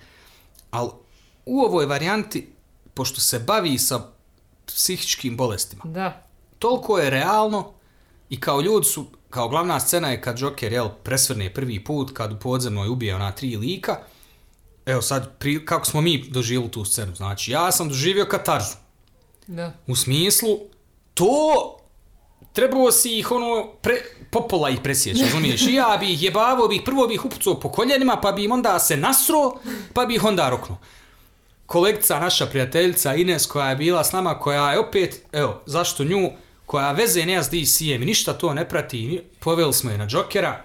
Ali 0.70 0.90
u 1.46 1.60
ovoj 1.60 1.86
varijanti, 1.86 2.52
pošto 2.94 3.20
se 3.20 3.38
bavi 3.38 3.78
sa 3.78 4.00
psihičkim 4.66 5.36
bolestima, 5.36 5.82
Da. 5.84 6.22
toliko 6.58 6.98
je 6.98 7.10
realno 7.10 7.72
i 8.28 8.40
kao 8.40 8.60
ljudi 8.60 8.86
su, 8.86 9.06
kao 9.30 9.48
glavna 9.48 9.80
scena 9.80 10.08
je 10.08 10.20
kad 10.20 10.38
Joker, 10.38 10.72
jel, 10.72 10.88
presvrne 11.02 11.54
prvi 11.54 11.84
put, 11.84 12.10
kad 12.12 12.32
u 12.32 12.38
podzemnoj 12.38 12.88
ubije 12.88 13.14
ona 13.14 13.32
tri 13.32 13.56
lika, 13.56 13.96
evo 14.86 15.02
sad, 15.02 15.38
pri, 15.38 15.64
kako 15.66 15.84
smo 15.84 16.00
mi 16.00 16.28
doživjeli 16.28 16.70
tu 16.70 16.84
scenu, 16.84 17.14
znači, 17.14 17.50
ja 17.50 17.72
sam 17.72 17.88
doživio 17.88 18.24
katarzu, 18.24 18.76
Da. 19.46 19.72
u 19.86 19.96
smislu, 19.96 20.58
to 21.14 21.76
trebao 22.52 22.92
si 22.92 23.18
ih 23.18 23.30
ono, 23.30 23.72
pre, 23.82 23.94
popola 24.30 24.70
ih 24.70 24.80
presjeći, 24.82 25.22
razumiješ? 25.22 25.62
I 25.62 25.74
ja 25.74 25.96
bi 26.00 26.12
ih 26.12 26.22
jebavao, 26.22 26.68
bih 26.68 26.82
prvo 26.84 27.06
bih 27.06 27.24
upucao 27.24 27.60
po 27.60 27.68
koljenima, 27.72 28.16
pa 28.22 28.32
bi 28.32 28.44
im 28.44 28.52
onda 28.52 28.78
se 28.78 28.96
nasro, 28.96 29.52
pa 29.92 30.06
bi 30.06 30.14
ih 30.14 30.24
onda 30.24 30.48
roknuo. 30.50 30.78
Kolegica, 31.66 32.20
naša 32.20 32.46
prijateljica 32.46 33.14
Ines, 33.14 33.46
koja 33.46 33.70
je 33.70 33.76
bila 33.76 34.04
s 34.04 34.12
nama, 34.12 34.38
koja 34.38 34.72
je 34.72 34.78
opet, 34.78 35.22
evo, 35.32 35.62
zašto 35.66 36.04
nju, 36.04 36.30
koja 36.66 36.92
veze 36.92 37.26
ne 37.26 37.42
s 37.42 37.50
DC-em, 37.50 38.00
ništa 38.00 38.32
to 38.32 38.54
ne 38.54 38.68
prati, 38.68 39.22
poveli 39.40 39.72
smo 39.72 39.90
je 39.90 39.98
na 39.98 40.06
Jokera, 40.10 40.64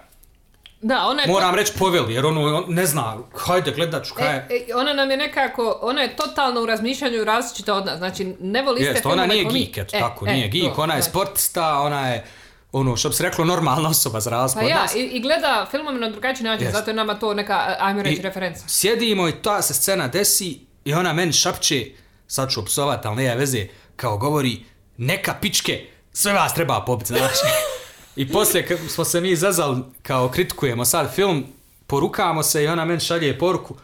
Da, 0.82 1.06
ona 1.06 1.22
je... 1.22 1.28
moram 1.28 1.54
reći 1.54 1.72
poveli, 1.78 2.14
jer 2.14 2.26
ono, 2.26 2.56
on 2.56 2.64
ne 2.68 2.86
zna, 2.86 3.16
hajde 3.36 3.70
gledat 3.70 4.04
ću, 4.06 4.14
kaj 4.14 4.34
je. 4.34 4.46
E, 4.50 4.54
e, 4.70 4.74
ona 4.74 4.92
nam 4.92 5.10
je 5.10 5.16
nekako, 5.16 5.78
ona 5.82 6.02
je 6.02 6.16
totalno 6.16 6.62
u 6.62 6.66
razmišljanju 6.66 7.24
različita 7.24 7.74
od 7.74 7.86
nas, 7.86 7.98
znači 7.98 8.34
ne 8.40 8.62
voli 8.62 8.82
Jest, 8.82 9.06
ona 9.06 9.14
filmove 9.14 9.28
nije 9.28 9.44
ko 9.44 9.52
mi. 9.52 9.58
geek, 9.64 9.78
eto 9.78 9.96
E, 9.96 10.00
tako, 10.00 10.26
e, 10.28 10.32
nije 10.32 10.48
geek, 10.48 10.74
to, 10.74 10.82
ona 10.82 10.94
je 10.94 11.02
znači. 11.02 11.10
sportista, 11.10 11.78
ona 11.80 12.08
je, 12.08 12.24
ono, 12.72 12.96
što 12.96 13.08
bi 13.08 13.14
se 13.14 13.22
reklo, 13.22 13.44
normalna 13.44 13.88
osoba 13.88 14.20
za 14.20 14.30
razliku 14.30 14.60
Pa 14.64 14.70
ja, 14.70 14.82
nas. 14.82 14.94
i, 14.94 14.98
i 14.98 15.20
gleda 15.20 15.66
filmove 15.70 15.98
na 15.98 16.10
drugačiji 16.10 16.44
način, 16.44 16.66
Jest. 16.66 16.76
zato 16.76 16.90
je 16.90 16.94
nama 16.94 17.14
to 17.14 17.34
neka, 17.34 17.76
ajmo 17.78 18.02
reći, 18.02 18.20
I 18.20 18.22
referenca. 18.22 18.64
Sjedimo 18.68 19.28
i 19.28 19.32
ta 19.42 19.62
se 19.62 19.74
scena 19.74 20.08
desi 20.08 20.58
i 20.84 20.94
ona 20.94 21.12
meni 21.12 21.32
šapće, 21.32 21.86
sad 22.26 22.50
ću 22.50 22.60
opsovat, 22.60 23.06
ali 23.06 23.16
nema 23.16 23.34
veze, 23.34 23.66
kao 23.96 24.16
govori, 24.18 24.64
neka 24.96 25.34
pičke, 25.40 25.86
sve 26.12 26.32
vas 26.32 26.54
treba 26.54 26.84
pobiti, 26.84 27.08
znaš. 27.08 27.32
I 28.16 28.28
poslije 28.28 28.66
kad 28.66 28.78
smo 28.88 29.04
se 29.04 29.20
mi 29.20 29.36
zazali, 29.36 29.82
kao 30.02 30.28
kritikujemo 30.28 30.84
sad 30.84 31.14
film, 31.14 31.44
porukamo 31.86 32.42
se 32.42 32.64
i 32.64 32.66
ona 32.66 32.84
meni 32.84 33.00
šalje 33.00 33.38
poruku, 33.38 33.74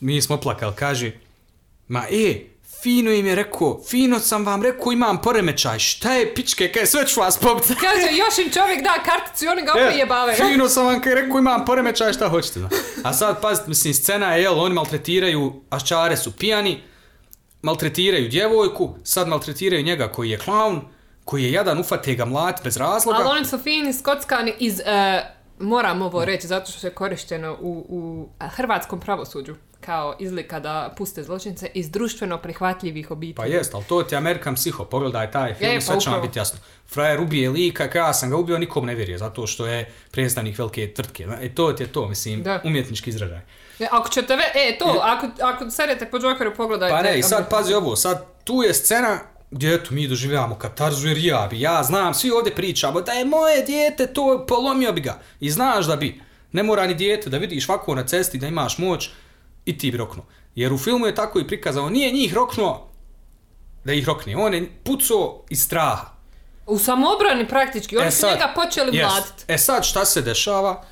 mi 0.00 0.22
smo 0.22 0.36
plakali, 0.36 0.74
kaže, 0.76 1.12
ma 1.88 2.04
e, 2.10 2.44
fino 2.82 3.10
im 3.10 3.26
je 3.26 3.34
rekao, 3.34 3.80
fino 3.90 4.18
sam 4.20 4.46
vam 4.46 4.62
rekao, 4.62 4.92
imam 4.92 5.22
poremećaj, 5.22 5.78
šta 5.78 6.14
je 6.14 6.34
pičke, 6.34 6.72
kaj 6.72 6.86
sve 6.86 7.06
ću 7.06 7.20
vas 7.20 7.38
pobiti. 7.38 7.74
Kaže, 7.86 8.16
još 8.16 8.46
im 8.46 8.52
čovjek 8.52 8.82
da 8.82 9.02
karticu 9.04 9.44
i 9.44 9.48
oni 9.48 9.62
ga 9.62 9.72
opet 9.72 9.98
jebave. 9.98 10.34
Fino 10.50 10.68
sam 10.74 10.86
vam 10.86 11.00
rekao, 11.04 11.38
imam 11.38 11.64
poremećaj, 11.64 12.12
šta 12.12 12.28
hoćete. 12.28 12.60
Zna. 12.60 12.68
A 13.04 13.12
sad, 13.12 13.40
pazite, 13.42 13.68
mislim, 13.68 13.94
scena 13.94 14.34
je, 14.34 14.42
jel, 14.42 14.60
oni 14.60 14.74
maltretiraju, 14.74 15.62
aščare 15.70 16.16
su 16.16 16.32
pijani, 16.32 16.80
maltretiraju 17.62 18.28
djevojku, 18.28 18.94
sad 19.04 19.28
maltretiraju 19.28 19.82
njega 19.82 20.08
koji 20.08 20.30
je 20.30 20.38
klaun, 20.38 20.80
koji 21.28 21.44
je 21.44 21.52
jadan, 21.52 21.78
ufate 21.78 22.14
ga 22.14 22.24
mlat 22.24 22.60
bez 22.64 22.76
razloga. 22.76 23.18
Ali 23.18 23.28
oni 23.28 23.44
su 23.44 23.58
fini, 23.58 23.92
skockani 23.92 24.54
iz, 24.58 24.80
e, 24.80 25.22
moram 25.58 26.02
ovo 26.02 26.24
reći, 26.24 26.46
zato 26.46 26.72
što 26.72 26.86
je 26.86 26.94
korišteno 26.94 27.56
u, 27.60 27.86
u 27.88 28.28
hrvatskom 28.48 29.00
pravosuđu 29.00 29.54
kao 29.80 30.16
izlika 30.18 30.60
da 30.60 30.94
puste 30.96 31.22
zločince 31.22 31.70
iz 31.74 31.90
društveno 31.90 32.38
prihvatljivih 32.38 33.10
obitelji. 33.10 33.34
Pa 33.34 33.44
jest, 33.44 33.74
ali 33.74 33.84
to 33.84 34.02
ti 34.02 34.14
je 34.14 34.16
American 34.16 34.56
Psycho, 34.56 34.84
pogledaj 34.84 35.30
taj 35.30 35.54
film, 35.54 35.70
Je, 35.70 35.76
pa 35.76 35.80
sve 35.80 36.00
će 36.00 36.10
vam 36.10 36.22
biti 36.22 36.38
jasno. 36.38 36.58
Frajer 36.86 37.20
ubije 37.20 37.50
lika, 37.50 37.88
kada 37.88 38.06
ja 38.06 38.12
sam 38.12 38.30
ga 38.30 38.36
ubio, 38.36 38.58
nikom 38.58 38.86
ne 38.86 38.94
vjeruje, 38.94 39.18
zato 39.18 39.46
što 39.46 39.66
je 39.66 39.92
predstavnik 40.10 40.58
velike 40.58 40.92
tvrtke. 40.94 41.26
I 41.42 41.54
to 41.54 41.72
ti 41.72 41.82
je 41.82 41.86
to, 41.86 42.08
mislim, 42.08 42.42
Da. 42.42 42.60
umjetnički 42.64 43.10
izražaj. 43.10 43.40
E, 43.80 43.86
Ako 43.90 44.08
ćete 44.08 44.36
ve, 44.36 44.42
e, 44.54 44.78
to, 44.78 45.00
ako, 45.02 45.26
ako 45.42 45.70
sedete 45.70 46.06
po 46.06 46.16
Jokeru, 46.16 46.54
pogledajte. 46.56 46.96
Pa 46.96 47.02
ne, 47.02 47.18
i 47.18 47.22
sad 47.22 47.50
pazi 47.50 47.74
ovo, 47.74 47.96
sad 47.96 48.26
tu 48.44 48.62
je 48.62 48.74
scena 48.74 49.18
gdje 49.50 49.74
eto 49.74 49.94
mi 49.94 50.08
doživljavamo 50.08 50.54
katarzu 50.54 51.08
jer 51.08 51.18
ja 51.18 51.46
bi, 51.50 51.60
ja 51.60 51.82
znam, 51.82 52.14
svi 52.14 52.30
ovdje 52.30 52.54
pričamo 52.54 53.00
da 53.00 53.12
je 53.12 53.24
moje 53.24 53.62
dijete 53.62 54.06
to, 54.06 54.44
polomio 54.48 54.92
bi 54.92 55.00
ga. 55.00 55.20
I 55.40 55.50
znaš 55.50 55.86
da 55.86 55.96
bi, 55.96 56.20
ne 56.52 56.62
mora 56.62 56.86
ni 56.86 56.94
dijete 56.94 57.30
da 57.30 57.38
vidiš 57.38 57.68
ovako 57.68 57.94
na 57.94 58.06
cesti 58.06 58.38
da 58.38 58.46
imaš 58.46 58.78
moć 58.78 59.10
i 59.64 59.78
ti 59.78 59.90
bi 59.90 59.96
roknuo. 59.96 60.26
Jer 60.54 60.72
u 60.72 60.78
filmu 60.78 61.06
je 61.06 61.14
tako 61.14 61.40
i 61.40 61.46
prikazano, 61.46 61.88
nije 61.88 62.12
njih 62.12 62.34
roknuo 62.34 62.88
da 63.84 63.92
ih 63.92 64.06
rokne, 64.06 64.36
on 64.36 64.54
je 64.54 64.70
pucao 64.84 65.44
iz 65.50 65.62
straha. 65.62 66.06
U 66.66 66.78
samobrani 66.78 67.48
praktički, 67.48 67.96
oni 67.96 68.10
su 68.10 68.26
njega 68.26 68.52
počeli 68.54 68.96
jest. 68.96 69.10
mlatiti. 69.10 69.44
E 69.48 69.58
sad 69.58 69.84
šta 69.84 70.04
se 70.04 70.22
dešava? 70.22 70.84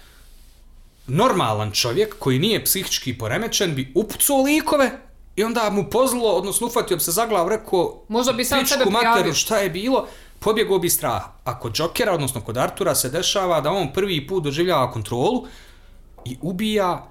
Normalan 1.06 1.72
čovjek 1.72 2.18
koji 2.18 2.38
nije 2.38 2.64
psihički 2.64 3.18
poremećen 3.18 3.74
bi 3.74 3.92
upucao 3.94 4.42
likove 4.42 4.90
i 5.36 5.44
onda 5.44 5.70
mu 5.70 5.84
pozlo, 5.90 6.32
odnosno 6.32 6.66
ufatio 6.66 6.96
bi 6.96 7.02
se 7.02 7.10
za 7.12 7.26
glavu, 7.26 7.48
rekao 7.48 8.02
Možda 8.08 8.32
bi 8.32 8.44
sam 8.44 8.66
sebe 8.66 8.84
materu, 8.84 9.34
šta 9.34 9.58
je 9.58 9.70
bilo, 9.70 10.06
pobjegao 10.38 10.78
bi 10.78 10.86
iz 10.86 10.94
straha. 10.94 11.32
A 11.44 11.60
kod 11.60 11.78
Jokera, 11.78 12.12
odnosno 12.12 12.40
kod 12.40 12.56
Artura, 12.56 12.94
se 12.94 13.08
dešava 13.08 13.60
da 13.60 13.70
on 13.70 13.92
prvi 13.92 14.26
put 14.26 14.44
doživljava 14.44 14.92
kontrolu 14.92 15.46
i 16.24 16.36
ubija, 16.42 17.06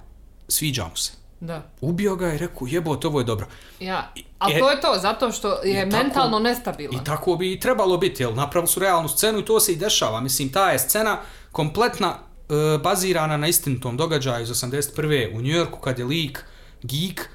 sviđa 0.47 0.83
mu 0.83 0.97
se. 0.97 1.11
Da. 1.39 1.61
Ubio 1.81 2.15
ga 2.15 2.33
i 2.33 2.37
rekao, 2.37 2.67
jebote, 2.67 3.07
ovo 3.07 3.19
je 3.19 3.23
dobro. 3.23 3.45
Ja, 3.79 4.11
ali 4.39 4.53
E, 4.53 4.59
to 4.59 4.71
je 4.71 4.81
to, 4.81 4.97
zato 5.01 5.31
što 5.31 5.63
je 5.63 5.89
tako- 5.89 6.03
mentalno 6.03 6.39
nestabilan. 6.39 7.01
I 7.01 7.03
tako 7.03 7.35
bi 7.35 7.53
i 7.53 7.59
trebalo 7.59 7.97
biti, 7.97 8.23
jel? 8.23 8.33
Napravili 8.35 8.67
su 8.67 8.79
realnu 8.79 9.09
scenu 9.09 9.39
i 9.39 9.45
to 9.45 9.59
se 9.59 9.71
i 9.71 9.75
dešava. 9.75 10.21
Mislim, 10.21 10.51
ta 10.51 10.71
je 10.71 10.79
scena 10.79 11.17
kompletna 11.51 12.15
e, 12.49 12.77
bazirana 12.77 13.37
na 13.37 13.47
istinitom 13.47 13.97
događaju 13.97 14.43
iz 14.43 14.49
81. 14.49 15.37
u 15.37 15.41
Njujorku 15.41 15.79
kad 15.79 15.99
je 15.99 16.05
lik, 16.05 16.43
geek, 16.83 17.29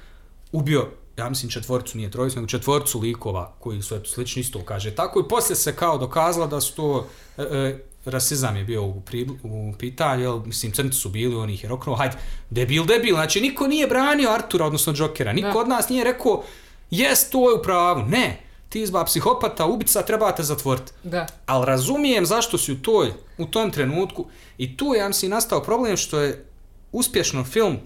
ubio 0.51 0.87
ja 1.17 1.29
mislim 1.29 1.49
četvoricu, 1.49 1.97
nije 1.97 2.11
trojicu, 2.11 2.35
nego 2.35 2.47
četvoricu 2.47 2.99
likova 2.99 3.53
koji 3.59 3.81
su 3.81 3.95
eto, 3.95 4.09
slični 4.09 4.39
isto 4.39 4.61
kaže. 4.65 4.95
Tako 4.95 5.19
i 5.19 5.29
poslije 5.29 5.55
se 5.55 5.75
kao 5.75 5.97
dokazalo 5.97 6.47
da 6.47 6.61
su 6.61 6.75
to, 6.75 7.07
e, 7.37 7.41
e, 7.41 7.83
rasizam 8.05 8.57
je 8.57 8.63
bio 8.63 8.83
u, 8.83 9.01
pri, 9.01 9.27
u 9.43 9.73
pitanju, 9.79 10.23
jel, 10.23 10.39
mislim 10.45 10.71
crnci 10.71 10.97
su 10.97 11.09
bili, 11.09 11.35
on 11.35 11.49
ih 11.49 11.63
je 11.63 11.69
roknuo, 11.69 11.95
hajde, 11.95 12.17
debil, 12.49 12.85
debil, 12.85 13.15
znači 13.15 13.41
niko 13.41 13.67
nije 13.67 13.87
branio 13.87 14.29
Artura, 14.29 14.65
odnosno 14.65 14.93
Jokera, 14.97 15.33
niko 15.33 15.59
od 15.59 15.67
nas 15.67 15.89
nije 15.89 16.03
rekao, 16.03 16.43
jes, 16.91 17.29
to 17.29 17.49
je 17.49 17.59
u 17.59 17.63
pravu, 17.63 18.03
ne, 18.07 18.41
ti 18.69 18.81
izba 18.81 19.05
psihopata, 19.05 19.65
ubica, 19.65 20.01
trebate 20.01 20.43
zatvoriti. 20.43 20.91
Da. 21.03 21.27
Ali 21.45 21.65
razumijem 21.65 22.25
zašto 22.25 22.57
si 22.57 22.71
u 22.71 22.81
toj, 22.81 23.13
u 23.37 23.45
tom 23.45 23.71
trenutku 23.71 24.25
i 24.57 24.77
tu 24.77 24.93
je, 24.93 24.99
ja 24.99 25.07
mislim, 25.07 25.31
nastao 25.31 25.63
problem 25.63 25.97
što 25.97 26.19
je 26.19 26.45
uspješno 26.91 27.43
film, 27.43 27.77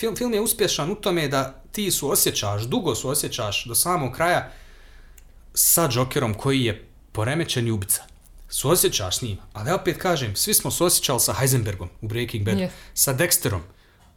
film, 0.00 0.16
film 0.16 0.34
je 0.34 0.40
uspješan 0.40 0.90
u 0.90 0.94
tome 0.94 1.28
da 1.28 1.62
ti 1.72 1.90
su 1.90 2.10
osjećaš, 2.10 2.62
dugo 2.62 2.94
su 2.94 3.08
osjećaš 3.08 3.64
do 3.64 3.74
samog 3.74 4.12
kraja 4.12 4.50
sa 5.54 5.88
Jokerom 5.92 6.34
koji 6.34 6.64
je 6.64 6.88
poremećen 7.12 7.66
i 7.66 7.70
ubica. 7.70 8.02
Suosjećaš 8.48 9.18
s 9.18 9.22
njim, 9.22 9.38
ali 9.52 9.68
ja 9.68 9.74
opet 9.74 9.96
kažem, 9.96 10.36
svi 10.36 10.54
smo 10.54 10.70
suosjećali 10.70 11.20
sa 11.20 11.32
Heisenbergom 11.32 11.88
u 12.00 12.08
Breaking 12.08 12.44
Bad, 12.44 12.56
Yes. 12.58 12.68
sa 12.94 13.14
Dexterom. 13.14 13.60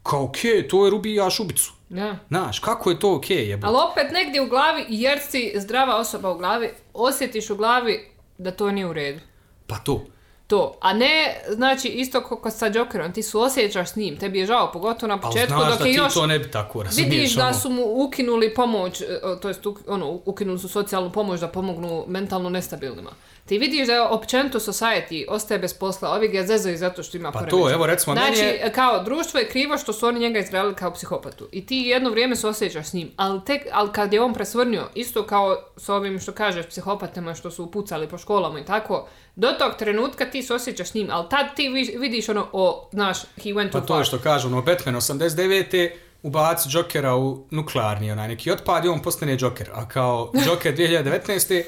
Kao, 0.03 0.23
okej, 0.23 0.67
to 0.67 0.86
je 0.86 0.93
ubijaš 0.93 1.39
ubicu. 1.39 1.73
Da. 1.89 2.17
Znaš, 2.27 2.59
kako 2.59 2.89
je 2.89 2.99
to 2.99 3.15
okej, 3.15 3.49
jebote? 3.49 3.67
Ali 3.67 3.77
opet 3.91 4.11
negdje 4.13 4.41
u 4.41 4.49
glavi, 4.49 4.86
jer 4.89 5.19
si 5.29 5.53
zdrava 5.55 5.95
osoba 5.97 6.31
u 6.31 6.38
glavi, 6.38 6.69
osjetiš 6.93 7.49
u 7.49 7.55
glavi 7.55 8.11
da 8.38 8.51
to 8.51 8.71
nije 8.71 8.86
u 8.86 8.93
redu. 8.93 9.19
Pa 9.67 9.75
to. 9.77 10.05
To. 10.53 10.75
A 10.79 10.93
ne, 10.93 11.41
znači, 11.49 11.87
isto 11.87 12.21
kako 12.21 12.49
sa 12.49 12.67
Jokerom, 12.67 13.13
ti 13.13 13.23
su 13.23 13.39
osjećaš 13.39 13.89
s 13.89 13.95
njim, 13.95 14.17
tebi 14.17 14.39
je 14.39 14.45
žao, 14.45 14.71
pogotovo 14.71 15.07
na 15.07 15.13
Ali 15.13 15.21
početku, 15.21 15.59
znaš 15.59 15.77
dok 15.77 15.87
je 15.87 15.93
još... 15.93 16.13
to 16.13 16.27
ne 16.27 16.39
bi 16.39 16.51
tako? 16.51 16.83
Vidiš 16.95 17.35
da 17.35 17.43
ono? 17.43 17.53
su 17.53 17.69
mu 17.69 17.83
ukinuli 18.05 18.53
pomoć, 18.53 19.01
e, 19.01 19.05
to 19.41 19.47
jest 19.47 19.61
ono, 19.87 20.19
ukinuli 20.25 20.59
su 20.59 20.69
socijalnu 20.69 21.11
pomoć 21.11 21.39
da 21.39 21.47
pomognu 21.47 22.05
mentalno 22.07 22.49
nestabilnima. 22.49 23.11
Ti 23.45 23.57
vidiš 23.57 23.87
da 23.87 23.93
je 23.93 24.01
općenito 24.01 24.59
society 24.59 25.25
ostaje 25.29 25.59
bez 25.59 25.73
posla, 25.73 26.09
ovi 26.11 26.27
ga 26.27 26.43
zezaju 26.45 26.77
zato 26.77 27.03
što 27.03 27.17
ima 27.17 27.31
Pa 27.31 27.45
to, 27.45 27.71
evo, 27.71 27.85
recimo, 27.85 28.15
meni 28.15 28.35
Znači, 28.35 28.41
je- 28.41 28.71
kao 28.75 29.03
društvo 29.03 29.39
je 29.39 29.47
krivo 29.47 29.77
što 29.77 29.93
su 29.93 30.07
oni 30.07 30.19
njega 30.19 30.39
izgradili 30.39 30.75
kao 30.75 30.93
psihopatu. 30.93 31.47
I 31.51 31.65
ti 31.65 31.75
jedno 31.77 32.09
vrijeme 32.09 32.35
se 32.35 32.47
osjećaš 32.47 32.87
s 32.87 32.93
njim, 32.93 33.11
ali, 33.15 33.41
tek, 33.45 33.61
ali 33.71 33.91
kad 33.91 34.13
je 34.13 34.21
on 34.21 34.33
presvrnio, 34.33 34.83
isto 34.95 35.23
kao 35.23 35.57
s 35.77 35.89
ovim 35.89 36.19
što 36.19 36.31
kažeš 36.31 36.65
psihopatama 36.65 37.33
što 37.35 37.51
su 37.51 37.71
pucali 37.71 38.07
po 38.09 38.17
školama 38.17 38.59
i 38.59 38.65
tako, 38.65 39.07
do 39.35 39.47
tog 39.47 39.71
trenutka 39.79 40.25
ti 40.25 40.43
se 40.43 40.53
osjećaš 40.53 40.89
s 40.89 40.93
njim, 40.93 41.07
ali 41.11 41.29
tad 41.29 41.55
ti 41.55 41.69
vidiš 41.99 42.29
ono, 42.29 42.47
o, 42.51 42.89
znaš, 42.91 43.17
he 43.21 43.49
went 43.49 43.71
too 43.71 43.81
Pa 43.81 43.87
to 43.87 43.97
je 43.99 44.05
što 44.05 44.19
kažu, 44.19 44.47
ono, 44.47 44.61
Batman 44.61 44.95
89. 44.95 45.89
ubaci 46.23 46.69
Jokera 46.71 47.15
u 47.15 47.45
nuklearni, 47.51 48.11
onaj 48.11 48.27
neki 48.27 48.51
otpad 48.51 48.85
i 48.85 48.87
on 48.87 49.01
postane 49.01 49.37
Joker. 49.39 49.69
A 49.73 49.87
kao 49.87 50.31
Joker 50.47 50.75
2019. 50.77 51.63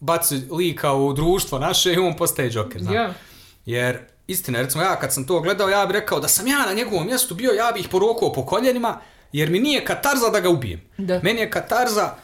baci 0.00 0.40
lika 0.50 0.92
u 0.92 1.12
društvo 1.12 1.58
naše 1.58 1.92
i 1.92 1.98
on 1.98 2.16
postaje 2.16 2.50
Joker, 2.52 2.82
znaš. 2.82 2.94
Ja. 2.94 3.14
Jer, 3.66 3.98
istina, 4.26 4.60
recimo 4.60 4.84
ja 4.84 4.96
kad 4.96 5.14
sam 5.14 5.26
to 5.26 5.40
gledao, 5.40 5.68
ja 5.68 5.86
bih 5.86 5.94
rekao 5.94 6.20
da 6.20 6.28
sam 6.28 6.46
ja 6.46 6.66
na 6.66 6.72
njegovom 6.72 7.06
mjestu 7.06 7.34
bio, 7.34 7.50
ja 7.50 7.72
bih 7.72 7.84
ih 7.84 7.88
porokao 7.88 8.32
po 8.32 8.46
koljenima, 8.46 9.00
jer 9.32 9.50
mi 9.50 9.58
nije 9.58 9.84
katarza 9.84 10.28
da 10.28 10.40
ga 10.40 10.48
ubijem. 10.48 10.80
Da. 10.98 11.20
Meni 11.22 11.40
je 11.40 11.50
katarza 11.50 12.14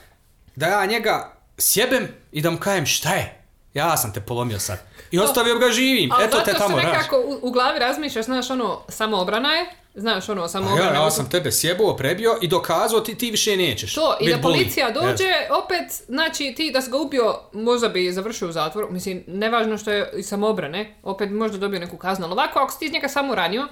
da 0.57 0.67
ja 0.67 0.87
njega 0.87 1.33
sjebem 1.59 2.09
i 2.33 2.43
da 2.43 2.51
mu 2.51 2.59
kajem 2.59 2.87
šta 2.87 3.15
je. 3.15 3.41
Ja 3.75 3.97
sam 3.97 4.13
te 4.13 4.21
polomio 4.21 4.59
sad. 4.59 4.79
I 5.11 5.19
ostavio 5.19 5.59
ga 5.59 5.71
živim. 5.71 6.13
Ali 6.13 6.25
Eto 6.25 6.37
zato 6.37 6.53
te 6.53 6.59
tamo, 6.59 6.77
se 6.77 6.83
znaš. 6.83 6.97
nekako 6.97 7.17
u, 7.17 7.49
u 7.49 7.51
glavi 7.51 7.79
razmišljaš, 7.79 8.25
znaš, 8.25 8.51
ono, 8.51 8.81
samoobrana 8.89 9.53
je, 9.53 9.67
znaš, 9.95 10.29
ono, 10.29 10.43
A 10.43 10.49
samoobrana. 10.49 10.91
ja, 10.91 11.05
ja 11.05 11.11
sam 11.11 11.31
tebe 11.31 11.53
sjebao, 11.53 11.97
prebio 11.97 12.39
i 12.41 12.49
dokazao 12.49 13.01
ti, 13.01 13.15
ti 13.15 13.31
više 13.31 13.57
nećeš. 13.57 13.95
To, 13.95 14.17
i 14.21 14.31
da 14.31 14.39
policija 14.39 14.91
dođe, 14.91 15.25
Yes. 15.25 15.65
opet, 15.65 16.03
znači, 16.07 16.55
ti 16.57 16.71
da 16.71 16.83
si 16.83 16.91
ga 16.91 16.99
ubio, 16.99 17.41
možda 17.53 17.89
bi 17.89 18.13
završio 18.13 18.49
u 18.49 18.53
zatvoru, 18.53 18.89
mislim, 18.91 19.25
nevažno 19.27 19.79
što 19.79 19.91
je 19.91 20.13
i 20.15 20.23
samoobrane, 20.23 20.95
opet 21.03 21.31
možda 21.31 21.59
dobio 21.59 21.81
neku 21.81 21.97
kaznu, 21.97 22.25
ali 22.25 22.33
ovako, 22.33 22.59
ako 22.59 22.73
si 22.73 22.79
ti 22.79 22.85
iz 22.85 22.93
njega 22.93 23.09
samo 23.09 23.35
ranio, 23.35 23.69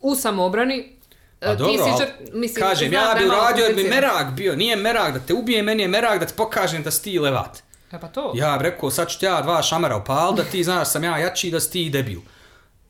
u 0.00 0.14
samobrani, 0.16 0.78
e, 1.40 1.46
ti 1.46 1.56
dobro, 1.58 1.72
si 1.74 1.80
ali 1.82 1.92
žrt- 1.94 2.30
mislim, 2.32 2.62
kažem, 2.62 2.92
ja 2.92 3.14
bi 3.18 3.26
uradio 3.26 3.64
jer 3.64 3.74
bi 3.74 3.84
merak 3.84 4.30
bio. 4.30 4.56
Nije 4.56 4.76
merak 4.76 5.12
da 5.12 5.20
te 5.20 5.34
ubije, 5.34 5.62
meni 5.62 5.82
je 5.82 5.88
merak 5.88 6.20
da 6.20 6.26
ti 6.26 6.32
pokažem 6.36 6.82
da 6.82 6.90
si 6.90 7.02
ti 7.02 7.18
levat. 7.18 7.58
E 7.92 8.00
pa 8.00 8.08
to. 8.08 8.32
Ja 8.34 8.56
bi 8.58 8.64
rekao, 8.64 8.90
sad 8.90 9.08
ću 9.08 9.18
ti 9.18 9.26
ja 9.26 9.40
dva 9.40 9.62
šamara 9.62 9.96
upal, 9.96 10.34
da 10.34 10.44
ti 10.44 10.64
znaš 10.64 10.88
sam 10.88 11.04
ja 11.04 11.18
jači 11.18 11.50
da 11.50 11.60
si 11.60 11.70
ti 11.70 11.90
debil. 11.90 12.20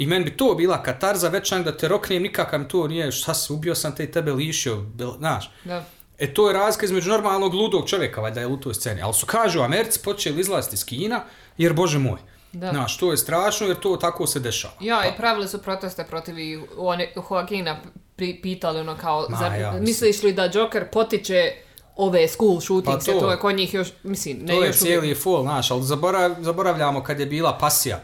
I 0.00 0.06
meni 0.06 0.24
bi 0.24 0.36
to 0.36 0.54
bila 0.54 0.82
katarza, 0.82 1.28
već 1.28 1.50
da 1.52 1.76
te 1.76 1.88
roknem, 1.88 2.22
nikakav 2.22 2.60
mi 2.60 2.68
to 2.68 2.86
nije, 2.88 3.12
šta 3.12 3.34
si, 3.34 3.52
ubio 3.52 3.74
sam 3.74 3.94
te 3.94 4.04
i 4.04 4.12
tebe 4.12 4.32
lišio, 4.32 4.76
bel- 4.76 5.18
znaš. 5.18 5.50
Da. 5.64 5.84
E 6.18 6.34
to 6.34 6.48
je 6.48 6.54
razlika 6.54 6.84
između 6.86 7.10
normalnog 7.10 7.54
ludog 7.54 7.88
čovjeka, 7.88 8.20
valjda 8.20 8.40
je 8.40 8.46
u 8.46 8.56
toj 8.56 8.74
sceni. 8.74 9.02
Ali 9.02 9.14
su 9.14 9.26
kažu, 9.26 9.60
Americi 9.60 10.00
počeli 10.04 10.40
izlaziti 10.40 10.74
iz 10.74 10.84
Kina, 10.84 11.20
jer 11.58 11.72
bože 11.72 11.98
moj. 11.98 12.18
Da. 12.52 12.70
Znaš, 12.70 12.96
to 12.98 13.10
je 13.10 13.16
strašno 13.16 13.66
jer 13.66 13.76
to 13.76 13.96
tako 13.96 14.26
se 14.26 14.40
dešava. 14.40 14.74
Ja, 14.80 15.08
i 15.08 15.16
pravili 15.16 15.48
su 15.48 15.62
proteste 15.62 16.04
protiv 16.04 16.34
one, 16.78 17.12
Joaquina 17.16 17.76
pri, 18.16 18.40
pitali 18.42 18.80
ono 18.80 18.96
kao, 18.96 19.26
Ma, 19.28 19.36
zar, 19.36 19.60
ja, 19.60 19.72
misliš 19.72 20.22
li 20.22 20.32
da 20.32 20.50
Joker 20.54 20.90
potiče 20.92 21.52
ove 21.96 22.28
school 22.28 22.60
shootings, 22.60 23.06
Pa 23.06 23.12
to. 23.12 23.20
to. 23.20 23.30
je 23.30 23.38
kod 23.38 23.56
njih 23.56 23.74
još, 23.74 23.88
mislim, 24.02 24.38
ne 24.38 24.46
to 24.46 24.62
je 24.62 24.66
još 24.68 24.80
uvijek. 24.80 25.00
cijeli 25.00 25.14
full, 25.14 25.42
znaš, 25.42 25.70
ali 25.70 25.82
zaborav, 25.82 26.34
zaboravljamo 26.40 27.02
kad 27.02 27.20
je 27.20 27.26
bila 27.26 27.58
pasija. 27.58 28.00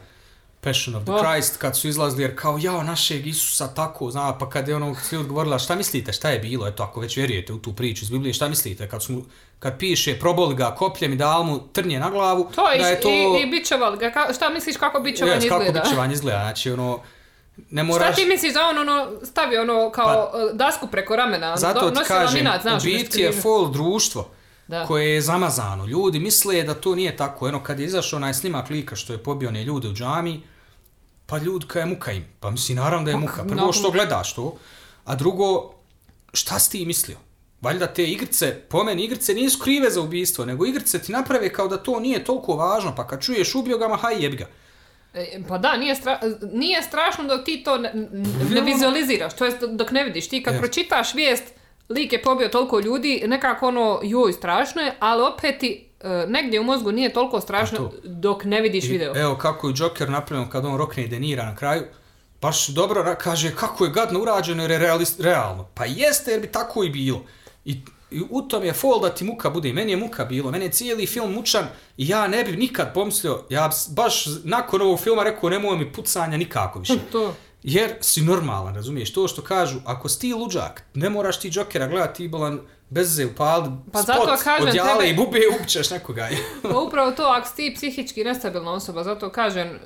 Passion 0.67 0.95
of 0.95 1.05
the. 1.05 1.13
Christ, 1.19 1.57
kad 1.57 1.77
su 1.77 1.89
izlazili, 1.89 2.23
jer 2.23 2.37
kao, 2.37 2.59
jao, 2.61 2.83
našeg 2.83 3.27
Isusa 3.27 3.75
tako, 3.75 4.11
zna, 4.11 4.39
pa 4.39 4.51
kad 4.51 4.69
je 4.69 4.77
ono 4.77 4.95
svi 4.95 5.17
odgovorila, 5.17 5.59
šta 5.59 5.75
mislite, 5.75 6.13
šta 6.13 6.31
je 6.31 6.39
bilo, 6.39 6.67
eto, 6.67 6.83
ako 6.83 7.01
već 7.01 7.17
vjerujete 7.17 7.53
u 7.53 7.59
tu 7.59 7.73
priču 7.73 8.05
iz 8.05 8.11
Biblije, 8.11 8.35
šta 8.35 8.49
mislite, 8.49 8.89
kad, 8.89 9.03
su, 9.03 9.23
kad 9.59 9.79
piše, 9.79 10.19
proboli 10.19 10.55
ga 10.55 10.75
kopljem 10.75 11.13
i 11.13 11.17
dal 11.17 11.43
mu 11.43 11.61
trnje 11.73 12.01
na 12.01 12.11
glavu, 12.11 12.51
To 12.55 12.63
da 12.79 12.89
je 12.89 13.01
to... 13.01 13.09
i, 13.09 13.43
i 13.43 13.47
bičevali 13.47 13.99
ga, 13.99 14.11
ka, 14.11 14.33
šta 14.35 14.49
misliš 14.49 14.77
kako 14.77 15.01
bičevanje 15.01 15.37
Jes, 15.37 15.49
kako 15.49 15.63
izgleda? 15.63 15.81
bičevanje 15.81 16.15
izgleda, 16.15 16.39
znači, 16.39 16.71
ono, 16.71 17.01
ne 17.71 17.83
Šta 17.83 17.93
moraš... 17.93 18.17
ti 18.17 18.25
misliš 18.25 18.55
da 18.55 18.61
on 18.67 18.79
ono 18.79 19.07
stavi 19.23 19.57
ono 19.57 19.91
kao 19.91 20.33
e, 20.35 20.55
dasku 20.55 20.87
preko 20.87 21.17
ramena, 21.17 21.51
Pa, 21.53 21.57
Zato 21.57 21.91
nosi 21.91 22.09
kažem, 22.09 22.27
laminat, 22.27 22.63
znaš, 22.63 22.83
u 22.83 22.87
biti 22.87 23.21
je 23.21 23.33
full 23.33 23.69
društvo 23.71 24.29
Da. 24.69 24.87
koje 24.87 25.15
je 25.15 25.21
zamazano. 25.21 25.87
Ljudi 25.87 26.19
misle 26.19 26.63
da 26.63 26.75
to 26.75 26.95
nije 26.95 27.17
tako. 27.17 27.49
Eno, 27.49 27.63
kad 27.63 27.81
je 27.81 27.87
izašao 27.87 28.17
onaj 28.17 28.35
snimak 28.35 28.71
lika 28.71 28.97
što 28.97 29.13
je 29.13 29.23
pobio 29.23 29.49
one 29.49 29.65
ljude 29.65 29.89
u 29.89 29.93
džami, 29.93 30.43
pa 31.27 31.39
ljud 31.39 31.67
kaj 31.67 31.83
je 31.83 31.87
muka 31.87 32.13
im. 32.13 32.25
Pa 32.41 32.51
misli, 32.51 32.75
naravno 32.75 33.05
da 33.05 33.11
je 33.11 33.17
muka. 33.17 33.45
Prvo 33.45 33.73
što 33.73 33.91
gledaš 33.91 34.35
to, 34.35 34.57
a 35.05 35.15
drugo, 35.15 35.75
šta 36.33 36.59
si 36.59 36.71
ti 36.71 36.87
mislio? 36.87 37.17
Valjda 37.61 37.87
te 37.87 38.05
igrice, 38.05 38.61
po 38.69 38.85
meni 38.85 39.05
igrice 39.05 39.35
nisu 39.35 39.59
krive 39.59 39.91
za 39.91 40.01
ubijstvo, 40.01 40.45
nego 40.45 40.67
igrice 40.67 41.03
ti 41.03 41.13
naprave 41.13 41.53
kao 41.53 41.69
da 41.69 41.77
to 41.77 42.01
nije 42.01 42.25
toliko 42.25 42.57
važno, 42.57 42.95
pa 42.97 43.07
kad 43.07 43.23
čuješ 43.23 43.55
ubio 43.55 43.79
ga, 43.79 43.89
ma 43.89 43.97
haj 43.97 44.23
jebi 44.23 44.37
ga. 44.37 44.47
E, 45.15 45.41
Pa 45.49 45.59
da, 45.59 45.77
nije, 45.77 45.95
stra, 45.95 46.21
nije 46.53 46.83
strašno 46.83 47.25
dok 47.25 47.45
ti 47.45 47.63
to 47.65 47.79
ne, 47.79 47.91
ne 48.51 48.61
vizualiziraš, 48.61 49.35
to 49.37 49.45
jest 49.45 49.65
dok 49.65 49.91
ne 49.91 50.05
vidiš. 50.05 50.29
Ti 50.29 50.43
kad 50.43 50.59
pročitaš 50.59 51.15
vijest, 51.15 51.45
lik 51.89 52.13
je 52.13 52.23
pobio 52.23 52.49
toliko 52.49 52.81
ljudi, 52.81 53.23
nekako 53.27 53.69
ono, 53.69 54.01
joj, 54.03 54.33
strašno 54.33 54.83
je, 54.83 54.95
ali 54.99 55.23
opet 55.23 55.59
ti 55.59 55.86
negdje 56.29 56.61
u 56.61 56.65
mozgu 56.65 56.93
nije 56.93 57.13
toliko 57.13 57.41
strašno 57.41 57.79
to. 57.79 57.93
dok 58.05 58.45
ne 58.45 58.61
vidiš 58.61 58.85
I 58.85 58.89
video. 58.89 59.17
Evo 59.17 59.37
kako 59.37 59.69
je 59.69 59.75
Joker 59.77 60.11
napravljen 60.11 60.51
kad 60.51 60.65
on 60.65 60.77
rokne 60.77 61.07
Denira 61.07 61.45
na 61.45 61.57
kraju. 61.57 61.83
Baš 62.43 62.69
dobro 62.69 63.17
kaže 63.21 63.55
kako 63.57 63.85
je 63.85 63.91
gadno 63.91 64.21
urađeno 64.21 64.63
jer 64.63 64.71
je 64.71 64.79
realist, 64.79 65.21
realno. 65.21 65.69
Pa 65.75 65.85
jeste 65.85 66.31
jer 66.31 66.41
bi 66.41 66.47
tako 66.47 66.85
i 66.85 66.91
bilo. 66.91 67.23
I, 67.65 67.81
i 68.11 68.23
u 68.31 68.43
tom 68.43 68.65
je 68.65 68.73
fol 68.73 69.01
da 69.01 69.15
ti 69.15 69.25
muka 69.25 69.51
bude. 69.51 69.69
I 69.69 69.73
meni 69.73 69.93
je 69.93 69.97
muka 69.97 70.25
bilo. 70.25 70.51
Meni 70.51 70.65
je 70.65 70.73
cijeli 70.73 71.07
film 71.07 71.33
mučan 71.33 71.65
i 71.97 72.09
ja 72.09 72.27
ne 72.27 72.45
bi 72.45 72.57
nikad 72.57 72.95
pomislio. 72.95 73.45
Ja 73.51 73.71
baš 73.91 74.25
nakon 74.45 74.83
ovog 74.83 75.01
filma 75.01 75.23
rekao 75.23 75.51
nemoj 75.51 75.79
mi 75.79 75.93
pucanja 75.93 76.37
nikako 76.37 76.79
više. 76.79 76.99
To. 77.13 77.35
Jer 77.63 77.95
si 78.01 78.23
normalan, 78.23 78.75
razumiješ? 78.75 79.13
To 79.13 79.29
što 79.29 79.43
kažu, 79.43 79.79
ako 79.85 80.09
si 80.09 80.21
ti 80.21 80.35
luđak, 80.35 80.83
ne 80.95 81.11
moraš 81.11 81.41
ti 81.41 81.51
Jokera 81.53 81.87
gledati, 81.87 82.17
ti 82.17 82.29
bolan 82.29 82.61
bez 82.91 83.19
upali 83.19 83.71
Pa 83.93 84.03
spot 84.03 84.07
zato 84.17 84.37
kažem, 84.45 84.69
od 84.69 84.75
jale 84.75 85.05
tebe- 85.05 85.11
i 85.11 85.15
bube 85.15 85.41
upićeš 85.61 85.91
nekoga. 85.91 86.29
Pa 86.73 86.79
upravo 86.79 87.11
to, 87.11 87.23
ako 87.23 87.49
si 87.49 87.55
ti 87.57 87.73
psihički 87.77 88.25
nestabilna 88.25 88.73
osoba, 88.73 89.05
zato 89.05 89.31
kažem, 89.31 89.69
e, 89.69 89.79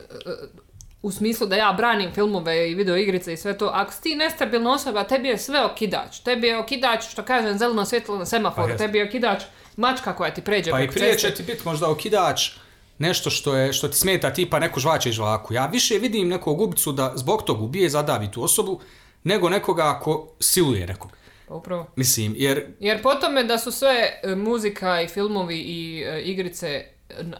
u 1.03 1.11
smislu 1.11 1.46
da 1.46 1.57
ja 1.57 1.72
branim 1.72 2.12
filmove 2.12 2.70
i 2.70 2.74
video 2.74 2.96
igrice 2.96 3.32
i 3.32 3.36
sve 3.36 3.59
to, 3.59 3.70
ako 3.74 3.92
si 3.92 4.03
ti 4.03 4.14
nestabilna 4.14 4.72
osoba, 4.72 5.05
tebi 5.05 5.28
je 5.28 5.38
sve 5.38 5.64
okidač. 5.64 6.18
Tebi 6.20 6.46
je 6.46 6.59
okidač, 6.59 7.05
što 7.05 7.22
kažem, 7.22 7.59
zeleno 7.59 7.84
svjetlo 7.84 8.18
na 8.18 8.26
semaforu, 8.26 8.68
Pa 8.68 8.76
tebi 8.76 8.98
je 8.98 9.09
okidač 9.09 9.42
mačka 9.76 10.16
koja 10.16 10.34
ti 10.34 10.42
pređe 10.42 10.70
Pa 10.70 10.80
i 10.80 10.88
prije 10.88 11.12
ceste. 11.12 11.28
će 11.28 11.34
ti 11.34 11.42
biti 11.42 11.62
možda 11.64 11.90
okidač 11.90 12.51
nešto 12.98 13.30
što 13.30 13.57
je 13.57 13.72
što 13.72 13.88
ti 13.88 13.98
smeta 13.98 14.32
tipa 14.32 14.59
neko 14.59 14.80
žvače 14.80 15.09
i 15.09 15.12
žvaku. 15.12 15.55
Ja 15.55 15.66
više 15.66 15.98
vidim 15.98 16.28
nekog 16.28 16.61
ubicu 16.61 16.92
da 16.92 17.12
zbog 17.14 17.42
tog 17.42 17.62
ubije 17.62 17.88
zadavi 17.90 18.30
tu 18.30 18.44
osobu 18.44 18.80
nego 19.24 19.48
nekoga 19.48 19.94
ako 19.96 20.28
siluje 20.40 20.86
nekog. 20.86 21.11
Pa 21.51 21.57
upravo. 21.57 21.86
Mislim, 21.96 22.34
jer 22.36 22.66
Jer 22.80 23.03
po 23.03 23.14
tome 23.14 23.44
da 23.44 23.59
su 23.59 23.72
sve 23.72 24.20
e, 24.22 24.34
muzika 24.34 25.01
i 25.03 25.09
filmovi 25.09 25.59
i 25.59 26.05
e, 26.07 26.22
igrice 26.22 26.84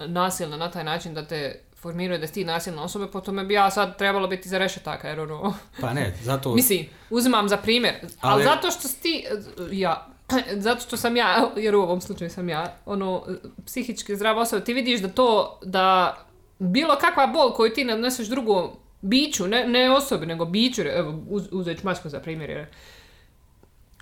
nasilne 0.07 0.57
na 0.57 0.71
taj 0.71 0.85
način 0.85 1.15
da 1.15 1.27
te 1.27 1.61
formiraju 1.77 2.21
da 2.21 2.27
si 2.27 2.33
ti 2.33 2.45
nasilna 2.45 2.83
osoba, 2.83 3.09
po 3.09 3.21
tome 3.21 3.45
bi 3.45 3.55
ja 3.55 3.71
sad 3.71 3.99
trebalo 3.99 4.29
biti 4.29 4.49
za 4.49 4.59
rešetaka, 4.59 5.09
jer 5.09 5.21
ono... 5.21 5.55
pa 5.81 5.93
ne, 5.93 6.15
zato 6.23 6.55
Mislim, 6.55 6.87
uzimam 7.11 7.49
za 7.49 7.57
primjer, 7.57 7.95
ali, 8.21 8.43
Ali- 8.43 8.45
zato 8.45 8.71
što 8.71 8.89
si 8.89 9.03
ti, 9.03 9.27
ja, 9.73 10.09
zato 10.67 10.81
što 10.81 10.97
sam 10.97 11.17
ja, 11.17 11.51
jer 11.57 11.75
u 11.75 11.81
ovom 11.81 12.01
slučaju 12.01 12.31
sam 12.31 12.49
ja, 12.49 12.77
ono, 12.87 13.27
psihički 13.67 14.17
zdrava 14.17 14.43
osoba, 14.43 14.65
ti 14.65 14.75
vidiš 14.75 15.01
da 15.01 15.09
to, 15.09 15.59
da 15.65 16.19
bilo 16.59 16.97
kakva 17.01 17.27
bol 17.27 17.53
koju 17.53 17.75
ti 17.75 17.85
nadneseš 17.85 18.29
drugom 18.29 18.71
biću, 19.01 19.49
ne, 19.49 19.67
ne 19.67 19.91
osobi, 19.91 20.27
nego 20.27 20.45
biću, 20.45 20.83
evo, 20.83 21.23
uz, 21.29 21.49
uzet 21.53 21.81
ću 21.81 21.87
mačku 21.87 22.09
za 22.09 22.21
primjer, 22.21 22.51
jer 22.51 22.67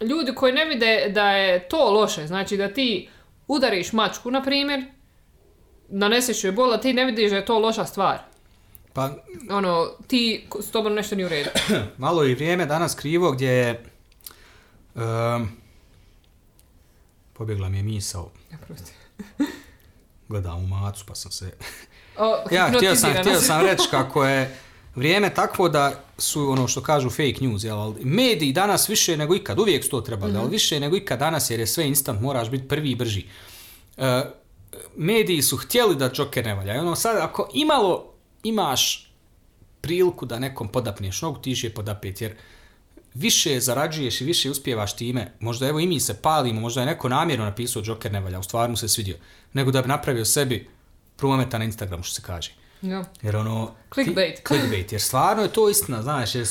ljudi 0.00 0.34
koji 0.34 0.52
ne 0.52 0.64
vide 0.64 1.08
da 1.08 1.30
je 1.30 1.68
to 1.68 1.90
loše, 1.90 2.26
znači 2.26 2.56
da 2.56 2.74
ti 2.74 3.08
udariš 3.46 3.92
mačku, 3.92 4.30
na 4.30 4.42
primjer, 4.42 4.84
naneseš 5.88 6.44
joj 6.44 6.52
bol, 6.52 6.72
a 6.72 6.80
ti 6.80 6.92
ne 6.92 7.04
vidiš 7.04 7.30
da 7.30 7.36
je 7.36 7.44
to 7.44 7.58
loša 7.58 7.84
stvar. 7.84 8.18
pa 8.92 9.10
Ono, 9.50 9.90
ti, 10.06 10.46
s 10.60 10.70
tobom 10.70 10.94
nešto 10.94 11.16
nije 11.16 11.26
u 11.26 11.28
redu. 11.28 11.50
malo 11.98 12.22
je 12.22 12.32
i 12.32 12.34
vrijeme 12.34 12.66
danas 12.66 12.94
krivo 12.94 13.32
gdje 13.32 13.48
je 13.48 13.84
um, 14.94 15.48
pobjegla 17.32 17.68
mi 17.68 17.76
je 17.76 17.82
misao. 17.82 18.30
Ja. 18.50 18.58
Gledam 20.28 20.64
u 20.64 20.66
macu 20.66 21.04
pa 21.06 21.14
sam 21.14 21.30
se 21.30 21.52
O, 22.18 22.36
Ja, 22.50 22.70
htio 22.76 22.96
sam, 22.96 23.12
htio 23.20 23.40
sam 23.40 23.66
reći 23.66 23.88
kako 23.90 24.24
je 24.24 24.58
vrijeme 24.94 25.34
takvo 25.34 25.68
da 25.68 26.04
su 26.18 26.50
ono 26.50 26.68
što 26.68 26.82
kažu 26.82 27.10
fake 27.10 27.36
news, 27.40 27.64
jel, 27.64 27.78
ali 27.78 28.04
mediji 28.04 28.52
danas 28.52 28.88
više 28.88 29.16
nego 29.16 29.34
ikad, 29.34 29.58
uvijek 29.58 29.84
su 29.84 29.90
to 29.90 30.00
trebali, 30.00 30.36
ali 30.36 30.50
više 30.50 30.80
nego 30.80 30.96
ikad 30.96 31.18
danas 31.18 31.50
jer 31.50 31.60
je 31.60 31.66
sve 31.66 31.86
instant, 31.86 32.20
moraš 32.20 32.50
biti 32.50 32.68
prvi 32.68 32.90
i 32.90 32.94
brži. 32.94 33.24
E, 33.96 34.22
mediji 34.96 35.42
su 35.42 35.56
htjeli 35.56 35.96
da 35.96 36.10
Joker 36.14 36.46
ne 36.46 36.54
valja. 36.54 36.74
I 36.74 36.78
ono 36.78 36.96
sad, 36.96 37.16
ako 37.16 37.50
imalo 37.54 38.12
imaš 38.42 39.12
priliku 39.80 40.26
da 40.26 40.38
nekom 40.38 40.68
podapneš 40.68 41.22
nogu, 41.22 41.40
ti 41.40 41.54
je 41.62 41.74
podapet, 41.74 42.20
jer 42.20 42.34
više 43.14 43.60
zarađuješ 43.60 44.20
i 44.20 44.24
više 44.24 44.50
uspijevaš 44.50 44.96
time, 44.96 45.32
možda 45.40 45.68
evo 45.68 45.80
i 45.80 45.86
mi 45.86 46.00
se 46.00 46.22
palimo, 46.22 46.60
možda 46.60 46.80
je 46.80 46.86
neko 46.86 47.08
namjerno 47.08 47.44
napisao 47.44 47.82
Joker 47.86 48.12
ne 48.12 48.20
valja, 48.20 48.38
u 48.38 48.42
stvari 48.42 48.70
mu 48.70 48.76
se 48.76 48.88
svidio, 48.88 49.16
nego 49.52 49.70
da 49.70 49.82
bi 49.82 49.88
napravio 49.88 50.24
sebi 50.24 50.68
prometa 51.16 51.58
na 51.58 51.64
Instagramu, 51.64 52.02
što 52.02 52.14
se 52.14 52.22
kaže. 52.22 52.52
Ja. 52.82 53.04
Jer 53.22 53.36
ono... 53.36 53.74
Clickbait. 53.94 54.36
Ti, 54.36 54.42
clickbait, 54.46 54.92
jer 54.92 55.00
stvarno 55.00 55.42
je 55.42 55.52
to 55.52 55.68
istina, 55.68 56.02
znaš, 56.02 56.34
jer 56.34 56.46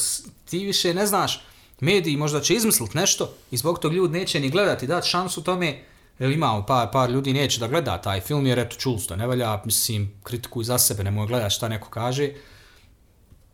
ti 0.45 0.66
više 0.66 0.94
ne 0.94 1.06
znaš, 1.06 1.44
mediji 1.80 2.18
možda 2.18 2.41
će 2.41 2.54
izmislit 2.54 2.94
nešto 2.94 3.34
i 3.52 3.58
zbog 3.58 3.80
tog 3.80 3.94
ljudi 3.94 4.20
neće 4.20 4.40
ni 4.40 4.49
gledati, 4.49 4.88
dati 4.88 5.10
šansu 5.10 5.44
tome, 5.44 5.84
jer 6.20 6.32
imamo 6.32 6.66
par, 6.66 6.88
par 6.91 7.10
ljudi 7.10 7.34
neće 7.34 7.60
da 7.60 7.68
gleda 7.68 8.02
taj 8.02 8.22
film, 8.22 8.48
jer 8.48 8.60
eto, 8.60 8.76
čuli 8.76 8.99
ne 9.18 9.28
valja, 9.28 9.62
mislim, 9.66 10.14
kritikuj 10.24 10.64
za 10.64 10.78
sebe, 10.78 11.04
nemoj 11.04 11.28
gledati 11.28 11.56
šta 11.56 11.68
neko 11.68 11.90
kaže. 11.90 12.30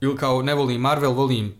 Ili 0.01 0.17
kao, 0.17 0.41
ne 0.41 0.55
volim 0.55 0.81
Marvel, 0.81 1.11
volim, 1.11 1.55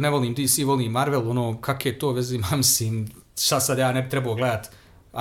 ne 0.00 0.10
volim 0.10 0.34
DC, 0.34 0.58
volim 0.64 0.92
Marvel, 0.92 1.30
ono, 1.30 1.60
kak 1.60 1.86
je 1.86 1.98
to 1.98 2.12
vezi, 2.12 2.40
mislim, 2.56 3.08
šta 3.40 3.60
sad 3.60 3.78
ja 3.78 3.92
ne 3.92 4.02
bi 4.02 4.10
trebao 4.10 4.34
gledat 4.34 4.70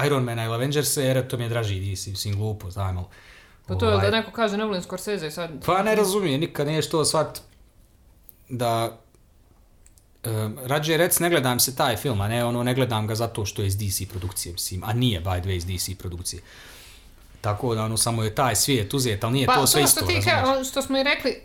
Iron 0.06 0.24
Mana 0.24 0.46
ili 0.46 0.54
Avengerse, 0.54 1.04
jer 1.04 1.28
to 1.28 1.38
mi 1.38 1.44
je 1.44 1.50
draži 1.50 1.94
DC, 1.94 2.08
mislim, 2.08 2.36
glupo, 2.36 2.72
znam, 2.72 2.98
ali 2.98 3.08
Pa 3.68 3.76
to 3.76 3.86
je 3.86 3.94
Ovaj. 3.94 4.12
da 4.12 4.18
neko 4.18 4.32
kaže 4.32 4.58
ne 4.58 4.66
volim 4.66 4.82
Scorsese 4.82 5.32
sad. 5.32 5.66
Pa 5.66 5.84
ne 5.84 5.96
razumije, 5.96 6.38
nikad 6.38 6.68
niješ 6.68 6.90
to 6.90 7.06
shvat 7.06 7.42
da 8.50 8.98
um, 10.26 10.58
rađe 10.64 10.98
rec 10.98 11.20
ne 11.20 11.30
gledam 11.30 11.60
se 11.60 11.76
taj 11.76 11.98
film, 11.98 12.22
a 12.22 12.28
ne 12.28 12.46
ono 12.46 12.64
ne 12.64 12.74
gledam 12.74 13.08
ga 13.08 13.16
zato 13.16 13.46
što 13.46 13.62
je 13.62 13.68
iz 13.68 13.78
DC 13.78 14.10
produkcije, 14.10 14.54
mislim, 14.54 14.84
a 14.84 14.94
nije 14.94 15.22
by 15.22 15.42
the 15.42 15.50
way 15.50 15.56
iz 15.56 15.66
DC 15.66 16.00
produkcije. 16.00 16.42
Tako 17.42 17.76
da 17.76 17.84
ono 17.84 17.98
samo 17.98 18.24
je 18.24 18.36
taj 18.36 18.56
svijet 18.56 18.94
uzet, 18.94 19.24
ali 19.24 19.34
nije 19.34 19.48
Pa 19.48 19.56
to 19.56 19.68
sve 19.68 19.82
to 19.82 19.86
isto, 19.86 20.00
što 20.00 20.08
ti 20.08 20.22
ka, 20.24 20.64
što 20.64 20.82
smo 20.82 20.98
i 20.98 21.04
rekli, 21.04 21.42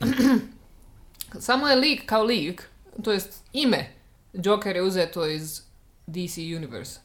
samo 1.47 1.69
je 1.69 1.77
lik 1.77 2.07
kao 2.07 2.23
lik, 2.23 2.69
to 3.05 3.13
jest 3.13 3.43
ime 3.53 4.03
Joker 4.33 4.77
je 4.77 4.83
uzeto 4.83 5.27
iz 5.27 5.61
DC 6.07 6.37
Universe. 6.39 7.01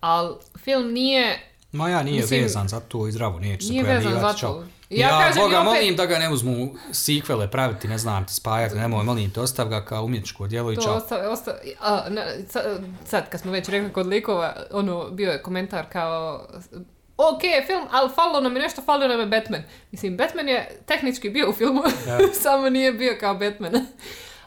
Ali 0.00 0.36
film 0.58 0.92
nije, 0.92 1.55
Ma 1.76 1.88
ja 1.88 2.02
nije 2.02 2.20
Mislim, 2.20 2.42
vezan 2.42 2.68
za 2.68 2.80
to 2.80 3.06
i 3.06 3.12
zdravo, 3.12 3.38
neće 3.40 3.66
se 3.66 3.72
pojavljivati, 3.82 4.38
čao. 4.38 4.52
to. 4.52 4.64
Ja, 4.90 5.08
kažem 5.10 5.42
Boga 5.42 5.56
opet- 5.56 5.64
molim 5.64 5.96
da 5.96 6.06
ga 6.06 6.18
ne 6.18 6.30
uzmu 6.30 6.68
sikvele 6.92 7.50
praviti, 7.50 7.88
ne 7.88 7.98
znam 7.98 8.26
ti 8.26 8.34
spajati, 8.34 8.74
nemoj, 8.74 9.04
molim 9.04 9.30
te, 9.30 9.40
ostav 9.40 9.68
ga 9.68 9.80
kao 9.82 10.04
umjetničko 10.04 10.46
djelo 10.46 10.72
i 10.72 10.76
To 10.76 10.82
čao. 10.82 10.94
osta, 10.94 11.30
osta, 11.30 11.54
a, 11.80 12.02
na, 12.08 12.22
sa- 12.48 12.62
sad, 13.04 13.30
kad 13.30 13.40
smo 13.40 13.52
već 13.52 13.68
rekli 13.68 13.92
kod 13.92 14.06
likova, 14.06 14.56
ono, 14.72 15.10
bio 15.10 15.32
je 15.32 15.42
komentar 15.42 15.84
kao, 15.86 16.46
ok, 17.18 17.40
film, 17.66 17.84
ali 17.90 18.10
falilo 18.10 18.40
nam 18.40 18.56
je 18.56 18.62
nešto, 18.62 18.82
falilo 18.82 19.08
nam 19.08 19.20
je 19.20 19.26
Batman. 19.28 19.62
Mislim, 19.90 20.16
Batman 20.16 20.48
je 20.48 20.80
tehnički 20.86 21.30
bio 21.30 21.50
u 21.50 21.54
filmu, 21.54 21.82
Ja. 22.06 22.18
samo 22.42 22.70
nije 22.70 22.92
bio 22.92 23.16
kao 23.20 23.34
Batman. 23.34 23.72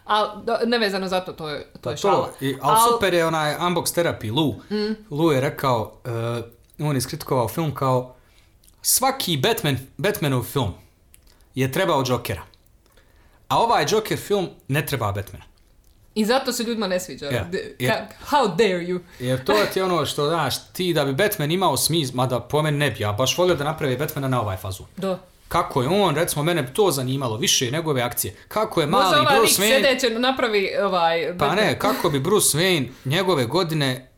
Ali, 0.06 0.30
nevezano 0.66 1.08
za 1.08 1.20
to, 1.20 1.34
to 1.34 1.50
je, 1.50 1.64
to 1.64 1.80
Pa 1.82 1.92
je 1.92 1.98
šala. 1.98 2.26
to, 2.30 2.46
i, 2.46 2.56
ali 2.62 2.78
Al- 2.78 2.92
super 2.92 3.14
je 3.14 3.26
onaj 3.26 3.54
Unbox 3.54 3.84
Therapy, 3.94 4.34
Lou. 4.34 4.56
Lou 5.12 5.32
je 5.32 5.42
rekao, 5.42 5.94
uh, 6.06 6.44
on 6.80 6.96
je 6.96 6.98
iskritikovao 6.98 7.48
film 7.48 7.76
kao 7.76 8.16
svaki 8.82 9.38
Batman, 9.38 9.78
Batmanov 9.98 10.44
film 10.44 10.74
je 11.56 11.72
trebao 11.72 12.04
Jokera. 12.08 12.42
A 13.48 13.58
ovaj 13.60 13.86
Joker 13.90 14.18
film 14.18 14.50
ne 14.68 14.86
treba 14.86 15.12
Batmana. 15.12 15.46
I 16.16 16.26
zato 16.26 16.52
se 16.52 16.64
ljudima 16.64 16.88
ne 16.88 17.00
sviđa. 17.00 17.26
Jer- 17.26 17.46
ka- 17.80 18.08
how 18.30 18.56
dare 18.56 18.86
you? 18.86 19.00
Jer 19.20 19.46
to 19.46 19.54
ti 19.74 19.80
je 19.80 19.84
ono 19.84 20.06
što, 20.06 20.30
znaš, 20.30 20.74
ti 20.74 20.94
da 20.94 21.06
bi 21.06 21.14
Batman 21.14 21.52
imao 21.52 21.78
smisla, 21.78 22.16
mada 22.16 22.40
po 22.40 22.62
meni 22.62 22.78
ne 22.78 22.92
bi, 22.92 23.04
ja 23.04 23.12
baš 23.12 23.38
volio 23.38 23.56
da 23.56 23.64
napravi 23.64 23.98
Batmana 23.98 24.28
na 24.28 24.42
ovaj 24.42 24.58
fazu. 24.58 24.84
Do. 24.98 25.18
Kako 25.48 25.82
je 25.82 25.88
on, 25.88 26.16
recimo, 26.16 26.44
mene 26.44 26.74
to 26.74 26.92
zanimalo, 26.92 27.38
više 27.38 27.72
njegove 27.72 28.02
akcije. 28.02 28.36
Kako 28.48 28.82
je 28.82 28.88
mali 28.88 29.20
ovaj 29.20 29.20
lik 29.20 29.40
Bruce 29.40 29.62
Wayne... 29.62 30.20
napravi 30.20 30.70
ovaj... 30.84 31.28
Pa 31.28 31.34
Batman. 31.34 31.66
ne, 31.66 31.80
kako 31.80 32.10
bi 32.10 32.20
Bruce 32.20 32.58
Wayne 32.58 32.88
njegove 33.06 33.46
godine 33.46 34.09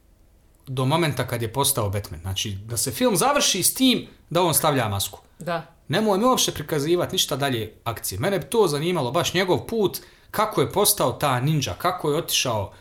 do 0.73 0.85
momenta 0.85 1.27
kad 1.27 1.41
je 1.41 1.53
postao 1.53 1.89
Batman. 1.89 2.21
Znači, 2.21 2.51
da 2.51 2.77
se 2.77 2.91
film 2.91 3.15
završi 3.17 3.63
s 3.63 3.73
tim 3.73 4.07
da 4.29 4.41
on 4.41 4.53
stavlja 4.53 4.87
masku. 4.87 5.19
Da. 5.39 5.65
Nemoj 5.87 6.17
mi 6.17 6.25
uopšte 6.25 6.51
prikazivati 6.51 7.15
ništa 7.15 7.35
dalje 7.35 7.73
akcije. 7.83 8.19
Mene 8.19 8.39
bi 8.39 8.45
to 8.45 8.67
zanimalo, 8.67 9.11
baš 9.11 9.33
njegov 9.33 9.57
put, 9.57 9.97
kako 10.31 10.61
je 10.61 10.71
postao 10.71 11.11
ta 11.11 11.39
ninja, 11.39 11.73
kako 11.77 12.11
je 12.11 12.17
otišao 12.17 12.73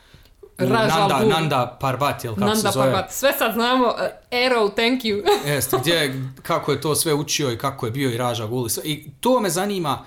u 0.43 0.63
Ra's 0.63 0.91
al 0.93 1.09
Nanda. 1.09 1.25
Nanda 1.25 1.77
Parbat, 1.81 2.25
ili 2.25 2.35
kako 2.35 2.47
Nanda 2.47 2.71
se 2.71 2.71
zove. 2.73 2.93
Parbat. 2.93 3.13
Sve 3.13 3.33
sad 3.33 3.53
znamo. 3.55 3.87
uh, 3.87 3.93
Arrow, 4.31 4.75
thank 4.75 5.03
you. 5.03 5.23
Jeste, 5.47 5.77
gdje, 5.81 6.23
kako 6.43 6.73
je 6.73 6.81
to 6.81 6.95
sve 6.95 7.15
učio 7.15 7.53
i 7.53 7.59
kako 7.59 7.87
je 7.87 7.93
bio 7.93 8.11
i 8.11 8.17
Raža 8.17 8.47
Gul. 8.47 8.67
i 8.67 8.71
sve. 8.71 8.83
I 8.85 9.11
to 9.21 9.41
me 9.41 9.51
zanima 9.51 10.05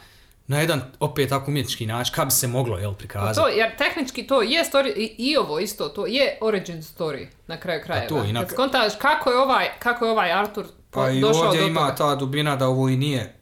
na 0.54 0.60
jedan, 0.60 0.82
opet 1.00 1.30
tako 1.30 1.52
umjetnički 1.52 1.86
način, 1.86 2.16
kako 2.16 2.26
bi 2.26 2.32
se 2.32 2.48
moglo, 2.48 2.78
jel, 2.78 2.94
prikazati. 2.94 3.36
To, 3.38 3.48
jer 3.50 3.78
tehnički 3.78 4.24
to 4.24 4.42
je 4.42 4.64
story, 4.64 4.94
i, 4.96 5.16
i 5.20 5.38
ovo 5.38 5.60
isto, 5.60 5.90
to 5.90 6.06
je 6.08 6.38
origin 6.42 6.78
story 6.78 7.28
na 7.48 7.58
kraju 7.58 7.82
krajeva. 7.84 8.08
to, 8.08 8.24
i 8.24 8.34
na- 8.34 8.40
Kad 8.40 8.50
skontaš 8.50 8.94
kako 8.96 9.30
je 9.30 9.38
ovaj, 9.38 9.70
kako 9.80 10.06
je 10.06 10.12
ovaj 10.12 10.32
Arthur 10.34 10.66
Pa 10.92 11.10
i 11.10 11.24
ovdje 11.24 11.62
ima 11.62 11.80
toga. 11.82 11.96
ta 11.96 12.16
dubina 12.16 12.56
da 12.56 12.68
ovo 12.68 12.90
i 12.90 12.98
nije 12.98 13.36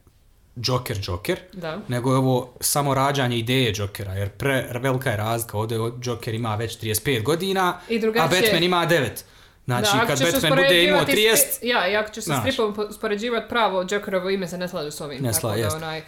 Joker 0.57 0.97
Joker, 1.01 1.39
Da. 1.53 1.79
nego 1.88 2.11
je 2.11 2.17
ovo 2.17 2.53
samo 2.59 2.93
rađanje 2.93 3.38
ideje 3.38 3.73
Jokera, 3.75 4.13
jer 4.13 4.29
pre, 4.29 4.67
velika 4.73 5.11
je 5.11 5.17
razlika, 5.17 5.57
ovdje 5.57 5.77
Joker 6.03 6.33
ima 6.33 6.55
već 6.55 6.77
35 6.77 7.23
godina, 7.23 7.79
I 7.89 7.95
a 7.95 7.99
drugačije- 7.99 8.41
Batman 8.41 8.63
ima 8.63 8.85
9. 8.85 9.23
Znači, 9.65 9.89
Da, 9.93 10.05
kad 10.07 10.19
Batman 10.21 10.51
bude 10.51 10.83
imao 10.83 10.99
uspoređivati 10.99 11.11
30, 11.11 11.35
stri- 11.53 11.67
Ja, 11.67 11.88
i 11.88 11.95
ako 11.95 12.11
ćeš 12.11 12.23
se 12.23 12.31
stripom 12.41 12.75
uspoređivati 12.89 13.49
pravo, 13.49 13.85
Jokerovo 13.89 14.29
ime 14.29 14.47
se 14.47 14.57
ne 14.57 14.67
slaže 14.67 14.91
s 14.91 15.01
ovim. 15.01 15.23
Ne 15.23 15.33
slaže, 15.33 15.67
onaj, 15.67 16.01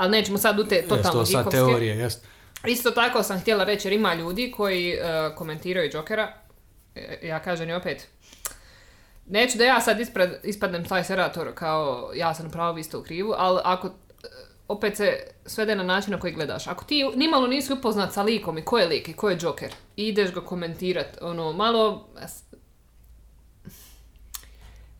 ali 0.00 0.10
nećemo 0.10 0.38
sad 0.38 0.58
u 0.58 0.64
te 0.64 0.74
jest, 0.74 0.88
totalno 0.88 1.20
to 1.20 1.26
sad 1.26 1.34
geekovske. 1.34 1.56
teorije, 1.56 1.96
jest. 1.96 2.26
Isto 2.66 2.90
tako 2.90 3.22
sam 3.22 3.40
htjela 3.40 3.64
reći 3.64 3.88
jer 3.88 3.92
ima 3.92 4.14
ljudi 4.14 4.52
koji 4.56 4.94
uh, 4.94 5.36
komentiraju 5.36 5.90
Jokera. 5.92 6.32
E, 6.94 7.18
Ja 7.22 7.42
kažem 7.42 7.68
i 7.68 7.72
opet, 7.72 8.08
neću 9.26 9.58
da 9.58 9.64
ja 9.64 9.80
sad 9.80 10.00
ispred, 10.00 10.30
ispadnem 10.44 10.84
taj 10.84 11.04
serator 11.04 11.54
kao 11.54 12.10
ja 12.14 12.34
sam 12.34 12.50
pravo 12.50 12.72
vi 12.72 12.82
ste 12.82 12.96
u 12.96 13.02
krivu, 13.02 13.34
ali 13.36 13.60
ako 13.64 13.86
e, 13.86 13.90
opet 14.68 14.96
se 14.96 15.26
svede 15.46 15.76
na 15.76 15.82
način 15.82 16.12
na 16.12 16.20
koji 16.20 16.32
gledaš. 16.32 16.66
Ako 16.66 16.84
ti 16.84 17.04
nimalo 17.14 17.46
nisi 17.46 17.72
upoznat 17.72 18.12
sa 18.12 18.22
likom 18.22 18.58
i 18.58 18.64
ko 18.64 18.78
je 18.78 18.86
lik 18.86 19.08
i 19.08 19.12
ko 19.12 19.30
je 19.30 19.38
Joker, 19.40 19.72
ideš 19.96 20.32
ga 20.32 20.40
komentirat, 20.40 21.18
ono, 21.20 21.52
malo 21.52 22.08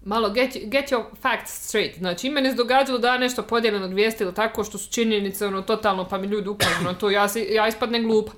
malo 0.05 0.31
get, 0.31 0.57
get 0.65 0.91
your 0.93 1.05
facts 1.23 1.69
straight. 1.69 1.99
Znači, 1.99 2.31
meni 2.31 2.51
se 2.51 2.57
događalo 2.57 2.99
da 2.99 3.09
ja 3.09 3.19
nešto 3.19 3.43
podijelim 3.43 3.83
od 3.83 3.93
vijesti 3.93 4.25
ili 4.25 4.35
tako 4.35 4.65
što 4.65 4.79
su 4.79 4.93
činjenice, 4.93 5.47
ono, 5.47 5.63
totalno, 5.63 6.09
pa 6.09 6.19
mi 6.19 6.27
ljudi 6.27 6.49
ukažu 6.49 6.85
na 6.85 6.95
to, 6.95 7.11
ja, 7.11 7.29
si, 7.29 7.47
ja 7.51 7.69
ispadnem 7.69 8.09
glupa. 8.09 8.33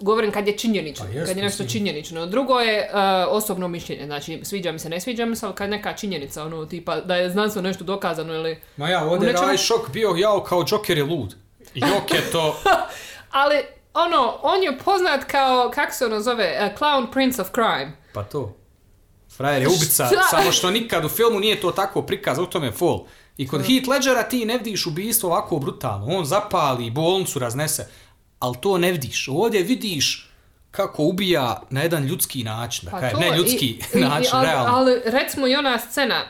Govorim 0.00 0.30
kad 0.32 0.46
je 0.46 0.58
činjenično, 0.58 1.06
Pa 1.06 1.26
kad 1.26 1.36
je 1.36 1.42
nešto 1.42 1.64
činjenično. 1.64 2.26
Drugo 2.26 2.60
je 2.60 2.90
uh, 2.92 2.98
osobno 3.28 3.68
mišljenje, 3.68 4.06
znači 4.06 4.40
sviđa 4.42 4.72
mi 4.72 4.78
se, 4.78 4.88
ne 4.88 5.00
sviđa 5.00 5.26
mi 5.26 5.36
se, 5.36 5.46
ali 5.46 5.54
kad 5.54 5.70
neka 5.70 5.92
činjenica, 5.92 6.44
ono, 6.44 6.66
tipa 6.66 7.00
da 7.00 7.16
je 7.16 7.30
znanstveno 7.30 7.68
nešto 7.68 7.84
dokazano 7.84 8.34
ili... 8.34 8.60
Ma 8.76 8.88
ja, 8.88 9.04
ovdje 9.04 9.28
je 9.28 9.34
nečemu- 9.34 9.56
šok 9.58 9.90
bio, 9.92 10.14
jao, 10.16 10.42
kao 10.42 10.64
Joker 10.68 10.98
je 10.98 11.04
lud. 11.04 11.34
Jok 11.74 12.14
je 12.14 12.30
to, 12.32 12.60
Ali, 13.30 13.56
ono, 13.94 14.38
on 14.42 14.62
je 14.62 14.78
poznat 14.84 15.24
kao, 15.24 15.70
kako 15.74 15.92
se 15.92 16.06
ono 16.06 16.20
zove, 16.20 16.58
uh, 16.60 16.78
Clown 16.78 17.12
Prince 17.12 17.42
of 17.42 17.48
Crime. 17.54 17.92
pa 18.14 18.22
to. 18.24 18.54
Frajer 19.32 19.62
je 19.62 19.68
ubica, 19.68 20.06
Šta? 20.06 20.22
samo 20.30 20.52
što 20.52 20.70
nikad 20.70 21.04
u 21.04 21.08
filmu 21.08 21.40
nije 21.40 21.60
to 21.60 21.70
tako 21.70 22.02
prikaz, 22.02 22.38
u 22.38 22.46
tome 22.46 22.66
je 22.66 22.72
fol. 22.72 23.04
I 23.36 23.48
kod 23.48 23.62
Heath 23.62 23.88
Ledgera 23.88 24.22
ti 24.22 24.44
ne 24.44 24.58
vidiš 24.58 24.86
ubistvo 24.86 25.28
ovako 25.28 25.58
brutalno. 25.58 26.06
On 26.08 26.24
zapali, 26.24 26.90
bolnicu 26.90 27.38
raznese, 27.38 27.88
ali 28.38 28.56
to 28.60 28.78
ne 28.78 28.92
vidiš. 28.92 29.28
Ovdje 29.28 29.62
vidiš 29.62 30.28
kako 30.70 31.02
ubija 31.02 31.62
na 31.70 31.82
jedan 31.82 32.04
ljudski 32.04 32.44
način. 32.44 32.84
Da 32.84 33.00
kažem, 33.00 33.20
ne 33.20 33.36
ljudski 33.36 33.78
Pa 33.92 33.98
i- 33.98 34.00
i- 34.00 34.04
način, 34.04 34.30
ali, 34.32 34.46
realno. 34.46 34.76
Ali 34.76 35.00
recimo 35.04 35.46
i 35.46 35.54
ona 35.54 35.78
scena, 35.80 36.24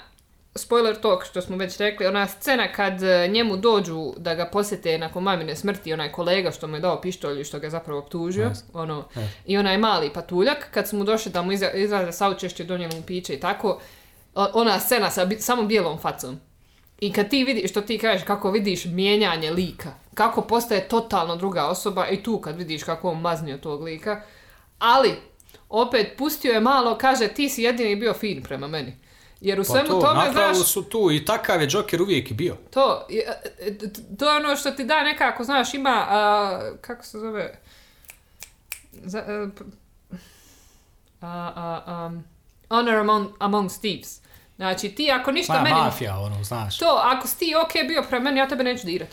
spoiler 0.55 0.97
talk 0.97 1.25
što 1.25 1.43
smo 1.43 1.57
već 1.57 1.77
rekli, 1.77 2.07
ona 2.07 2.27
scena 2.29 2.69
kad 2.69 3.03
e, 3.03 3.29
njemu 3.29 3.57
dođu 3.57 4.13
da 4.17 4.35
ga 4.35 4.45
posjete 4.47 4.99
nakon 4.99 5.23
mamine 5.23 5.57
smrti, 5.57 5.93
onaj 5.93 6.13
kolega 6.13 6.51
što 6.51 6.67
mu 6.67 6.77
je 6.77 6.81
dao 6.81 7.01
pištolj 7.01 7.41
i 7.41 7.45
što 7.45 7.59
ga 7.59 7.67
je 7.67 7.71
zapravo 7.71 8.01
optužio, 8.01 8.47
Yes. 8.47 8.63
ono, 8.73 9.05
Yes. 9.15 9.27
i 9.47 9.59
onaj 9.59 9.79
mali 9.79 10.11
patuljak, 10.11 10.69
kad 10.71 10.89
su 10.89 10.97
mu 10.97 11.05
došli 11.05 11.33
da 11.33 11.43
mu 11.43 11.53
izraze 11.75 12.13
saučešće, 12.13 12.65
donijeli 12.65 12.97
mu 12.97 13.03
piće 13.03 13.35
i 13.35 13.41
tako, 13.41 13.81
ona 14.35 14.81
scena 14.81 15.11
sa 15.11 15.25
bi- 15.25 15.37
samo 15.37 15.63
bijelom 15.63 15.99
facom. 15.99 16.41
I 17.01 17.13
kad 17.13 17.29
ti 17.29 17.45
vidiš, 17.45 17.71
što 17.71 17.81
ti 17.81 17.99
kažeš, 17.99 18.25
kako 18.25 18.51
vidiš 18.51 18.85
mijenjanje 18.85 19.51
lika, 19.51 19.91
kako 20.15 20.43
postaje 20.43 20.89
totalno 20.89 21.37
druga 21.37 21.65
osoba 21.65 22.09
i 22.09 22.23
tu 22.23 22.39
kad 22.39 22.57
vidiš 22.57 22.83
kako 22.85 23.11
on 23.11 23.21
maznio 23.21 23.57
tog 23.57 23.83
lika, 23.83 24.23
ali 24.79 25.15
opet 25.69 26.07
pustio 26.19 26.53
je 26.53 26.61
malo, 26.61 26.99
kaže 26.99 27.29
ti 27.29 27.49
si 27.49 27.63
jedini 27.63 27.97
bio 27.97 28.15
fin 28.15 28.43
prema 28.43 28.67
meni. 28.67 28.97
Jer 29.43 29.61
u 29.61 29.63
Pa 29.63 29.73
svemu 29.73 29.89
to, 29.89 30.01
tome, 30.01 30.33
znaš, 30.33 30.67
su 30.67 30.83
tu 30.83 31.11
i 31.11 31.25
takav 31.25 31.63
je 31.63 31.69
Joker 31.71 32.03
uvijek 32.03 32.31
i 32.31 32.35
bio. 32.35 32.57
to, 32.71 33.07
e, 33.59 33.79
t- 33.79 34.17
to 34.19 34.31
je 34.31 34.37
ono 34.37 34.57
što 34.57 34.71
ti 34.71 34.85
da 34.85 35.03
nekako, 35.03 35.45
znaš, 35.45 35.75
ima, 35.75 36.07
a, 36.09 36.73
kako 36.81 37.05
se 37.05 37.19
zove, 37.19 37.61
za, 38.93 39.19
e, 39.19 39.47
a, 41.21 41.53
a, 41.87 42.07
um, 42.07 42.25
honor 42.69 42.95
among, 42.95 43.29
amongst 43.39 43.81
thieves. 43.81 44.21
Znači, 44.57 44.89
ti 44.89 45.11
ako 45.11 45.33
ništa 45.33 45.53
Pa 45.53 45.63
meni... 45.63 45.75
mafija, 45.75 46.19
ono, 46.19 46.45
znaš. 46.45 46.79
To, 46.79 47.01
ako 47.05 47.29
si 47.29 47.39
ti 47.39 47.55
ok 47.65 47.73
bio 47.89 48.03
prema 48.09 48.25
meni, 48.25 48.39
ja 48.39 48.49
tebe 48.49 48.65
neću 48.65 48.87
dirat. 48.87 49.09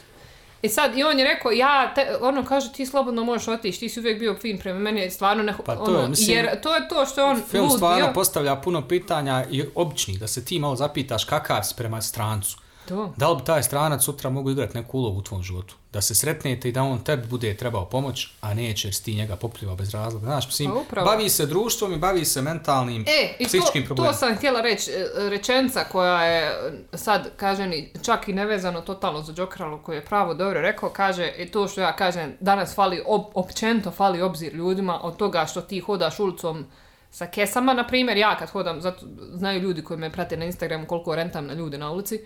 I 0.61 0.69
sad, 0.69 0.97
i 0.97 1.03
on 1.03 1.19
je 1.19 1.25
rekao, 1.25 1.51
ja, 1.51 1.93
te, 1.95 2.17
ono 2.21 2.45
kaže, 2.45 2.73
ti 2.73 2.85
slobodno 2.85 3.23
možeš 3.23 3.47
otići, 3.47 3.79
ti 3.79 3.89
si 3.89 3.99
uvijek 3.99 4.19
bio 4.19 4.35
fin 4.41 4.57
prema 4.57 4.79
meni, 4.79 5.09
stvarno 5.09 5.43
ne, 5.43 5.53
Pa 5.65 5.75
to, 5.75 5.83
ono, 5.83 6.07
mislim, 6.07 6.37
jer 6.37 6.61
to 6.61 6.75
je 6.75 6.87
to 6.87 7.05
što 7.05 7.21
je 7.21 7.25
on 7.25 7.41
Film 7.49 7.63
lud 7.63 7.75
stvarno 7.75 8.05
bio. 8.05 8.13
postavlja 8.13 8.55
puno 8.55 8.87
pitanja 8.87 9.45
i 9.51 9.63
običnih, 9.75 10.19
da 10.19 10.27
se 10.27 10.45
ti 10.45 10.59
malo 10.59 10.75
zapitaš 10.75 11.23
kakav 11.23 11.63
si 11.63 11.75
prema 11.77 12.01
strancu. 12.01 12.57
To. 12.87 13.13
Da 13.17 13.29
li 13.29 13.37
bi 13.37 13.43
taj 13.43 13.63
stranac 13.63 14.03
sutra 14.03 14.29
mogu 14.29 14.51
igrati 14.51 14.77
neku 14.77 14.97
ulogu 14.97 15.19
u 15.19 15.23
tvom 15.23 15.43
životu? 15.43 15.75
Da 15.93 16.01
se 16.01 16.15
sretnete 16.15 16.69
i 16.69 16.71
da 16.71 16.83
on 16.83 17.03
tebi 17.03 17.27
bude 17.27 17.57
trebao 17.57 17.85
pomoć, 17.85 18.27
a 18.41 18.53
neće 18.53 18.87
jer 18.87 18.95
ti 18.95 19.15
njega 19.15 19.35
popljiva 19.35 19.75
bez 19.75 19.89
razloga. 19.93 20.25
Znaš, 20.25 20.45
mislim, 20.45 20.71
Pa 20.95 21.01
bavi 21.01 21.29
se 21.29 21.45
društvom 21.45 21.93
i 21.93 21.97
bavi 21.97 22.25
se 22.25 22.41
mentalnim, 22.41 23.05
E, 23.07 23.33
i 23.39 23.43
to, 23.43 23.47
psihičkim 23.47 23.83
to 23.83 23.87
problemima. 23.87 24.13
sam 24.13 24.35
htjela 24.35 24.61
reći, 24.61 24.91
e, 24.91 25.29
rečenca 25.29 25.83
koja 25.91 26.23
je 26.25 26.47
e, 26.93 26.97
sad, 26.97 27.29
kaže 27.37 27.67
ni, 27.67 27.93
čak 28.01 28.27
i 28.27 28.33
nevezano 28.33 28.81
totalno 28.81 29.21
za 29.21 29.33
Jokeralu 29.37 29.79
koji 29.83 29.95
je 29.95 30.05
pravo 30.05 30.33
dobro 30.33 30.61
rekao, 30.61 30.89
kaže, 30.89 31.33
i 31.37 31.45
to 31.51 31.67
što 31.67 31.81
ja 31.81 31.95
kažem, 31.95 32.33
danas 32.39 32.75
fali, 32.75 33.01
op, 33.05 33.31
općenito 33.33 33.91
fali 33.91 34.21
obzir 34.21 34.53
ljudima 34.53 35.03
od 35.03 35.17
toga 35.17 35.45
što 35.45 35.61
ti 35.61 35.79
hodaš 35.79 36.19
ulicom 36.19 36.65
sa 37.11 37.27
kesama, 37.27 37.73
na 37.73 37.87
primjer, 37.87 38.17
ja 38.17 38.37
kad 38.37 38.49
hodam, 38.49 38.81
zato 38.81 39.05
znaju 39.33 39.59
ljudi 39.61 39.83
koji 39.83 39.99
me 39.99 40.11
prate 40.11 40.37
na 40.37 40.45
Instagramu 40.45 40.85
koliko 40.85 41.15
rentam 41.15 41.45
na 41.45 41.53
ljude 41.53 41.77
na 41.77 41.91
ulici, 41.91 42.19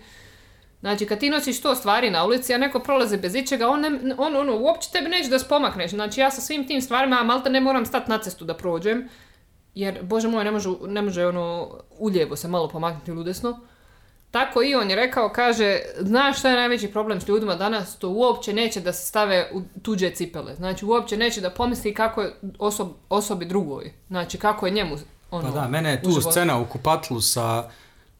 Znači, 0.84 1.06
kad 1.06 1.18
ti 1.18 1.30
nosiš 1.30 1.60
to 1.60 1.74
stvari 1.74 2.10
na 2.10 2.24
ulici, 2.24 2.54
a 2.54 2.58
neko 2.58 2.78
prolazi 2.78 3.16
bez 3.16 3.34
ičega, 3.34 3.68
on, 3.68 3.80
ne, 3.80 4.14
on 4.18 4.36
ono, 4.36 4.56
uopće 4.56 4.90
tebi 4.90 5.08
neće 5.08 5.28
da 5.28 5.38
spomakneš. 5.38 5.90
Znači, 5.90 6.20
ja 6.20 6.30
sa 6.30 6.40
svim 6.40 6.66
tim 6.66 6.82
stvarima, 6.82 7.22
malta 7.22 7.48
ne 7.50 7.60
moram 7.60 7.86
stati 7.86 8.10
na 8.10 8.18
cestu 8.18 8.44
da 8.44 8.54
prođem, 8.54 9.08
jer, 9.74 10.02
bože 10.02 10.28
moj, 10.28 10.44
ne 10.44 10.50
može, 10.50 10.68
ne 10.86 11.02
može 11.02 11.26
ono, 11.26 11.70
uljevo 11.98 12.36
se 12.36 12.48
malo 12.48 12.68
pomaknuti 12.68 13.10
ili 13.10 13.20
udesno. 13.20 13.60
Tako 14.30 14.62
i 14.62 14.74
on 14.74 14.90
je 14.90 14.96
rekao, 14.96 15.28
kaže, 15.28 15.78
znaš 16.00 16.38
šta 16.38 16.50
je 16.50 16.56
najveći 16.56 16.92
problem 16.92 17.20
s 17.20 17.28
ljudima 17.28 17.54
danas, 17.54 17.98
to 17.98 18.08
uopće 18.08 18.52
neće 18.52 18.80
da 18.80 18.92
se 18.92 19.06
stave 19.06 19.50
u 19.54 19.62
tuđe 19.82 20.10
cipele. 20.10 20.54
Znači, 20.54 20.84
uopće 20.84 21.16
neće 21.16 21.40
da 21.40 21.50
pomisli 21.50 21.94
kako 21.94 22.22
je 22.22 22.34
osob, 22.58 22.88
osobi 23.08 23.44
drugoj. 23.44 23.92
Znači, 24.08 24.38
kako 24.38 24.66
je 24.66 24.72
njemu, 24.72 24.96
ono, 25.30 25.52
Pa 25.52 25.60
da, 25.60 25.68
mene 25.68 25.90
je 25.90 26.00
u 26.04 26.14
tu 26.14 26.30
scena 26.30 26.58
u 26.58 26.66
kupatlu 26.66 27.20
sa 27.20 27.70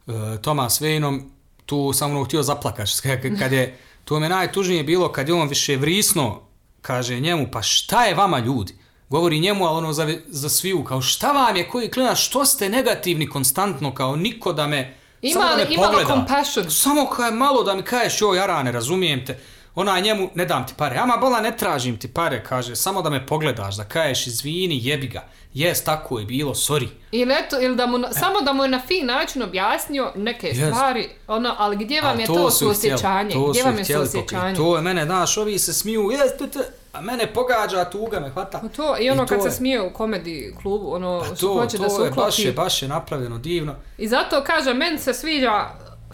uh, 0.07 0.13
Thomas 0.41 0.81
Wayneom, 0.81 1.34
tu 1.65 1.93
sam 1.93 2.11
ono 2.11 2.23
htio 2.23 2.43
zaplakaš. 2.43 2.91
Kad- 3.39 3.51
je, 3.51 3.77
tu 4.05 4.19
me 4.19 4.29
najtužnije 4.29 4.83
bilo 4.83 5.11
kad 5.11 5.27
je 5.29 5.35
on 5.35 5.47
više 5.47 5.75
vrisno, 5.75 6.41
kaže 6.81 7.19
njemu, 7.19 7.47
pa 7.51 7.61
šta 7.61 8.05
je 8.05 8.15
vama 8.15 8.39
ljudi? 8.39 8.73
Govori 9.09 9.39
njemu, 9.39 9.65
ali 9.65 9.77
ono 9.77 9.93
za, 9.93 10.13
za 10.27 10.49
sviju, 10.49 10.83
kao 10.83 11.01
šta 11.01 11.31
vam 11.31 11.55
je, 11.55 11.69
koji 11.69 11.91
klinac, 11.91 12.17
što 12.17 12.45
ste 12.45 12.69
negativni 12.69 13.29
konstantno, 13.29 13.93
kao 13.93 14.15
niko 14.15 14.53
da 14.53 14.67
me, 14.67 14.97
Ima 15.21 15.33
samo 15.33 15.55
da 15.55 15.57
me 15.59 15.75
pogleda. 15.77 16.09
compassion? 16.09 16.71
Samo 16.71 17.05
kaj 17.05 17.31
malo 17.31 17.63
da 17.63 17.75
mi 17.75 17.83
kažeš, 17.83 18.21
joj, 18.21 18.37
Jarane, 18.37 18.71
razumijem 18.71 19.25
te. 19.25 19.39
Ona 19.75 19.99
njemu, 19.99 20.29
ne 20.35 20.45
dam 20.45 20.67
ti 20.67 20.73
pare. 20.77 20.97
Ama 20.97 21.17
bola, 21.17 21.41
ne 21.41 21.57
tražim 21.57 21.97
ti 21.97 22.07
pare, 22.09 22.43
kaže, 22.43 22.75
samo 22.75 23.01
da 23.01 23.09
me 23.09 23.25
pogledaš, 23.25 23.75
da 23.75 23.83
kažeš, 23.85 24.27
izvini, 24.27 24.79
jebi 24.81 25.07
ga. 25.07 25.23
Jes, 25.53 25.83
tako 25.83 26.19
je 26.19 26.25
bilo, 26.25 26.53
sorry. 26.53 26.87
Ili 27.11 27.33
eto, 27.35 27.61
ili 27.61 27.75
da 27.75 27.85
mu, 27.85 27.97
na- 27.97 28.13
samo 28.13 28.41
da 28.41 28.53
mu 28.53 28.63
je 28.63 28.69
na 28.69 28.81
fin 28.81 29.05
način 29.05 29.43
objasnio 29.43 30.11
neke 30.15 30.47
Yes. 30.47 30.67
stvari, 30.67 31.09
ono, 31.27 31.55
ali 31.57 31.77
gdje 31.77 32.01
vam 32.01 32.19
je 32.19 32.25
to, 32.25 32.33
htjeli, 32.33 32.51
suosjećanje? 32.51 33.31
to 33.31 33.47
Gdje 33.47 33.63
vam 33.63 33.77
je 33.77 33.85
suosjećanje? 33.85 34.55
To 34.55 34.75
je 34.75 34.81
mene, 34.81 35.05
znaš, 35.05 35.37
ovi 35.37 35.59
se 35.59 35.73
smiju, 35.73 36.11
jes, 36.11 36.51
tu, 36.51 36.59
a 36.93 37.01
mene 37.01 37.27
pogađa, 37.27 37.85
tuga 37.85 38.19
me 38.19 38.29
hvata. 38.29 38.59
Pa 38.59 38.67
To, 38.67 38.95
I 38.99 39.09
ono 39.09 39.23
to 39.23 39.27
kad 39.27 39.41
se 39.41 39.47
je- 39.47 39.51
smije 39.51 39.81
u 39.81 39.93
komedi 39.93 40.55
klubu, 40.61 40.93
ono, 40.93 41.19
Pa 41.21 41.35
to, 41.35 41.53
hoće 41.53 41.77
to 41.77 41.83
da 41.83 41.89
se 41.89 41.95
je, 41.95 42.05
baš 42.05 42.11
uklopi. 42.13 42.41
je, 42.41 42.51
baš 42.53 42.81
je 42.81 42.87
napravljeno 42.87 43.37
divno. 43.37 43.75
I 43.97 44.07
zato 44.07 44.43
kažem, 44.43 44.77
meni 44.77 44.97
se 44.99 45.13
sviđa 45.13 45.65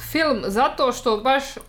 film 0.01 0.41
zato 0.43 0.91
što 0.91 1.17
baš 1.17 1.43
e, 1.57 1.61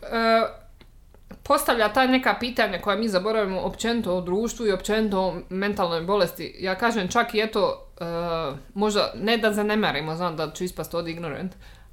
postavlja 1.42 1.92
ta 1.92 2.06
neka 2.06 2.36
pitanja 2.40 2.78
koja 2.78 2.96
mi 2.96 3.08
zaboravimo 3.08 3.60
općenito 3.60 4.14
o 4.16 4.20
društvu 4.20 4.66
i 4.66 4.72
općenito 4.72 5.20
o 5.20 5.34
mentalnoj 5.48 6.00
bolesti. 6.00 6.56
Ja 6.58 6.74
kažem 6.74 7.08
čak 7.08 7.34
i 7.34 7.40
eto, 7.40 7.86
e, 8.00 8.04
možda 8.74 9.12
ne 9.14 9.36
da 9.36 9.52
zanemarimo, 9.52 10.16
znam 10.16 10.36
da 10.36 10.50
ću 10.50 10.64
ispast 10.64 10.94
od 10.94 11.08
ignorant, 11.08 11.52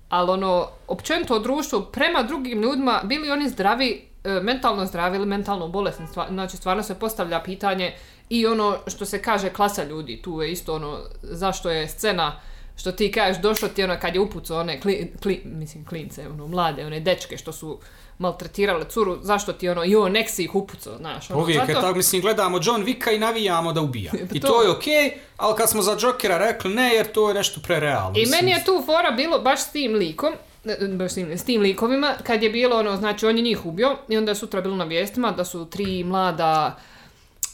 ali 0.09 0.31
ono, 0.31 0.67
općenito 0.88 1.35
o 1.35 1.39
društvu 1.39 1.81
prema 1.91 2.23
drugim 2.23 2.61
ljudima, 2.61 3.01
bili 3.03 3.31
oni 3.31 3.49
zdravi, 3.49 4.01
e, 4.23 4.30
mentalno 4.30 4.85
zdravi 4.85 5.17
ili 5.17 5.26
mentalno 5.26 5.67
bolesni, 5.67 6.07
stva- 6.07 6.27
znači 6.30 6.57
stvarno 6.57 6.84
se 6.84 6.99
postavlja 6.99 7.39
pitanje 7.39 7.93
i 8.30 8.47
ono 8.47 8.77
što 8.88 9.05
se 9.05 9.21
kaže 9.21 9.49
klasa 9.49 9.84
ljudi, 9.84 10.21
tu 10.21 10.41
je 10.41 10.51
isto 10.51 10.76
ono, 10.76 10.97
zašto 11.21 11.69
je 11.69 11.88
scena 11.88 12.39
što 12.76 12.91
ti 12.91 13.11
kažeš, 13.11 13.41
došlo 13.41 13.67
ti 13.67 13.84
ono 13.84 13.95
kad 14.01 14.15
je 14.15 14.21
upucao 14.21 14.59
one, 14.59 14.81
kli, 14.81 15.11
kli- 15.23 15.41
mislim 15.45 15.85
klince, 15.85 16.27
ono, 16.30 16.47
mlade, 16.47 16.85
one 16.85 16.99
dečke 16.99 17.38
što 17.38 17.51
su 17.51 17.80
maltretirale 18.19 18.85
curu, 18.85 19.17
zašto 19.21 19.53
ti 19.53 19.69
ono, 19.69 19.83
jo, 19.83 20.09
nek 20.09 20.29
si 20.29 20.43
ih 20.43 20.55
upucao, 20.55 20.97
znaš, 20.97 21.29
ono, 21.29 21.39
Uvijek 21.41 21.59
je 21.59 21.65
zato- 21.67 21.81
tako, 21.81 21.97
mislim, 21.97 22.21
gledamo 22.21 22.59
John 22.63 22.85
Wicka 22.85 23.15
i 23.15 23.19
navijamo 23.19 23.73
da 23.73 23.81
ubija. 23.81 24.11
I 24.33 24.39
To- 24.39 24.47
to 24.47 24.61
je 24.63 24.69
okej, 24.69 25.11
ali 25.37 25.55
kad 25.55 25.69
smo 25.69 25.81
za 25.81 25.97
Jokera 25.99 26.37
rekli 26.37 26.73
ne, 26.73 26.89
jer 26.89 27.07
to 27.07 27.27
je 27.27 27.33
nešto 27.33 27.61
prerealno. 27.61 28.17
I 28.17 28.19
mislim. 28.19 28.37
meni 28.37 28.51
je 28.51 28.65
tu 28.65 28.83
fora 28.85 29.11
bilo 29.11 29.39
baš 29.39 29.61
s 29.61 29.67
tim 29.67 29.93
likom, 29.93 30.33
e, 30.65 30.87
baš 30.87 31.11
s 31.11 31.43
tim, 31.43 31.61
likovima, 31.61 32.13
kad 32.23 32.43
je 32.43 32.49
bilo 32.49 32.77
ono, 32.77 32.97
znači 32.97 33.25
on 33.25 33.37
je 33.37 33.43
njih 33.43 33.65
ubio 33.65 33.97
i 34.07 34.17
onda 34.17 34.31
je 34.31 34.35
sutra 34.35 34.61
bilo 34.61 34.75
na 34.75 34.83
vijestima 34.85 35.31
da 35.31 35.45
su 35.45 35.65
tri 35.65 36.03
mlada 36.03 36.77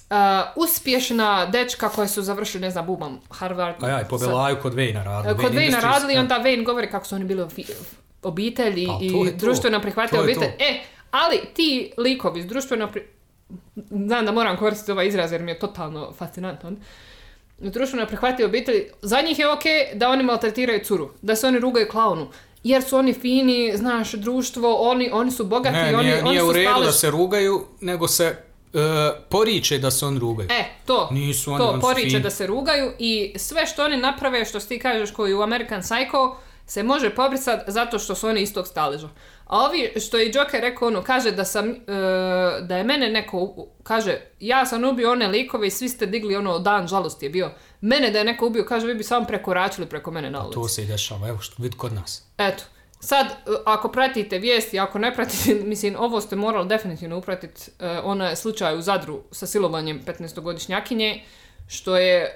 a, 0.10 0.44
uspješna 0.56 1.46
dečka 1.46 1.90
koje 1.90 2.08
su 2.08 2.22
završili, 2.22 2.62
ne 2.62 2.72
znam, 2.72 2.86
bubam, 2.86 3.20
Harvard. 3.32 3.84
A 3.84 3.90
ja, 3.90 4.02
i 4.02 4.06
po 4.10 4.18
sa- 4.18 4.28
Belaju 4.28 4.58
kod 4.62 4.74
Vejna 4.74 5.04
radili. 5.04 5.38
Kod 5.38 5.54
Vejna 5.54 5.80
radili 5.80 6.14
i 6.14 6.18
onda 6.18 6.38
Vejn 6.38 6.64
govori 6.64 6.90
kako 6.92 7.06
su 7.06 7.16
oni 7.16 7.26
bili 7.26 7.42
obitelji 8.26 8.88
Pa, 8.88 9.00
i 9.02 9.32
društveno 9.32 9.82
prihvatljiva 9.82 10.24
obitelj. 10.24 10.58
to. 10.58 10.64
E, 10.64 10.80
ali 11.12 11.40
ti 11.54 11.92
likovi 11.98 12.40
iz 12.40 12.46
društveno 12.46 12.92
pri... 12.92 13.04
Znam 13.90 14.26
da 14.26 14.32
moram 14.32 14.58
koristiti 14.58 14.92
ovaj 14.92 15.08
izraz 15.08 15.32
jer 15.32 15.42
mi 15.42 15.52
je 15.52 15.60
totalno 15.60 16.14
fascinantan. 16.18 16.78
Društveno 17.58 18.06
prihvatljiva 18.06 18.50
obitelj, 18.50 18.84
za 19.02 19.22
njih 19.22 19.40
je 19.40 19.52
okej 19.52 19.92
da 19.94 20.10
oni 20.10 20.24
maltretiraju 20.24 20.84
curu, 20.84 21.10
da 21.22 21.36
se 21.36 21.48
oni 21.48 21.60
rugaju 21.60 21.88
klaunu. 21.92 22.28
Jer 22.64 22.84
su 22.84 22.98
oni 22.98 23.14
fini, 23.14 23.74
znaš, 23.76 24.12
društvo, 24.12 24.76
oni, 24.76 25.10
oni 25.14 25.32
su 25.32 25.46
bogati, 25.46 25.76
Ne, 25.76 25.96
oni, 25.96 26.04
nije, 26.04 26.20
oni 26.20 26.30
nije 26.30 26.42
su 26.42 26.48
u 26.48 26.52
redu 26.52 26.84
da 26.86 26.92
se 26.92 27.12
rugaju, 27.12 27.66
nego 27.82 28.08
se 28.08 28.24
e, 28.24 28.38
poriče 29.30 29.78
da 29.78 29.92
se 29.92 30.06
on 30.06 30.18
rugaju. 30.20 30.50
E, 30.52 30.66
to. 30.86 31.10
Nisu 31.12 31.52
oni, 31.52 31.60
to 31.60 31.74
su 31.74 31.82
poriče 31.82 32.20
da 32.20 32.30
se 32.30 32.48
rugaju 32.48 32.92
i 33.00 33.34
sve 33.38 33.66
što 33.66 33.86
oni 33.86 33.98
naprave, 33.98 34.46
što 34.46 34.60
ti 34.60 34.80
kažeš 34.80 35.12
koji 35.12 35.34
u 35.34 35.42
American 35.42 35.82
Psycho, 35.82 36.36
se 36.66 36.84
može 36.84 37.16
pobrisat 37.16 37.60
zato 37.68 38.00
što 38.00 38.16
su 38.16 38.28
oni 38.28 38.42
istog 38.42 38.68
staleža. 38.68 39.10
A 39.46 39.60
ovi, 39.60 39.94
što 40.00 40.18
je 40.18 40.32
Joker 40.34 40.62
rekao, 40.62 40.88
ono, 40.88 41.02
kaže 41.04 41.32
da 41.32 41.46
sam, 41.46 41.70
e, 41.70 41.76
da 42.62 42.78
je 42.78 42.84
mene 42.84 43.10
neko, 43.10 43.68
kaže, 43.84 44.22
ja 44.40 44.66
sam 44.66 44.84
ubio 44.84 45.12
one 45.12 45.28
likove 45.28 45.68
i 45.68 45.72
svi 45.72 45.90
ste 45.90 46.06
digli 46.06 46.36
ono, 46.36 46.60
dan 46.60 46.88
žalosti 46.88 47.26
je 47.26 47.30
bio. 47.30 47.52
Mene 47.82 48.12
da 48.12 48.20
je 48.20 48.26
neko 48.26 48.48
ubio, 48.48 48.66
kaže, 48.66 48.88
vi 48.88 48.96
bi 48.96 49.04
samo 49.04 49.26
prekoračili 49.26 49.88
preko 49.88 50.12
mene 50.12 50.32
na 50.32 50.44
ulici. 50.44 50.54
To 50.54 50.68
se 50.68 50.84
i 50.84 50.86
dešava, 50.86 51.28
evo 51.28 51.40
što 51.40 51.64
vidi 51.64 51.78
kod 51.78 51.94
nas. 51.94 52.24
Eto, 52.38 52.64
sad, 53.00 53.26
e, 53.28 53.32
ako 53.66 53.92
pratite 53.92 54.40
vijesti, 54.40 54.80
ako 54.80 55.00
ne 55.00 55.16
pratite, 55.16 55.54
mislim, 55.74 55.96
ovo 56.00 56.22
ste 56.22 56.36
morali 56.36 56.68
definitivno 56.68 57.18
upratiti, 57.18 57.72
uh, 57.80 57.88
onaj 58.04 58.36
slučaj 58.36 58.78
u 58.78 58.82
Zadru 58.82 59.22
sa 59.32 59.48
silovanjem 59.48 60.02
15-godišnjakinje, 60.06 61.22
što 61.68 61.98
je, 61.98 62.22
e, 62.22 62.36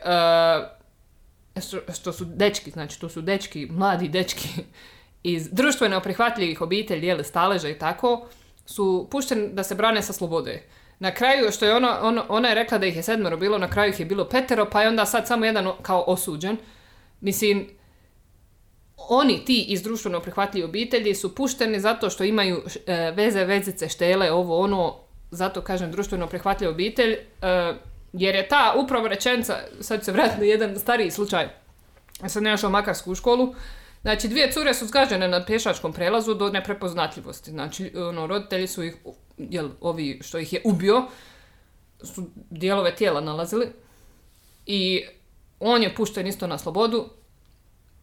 što, 1.61 1.93
što 1.93 2.13
su 2.13 2.25
dečki, 2.25 2.71
znači 2.71 2.99
to 2.99 3.09
su 3.09 3.21
dečki, 3.21 3.67
mladi 3.71 4.07
dečki 4.07 4.47
iz 5.23 5.49
društveno 5.51 5.99
prihvatljivih 5.99 6.61
obitelji, 6.61 7.07
jeli, 7.07 7.23
staleža 7.23 7.69
i 7.69 7.79
tako, 7.79 8.27
su 8.65 9.07
pušteni 9.11 9.49
da 9.53 9.63
se 9.63 9.75
brane 9.75 10.01
sa 10.01 10.13
slobode. 10.13 10.63
Na 10.99 11.13
kraju, 11.13 11.51
što 11.51 11.65
je 11.65 11.75
ona, 11.75 11.99
ona, 12.01 12.25
ona 12.29 12.49
je 12.49 12.55
rekla 12.55 12.77
da 12.77 12.85
ih 12.85 12.95
je 12.95 13.03
sedmero 13.03 13.37
bilo, 13.37 13.57
na 13.57 13.69
kraju 13.69 13.89
ih 13.89 13.99
je 13.99 14.05
bilo 14.05 14.25
petero, 14.25 14.69
pa 14.71 14.81
je 14.81 14.87
onda 14.87 15.05
sad 15.05 15.27
samo 15.27 15.45
jedan 15.45 15.71
kao 15.81 16.03
osuđen. 16.07 16.57
Mislim, 17.21 17.69
oni, 18.97 19.45
ti 19.45 19.65
iz 19.67 19.83
društveno 19.83 20.19
prihvatljive 20.19 20.67
obitelji 20.67 21.15
su 21.15 21.35
pušteni 21.35 21.79
zato 21.79 22.09
što 22.09 22.23
imaju 22.23 22.61
e, 22.85 23.11
veze, 23.15 23.45
vezice, 23.45 23.89
štele, 23.89 24.31
ovo, 24.31 24.59
ono, 24.59 24.95
zato 25.31 25.61
kažem 25.61 25.91
društveno 25.91 26.27
prihvatljiva 26.27 26.71
obitelj, 26.71 27.11
e, 27.13 27.73
jer 28.13 28.35
je 28.35 28.47
ta 28.47 28.73
upravo 28.83 29.07
rečenica, 29.07 29.57
sad 29.81 29.99
ću 29.99 30.05
se 30.05 30.11
vratiti 30.11 30.39
na 30.39 30.45
jedan 30.45 30.79
stariji 30.79 31.11
slučaj, 31.11 31.49
ja 32.23 32.29
sam 32.29 32.43
našao 32.43 32.69
makarsku 32.69 33.15
školu, 33.15 33.55
znači 34.01 34.27
dvije 34.27 34.51
cure 34.51 34.73
su 34.73 34.87
zgažene 34.87 35.27
na 35.27 35.45
pješačkom 35.45 35.93
prelazu 35.93 36.33
do 36.33 36.49
neprepoznatljivosti, 36.49 37.51
znači 37.51 37.93
ono, 37.95 38.27
roditelji 38.27 38.67
su 38.67 38.83
ih, 38.83 38.95
jel, 39.37 39.69
ovi 39.81 40.19
što 40.23 40.39
ih 40.39 40.53
je 40.53 40.61
ubio, 40.65 41.07
su 42.03 42.29
dijelove 42.49 42.95
tijela 42.95 43.21
nalazili. 43.21 43.67
I 44.65 45.05
on 45.59 45.83
je 45.83 45.95
pušten 45.95 46.27
isto 46.27 46.47
na 46.47 46.57
slobodu, 46.57 47.09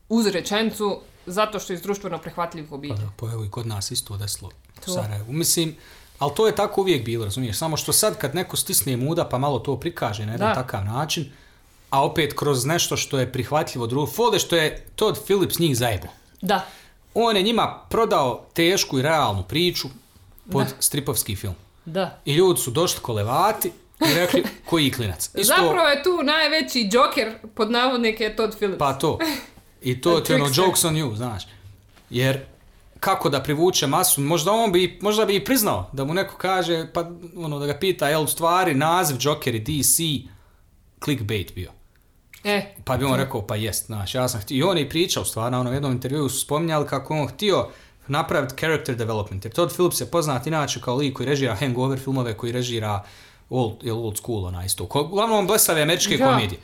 uz 0.08 0.26
rečenicu 0.26 1.00
zato 1.26 1.58
što 1.58 1.72
je 1.72 1.74
iz 1.74 1.82
društveno 1.82 2.18
prihvatljivih 2.18 2.70
Pa 2.70 2.74
obitelji. 2.74 3.00
da, 3.00 3.12
pa 3.16 3.26
evo 3.32 3.44
i 3.44 3.50
kod 3.50 3.66
nas 3.66 3.90
isto 3.90 4.16
desilo 4.16 4.50
u 4.86 4.90
Sarajevu. 4.90 5.32
Mislim, 5.32 5.76
ali 6.18 6.32
to 6.36 6.46
je 6.46 6.54
tako 6.56 6.80
uvijek 6.80 7.04
bilo, 7.04 7.24
razumiješ? 7.24 7.56
Samo 7.56 7.76
što 7.76 7.92
sad 7.92 8.18
kad 8.18 8.34
neko 8.34 8.56
stisne 8.56 8.96
muda 8.96 9.24
pa 9.24 9.38
malo 9.38 9.58
to 9.58 9.76
prikaže 9.76 10.26
na 10.26 10.32
jedan 10.32 10.48
Da. 10.48 10.54
takav 10.54 10.84
način, 10.84 11.32
a 11.90 12.04
opet 12.04 12.32
kroz 12.36 12.64
nešto 12.64 12.96
što 12.96 13.18
je 13.18 13.32
prihvatljivo 13.32 13.86
drugo, 13.86 14.06
fole 14.06 14.38
što 14.38 14.56
je 14.56 14.86
Todd 14.96 15.18
Phillips 15.24 15.58
njih 15.58 15.76
zajebo. 15.76 16.06
Da, 16.40 16.66
On 17.14 17.36
je 17.36 17.42
njima 17.42 17.80
prodao 17.88 18.46
tešku 18.52 18.98
i 18.98 19.02
realnu 19.02 19.42
priču 19.42 19.88
pod 20.52 20.66
stripovski 20.80 21.36
film. 21.36 21.54
da. 21.84 22.18
I 22.24 22.34
ljudi 22.34 22.60
su 22.60 22.70
došli 22.70 23.00
kolevati 23.00 23.72
i 24.00 24.14
rekli 24.14 24.44
koji 24.70 24.92
klinac. 24.92 25.30
Zapravo 25.34 25.88
je 25.88 26.02
tu 26.02 26.18
najveći 26.22 26.88
joker 26.92 27.32
pod 27.54 27.70
navodnike 27.70 28.24
je 28.24 28.36
Todd 28.36 28.54
Phillips. 28.56 28.78
Pa 28.78 28.92
to. 28.92 29.18
I 29.82 30.00
to 30.00 30.20
ti 30.20 30.32
je 30.32 30.36
ono 30.36 30.50
jokes 30.56 30.84
on 30.84 30.94
you, 30.94 31.16
znaš. 31.16 31.42
Jer 32.10 32.44
kako 33.00 33.28
da 33.28 33.42
privuče 33.42 33.86
masu, 33.86 34.20
možda 34.20 34.52
on 34.52 34.72
bi, 34.72 34.98
možda 35.02 35.24
bi 35.24 35.36
i 35.36 35.44
priznao 35.44 35.90
da 35.92 36.04
mu 36.04 36.14
neko 36.14 36.36
kaže, 36.36 36.86
pa 36.92 37.10
ono 37.36 37.58
da 37.58 37.66
ga 37.66 37.74
pita, 37.74 38.08
jel 38.08 38.22
u 38.22 38.26
stvari 38.26 38.74
naziv 38.74 39.16
Joker 39.20 39.54
i 39.54 39.60
DC 39.60 39.98
clickbait 41.04 41.54
bio. 41.54 41.70
E, 42.44 42.74
Pa 42.84 42.96
bi 42.96 43.04
on 43.04 43.14
rekao, 43.14 43.46
pa 43.46 43.56
jest, 43.56 43.86
znaš, 43.86 44.14
ja 44.14 44.28
sam 44.28 44.40
htio, 44.40 44.56
i 44.56 44.62
on 44.62 44.78
je 44.78 44.88
pričao 44.88 45.24
stvarno, 45.24 45.60
ono, 45.60 45.70
u 45.70 45.72
jednom 45.72 45.92
intervjuu 45.92 46.28
su 46.28 46.40
spominjali 46.40 46.86
kako 46.86 47.14
on 47.14 47.28
htio 47.28 47.68
napraviti 48.08 48.54
character 48.58 48.96
development, 48.96 49.44
jer 49.44 49.54
Todd 49.54 49.72
Phillips 49.72 50.00
je 50.00 50.06
poznat 50.06 50.46
inače 50.46 50.80
kao 50.80 50.96
lik 50.96 51.14
koji 51.16 51.26
režira 51.26 51.54
hangover 51.54 51.98
filmove, 51.98 52.34
koji 52.34 52.52
režira 52.52 53.02
old, 53.50 53.72
old 53.92 54.16
school, 54.16 54.44
ona 54.44 54.64
isto, 54.64 54.84
uglavnom 54.84 55.46
blesave 55.46 55.82
američke 55.82 56.16
Da. 56.16 56.26
komedije. 56.26 56.60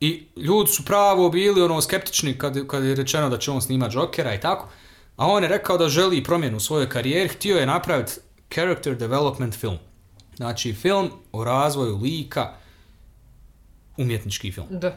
I 0.00 0.22
ljudi 0.36 0.70
su 0.70 0.84
pravo 0.84 1.30
bili 1.30 1.62
ono 1.62 1.80
skeptični 1.80 2.38
kad, 2.38 2.66
kad 2.66 2.84
je 2.84 2.94
rečeno 2.94 3.28
da 3.28 3.38
će 3.38 3.50
on 3.50 3.62
snimati 3.62 3.96
Jokera 3.96 4.34
i 4.34 4.40
tako, 4.40 4.68
A 5.20 5.26
on 5.26 5.42
je 5.42 5.48
rekao 5.48 5.78
da 5.78 5.88
želi 5.88 6.24
promjenu 6.24 6.56
u 6.56 6.60
svojoj 6.60 6.88
karijeri, 6.88 7.28
htio 7.28 7.56
je 7.56 7.66
napraviti 7.66 8.12
character 8.54 8.96
development 8.96 9.54
film. 9.54 9.78
Znači, 10.36 10.72
film 10.72 11.10
o 11.32 11.44
razvoju 11.44 11.96
lika, 11.96 12.52
umjetnički 13.96 14.52
film. 14.52 14.66
Da. 14.70 14.96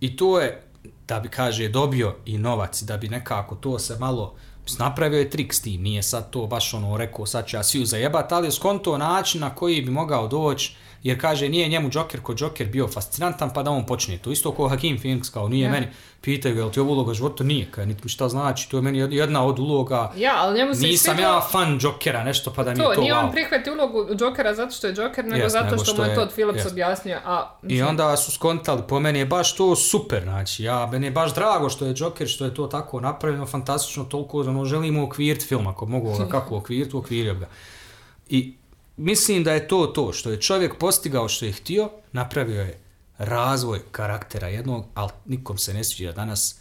I 0.00 0.16
to 0.16 0.40
je, 0.40 0.62
da 1.08 1.20
bi, 1.20 1.28
kaže, 1.28 1.68
dobio 1.68 2.16
i 2.26 2.38
novac, 2.38 2.82
da 2.82 2.96
bi 2.96 3.08
nekako 3.08 3.54
to 3.54 3.78
se 3.78 3.96
malo, 3.98 4.34
napravio 4.78 5.18
je 5.18 5.30
trik 5.30 5.54
s 5.54 5.60
tim, 5.62 5.82
nije 5.82 6.02
sad 6.02 6.30
to 6.30 6.46
baš 6.46 6.74
ono 6.74 6.96
rekao, 6.96 7.26
sad 7.26 7.46
ću 7.46 7.56
ja 7.56 7.62
sviju 7.62 7.86
zajebat, 7.86 8.32
ali 8.32 8.46
je 8.46 8.52
skonto 8.52 8.98
način 8.98 9.40
na 9.40 9.54
koji 9.54 9.82
bi 9.82 9.90
mogao 9.90 10.28
doći, 10.28 10.76
jer 11.02 11.20
kaže, 11.20 11.48
nije 11.48 11.68
njemu 11.68 11.90
Joker 11.92 12.20
ko 12.20 12.34
Joker 12.38 12.66
bio 12.66 12.88
fascinantan, 12.88 13.50
pa 13.50 13.62
da 13.62 13.70
on 13.70 13.86
počne 13.86 14.18
to. 14.18 14.30
Isto 14.30 14.52
kao 14.52 14.68
Hakim 14.68 14.98
Phoenix, 14.98 15.32
kao 15.32 15.48
nije 15.48 15.64
Ja. 15.64 15.70
meni, 15.70 15.86
pitaju 16.20 16.54
ga, 16.54 16.60
jel 16.60 16.70
ti 16.70 16.80
ovo 16.80 16.92
uloga 16.92 17.14
života? 17.14 17.44
Nije, 17.44 17.66
kaj, 17.66 17.86
niti 17.86 18.00
mi 18.04 18.08
šta 18.10 18.28
znači, 18.28 18.70
to 18.70 18.76
je 18.76 18.82
meni 18.82 18.98
jedna 19.10 19.44
od 19.44 19.58
uloga, 19.58 20.12
Ja, 20.16 20.32
ali 20.36 20.58
njemu 20.58 20.74
se 20.74 20.82
nisam 20.82 21.14
svidjelo- 21.14 21.34
ja 21.34 21.40
fan 21.42 21.78
Jokera, 21.82 22.24
nešto 22.24 22.52
pa 22.52 22.64
da 22.64 22.70
mi 22.70 22.76
To, 22.76 22.90
je 22.90 22.94
to 22.94 23.00
nije 23.00 23.14
on 23.14 23.26
wow. 23.26 23.32
prihvatio 23.32 23.72
ulogu 23.72 24.06
Jokera 24.20 24.54
zato 24.54 24.70
što 24.70 24.86
je 24.86 24.94
Joker, 24.96 25.24
nego 25.24 25.36
Jest, 25.36 25.52
zato 25.52 25.76
što, 25.76 25.84
što 25.84 25.94
mu 25.94 26.02
je 26.02 26.10
je- 26.10 26.16
Todd 26.16 26.30
Phillips 26.30 26.66
objasnio, 26.66 27.18
a... 27.24 27.50
I 27.64 27.82
onda 27.82 28.16
su 28.16 28.32
skontali, 28.32 28.82
po 28.88 29.00
meni 29.00 29.18
je 29.18 29.26
baš 29.26 29.56
to 29.56 29.76
super, 29.76 30.22
znači, 30.22 30.64
ja, 30.64 30.86
meni 30.86 31.06
je 31.06 31.10
baš 31.10 31.34
drago 31.34 31.70
što 31.70 31.84
je 31.86 31.94
Joker, 31.96 32.28
što 32.28 32.44
je 32.44 32.54
to 32.54 32.66
tako 32.66 33.00
napravljeno, 33.00 33.46
fantastično, 33.46 34.04
toliko, 34.04 34.40
ono, 34.40 34.64
želimo 34.64 35.04
okvirt 35.04 35.42
film, 35.42 35.66
ako 35.66 35.86
mogu 35.86 36.18
ga 36.18 36.28
kako 36.28 36.56
okvirt, 36.56 36.94
okvirio 36.94 37.34
ga. 37.34 37.48
I 38.28 38.54
mislim 39.00 39.44
da 39.44 39.52
je 39.52 39.68
to 39.68 39.86
to, 39.86 40.12
što 40.12 40.30
je 40.30 40.40
čovjek 40.40 40.78
postigao 40.78 41.28
što 41.28 41.44
je 41.44 41.52
htio, 41.52 41.90
napravio 42.12 42.60
je 42.60 42.80
razvoj 43.18 43.80
karaktera 43.90 44.48
jednog, 44.48 44.84
ali 44.94 45.10
nikom 45.26 45.58
se 45.58 45.74
ne 45.74 45.84
sviđa 45.84 46.12
danas 46.12 46.60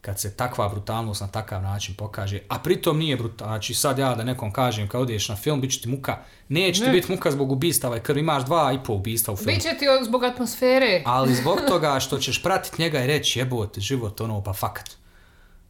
kad 0.00 0.20
se 0.20 0.36
takva 0.36 0.68
brutalnost 0.68 1.20
na 1.20 1.26
takav 1.26 1.62
način 1.62 1.94
pokaže, 1.94 2.38
a 2.48 2.58
pritom 2.58 2.98
nije 2.98 3.16
brutalno, 3.16 3.54
znači 3.54 3.74
sad 3.74 3.98
ja 3.98 4.14
da 4.14 4.24
nekom 4.24 4.52
kažem 4.52 4.88
kad 4.88 5.00
odeš 5.00 5.28
na 5.28 5.36
film, 5.36 5.60
bit 5.60 5.72
će 5.72 5.80
ti 5.80 5.88
muka, 5.88 6.18
neće 6.48 6.80
ti 6.80 6.86
Ne. 6.86 6.92
biti 6.92 7.12
muka 7.12 7.30
zbog 7.30 7.52
ubistava 7.52 7.96
i 7.96 8.00
krv, 8.00 8.18
imaš 8.18 8.44
dva 8.44 8.72
i 8.72 8.84
pol 8.84 8.96
ubista 8.96 9.32
u 9.32 9.36
filmu. 9.36 9.52
Biće 9.52 9.68
ti 9.78 9.86
zbog 10.04 10.24
atmosfere. 10.24 11.02
Ali 11.06 11.34
zbog 11.40 11.58
toga 11.68 12.00
što 12.00 12.18
ćeš 12.18 12.42
pratit 12.42 12.78
njega 12.78 13.04
i 13.04 13.06
reći 13.06 13.38
jebote 13.38 13.80
život, 13.80 14.20
ono, 14.20 14.42
pa 14.42 14.52
fakat. 14.52 14.90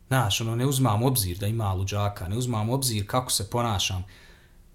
Znaš, 0.09 0.41
ono, 0.41 0.57
ne 0.57 0.67
uzmam 0.67 1.03
u 1.03 1.07
obzir 1.07 1.39
da 1.39 1.47
ima 1.47 1.73
luđaka, 1.73 2.29
ne 2.29 2.37
uzmam 2.37 2.71
u 2.71 2.75
obzir 2.75 3.07
kako 3.07 3.33
se 3.33 3.51
ponašam. 3.51 4.05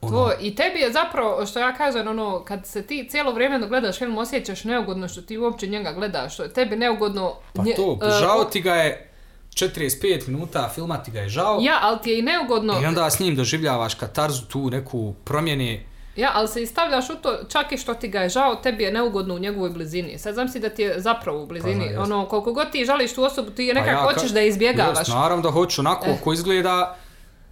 Ono, 0.07 0.18
To, 0.19 0.32
I 0.40 0.56
tebi 0.56 0.80
je 0.80 0.91
zapravo, 0.91 1.45
što 1.45 1.60
ja 1.60 1.73
kažem, 1.73 2.07
ono, 2.07 2.40
kad 2.41 2.65
se 2.65 2.82
ti 2.84 3.07
cijelo 3.10 3.32
vrijeme 3.32 3.60
gledaš 3.60 3.98
film 3.98 4.18
osjećaš 4.18 4.64
neugodno 4.64 5.07
što 5.07 5.22
ti 5.22 5.38
uopće 5.38 5.68
njega 5.68 5.91
gledaš, 5.91 6.34
što 6.34 6.44
je 6.44 6.53
tebi 6.53 6.76
neugodno... 6.76 7.34
pa 7.53 7.64
nje- 7.64 7.76
to, 7.76 7.99
e, 8.03 8.10
žao 8.11 8.44
ti 8.44 8.61
ga 8.61 8.73
je 8.73 9.10
45 9.52 9.91
minuta, 10.27 10.69
filma 10.69 10.98
ti 10.98 11.11
ga 11.11 11.19
je 11.19 11.30
žao. 11.30 11.60
Ja, 11.61 11.80
ali 11.82 11.98
ti 11.99 12.10
je 12.10 12.19
i 12.19 12.23
neugodno... 12.23 12.82
I 12.82 12.86
onda 12.86 13.10
s 13.10 13.19
njim 13.19 13.36
doživljavaš 13.36 13.94
katarzu 13.95 14.41
tu 14.44 14.69
neku 14.69 15.14
promjene. 15.23 15.84
Ja, 16.15 16.32
ali 16.34 16.48
se 16.48 16.61
i 16.61 16.68
stavljaš 16.68 17.10
u 17.10 17.15
to, 17.15 17.38
čak 17.49 17.72
i 17.72 17.77
što 17.77 17.94
ti 17.94 18.07
ga 18.07 18.19
je 18.19 18.30
žao, 18.30 18.56
tebi 18.56 18.84
je 18.84 18.91
neugodno 18.91 19.36
u 19.36 19.40
njegovoj 19.40 19.69
blizini. 19.69 20.18
Sad 20.18 20.34
znam 20.34 20.49
si 20.49 20.60
da 20.60 20.69
ti 20.69 20.82
je 20.82 20.95
zapravo 20.98 21.44
u 21.44 21.48
blizini. 21.48 21.91
Pa, 21.95 22.02
ono, 22.02 22.26
koliko 22.26 22.53
god 22.53 22.72
ti 22.72 22.86
žališ 22.86 23.14
tu 23.14 23.23
osobu, 23.23 23.49
ti 23.52 23.64
je 23.64 23.73
Pa 23.73 23.80
nekako 23.82 23.99
ja 23.99 24.07
ka- 24.07 24.14
hoćeš 24.14 24.32
da 24.32 24.40
je 24.40 24.48
izbjegavaš. 24.48 25.07
Naravno 25.07 25.44
da 25.44 25.52
hoću 25.52 25.82
onako 25.82 26.06
Eh. 26.06 26.18
ko 26.23 26.34
izgleda 26.34 26.98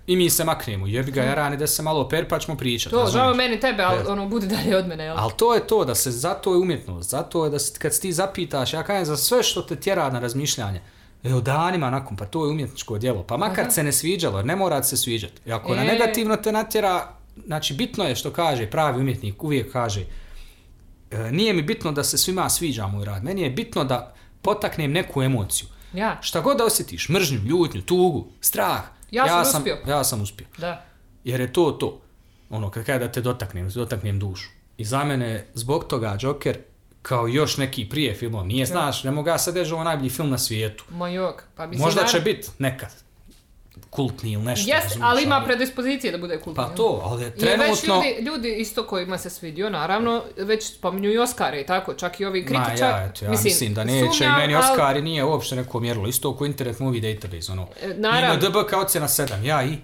i 0.07 0.15
mi 0.15 0.29
se 0.29 0.43
maknemo. 0.43 0.87
Jebi 0.87 1.11
ga, 1.11 1.23
jarani 1.23 1.57
da 1.57 1.67
se 1.67 1.81
malo 1.81 2.09
per 2.09 2.27
pa 2.27 2.39
ćemo 2.39 2.57
pričati. 2.57 2.95
to, 2.95 3.07
žao 3.13 3.33
meni 3.33 3.59
tebe, 3.59 3.83
ali 3.83 3.99
ono, 4.07 4.27
budi 4.27 4.47
dalje 4.47 4.77
od 4.77 4.87
mene, 4.87 5.03
jel? 5.03 5.17
Ali 5.17 5.31
to 5.37 5.53
je 5.53 5.67
to, 5.67 5.85
da 5.85 5.95
se, 5.95 6.11
zato 6.11 6.53
je 6.53 6.57
umjetnost, 6.57 7.09
zato 7.09 7.43
je 7.45 7.49
da 7.51 7.59
se, 7.59 7.79
kad 7.79 7.93
se 7.93 8.01
ti 8.01 8.13
zapitaš, 8.13 8.73
ja 8.73 8.83
kažem 8.83 9.05
za 9.05 9.17
sve 9.17 9.43
što 9.43 9.61
te 9.61 9.75
tjera 9.75 10.09
na 10.09 10.19
razmišljanje, 10.19 10.81
evo 11.23 11.41
danima 11.41 11.89
nakon, 11.89 12.17
pa 12.17 12.25
to 12.25 12.45
je 12.45 12.51
umjetničko 12.51 12.97
djelo, 12.97 13.23
pa 13.23 13.37
makar 13.37 13.61
Aha. 13.63 13.71
se 13.71 13.83
ne 13.83 13.91
sviđalo, 13.91 14.41
ne 14.43 14.55
mora 14.55 14.83
se 14.83 14.97
sviđati. 14.97 15.41
I 15.45 15.51
ako 15.51 15.75
na 15.75 15.81
E. 15.81 15.85
negativno 15.85 16.35
te 16.35 16.51
natjera, 16.51 17.07
znači 17.45 17.73
bitno 17.73 18.03
je 18.03 18.15
što 18.15 18.31
kaže 18.31 18.69
pravi 18.69 18.99
umjetnik, 19.01 19.43
uvijek 19.43 19.71
kaže, 19.71 20.05
e, 21.11 21.31
nije 21.31 21.53
mi 21.53 21.61
bitno 21.61 21.91
da 21.91 22.03
se 22.03 22.17
svima 22.17 22.49
sviđa 22.49 22.87
moj 22.87 23.05
rad, 23.05 23.23
meni 23.23 23.41
je 23.41 23.49
bitno 23.49 23.83
da 23.83 24.13
potaknem 24.41 24.91
neku 24.91 25.23
emociju. 25.23 25.67
Ja, 25.93 26.17
Šta 26.21 26.41
god 26.41 26.57
da 26.57 26.65
osjetiš, 26.65 27.09
mržnju, 27.09 27.39
ljutnju, 27.45 27.81
tugu, 27.81 28.27
strah, 28.41 28.81
Ja 29.13 29.45
sam 29.45 29.61
uspio. 29.61 29.77
Ja 29.87 30.03
sam 30.03 30.21
uspio. 30.21 30.47
da. 30.57 30.85
Jer 31.23 31.41
je 31.41 31.53
to 31.53 31.71
to. 31.71 32.01
Ono, 32.49 32.71
kad 32.71 32.85
kada 32.85 33.05
da 33.05 33.11
te 33.11 33.21
dotaknem, 33.21 33.69
dotaknem 33.69 34.19
dušu. 34.19 34.49
I 34.77 34.85
za 34.85 35.03
mene, 35.03 35.47
zbog 35.53 35.83
toga, 35.87 36.17
Joker, 36.21 36.57
kao 37.01 37.27
još 37.27 37.57
neki 37.57 37.89
prije 37.89 38.15
filmov, 38.15 38.47
nije, 38.47 38.65
znaš, 38.65 39.03
ne 39.03 39.11
mogu 39.11 39.29
ja 39.29 39.37
sad 39.37 39.57
reći 39.57 39.73
ovo 39.73 39.83
najbolji 39.83 40.09
film 40.09 40.29
na 40.29 40.37
svijetu. 40.37 40.83
Ma 40.89 41.09
jok, 41.09 41.43
pa 41.55 41.67
mislim... 41.67 41.85
Možda 41.85 42.05
će 42.05 42.19
biti 42.19 42.49
nekad 42.59 43.02
kultni 43.89 44.31
ili 44.31 44.43
nešto. 44.43 44.71
Razumiješ, 44.71 44.99
ali 45.01 45.23
ima 45.23 45.41
predispozicije 45.45 46.11
da 46.11 46.17
bude 46.17 46.37
kultni. 46.37 46.63
Pa 46.63 46.69
to, 46.69 47.01
ali 47.03 47.23
je 47.23 47.33
Jer 47.37 47.59
već 47.59 47.79
trenutno... 47.81 47.95
ljudi, 47.95 48.21
ljudi 48.21 48.55
isto 48.55 48.87
kojima 48.87 49.17
se 49.17 49.29
svidio, 49.29 49.69
naravno, 49.69 50.23
već 50.37 50.73
spominju 50.73 51.11
i 51.11 51.17
Oscare 51.17 51.61
i 51.61 51.65
tako, 51.65 51.93
čak 51.93 52.19
i 52.19 52.25
ovi 52.25 52.45
kritičari. 52.45 52.81
Ma 52.81 52.87
ja, 52.87 53.05
eto, 53.05 53.25
ja 53.25 53.31
mislim, 53.31 53.73
da 53.73 53.83
neće 53.83 54.11
sumnjam, 54.17 54.37
i 54.37 54.41
meni 54.41 54.55
al- 54.55 54.71
Oscar 54.71 54.97
i 54.97 55.01
nije 55.01 55.23
uopšte 55.23 55.55
neko 55.55 55.79
mjerilo. 55.79 56.07
Isto 56.07 56.29
oko 56.29 56.45
Internet 56.45 56.79
Movie 56.79 57.13
Database, 57.13 57.51
ono. 57.51 57.67
E, 57.81 57.87
naravno. 57.97 58.33
IMDb 58.33 58.55
kao 58.69 58.81
ocjena 58.81 59.07
7, 59.07 59.43
ja 59.43 59.63
i. 59.63 59.77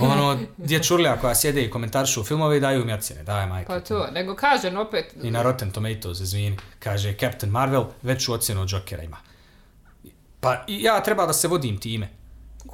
Ono, 0.00 0.38
gdje 0.56 0.82
čurlja 0.82 1.16
koja 1.16 1.34
sjede 1.34 1.62
i 1.62 1.70
komentarišu 1.70 2.24
filmove 2.24 2.56
i 2.56 2.60
daju 2.60 2.84
mi 2.84 2.92
ocjene, 2.92 3.22
daj 3.22 3.46
majke. 3.46 3.66
Pa 3.66 3.80
to, 3.80 4.06
nego 4.12 4.34
kažem 4.34 4.76
opet, 4.76 5.14
I 5.22 5.30
na 5.30 5.42
Rotten 5.42 5.70
Tomatoes, 5.70 6.20
izvini, 6.20 6.56
kaže 6.78 7.14
Captain 7.20 7.52
Marvel, 7.52 7.84
veću 8.02 8.32
ocjenu 8.32 8.62
od 8.62 8.72
Jokera 8.72 9.02
ima. 9.02 9.16
Pa 10.40 10.64
i 10.66 10.82
ja 10.82 11.02
treba 11.02 11.26
da 11.26 11.32
se 11.32 11.48
vodim 11.48 11.78
time. 11.78 12.08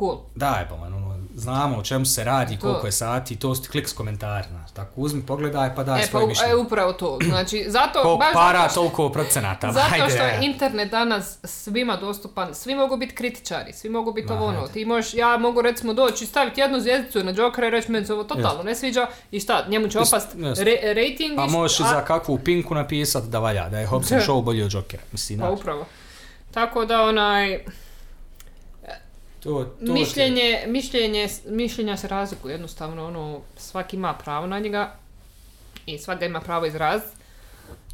Cool. 0.04 0.18
Daj, 0.34 0.68
pa 0.68 0.74
ono, 0.76 1.02
znamo 1.34 1.76
o 1.78 1.82
čemu 1.82 2.04
se 2.06 2.24
radi, 2.24 2.56
To. 2.56 2.60
koliko 2.62 2.86
je 2.86 2.92
sati, 2.94 3.36
to 3.36 3.54
su 3.54 3.62
ti 3.62 3.68
kliks 3.68 3.92
komentari, 3.92 4.48
znaš. 4.48 4.70
Tako 4.70 4.90
uzmi, 4.96 5.22
pogledaj, 5.22 5.74
pa 5.74 5.84
daj 5.84 5.98
E, 5.98 6.02
pa 6.02 6.06
svoje 6.06 6.24
u- 6.24 6.28
mišljenje. 6.28 6.52
e, 6.52 6.56
upravo 6.56 6.92
to. 6.92 7.18
Znači, 7.22 7.64
zato, 7.68 8.02
Koliko 8.02 8.18
baš 8.18 8.32
para, 8.34 8.58
zato 8.60 8.74
toliko 8.74 9.08
procenata. 9.10 9.72
zato 9.72 9.86
Hajde, 9.88 10.08
što 10.08 10.22
je 10.24 10.38
internet 10.42 10.90
danas 10.90 11.38
svima 11.44 11.96
dostupan, 11.96 12.54
svi 12.54 12.74
mogu 12.74 12.96
biti 12.96 13.14
kritičari, 13.14 13.72
svi 13.72 13.88
mogu 13.90 14.12
biti 14.12 14.32
ovo 14.32 14.46
ono. 14.46 14.68
Ti 14.68 14.84
možeš, 14.84 15.14
ja 15.14 15.36
mogu 15.38 15.62
recimo 15.62 15.94
doći 15.94 16.24
i 16.24 16.28
staviti 16.28 16.60
jednu 16.60 16.80
zvijezdicu 16.80 17.18
na 17.20 17.30
Jokera 17.32 17.66
i 17.66 17.70
reći 17.70 17.92
meni 17.92 18.06
se 18.06 18.12
ovo 18.12 18.24
totalno 18.24 18.62
ne 18.62 18.74
sviđa 18.74 19.06
i 19.30 19.40
šta, 19.40 19.64
njemu 19.68 19.88
će 19.88 19.98
opast 19.98 20.28
re- 20.56 20.94
rating. 20.94 21.38
A 21.38 21.44
i- 21.44 21.50
možeš 21.50 21.80
a- 21.80 21.84
za 21.84 22.00
kakvu 22.02 22.38
pinku 22.38 22.74
napisat 22.74 23.24
da 23.24 23.38
valja, 23.38 23.68
da 23.68 23.78
je 23.78 23.86
Hobson. 23.86 24.18
Show 24.28 24.42
bolji 24.42 24.62
od 24.62 24.72
Jokera. 24.72 25.02
Mislim, 25.12 25.38
Pa 25.40 25.50
upravo. 25.50 25.86
Tako 26.50 26.84
da 26.84 27.02
onaj, 27.02 27.64
to, 29.42 29.64
to 29.86 29.92
mišljenje, 29.92 30.64
mišljenje, 30.66 31.28
mišljenja 31.48 31.96
se 31.96 32.08
razlikuju 32.08 32.52
jednostavno, 32.52 33.06
ono, 33.06 33.40
svaki 33.56 33.96
ima 33.96 34.14
pravo 34.14 34.46
na 34.46 34.58
njega 34.58 34.96
i 35.86 35.98
svaka 35.98 36.26
ima 36.26 36.40
pravo 36.40 36.66
izraz, 36.66 37.02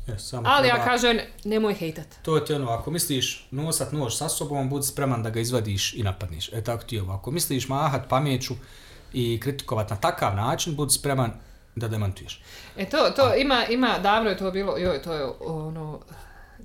je, 0.09 0.19
samo 0.19 0.43
ali 0.49 0.69
ja 0.69 0.75
treba- 0.75 0.91
kažem, 0.91 1.19
nemoj 1.45 1.75
hejtat. 1.75 2.07
To 2.23 2.41
ti 2.41 2.55
ono, 2.55 2.70
ako 2.70 2.91
misliš 2.91 3.47
nosat 3.51 3.93
nož 3.93 4.15
sa 4.15 4.29
sobom, 4.29 4.70
budi 4.70 4.87
spreman 4.87 5.23
da 5.23 5.31
ga 5.31 5.41
izvadiš 5.41 5.95
i 5.95 6.03
napadniš. 6.03 6.53
E 6.53 6.65
tako 6.65 6.85
ti 6.85 6.97
je 6.97 7.03
ovo. 7.03 7.12
Ako 7.12 7.31
misliš 7.31 7.69
mahat 7.69 8.09
pameću 8.09 8.55
i 9.12 9.41
kritikovat 9.41 9.91
na 9.91 9.97
takav 9.97 10.37
način, 10.37 10.77
budi 10.77 10.93
spreman 10.93 11.33
da 11.77 11.89
demantuješ. 11.89 12.43
E 12.77 12.91
to, 12.91 13.11
to 13.16 13.35
ima, 13.35 13.66
ima, 13.66 13.99
davno 13.99 14.31
je 14.31 14.37
to 14.37 14.51
bilo, 14.51 14.77
joj, 14.77 15.03
to 15.03 15.12
je 15.12 15.27
ono, 15.41 16.01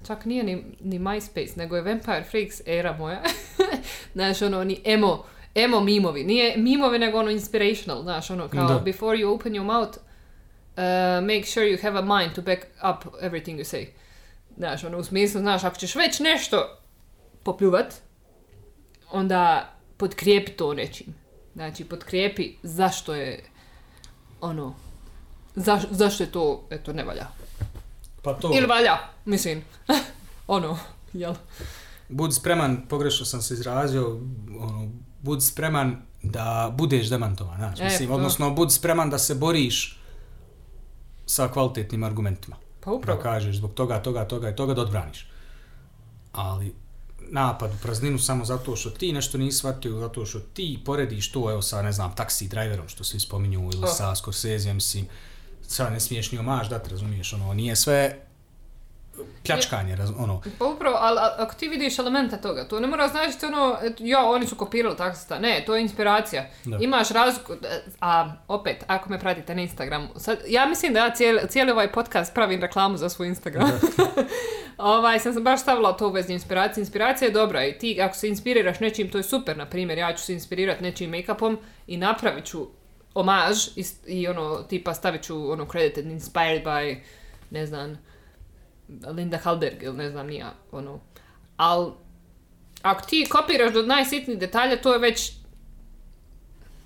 čak 0.07 0.25
nije 0.25 0.43
ni, 0.43 0.63
ni 0.79 0.99
MySpace, 0.99 1.57
nego 1.57 1.75
je 1.75 1.81
Vampire 1.81 2.23
Freaks 2.23 2.61
era 2.65 2.97
moja. 2.97 3.21
znaš, 4.13 4.41
ono, 4.41 4.63
ni 4.63 4.81
emo, 4.85 5.25
emo 5.55 5.79
mimovi. 5.79 6.23
Nije 6.23 6.57
mimovi, 6.57 6.99
nego 6.99 7.19
ono 7.19 7.29
inspirational, 7.29 8.01
znaš, 8.01 8.29
ono, 8.29 8.47
kao, 8.47 8.67
Da. 8.67 8.79
before 8.79 9.17
you 9.17 9.35
open 9.35 9.53
your 9.53 9.63
mouth, 9.63 9.97
uh, 9.97 11.23
make 11.27 11.45
sure 11.45 11.65
you 11.65 11.81
have 11.81 11.99
a 11.99 12.19
mind 12.19 12.35
to 12.35 12.41
back 12.41 12.61
up 12.63 13.13
everything 13.21 13.57
you 13.57 13.63
say. 13.63 13.85
Znaš, 14.57 14.83
ono, 14.83 14.97
u 14.97 15.03
smislu, 15.03 15.39
znaš, 15.41 15.63
ako 15.63 15.77
ćeš 15.77 15.95
već 15.95 16.19
nešto 16.19 16.77
popljuvat, 17.43 17.93
onda 19.11 19.73
potkrijepi 19.97 20.51
to 20.51 20.73
nečim. 20.73 21.15
Znači, 21.55 21.85
potkrijepi 21.85 22.53
zašto 22.63 23.15
je, 23.15 23.43
ono, 24.41 24.75
zaš, 25.55 25.81
zašto 25.89 26.23
je 26.23 26.31
to, 26.31 26.67
eto, 26.69 26.93
ne 26.93 27.03
valja. 27.03 27.27
Pa 28.23 28.33
to, 28.33 28.51
Ili 28.53 28.65
valja, 28.67 28.93
mislim. 29.25 29.63
ono, 30.47 30.79
jel? 31.13 31.33
budi 32.09 32.33
spreman, 32.33 32.85
pogrešno 32.89 33.25
sam 33.25 33.41
se 33.41 33.53
izrazio, 33.53 34.19
ono, 34.59 34.89
budi 35.21 35.41
spreman 35.41 36.01
da 36.23 36.73
budeš 36.73 37.07
demantovan, 37.07 37.57
znaš, 37.57 37.79
E, 37.79 37.83
mislim, 37.83 38.09
to. 38.09 38.15
odnosno 38.15 38.49
budi 38.51 38.71
spreman 38.73 39.09
da 39.09 39.17
se 39.19 39.35
boriš 39.35 39.99
sa 41.25 41.47
kvalitetnim 41.47 42.03
argumentima. 42.03 42.55
Pa 42.79 42.91
upravo. 42.91 43.17
Da 43.17 43.23
kažeš 43.23 43.55
zbog 43.55 43.73
toga, 43.73 43.99
toga, 43.99 44.25
toga 44.25 44.49
i 44.49 44.55
toga 44.55 44.73
da 44.73 44.81
odbraniš. 44.81 45.27
Ali 46.31 46.73
napad 47.21 47.71
u 47.71 47.83
prazninu 47.83 48.19
samo 48.19 48.45
zato 48.45 48.75
što 48.75 48.89
ti 48.89 49.13
nešto 49.13 49.37
nisi 49.37 49.57
shvatio, 49.57 49.99
zato 49.99 50.25
što 50.25 50.39
ti 50.39 50.79
porediš 50.85 51.31
to, 51.31 51.51
evo 51.51 51.61
sa, 51.61 51.81
ne 51.81 51.91
znam, 51.91 52.15
taksi 52.15 52.47
driverom 52.47 52.87
što 52.87 53.03
svi 53.03 53.19
spominju 53.19 53.69
ili 53.73 53.83
Oh. 53.83 53.89
sa 53.89 54.15
Scorsese, 54.15 54.73
mislim, 54.73 55.07
sad 55.73 55.93
ne 55.93 55.99
smiješ 55.99 56.31
ni 56.31 56.39
omaž 56.39 56.67
razumiješ, 56.69 57.33
ono, 57.33 57.53
nije 57.53 57.75
sve 57.75 58.19
pljačkanje, 59.45 59.95
raz- 59.95 60.13
ono. 60.17 60.41
Pa 60.59 60.65
upravo, 60.65 60.97
ali 60.99 61.19
ako 61.37 61.55
ti 61.55 61.67
vidiš 61.67 61.99
elemente 61.99 62.41
toga, 62.41 62.67
to 62.67 62.79
ne 62.79 62.87
mora 62.87 63.07
značiti 63.07 63.45
ono, 63.45 63.77
ja, 63.99 64.25
oni 64.25 64.47
su 64.47 64.55
kopirali 64.55 64.97
tako 64.97 65.15
sta. 65.15 65.39
Ne, 65.39 65.63
to 65.65 65.75
je 65.75 65.81
inspiracija. 65.81 66.45
Da. 66.65 66.77
Imaš 66.81 67.09
razliku, 67.09 67.53
e, 67.53 67.81
a 68.01 68.33
opet, 68.47 68.83
ako 68.87 69.09
me 69.09 69.19
pratite 69.19 69.55
na 69.55 69.61
Instagramu, 69.61 70.07
sad, 70.17 70.37
ja 70.47 70.65
mislim 70.65 70.93
da 70.93 70.99
ja 70.99 71.15
cijeli, 71.15 71.41
cijeli 71.49 71.71
ovaj 71.71 71.91
podcast 71.91 72.33
pravim 72.33 72.61
reklamu 72.61 72.97
za 72.97 73.09
svoj 73.09 73.27
Instagram. 73.27 73.71
ovaj, 74.77 75.19
sam 75.19 75.33
sam 75.33 75.43
baš 75.43 75.61
stavila 75.61 75.97
to 75.97 76.07
u 76.07 76.11
vezi 76.11 76.33
inspiracije. 76.33 76.81
Inspiracija 76.81 77.27
je 77.27 77.33
dobra 77.33 77.65
i 77.65 77.77
ti, 77.77 78.01
ako 78.01 78.15
se 78.15 78.29
inspiriraš 78.29 78.79
nečim, 78.79 79.09
to 79.09 79.17
je 79.17 79.23
super, 79.23 79.57
na 79.57 79.65
primjer, 79.65 79.97
ja 79.97 80.13
ću 80.15 80.23
se 80.23 80.33
inspirirati 80.33 80.83
nečim 80.83 81.11
make-upom 81.11 81.57
i 81.87 81.97
napravit 81.97 82.45
ću 82.45 82.67
omaž 83.13 83.67
i, 83.75 83.85
i 84.05 84.27
ono, 84.27 84.63
tipa 84.63 84.93
stavit 84.93 85.23
ću 85.23 85.51
ono 85.51 85.67
credited, 85.71 86.05
inspired 86.05 86.63
by, 86.63 86.97
ne 87.49 87.65
znam, 87.65 87.97
Linda 89.07 89.37
Halberg 89.37 89.83
ili 89.83 89.97
ne 89.97 90.09
znam 90.09 90.27
nija, 90.27 90.53
ono. 90.71 90.99
Al, 91.57 91.93
ako 92.81 93.05
ti 93.05 93.27
kopiraš 93.29 93.73
do 93.73 93.81
najsitnijih 93.81 94.39
detalja, 94.39 94.81
to 94.81 94.93
je 94.93 94.99
već... 94.99 95.31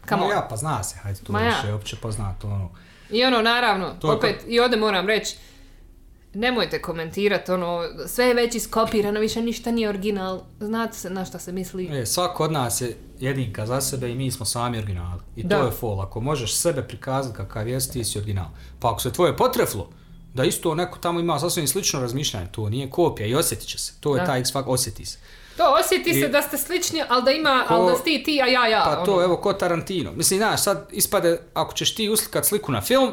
Come 0.10 0.24
on. 0.24 0.30
ja, 0.32 0.48
pa 0.50 0.56
zna 0.56 0.84
se, 0.84 0.98
hajde, 0.98 1.20
to 1.20 1.34
Ma 1.34 1.42
je 1.42 1.48
ja. 1.68 1.76
opće 1.76 1.96
poznato, 2.02 2.48
ono. 2.48 2.70
I 3.10 3.24
ono, 3.24 3.42
naravno, 3.42 3.96
To 4.02 4.14
opet, 4.14 4.44
i 4.48 4.60
ovdje 4.60 4.80
moram 4.80 5.08
reći, 5.08 5.38
nemojte 6.34 6.82
komentirati, 6.82 7.52
ono, 7.52 7.80
sve 8.08 8.26
je 8.26 8.34
već 8.34 8.56
iskopirano, 8.56 9.20
više 9.20 9.42
ništa 9.42 9.72
nije 9.72 9.90
original, 9.90 10.42
znate 10.60 10.98
se 10.98 11.10
na 11.10 11.26
šta 11.26 11.40
se 11.40 11.52
misli. 11.52 11.88
E, 11.92 12.06
svako 12.06 12.44
od 12.44 12.52
nas 12.52 12.82
je 12.82 12.98
jedinka 13.20 13.66
za 13.66 13.82
sebe 13.82 14.10
i 14.10 14.16
mi 14.16 14.32
smo 14.32 14.46
sami 14.46 14.78
originali. 14.78 15.22
I 15.36 15.42
to 15.42 15.48
Da. 15.48 15.56
je 15.58 15.72
fol. 15.72 16.02
Ako 16.02 16.20
možeš 16.22 16.56
sebe 16.56 16.84
prikazati 16.84 17.36
kakav 17.38 17.68
jesi, 17.68 17.92
ti 17.92 18.04
si 18.04 18.18
original. 18.18 18.46
Pa 18.80 18.92
ako 18.92 19.02
se 19.02 19.12
tvoje 19.12 19.38
potreflo, 19.38 19.90
da 20.34 20.44
isto 20.44 20.76
neko 20.76 21.00
tamo 21.00 21.20
ima 21.20 21.40
sasvim 21.40 21.68
slično 21.68 22.00
razmišljanje, 22.00 22.48
to 22.48 22.70
nije 22.70 22.90
kopija 22.90 23.28
i 23.28 23.36
osjetit 23.36 23.68
će 23.68 23.80
se. 23.80 23.94
To 24.00 24.16
je 24.16 24.20
Da. 24.20 24.26
taj 24.26 24.40
X 24.40 24.54
Factor, 24.54 24.74
osjeti 24.74 25.06
se. 25.06 25.18
To 25.58 25.76
osjeti 25.76 26.14
se 26.14 26.20
I- 26.20 26.30
da 26.30 26.42
ste 26.42 26.58
slični, 26.58 27.02
ali 27.10 27.24
da 27.24 27.32
ima, 27.32 27.66
Ko- 27.68 27.74
ali 27.74 27.92
da 27.92 27.98
si 27.98 28.04
ti 28.04 28.24
ti, 28.24 28.42
a 28.42 28.48
ja 28.48 28.68
ja. 28.68 28.84
Pa 28.86 29.06
to 29.06 29.14
ono. 29.14 29.24
evo 29.24 29.38
ko 29.38 29.54
Tarantino. 29.54 30.12
Mislim, 30.12 30.38
znaš, 30.38 30.62
sad 30.62 30.88
ispade, 30.92 31.40
ako 31.54 31.74
ćeš 31.74 31.96
ti 31.96 32.10
uslikat 32.10 32.46
sliku 32.46 32.72
na 32.72 32.82
film, 32.82 33.12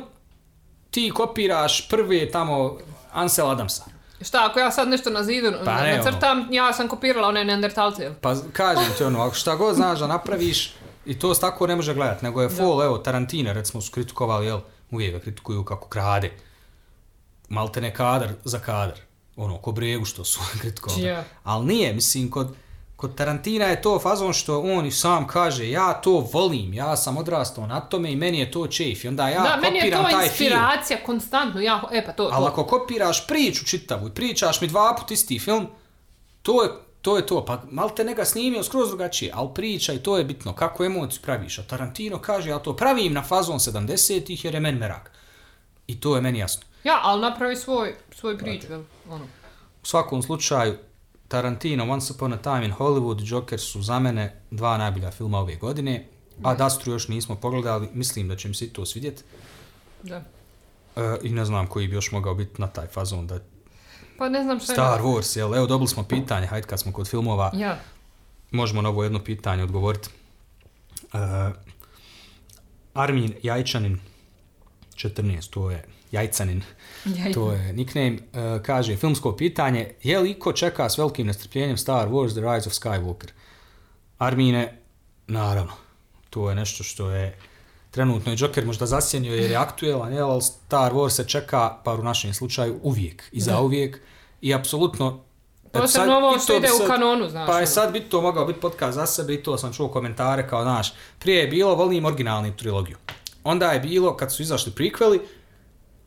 ti 0.91 1.11
kopiraš 1.11 1.89
prvi 1.89 2.31
tamo 2.31 2.79
Ansel 3.15 3.51
Adamsa. 3.51 3.85
Šta, 4.21 4.47
ako 4.51 4.59
ja 4.59 4.71
sad 4.71 4.89
nešto 4.89 5.11
na 5.11 5.23
zidu 5.25 5.53
Pa 5.65 5.83
ne, 5.83 5.95
ono. 5.95 6.05
nacrtam, 6.05 6.47
ja 6.51 6.73
sam 6.73 6.89
kopirala 6.89 7.29
one 7.29 7.45
neandertalce. 7.45 8.15
Pa 8.21 8.35
kažem 8.53 8.85
ti 8.99 9.05
ono, 9.05 9.23
ako 9.23 9.35
šta 9.35 9.55
god 9.57 9.75
znaš 9.75 9.99
da 9.99 10.07
napraviš, 10.07 10.75
i 11.07 11.19
to 11.19 11.35
se 11.35 11.41
tako 11.41 11.67
ne 11.67 11.77
može 11.77 11.95
gledat, 11.95 12.23
nego 12.23 12.43
je 12.43 12.49
full, 12.49 12.83
evo, 12.83 12.99
Tarantino, 12.99 13.53
recimo, 13.53 13.81
su 13.81 13.93
kritikovali, 13.93 14.47
jel, 14.47 14.61
uvijek 14.91 15.15
ga 15.15 15.21
kritikuju 15.21 15.65
kako 15.65 15.89
krade. 15.89 16.33
Maltene 17.49 17.95
kadar 17.95 18.29
za 18.45 18.59
kadar. 18.59 19.01
Ono, 19.37 19.59
ko 19.59 19.73
bregu 19.73 20.05
što 20.05 20.25
su 20.25 20.41
kritikovali. 20.61 21.03
Ja. 21.03 21.25
Ali 21.43 21.67
nije, 21.67 21.93
mislim, 21.93 22.31
kod, 22.31 22.57
kod 22.97 23.15
Tarantina 23.17 23.65
je 23.65 23.83
to 23.83 23.99
fazon 23.99 24.33
što 24.33 24.61
on 24.61 24.87
i 24.87 24.91
sam 24.91 25.27
kaže, 25.27 25.71
ja 25.71 25.93
to 25.93 26.11
volim, 26.33 26.75
ja 26.75 26.97
sam 26.97 27.17
odrastao 27.17 27.67
na 27.67 27.81
tome 27.81 28.13
i 28.13 28.17
meni 28.17 28.39
je 28.39 28.51
to 28.51 28.67
čef. 28.67 29.05
I 29.05 29.09
onda 29.09 29.29
ja 29.29 29.43
da, 29.43 29.59
meni 29.63 29.79
je 29.79 29.91
to 29.91 30.03
taj 30.03 30.11
film. 30.11 30.53
inspiracija 30.53 30.99
konstantno, 31.07 31.61
ja, 31.61 31.83
e 31.93 32.07
pa 32.07 32.13
to, 32.13 32.31
Ali 32.33 32.45
to. 32.45 32.49
ako 32.49 32.65
kopiraš 32.65 33.27
priču 33.27 33.65
čitavu 33.65 34.09
i 34.09 34.15
pričaš 34.15 34.61
mi 34.61 34.67
dva 34.67 34.97
put 34.99 35.11
isti 35.11 35.39
film, 35.39 35.67
to 36.43 36.63
je 36.63 36.69
to. 37.03 37.17
Je 37.17 37.27
to. 37.27 37.45
Pa 37.45 37.63
mal 37.71 37.91
te 37.95 38.05
nega 38.05 38.25
snimio 38.25 38.63
skroz 38.63 38.89
drugačije, 38.89 39.33
ali 39.35 39.49
priča 39.55 39.93
i 39.93 39.99
to 39.99 40.19
je 40.19 40.25
bitno, 40.25 40.53
kako 40.53 40.85
emociju 40.85 41.23
praviš. 41.23 41.59
A 41.59 41.63
Tarantino 41.63 42.19
kaže, 42.19 42.51
ja 42.51 42.59
to 42.59 42.77
pravim 42.77 43.13
na 43.13 43.23
fazon 43.23 43.59
70-ih 43.59 44.45
jer 44.45 44.55
je 44.55 44.61
men 44.61 44.79
merak. 44.79 45.11
I 45.87 46.01
to 46.01 46.17
je 46.17 46.23
meni 46.23 46.39
jasno. 46.39 46.63
Ja, 46.85 47.01
ali 47.03 47.21
napravi 47.21 47.57
svoj, 47.57 47.95
svoj 48.15 48.39
priču? 48.39 48.67
Ono. 49.11 49.25
U 49.83 49.87
svakom 49.87 50.23
slučaju, 50.23 50.79
Tarantino, 51.35 51.91
Once 51.91 52.13
Upon 52.13 52.33
a 52.33 52.37
Time 52.37 52.65
in 52.65 52.73
Hollywood, 52.73 53.23
Joker 53.25 53.61
su 53.61 53.83
za 53.83 53.99
mene 53.99 54.41
dva 54.51 54.79
najbolja 54.79 55.11
filma 55.11 55.39
ove 55.39 55.57
godine, 55.57 56.07
a 56.43 56.55
Dastru 56.55 56.93
još 56.93 57.09
nismo 57.09 57.35
pogledali, 57.37 57.89
mislim 57.93 58.29
da 58.29 58.37
će 58.37 58.49
mi 58.49 58.55
se 58.55 58.73
to 58.73 58.87
svidjeti. 58.87 59.23
Da. 60.03 60.17
E, 60.97 61.17
I 61.23 61.31
ne 61.31 61.45
znam 61.45 61.67
koji 61.67 61.89
bi 61.89 61.95
još 61.95 62.13
mogao 62.13 62.35
biti 62.35 62.61
na 62.61 62.67
taj 62.67 62.87
fazon 62.87 63.27
da 63.27 63.39
Pa 64.19 64.29
ne 64.29 64.43
znam 64.43 64.61
šta 64.61 64.73
Star 64.73 65.01
ima. 65.01 65.09
Wars, 65.09 65.39
jel? 65.39 65.55
Evo, 65.55 65.67
dobili 65.67 65.89
smo 65.89 66.03
pitanje, 66.03 66.47
hajde 66.47 66.67
kad 66.67 66.81
smo 66.81 66.93
kod 66.93 67.09
filmova, 67.09 67.51
Ja. 67.55 67.79
možemo 68.51 68.83
na 68.83 68.89
ovo 68.89 69.03
jedno 69.03 69.25
pitanje 69.25 69.63
odgovoriti. 69.63 70.09
Uh, 71.13 71.21
Armin 72.95 73.35
Jajčanin, 73.43 74.01
14, 74.97 75.51
to 75.51 75.71
je 75.71 75.85
Jajcanin, 76.15 76.63
Ja, 77.07 77.33
to 77.35 77.53
je 77.53 77.73
nickname, 77.73 78.13
uh, 78.13 78.63
kaže, 78.63 78.97
filmsko 78.97 79.33
pitanje, 79.33 79.95
je 80.03 80.19
li 80.19 80.31
iko 80.31 80.53
čeka 80.53 80.89
s 80.89 80.99
velikim 80.99 81.27
nestrpljenjem 81.27 81.77
Star 81.77 82.09
Wars 82.09 82.31
The 82.31 82.41
Rise 82.43 82.69
of 82.69 82.75
Skywalker? 82.75 83.29
Armine, 84.19 84.79
naravno, 85.27 85.73
to 86.31 86.49
je 86.51 86.55
nešto 86.57 86.85
što 86.85 87.11
je 87.11 87.39
trenutno 87.91 88.33
je 88.33 88.37
Joker 88.41 88.67
možda 88.67 88.87
zasjenio 88.87 89.35
jer 89.35 89.51
je 89.51 89.57
aktuelan, 89.57 90.13
jel, 90.13 90.31
ali 90.31 90.43
Star 90.43 90.93
Wars 90.93 91.11
se 91.11 91.25
čeka, 91.25 91.79
pa 91.85 91.95
u 91.95 92.03
našem 92.03 92.35
slučaju, 92.35 92.79
uvijek 92.83 93.25
i 93.33 93.41
za 93.41 93.61
uvijek 93.61 94.01
i 94.41 94.55
apsolutno 94.55 95.21
sad 95.73 95.83
Posebno 95.83 96.15
ovo 96.15 96.37
i 96.37 96.41
što 96.41 96.57
ide 96.57 96.69
u 96.73 96.79
sad- 96.79 96.87
kanonu, 96.87 97.29
znaš. 97.29 97.47
Pa 97.47 97.53
je 97.53 97.59
ono. 97.59 97.67
sad 97.67 97.93
bi 97.93 98.01
to 98.01 98.21
mogao 98.21 98.47
biti 98.47 98.61
podcast 98.61 98.95
za 98.95 99.07
sebe 99.07 99.35
i 99.35 99.43
to 99.43 99.59
sam 99.59 99.73
čuo 99.73 99.89
komentare 99.89 100.49
kao, 100.49 100.63
znaš, 100.63 100.93
prije 101.19 101.41
je 101.41 101.49
bilo, 101.49 101.75
volim 101.75 102.05
originalni 102.05 102.57
trilogiju. 102.57 102.97
Onda 103.45 103.67
je 103.67 103.81
bilo, 103.81 104.17
kad 104.17 104.33
su 104.33 104.43
izašli 104.43 104.73
prikveli, 104.73 105.21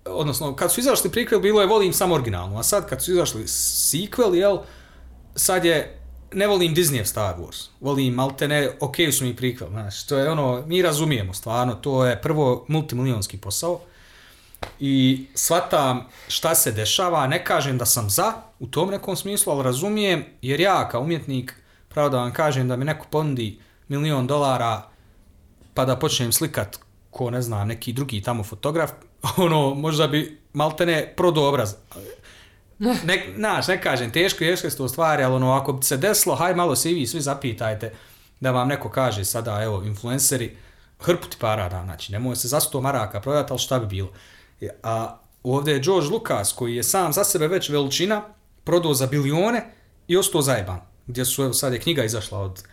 odnosno, 0.10 0.56
kad 0.56 0.72
su 0.72 0.80
izašli 0.80 1.12
prikvel, 1.12 1.40
bilo 1.40 1.62
je 1.62 1.68
volim 1.68 1.94
samo 1.94 2.16
originalnu, 2.16 2.60
a 2.60 2.64
sad 2.64 2.90
kad 2.90 3.04
su 3.04 3.12
izašli 3.12 3.44
sequel, 3.44 4.34
jel, 4.36 4.58
sad 5.36 5.66
je, 5.66 6.00
ne 6.32 6.48
volim 6.48 6.76
Disneyev 6.76 7.06
Star 7.06 7.36
Wars, 7.40 7.68
volim 7.80 8.14
maltene, 8.14 8.72
ok 8.80 8.96
su 9.12 9.26
mi 9.26 9.36
prikvel, 9.36 9.70
znaš, 9.70 10.06
to 10.06 10.18
je 10.18 10.32
ono, 10.32 10.64
mi 10.66 10.82
razumijemo 10.82 11.34
stvarno, 11.34 11.76
to 11.76 12.06
je 12.06 12.22
prvo 12.22 12.66
multimilijonski 12.68 13.38
posao, 13.38 13.80
i 14.80 15.26
shvatam 15.36 16.08
šta 16.28 16.56
se 16.56 16.72
dešava, 16.72 17.28
ne 17.28 17.44
kažem 17.46 17.78
da 17.78 17.86
sam 17.86 18.10
za 18.10 18.34
u 18.60 18.68
tom 18.68 18.90
nekom 18.90 19.16
smislu, 19.16 19.54
ali 19.54 19.64
razumijem, 19.64 20.26
jer 20.42 20.60
ja 20.60 20.90
kao 20.90 21.02
umjetnik, 21.02 21.54
pravo 21.90 22.10
da 22.10 22.18
vam 22.18 22.34
kažem 22.34 22.68
da 22.68 22.76
mi 22.76 22.86
neko 22.86 23.06
ponudi 23.10 23.60
milion 23.88 24.28
dolara 24.28 24.90
pa 25.74 25.86
da 25.86 25.96
počnem 25.96 26.32
slikat 26.32 26.80
ko 27.12 27.30
ne 27.32 27.42
znam, 27.42 27.68
neki 27.68 27.94
drugi 27.94 28.22
tamo 28.22 28.44
fotograf, 28.44 28.92
ono, 29.45 29.74
možda 29.74 30.08
bi 30.08 30.41
maltene 30.54 31.14
prodao 31.18 31.49
obraz. 31.49 31.74
Ne, 32.80 33.34
znaš, 33.38 33.68
ne 33.68 33.82
kažem, 33.82 34.12
teško 34.12 34.44
je 34.44 34.58
su 34.58 34.78
to 34.78 34.88
stvari, 34.88 35.24
ali 35.24 35.36
ono, 35.36 35.54
ako 35.54 35.82
se 35.82 35.98
desilo, 35.98 36.36
haj 36.36 36.56
malo 36.56 36.76
se 36.76 36.91
i 36.91 36.94
vi 36.94 37.08
svi 37.08 37.22
zapitajte 37.22 37.94
da 38.40 38.52
vam 38.52 38.68
neko 38.68 38.90
kaže 38.90 39.26
sada, 39.26 39.64
evo, 39.64 39.84
influenceri, 39.84 40.58
hrpu 40.99 41.28
ti 41.28 41.38
para 41.40 41.70
da, 41.70 41.84
znači, 41.84 42.12
nemoj 42.12 42.36
se 42.36 42.48
za 42.48 42.60
100 42.60 42.82
maraka 42.82 43.22
prodati, 43.22 43.54
ali 43.54 43.60
šta 43.60 43.80
bi 43.80 43.88
bilo. 43.88 44.12
A 44.84 45.18
ovdje 45.44 45.74
je 45.74 45.80
George 45.80 46.08
Lucas, 46.12 46.54
koji 46.54 46.76
je 46.76 46.84
sam 46.84 47.14
za 47.14 47.24
sebe 47.24 47.48
već 47.48 47.70
veličina, 47.70 48.22
prodao 48.64 48.94
za 48.94 49.08
bilione 49.08 49.66
i 50.08 50.18
ostao 50.18 50.41
zajeban. 50.41 50.80
Gdje 51.08 51.26
su, 51.26 51.44
evo, 51.44 51.54
sad 51.54 51.74
je 51.74 51.80
knjiga 51.80 52.04
izašla 52.04 52.40
od 52.40 52.64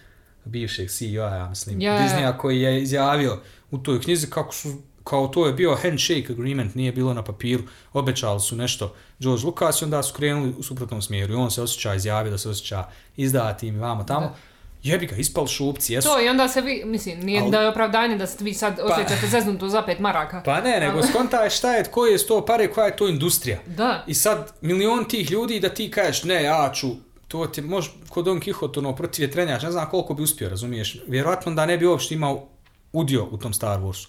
bivšeg 0.45 0.91
CEO-a, 0.91 1.35
ja 1.35 1.49
mislim, 1.49 1.81
ja, 1.81 1.95
ja. 1.95 2.01
Disneya, 2.01 2.39
koji 2.39 2.61
je 2.61 2.83
izjavio 2.83 3.41
u 3.71 3.79
toj 3.79 4.01
knjizi 4.01 4.31
kako 4.31 4.55
su 4.55 4.83
kao 5.05 5.29
to 5.29 5.47
je 5.47 5.53
bio 5.53 5.75
handshake 5.83 6.27
agreement, 6.31 6.75
nije 6.75 6.93
bilo 6.93 7.15
na 7.15 7.25
papiru, 7.25 7.63
obećali 7.93 8.41
su 8.41 8.57
nešto 8.57 8.95
George 9.19 9.45
Lucas 9.47 9.81
i 9.81 9.85
onda 9.85 10.03
su 10.03 10.15
krenuli 10.15 10.55
u 10.59 10.63
suprotnom 10.63 11.03
smjeru 11.03 11.33
i 11.33 11.37
on 11.37 11.51
se 11.51 11.63
osjeća 11.63 11.95
izjavio 11.95 12.31
da 12.31 12.39
se 12.39 12.49
osjeća 12.49 12.85
izdatim 13.17 13.77
i 13.77 13.79
vamo 13.79 14.05
tamo. 14.05 14.27
Da. 14.27 14.35
Jebi 14.83 15.07
ga, 15.07 15.17
ispal 15.17 15.47
šupci, 15.47 15.93
jesu. 15.93 16.09
To 16.09 16.21
i 16.21 16.29
onda 16.29 16.49
se 16.49 16.61
vi, 16.61 16.83
mislim, 16.85 17.21
nije 17.21 17.43
Al- 17.43 17.51
da 17.51 17.61
je 17.61 17.69
opravdanje 17.69 18.19
da 18.19 18.27
se 18.27 18.45
vi 18.45 18.55
sad 18.55 18.81
osjećate 18.83 19.27
zeznuto 19.27 19.69
za 19.69 19.83
pet 19.83 19.99
maraka. 19.99 20.43
Pa 20.45 20.61
ne, 20.61 20.81
nego 20.81 21.03
skontaj 21.03 21.51
šta 21.51 21.75
je, 21.75 21.85
koje 21.85 22.13
je 22.13 22.27
to 22.27 22.45
pare, 22.45 22.73
koja 22.73 22.87
je 22.87 22.97
to 22.97 23.09
industrija. 23.09 23.59
Da. 23.67 24.05
I 24.07 24.15
sad 24.15 24.53
milion 24.61 25.05
tih 25.05 25.31
ljudi 25.31 25.61
da 25.61 25.69
ti 25.69 25.91
kažeš 25.91 26.25
ne, 26.25 26.43
ja 26.43 26.73
ću, 26.75 26.89
to 27.29 27.47
ti 27.47 27.63
može 27.63 27.91
kod 28.09 28.25
Don 28.25 28.41
Quixote 28.41 28.79
ono 28.79 28.97
protiv 28.97 29.23
vjetrenjača, 29.23 29.67
ne 29.67 29.73
znam 29.73 29.91
koliko 29.91 30.15
bi 30.15 30.23
uspio, 30.23 30.49
razumiješ? 30.49 31.01
Vjerojatno 31.07 31.55
da 31.55 31.67
ne 31.67 31.79
bi 31.79 31.87
uopšte 31.87 32.15
imao 32.15 32.49
udio 32.93 33.29
u 33.31 33.37
tom 33.37 33.53
Star 33.53 33.81
Warsu. 33.81 34.09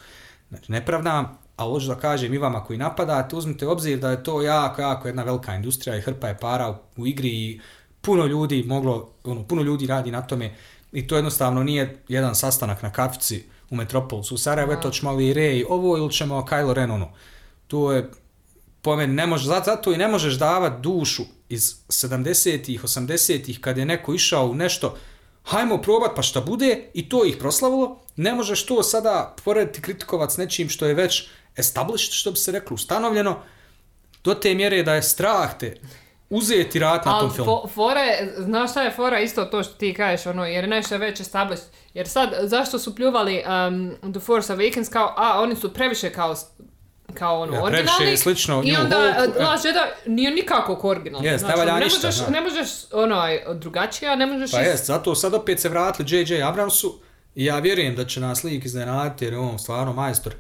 Znači, 0.50 0.72
ne 0.72 0.86
pravdam, 0.86 1.38
ali 1.56 1.72
hoću 1.72 1.88
da 1.88 1.96
kažem 1.96 2.34
i 2.34 2.38
vama 2.38 2.64
koji 2.64 2.80
napadate, 2.80 3.36
uzmite 3.36 3.68
obzir 3.68 4.00
da 4.00 4.12
je 4.12 4.24
to 4.24 4.42
jako, 4.42 4.82
jako 4.82 5.08
jedna 5.08 5.24
velika 5.24 5.56
industrija 5.56 5.98
i 5.98 6.02
hrpa 6.02 6.28
je 6.28 6.38
para 6.38 6.80
u, 6.98 7.08
igri 7.08 7.30
i 7.30 7.60
puno 8.02 8.26
ljudi 8.26 8.64
moglo, 8.68 9.10
ono, 9.24 9.44
puno 9.44 9.62
ljudi 9.62 9.88
radi 9.88 10.12
na 10.12 10.22
tome 10.22 10.56
i 10.92 11.08
to 11.08 11.16
jednostavno 11.16 11.64
nije 11.64 11.98
jedan 12.08 12.36
sastanak 12.36 12.82
na 12.82 12.92
kafici 12.92 13.44
u 13.70 13.76
Metropolcu 13.76 14.36
u 14.36 14.38
Sarajevo, 14.38 14.74
eto 14.74 14.92
ćemo 14.92 15.14
li 15.14 15.34
Rey 15.34 15.66
ovo 15.70 15.98
ili 15.98 16.12
ćemo 16.12 16.46
Kylo 16.50 16.74
Ren 16.74 16.92
ono. 16.92 17.12
To 17.68 17.92
je 17.92 18.12
po 18.82 18.96
meni 18.96 19.14
ne 19.14 19.28
može, 19.28 19.48
zato, 19.48 19.66
zato 19.66 19.94
i 19.94 19.98
ne 19.98 20.08
možeš 20.08 20.34
davati 20.34 20.82
dušu 20.82 21.24
iz 21.50 21.76
70-ih, 21.88 22.84
80-ih 22.84 23.60
kad 23.62 23.78
je 23.78 23.86
neko 23.86 24.14
išao 24.14 24.46
u 24.46 24.56
nešto 24.56 24.98
hajmo 25.46 25.78
probat 25.82 26.12
pa 26.16 26.22
šta 26.22 26.42
bude 26.42 26.90
i 26.94 27.10
to 27.10 27.26
ih 27.26 27.38
proslavilo, 27.38 28.00
ne 28.16 28.34
možeš 28.34 28.66
to 28.66 28.84
sada 28.84 29.36
porediti 29.46 29.82
kritikovat 29.82 30.32
s 30.32 30.38
nečim 30.38 30.70
što 30.70 30.86
je 30.86 30.94
već 30.94 31.28
established, 31.56 32.12
što 32.12 32.32
bi 32.32 32.38
se 32.38 32.52
reklo, 32.52 32.76
ustanovljeno, 32.76 33.40
do 34.24 34.34
te 34.34 34.54
mjere 34.54 34.84
da 34.84 34.94
je 34.94 35.04
strah 35.04 35.58
te 35.60 35.76
uzeti 36.30 36.80
rat 36.80 37.06
na 37.06 37.12
tom 37.12 37.30
Ali 37.30 37.36
filmu. 37.36 37.52
fo, 37.52 37.68
fora 37.68 38.02
je, 38.02 38.34
znaš 38.38 38.72
šta 38.72 38.82
je 38.82 38.92
fora 38.92 39.20
isto 39.20 39.46
to 39.46 39.64
što 39.64 39.74
ti 39.74 39.94
kažeš, 39.94 40.26
ono, 40.26 40.46
jer 40.46 40.64
je 40.64 40.70
nešto 40.70 40.98
već 40.98 41.20
established. 41.20 41.68
Jer 41.94 42.08
sad, 42.08 42.30
zašto 42.42 42.80
su 42.80 42.96
pljuvali 42.96 43.44
um, 43.68 44.12
The 44.12 44.20
Force 44.20 44.54
Awakens 44.54 44.92
kao, 44.92 45.14
a, 45.18 45.42
oni 45.42 45.56
su 45.56 45.74
previše 45.74 46.12
kao, 46.12 46.36
kao 47.14 47.42
ono, 47.42 47.54
Ja, 47.54 47.64
originalni. 47.64 48.06
je 48.06 48.18
slično 48.18 48.62
I 48.66 48.76
onda, 48.76 48.98
uh, 48.98 49.36
e. 49.36 49.44
Last 49.44 49.66
Jedi 49.66 49.80
nije 50.08 50.32
nikako 50.32 50.76
ko 50.76 50.90
originalni. 50.90 51.28
Ne 51.28 51.38
Znači, 51.38 51.66
ne 51.66 51.80
ništa, 51.80 52.08
možeš, 52.08 52.28
ne 52.28 52.42
možeš, 52.42 52.68
onaj, 52.94 53.40
drugačije, 53.54 54.12
a 54.12 54.16
ne 54.16 54.26
možeš... 54.26 54.52
Pa 54.52 54.62
is- 54.62 54.68
jest, 54.68 54.86
zato 54.86 55.16
sad 55.16 55.34
opet 55.34 55.60
se 55.60 55.70
vratili 55.70 56.08
J.J. 56.12 56.44
Abramsu 56.44 57.00
i 57.36 57.46
ja 57.46 57.60
vjerujem 57.60 57.96
da 57.96 58.06
će 58.06 58.20
nas 58.20 58.44
lik 58.44 58.66
iznenaditi 58.66 59.26
jer 59.26 59.34
je 59.34 59.40
on 59.40 59.60
stvarno 59.60 59.94
majstor. 59.94 60.34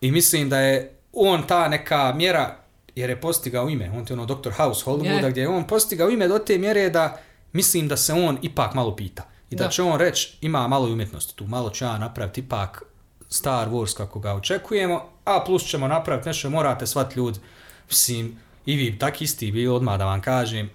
I 0.00 0.10
mislim 0.10 0.48
da 0.48 0.58
je 0.58 0.92
on 1.12 1.42
ta 1.42 1.68
neka 1.68 2.12
mjera, 2.16 2.56
jer 2.94 3.10
je 3.10 3.20
postigao 3.20 3.68
ime, 3.68 3.90
on 3.96 4.04
ti 4.04 4.12
ono 4.12 4.26
Dr. 4.26 4.50
House 4.52 4.84
Hollywooda, 4.86 5.24
Je. 5.24 5.30
gdje 5.30 5.40
je 5.40 5.48
on 5.48 5.66
postigao 5.66 6.10
ime 6.10 6.28
do 6.28 6.38
te 6.38 6.58
mjere 6.58 6.90
da 6.90 7.18
mislim 7.52 7.88
da 7.88 7.96
se 7.96 8.12
on 8.12 8.38
ipak 8.42 8.74
malo 8.74 8.96
pita. 8.96 9.22
I 9.50 9.56
da, 9.56 9.64
Da. 9.64 9.70
će 9.70 9.82
on 9.82 9.98
reći, 9.98 10.36
ima 10.40 10.68
malo 10.68 10.88
i 10.88 10.92
umjetnosti 10.92 11.36
tu, 11.36 11.46
malo 11.46 11.70
ću 11.70 11.84
ja 11.84 11.98
napraviti 11.98 12.40
ipak 12.40 12.82
Star 13.28 13.68
Wars 13.68 13.96
kako 13.96 14.18
ga 14.18 14.32
očekujemo, 14.32 15.04
a 15.24 15.40
plus 15.40 15.64
ćemo 15.64 15.88
napraviti 15.88 16.28
nešto, 16.28 16.50
morate 16.50 16.86
shvatiti 16.86 17.18
ljudi. 17.18 17.38
Mislim, 17.88 18.36
i 18.66 18.76
vi 18.76 18.98
tak 18.98 19.22
isti 19.22 19.52
bili 19.52 19.68
odmah 19.68 19.98
da 19.98 20.04
vam 20.04 20.20
kažem, 20.20 20.70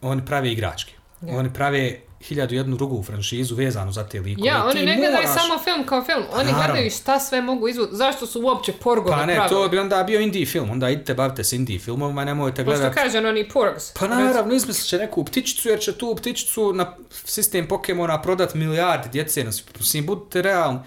oni 0.00 0.24
prave 0.26 0.52
igračke. 0.52 0.92
Ja. 1.22 1.38
Oni 1.38 1.52
prave 1.52 1.98
hiljadu 2.20 2.54
jednu 2.54 2.76
drugu 2.76 3.02
franšizu 3.02 3.54
vezanu 3.54 3.92
za 3.92 4.04
te 4.04 4.20
likove. 4.20 4.48
Ja, 4.48 4.62
Ti 4.62 4.68
oni 4.68 4.86
ne 4.86 4.96
gledaju 4.96 5.16
moraš- 5.18 5.34
samo 5.36 5.58
film 5.60 5.86
kao 5.86 6.04
film, 6.04 6.22
oni 6.32 6.44
Naravno. 6.44 6.66
gledaju 6.66 6.90
šta 6.90 7.20
sve 7.20 7.40
mogu 7.40 7.68
izvući, 7.68 7.90
zašto 7.92 8.26
su 8.26 8.42
uopće 8.42 8.72
porgove 8.74 9.10
Pa 9.12 9.26
ne, 9.26 9.34
pravili. 9.34 9.48
to 9.52 9.68
bi 9.68 9.78
onda 9.78 10.02
bio 10.02 10.20
indie 10.20 10.46
film, 10.46 10.70
onda 10.70 10.90
idite 10.90 11.14
bavite 11.14 11.44
se 11.44 11.56
indie 11.56 11.78
filmovima, 11.78 12.24
nemojte 12.24 12.64
Pošto 12.64 12.78
gledati... 12.80 12.94
kaže 12.96 13.18
oni 13.18 13.48
porgs. 13.48 13.92
Pa 13.92 14.08
naravno, 14.08 14.54
izmislit 14.54 14.86
će 14.86 14.98
neku 14.98 15.24
ptičicu, 15.24 15.68
jer 15.68 15.80
će 15.80 15.92
tu 15.92 16.14
ptičicu 16.16 16.72
na 16.72 16.92
sistem 17.14 17.68
Pokemona 17.68 18.22
prodat 18.22 18.54
milijardi 18.54 19.08
djece. 19.08 19.44
Mislim, 19.78 20.06
budite 20.06 20.42
realni, 20.42 20.78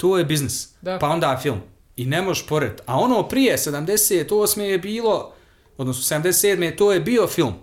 to 0.00 0.18
je 0.18 0.24
biznis. 0.24 0.68
Da. 0.82 0.98
Pa 0.98 1.08
onda 1.08 1.38
film. 1.42 1.60
I 1.96 2.06
ne 2.06 2.22
možeš 2.22 2.46
pored. 2.46 2.80
A 2.86 2.98
ono 2.98 3.22
prije, 3.22 3.56
78. 3.56 4.60
je 4.60 4.78
bilo, 4.78 5.32
odnosno 5.78 6.18
77. 6.18 6.76
to 6.76 6.92
je 6.92 7.00
bio 7.00 7.26
film. 7.26 7.54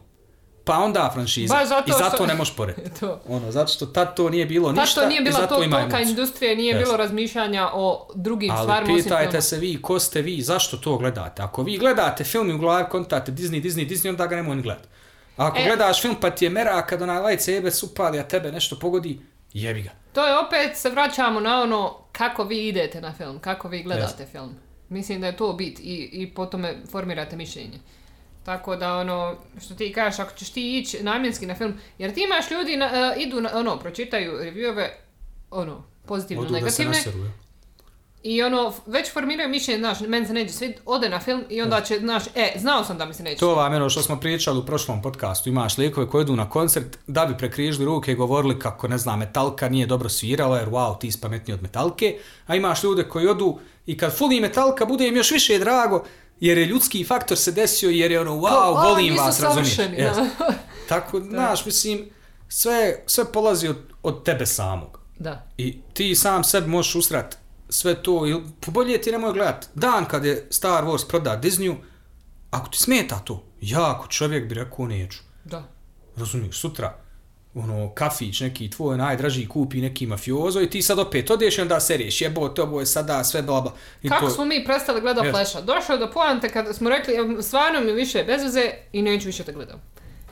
Pa 0.63 0.77
onda 0.77 1.11
franšiza. 1.13 1.53
Baš 1.53 1.67
zato 1.67 1.83
I 1.87 1.93
zato 1.93 2.15
što- 2.15 2.25
ne 2.25 2.35
možeš 2.35 2.55
pored. 2.55 2.75
To. 2.99 3.19
Ono, 3.29 3.51
zato 3.51 3.73
što 3.73 3.85
tad 3.85 4.15
to 4.15 4.29
nije 4.29 4.45
bilo 4.45 4.71
ništa 4.71 5.01
to 5.01 5.07
nije 5.07 5.21
i 5.21 5.23
bila 5.23 5.39
zato 5.39 5.55
to, 5.55 5.63
ima 5.63 5.79
tolika 5.79 5.99
industrija, 6.01 6.55
nije 6.55 6.75
bilo 6.75 6.97
razmišljanja 6.97 7.69
o 7.73 8.07
drugim 8.15 8.51
Ali 8.51 8.59
stvarima 8.61 8.93
osim 8.93 9.03
pitajte 9.03 9.41
se 9.41 9.57
vi, 9.57 9.81
ko 9.81 9.99
ste 9.99 10.21
vi, 10.21 10.41
zašto 10.41 10.77
to 10.77 10.97
gledate? 10.97 11.41
Ako 11.41 11.63
vi 11.63 11.77
gledate 11.77 12.23
film 12.23 12.49
i 12.49 12.53
u 12.53 12.57
glavi 12.57 12.85
kontate 12.89 13.31
Disney, 13.31 13.61
Disney, 13.63 13.89
Disney, 13.89 14.09
onda 14.09 14.27
ga 14.27 14.35
nemoj 14.35 14.55
ni 14.55 14.61
gledati. 14.61 14.87
Ako 15.37 15.57
E. 15.57 15.63
gledaš 15.65 16.01
film 16.01 16.15
pa 16.21 16.29
ti 16.29 16.45
je 16.45 16.49
mera 16.49 16.81
kad 16.81 17.01
onaj 17.01 17.21
lightsaber 17.21 17.71
upali, 17.83 18.19
a 18.19 18.23
tebe 18.23 18.51
nešto 18.51 18.75
pogodi, 18.75 19.19
jebi 19.53 19.81
ga. 19.81 19.89
To 20.17 20.27
je 20.27 20.37
opet 20.37 20.77
se 20.77 20.89
vraćamo 20.89 21.39
na 21.39 21.61
ono 21.61 21.97
kako 22.11 22.43
vi 22.43 22.67
idete 22.67 23.01
na 23.01 23.13
film, 23.13 23.39
kako 23.39 23.67
vi 23.67 23.83
gledate 23.83 24.25
film. 24.25 24.55
Mislim 24.89 25.21
da 25.21 25.27
je 25.27 25.37
to 25.37 25.53
bit 25.53 25.79
i, 25.79 26.09
i 26.11 26.33
po 26.33 26.45
tome 26.45 26.75
formirate 26.91 27.35
mišljenje. 27.35 27.79
Tako 28.43 28.75
da 28.75 28.97
ono, 28.97 29.35
što 29.61 29.75
ti 29.75 29.93
kažeš, 29.93 30.19
ako 30.19 30.37
ćeš 30.37 30.49
ti 30.49 30.77
ići 30.77 31.03
namjenski 31.03 31.45
na 31.45 31.55
film, 31.55 31.73
jer 31.97 32.13
ti 32.13 32.23
imaš 32.23 32.51
ljudi, 32.51 32.77
na, 32.77 32.85
e, 32.85 33.21
idu, 33.21 33.41
na, 33.41 33.49
ono, 33.53 33.79
pročitaju 33.79 34.31
reviewove, 34.31 34.89
ono, 35.51 35.83
pozitivno, 36.05 36.43
Odu 36.43 36.53
da 36.53 36.69
se 36.69 36.85
negativne. 36.85 37.31
I 38.27 38.43
ono, 38.43 38.73
već 38.85 39.13
formiraju 39.13 39.49
mišljenje, 39.49 39.79
znaš, 39.79 39.99
meni 39.99 40.25
se 40.27 40.33
neće 40.33 40.53
svidjeti, 40.53 40.81
ode 40.85 41.09
na 41.09 41.19
film 41.19 41.43
i 41.49 41.61
onda 41.61 41.81
će, 41.81 41.99
znaš, 41.99 42.23
e, 42.35 42.53
znao 42.59 42.83
sam 42.83 42.97
da 42.97 43.05
mi 43.05 43.13
se 43.13 43.23
neće 43.23 43.39
To 43.39 43.55
vam 43.55 43.73
je 43.73 43.77
ono 43.77 43.89
što 43.89 44.01
smo 44.01 44.19
pričali 44.19 44.59
u 44.59 44.65
prošlom 44.65 45.01
podcastu. 45.01 45.49
Imaš 45.49 45.77
likove 45.77 46.07
koji 46.07 46.21
idu 46.21 46.35
na 46.35 46.49
koncert 46.49 46.97
da 47.07 47.25
bi 47.25 47.37
prekrižili 47.37 47.85
ruke 47.85 48.11
i 48.11 48.15
govorili 48.15 48.59
kako, 48.59 48.87
ne 48.87 48.97
znam, 48.97 49.19
metalka 49.19 49.69
nije 49.69 49.85
dobro 49.85 50.09
svirala 50.09 50.59
jer 50.59 50.69
wow, 50.69 50.99
ti 50.99 51.11
si 51.11 51.21
pametniji 51.21 51.53
od 51.53 51.61
metalke. 51.61 52.19
A 52.47 52.55
imaš 52.55 52.83
ljude 52.83 53.03
koji 53.03 53.27
odu 53.27 53.59
i 53.85 53.97
kad 53.97 54.17
fuli 54.17 54.41
metalka 54.41 54.85
bude 54.85 55.07
im 55.07 55.15
još 55.15 55.31
više 55.31 55.59
drago 55.59 56.03
jer 56.39 56.57
je 56.57 56.65
ljudski 56.65 57.03
faktor 57.03 57.37
se 57.37 57.51
desio 57.51 57.89
jer 57.89 58.11
je 58.11 58.21
ono 58.21 58.31
wow, 58.31 58.49
Kao, 58.49 58.73
volim 58.73 59.17
vas, 59.17 59.39
razumiješ. 59.39 59.77
Yes. 59.77 60.27
Tako, 60.89 61.19
znaš, 61.29 61.65
mislim, 61.65 62.09
sve, 62.49 63.03
sve 63.05 63.31
polazi 63.31 63.67
od, 63.67 63.77
od 64.03 64.23
tebe 64.23 64.45
samog. 64.45 64.99
Da. 65.19 65.47
I 65.57 65.77
ti 65.93 66.15
sam 66.15 66.43
sebi 66.43 66.67
možeš 66.67 66.95
usrat 66.95 67.46
sve 67.69 68.03
to, 68.03 68.27
ili 68.27 68.43
bolje 68.67 69.01
ti 69.01 69.11
nemoj 69.11 69.33
gledat. 69.33 69.69
Dan 69.75 70.05
kad 70.05 70.25
je 70.25 70.47
Star 70.49 70.83
Wars 70.83 71.07
proda 71.07 71.39
Disneyu, 71.43 71.75
ako 72.51 72.69
ti 72.69 72.77
smeta 72.77 73.19
to, 73.19 73.43
jako 73.61 74.07
čovjek 74.07 74.49
bi 74.49 74.55
rekao 74.55 74.87
neću. 74.87 75.19
Da. 75.45 75.63
Razumiješ, 76.15 76.59
sutra, 76.59 76.97
ono, 77.55 77.89
kafić 77.93 78.39
neki 78.41 78.69
tvoj 78.69 78.97
najdraži 78.97 79.47
kupi 79.47 79.81
neki 79.81 80.05
mafiozo 80.05 80.61
i 80.61 80.69
ti 80.69 80.81
sad 80.81 80.99
opet 80.99 81.29
odeš 81.31 81.57
i 81.57 81.61
onda 81.61 81.79
seriješ, 81.79 82.21
jebote, 82.21 82.61
ovo 82.61 82.79
je 82.79 82.85
sada 82.85 83.23
sve 83.23 83.41
bla 83.41 83.61
bla. 83.61 83.73
I 84.03 84.09
Kako 84.09 84.25
to, 84.25 84.31
smo 84.31 84.45
mi 84.45 84.65
prestali 84.65 85.01
gledat 85.01 85.23
Jest. 85.25 85.35
Flasha? 85.35 85.61
Došlo 85.61 85.95
je 85.95 85.99
do 85.99 86.11
poante 86.11 86.49
kad 86.49 86.75
smo 86.75 86.89
rekli, 86.89 87.13
"Evo, 87.13 87.41
stvarno 87.41 87.81
mi 87.81 87.91
više 87.91 88.23
bez 88.23 88.43
veze 88.43 88.71
i 88.93 89.01
neću 89.01 89.25
više 89.27 89.43
da 89.43 89.51
gledam. 89.51 89.81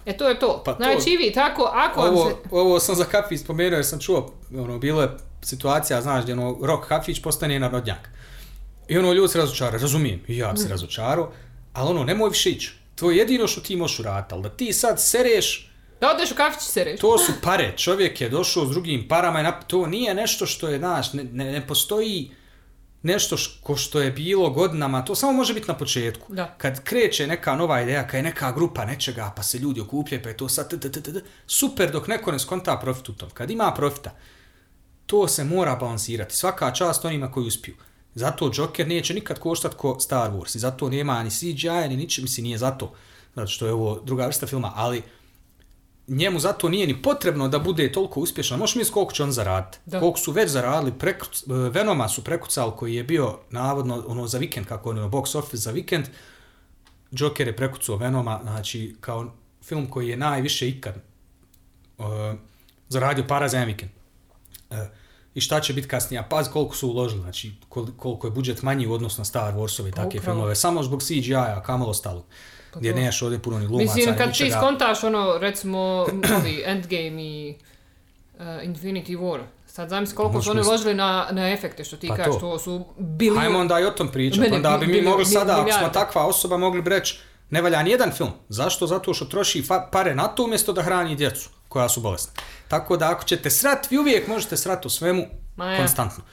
E 0.05 0.17
to 0.17 0.29
je 0.29 0.39
to. 0.39 0.61
Pa 0.65 0.73
to- 0.73 0.83
znači 0.83 1.09
i 1.09 1.17
vi 1.17 1.33
tako, 1.33 1.71
ako 1.73 2.01
vam 2.01 2.13
ovo, 2.13 2.29
se... 2.29 2.35
ovo 2.51 2.79
sam 2.79 2.95
za 2.95 3.03
kafić 3.05 3.41
spomenuo 3.41 3.77
jer 3.77 3.85
sam 3.85 3.99
čuo, 3.99 4.33
ono, 4.57 4.79
bilo 4.79 5.01
je 5.01 5.09
situacija, 5.41 6.01
znaš, 6.01 6.23
gdje 6.23 6.33
ono, 6.33 6.57
rok 6.61 6.87
kafić 6.87 7.21
postane 7.21 7.59
narodnjak. 7.59 8.09
I 8.87 8.97
ono, 8.97 9.13
ljudi 9.13 9.27
se 9.27 9.37
razočaraju, 9.37 9.81
razumijem, 9.81 10.21
i 10.27 10.37
ja 10.37 10.51
bi 10.51 10.57
se 10.57 10.67
razočarao, 10.69 11.31
ali 11.73 11.89
ono, 11.89 12.03
nemoj 12.03 12.29
više 12.29 12.49
ići. 12.49 12.73
To 12.95 13.11
je 13.11 13.17
jedino 13.17 13.47
što 13.47 13.61
ti 13.61 13.75
možeš 13.75 13.99
uraditi, 13.99 14.33
ali 14.33 14.43
da 14.43 14.49
ti 14.49 14.73
sad 14.73 15.01
sereš, 15.01 15.71
Da 16.01 16.11
odeš 16.11 16.31
u 16.31 16.35
kafić 16.35 16.61
i 16.61 16.71
se 16.71 16.83
reći. 16.83 17.01
to 17.01 17.17
su 17.17 17.31
pare, 17.41 17.73
čovjek 17.77 18.21
je 18.21 18.29
došao 18.29 18.65
s 18.65 18.69
drugim 18.69 19.07
parama 19.07 19.39
i 19.39 19.43
nap... 19.43 19.63
to 19.67 19.87
nije 19.87 20.13
nešto 20.13 20.45
što 20.45 20.67
je, 20.67 20.77
znaš, 20.77 21.13
ne, 21.13 21.23
ne, 21.23 21.51
ne 21.51 21.67
postoji 21.67 22.31
nešto 23.05 23.35
ko 23.63 23.75
što 23.75 24.01
je 24.01 24.11
bilo 24.11 24.49
godinama, 24.49 25.05
to 25.05 25.15
samo 25.15 25.33
može 25.33 25.53
biti 25.53 25.67
na 25.67 25.77
početku. 25.77 26.33
Da. 26.33 26.55
Kad 26.57 26.83
kreće 26.83 27.27
neka 27.27 27.55
nova 27.55 27.81
ideja, 27.81 28.07
kad 28.07 28.17
je 28.17 28.23
neka 28.23 28.51
grupa 28.51 28.85
nečega, 28.85 29.33
pa 29.35 29.43
se 29.43 29.57
ljudi 29.57 29.81
okupljaju, 29.81 30.23
pa 30.23 30.29
je 30.29 30.37
to 30.37 30.49
sad, 30.49 30.69
t, 30.69 30.91
t, 30.91 31.01
t, 31.01 31.11
super 31.47 31.91
dok 31.91 32.07
neko 32.07 32.31
ne 32.31 32.39
skonta 32.39 32.77
profit 32.77 33.09
u 33.09 33.13
tom. 33.13 33.29
Kad 33.29 33.51
ima 33.51 33.73
profita, 33.73 34.15
to 35.05 35.27
se 35.27 35.43
mora 35.43 35.75
balansirati. 35.75 36.35
Svaka 36.35 36.71
čast 36.71 37.05
onima 37.05 37.31
koji 37.31 37.47
uspiju. 37.47 37.75
Zato 38.15 38.51
Joker 38.53 38.87
neće 38.87 39.13
nikad 39.13 39.39
koštat 39.39 39.73
ko 39.73 39.99
Star 39.99 40.31
Wars 40.31 40.55
i 40.55 40.59
zato 40.59 40.89
nema 40.89 41.23
ni 41.23 41.29
CGI 41.29 41.87
ni 41.89 41.97
ničem, 41.97 42.23
mislim 42.23 42.43
nije 42.43 42.57
zato, 42.57 42.93
zato 43.35 43.47
što 43.47 43.65
je 43.65 43.73
ovo 43.73 44.01
druga 44.03 44.25
vrsta 44.25 44.47
filma, 44.47 44.71
ali 44.75 45.03
njemu 46.07 46.39
zato 46.39 46.69
nije 46.69 46.87
ni 46.87 47.01
potrebno 47.01 47.47
da 47.47 47.59
bude 47.59 47.91
toliko 47.91 48.19
uspješan. 48.19 48.59
Možeš 48.59 48.75
misliti 48.75 48.93
koliko 48.93 49.13
će 49.13 49.23
on 49.23 49.31
zaraditi. 49.31 49.77
Da. 49.85 49.99
Koliko 49.99 50.19
su 50.19 50.31
već 50.31 50.49
zaradili, 50.51 50.91
prekuc, 50.91 51.43
Venoma 51.47 52.09
su 52.09 52.23
prekucali 52.23 52.71
koji 52.77 52.95
je 52.95 53.03
bio 53.03 53.39
navodno 53.49 54.03
ono 54.07 54.27
za 54.27 54.37
vikend, 54.37 54.65
kako 54.67 54.89
ono 54.89 55.09
box 55.09 55.37
office 55.37 55.57
za 55.57 55.71
vikend. 55.71 56.05
Joker 57.11 57.47
je 57.47 57.55
prekucao 57.55 57.95
Venoma, 57.97 58.39
znači 58.43 58.95
kao 59.01 59.31
film 59.63 59.89
koji 59.89 60.09
je 60.09 60.17
najviše 60.17 60.69
ikad 60.69 60.95
uh, 61.97 62.05
zaradio 62.89 63.25
para 63.27 63.47
za 63.47 63.57
jedan 63.57 63.67
vikend. 63.67 63.91
Uh, 64.69 64.77
I 65.35 65.41
šta 65.41 65.59
će 65.61 65.73
biti 65.73 65.87
kasnije? 65.87 66.19
A 66.19 66.23
Pazi 66.23 66.49
koliko 66.51 66.75
su 66.75 66.89
uložili, 66.89 67.21
znači 67.21 67.51
kol- 67.69 67.97
koliko 67.97 68.27
je 68.27 68.31
budžet 68.31 68.61
manji 68.61 68.87
u 68.87 68.93
odnosu 68.93 69.21
na 69.21 69.25
Star 69.25 69.53
Warsove 69.53 69.87
i 69.87 69.91
takve 69.91 70.19
upravo. 70.19 70.23
filmove. 70.23 70.55
Samo 70.55 70.83
zbog 70.83 71.03
CGI-a, 71.03 71.61
kamalo 71.65 71.89
ostalo. 71.91 72.25
Gdje 72.75 72.91
to. 72.91 72.99
nemaš 72.99 73.21
ovdje 73.21 73.39
puno 73.39 73.59
ni 73.59 73.67
glumaca. 73.67 73.95
Mislim, 73.95 74.17
kad 74.17 74.37
ti 74.37 74.51
skontaš 74.51 75.03
ono, 75.03 75.37
recimo, 75.37 75.79
ovi 76.39 76.63
Endgame 76.65 77.23
i 77.23 77.55
uh, 78.33 78.45
Infinity 78.45 79.17
War, 79.17 79.39
sad 79.67 79.89
zamisli 79.89 80.15
koliko 80.15 80.33
Možeš 80.33 80.45
su 80.45 80.51
oni 80.51 80.61
uložili 80.61 80.93
na, 80.93 81.27
na 81.31 81.51
efekte, 81.51 81.83
što 81.83 81.97
ti 81.97 82.07
Pa 82.07 82.15
kažeš, 82.15 82.33
to. 82.33 82.39
to 82.39 82.59
su 82.59 82.85
bilijun... 82.97 83.37
Hajmo 83.37 83.59
onda 83.59 83.79
i 83.79 83.83
o 83.83 83.91
tom 83.91 84.11
pričati. 84.11 84.51
Onda 84.53 84.77
bi 84.77 84.87
mi 84.87 85.01
mogli 85.01 85.25
sada, 85.25 85.61
ako 85.61 85.71
smo 85.71 85.89
takva 85.89 86.25
osoba, 86.25 86.57
mogli 86.57 86.81
bi 86.81 86.89
reći 86.89 87.19
ne 87.49 87.61
valja 87.61 87.83
ni 87.83 87.91
jedan 87.91 88.11
film. 88.11 88.31
Zašto? 88.49 88.87
Zato 88.87 89.13
što 89.13 89.25
troši 89.25 89.63
pare 89.91 90.15
na 90.15 90.27
to 90.27 90.43
umjesto 90.43 90.73
da 90.73 90.81
hrani 90.81 91.15
djecu 91.15 91.49
koja 91.67 91.89
su 91.89 92.01
bolesna. 92.01 92.33
Tako 92.67 92.97
da 92.97 93.11
ako 93.11 93.23
ćete 93.23 93.49
srat, 93.49 93.91
vi 93.91 93.97
uvijek 93.97 94.27
možete 94.27 94.57
srat 94.57 94.85
u 94.85 94.89
svemu 94.89 95.25
Ma 95.55 95.77
konstantno. 95.77 96.23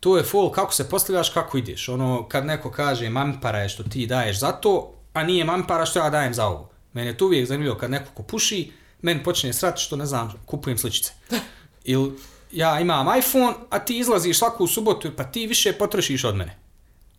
To 0.00 0.16
je 0.16 0.22
full 0.22 0.50
kako 0.50 0.72
se 0.74 0.88
postavljaš, 0.88 1.30
kako 1.30 1.58
ideš. 1.58 1.88
Ono, 1.88 2.28
kad 2.28 2.46
neko 2.46 2.70
kaže 2.70 3.08
mampara 3.08 3.58
je 3.58 3.68
što 3.68 3.82
ti 3.82 4.06
daješ 4.06 4.38
za 4.40 4.52
to, 4.52 4.94
a 5.18 5.24
nije 5.24 5.44
mampara 5.44 5.86
što 5.86 5.98
ja 5.98 6.10
dajem 6.10 6.34
za 6.34 6.46
ovo. 6.46 6.70
Meni 6.92 7.08
je 7.08 7.16
to 7.16 7.24
uvijek 7.24 7.48
zanimljivo 7.48 7.74
kad 7.76 7.90
neko 7.90 8.10
ko 8.14 8.22
puši, 8.22 8.72
meni 9.02 9.24
počne 9.24 9.52
srat 9.52 9.78
što 9.78 9.96
ne 9.96 10.06
znam, 10.06 10.32
kupujem 10.46 10.78
sličice. 10.78 11.12
Ili 11.84 12.12
ja 12.52 12.80
imam 12.80 13.18
iPhone, 13.18 13.54
a 13.70 13.78
ti 13.78 13.98
izlaziš 13.98 14.38
svaku 14.38 14.66
subotu, 14.66 15.10
pa 15.16 15.24
ti 15.24 15.46
više 15.46 15.72
potrošiš 15.72 16.24
od 16.24 16.36
mene. 16.36 16.58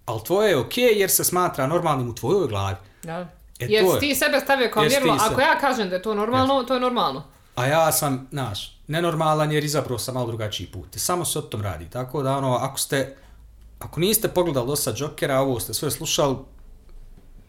Ali 0.05 0.23
tvoje 0.23 0.49
je 0.49 0.57
okej 0.57 0.99
jer 0.99 1.09
se 1.09 1.23
smatra 1.23 1.67
normalnim 1.67 2.09
u 2.09 2.15
tvojoj 2.15 2.47
glavi. 2.47 2.75
Da. 3.03 3.27
E, 3.59 3.65
Jer 3.69 3.85
to 3.85 3.95
je. 3.95 4.01
si 4.01 4.07
ti 4.07 4.15
sebe 4.15 4.39
stavio 4.39 4.69
kao 4.73 4.83
mjerilo, 4.83 5.19
se- 5.19 5.25
ako 5.25 5.41
ja 5.41 5.59
kažem 5.59 5.89
da 5.89 5.95
je 5.95 6.01
to 6.01 6.13
normalno, 6.13 6.63
to 6.63 6.73
je 6.73 6.79
normalno. 6.79 7.23
A 7.55 7.65
ja 7.65 7.91
sam, 7.91 8.27
znaš, 8.31 8.77
nenormalan 8.87 9.51
jer 9.51 9.63
izabrao 9.63 9.99
sam 9.99 10.13
malo 10.13 10.27
drugačiji 10.27 10.67
put. 10.67 10.87
Samo 10.95 11.25
se 11.25 11.39
o 11.39 11.41
tom 11.41 11.61
radi. 11.61 11.89
Tako 11.89 12.23
da, 12.23 12.37
ono, 12.37 12.55
ako 12.55 12.79
ste, 12.79 13.15
ako 13.79 13.99
niste 13.99 14.27
pogledali 14.27 14.67
do 14.67 14.75
sad 14.75 14.95
Jokera, 14.97 15.39
ovo 15.39 15.59
ste 15.59 15.73
sve 15.73 15.91
slušali, 15.91 16.35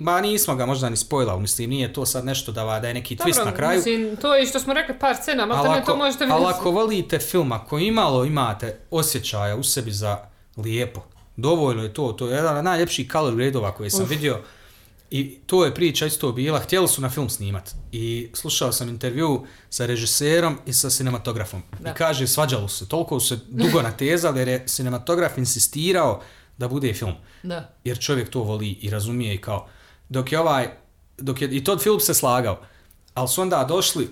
ba 0.00 0.20
nismo 0.20 0.54
ga 0.54 0.66
možda 0.66 0.88
ni 0.88 0.96
spojlali, 0.96 1.40
mislim, 1.40 1.70
nije 1.70 1.92
to 1.92 2.06
sad 2.06 2.24
nešto 2.24 2.52
da, 2.52 2.78
da 2.80 2.88
je 2.88 2.94
neki 2.94 3.16
twist 3.16 3.44
na 3.44 3.54
kraju. 3.54 3.76
Mislim, 3.76 4.16
to 4.16 4.34
je 4.34 4.46
što 4.46 4.60
smo 4.60 4.74
rekli 4.74 4.98
par 4.98 5.16
scena, 5.16 5.42
ali 5.42 5.52
Ali 5.52 5.68
ne 5.68 5.76
to 5.76 5.82
ako, 5.82 5.96
možete 5.96 6.24
ali 6.24 6.32
vidjeti. 6.34 6.54
ako 6.54 6.70
volite 6.70 7.18
film, 7.18 7.52
ako 7.52 7.78
imalo 7.78 8.24
imate 8.24 8.78
osjećaja 8.90 9.56
u 9.56 9.62
sebi 9.62 9.92
za 9.92 10.18
lijepo, 10.56 11.02
dovoljno 11.36 11.82
je 11.82 11.94
to, 11.94 12.12
to 12.12 12.28
je 12.28 12.36
jedan 12.36 12.56
od 12.56 12.64
najljepših 12.64 13.10
color 13.12 13.34
gradeova 13.34 13.72
koje 13.72 13.90
sam 13.90 14.06
vidio 14.06 14.40
i 15.10 15.38
to 15.46 15.64
je 15.64 15.74
priča 15.74 16.06
isto 16.06 16.32
bila, 16.32 16.58
htjeli 16.58 16.88
su 16.88 17.02
na 17.02 17.10
film 17.10 17.30
snimat 17.30 17.70
i 17.92 18.30
slušao 18.34 18.72
sam 18.72 18.88
intervju 18.88 19.46
sa 19.70 19.86
režiserom 19.86 20.58
i 20.66 20.72
sa 20.72 20.90
cinematografom 20.90 21.62
Da. 21.80 21.90
i 21.90 21.94
kaže 21.94 22.26
svađalo 22.26 22.68
se, 22.68 22.88
toliko 22.88 23.20
se 23.20 23.38
dugo 23.48 23.82
natezali 23.90 24.38
jer 24.38 24.48
je 24.48 24.66
cinematograf 24.66 25.38
insistirao 25.38 26.20
da 26.58 26.68
bude 26.68 26.94
film 26.94 27.14
Da. 27.42 27.74
jer 27.84 27.98
čovjek 27.98 28.30
to 28.30 28.40
voli 28.42 28.68
i 28.70 28.90
razumije 28.90 29.34
i 29.34 29.40
kao, 29.40 29.68
dok 30.10 30.32
je 30.32 30.40
ovaj, 30.40 30.68
dok 31.18 31.42
je, 31.42 31.48
i 31.56 31.64
Todd 31.64 31.80
Phillips 31.80 32.04
se 32.04 32.14
slagao, 32.14 32.60
ali 33.14 33.28
su 33.28 33.42
onda 33.42 33.64
došli 33.64 34.04
e, 34.04 34.08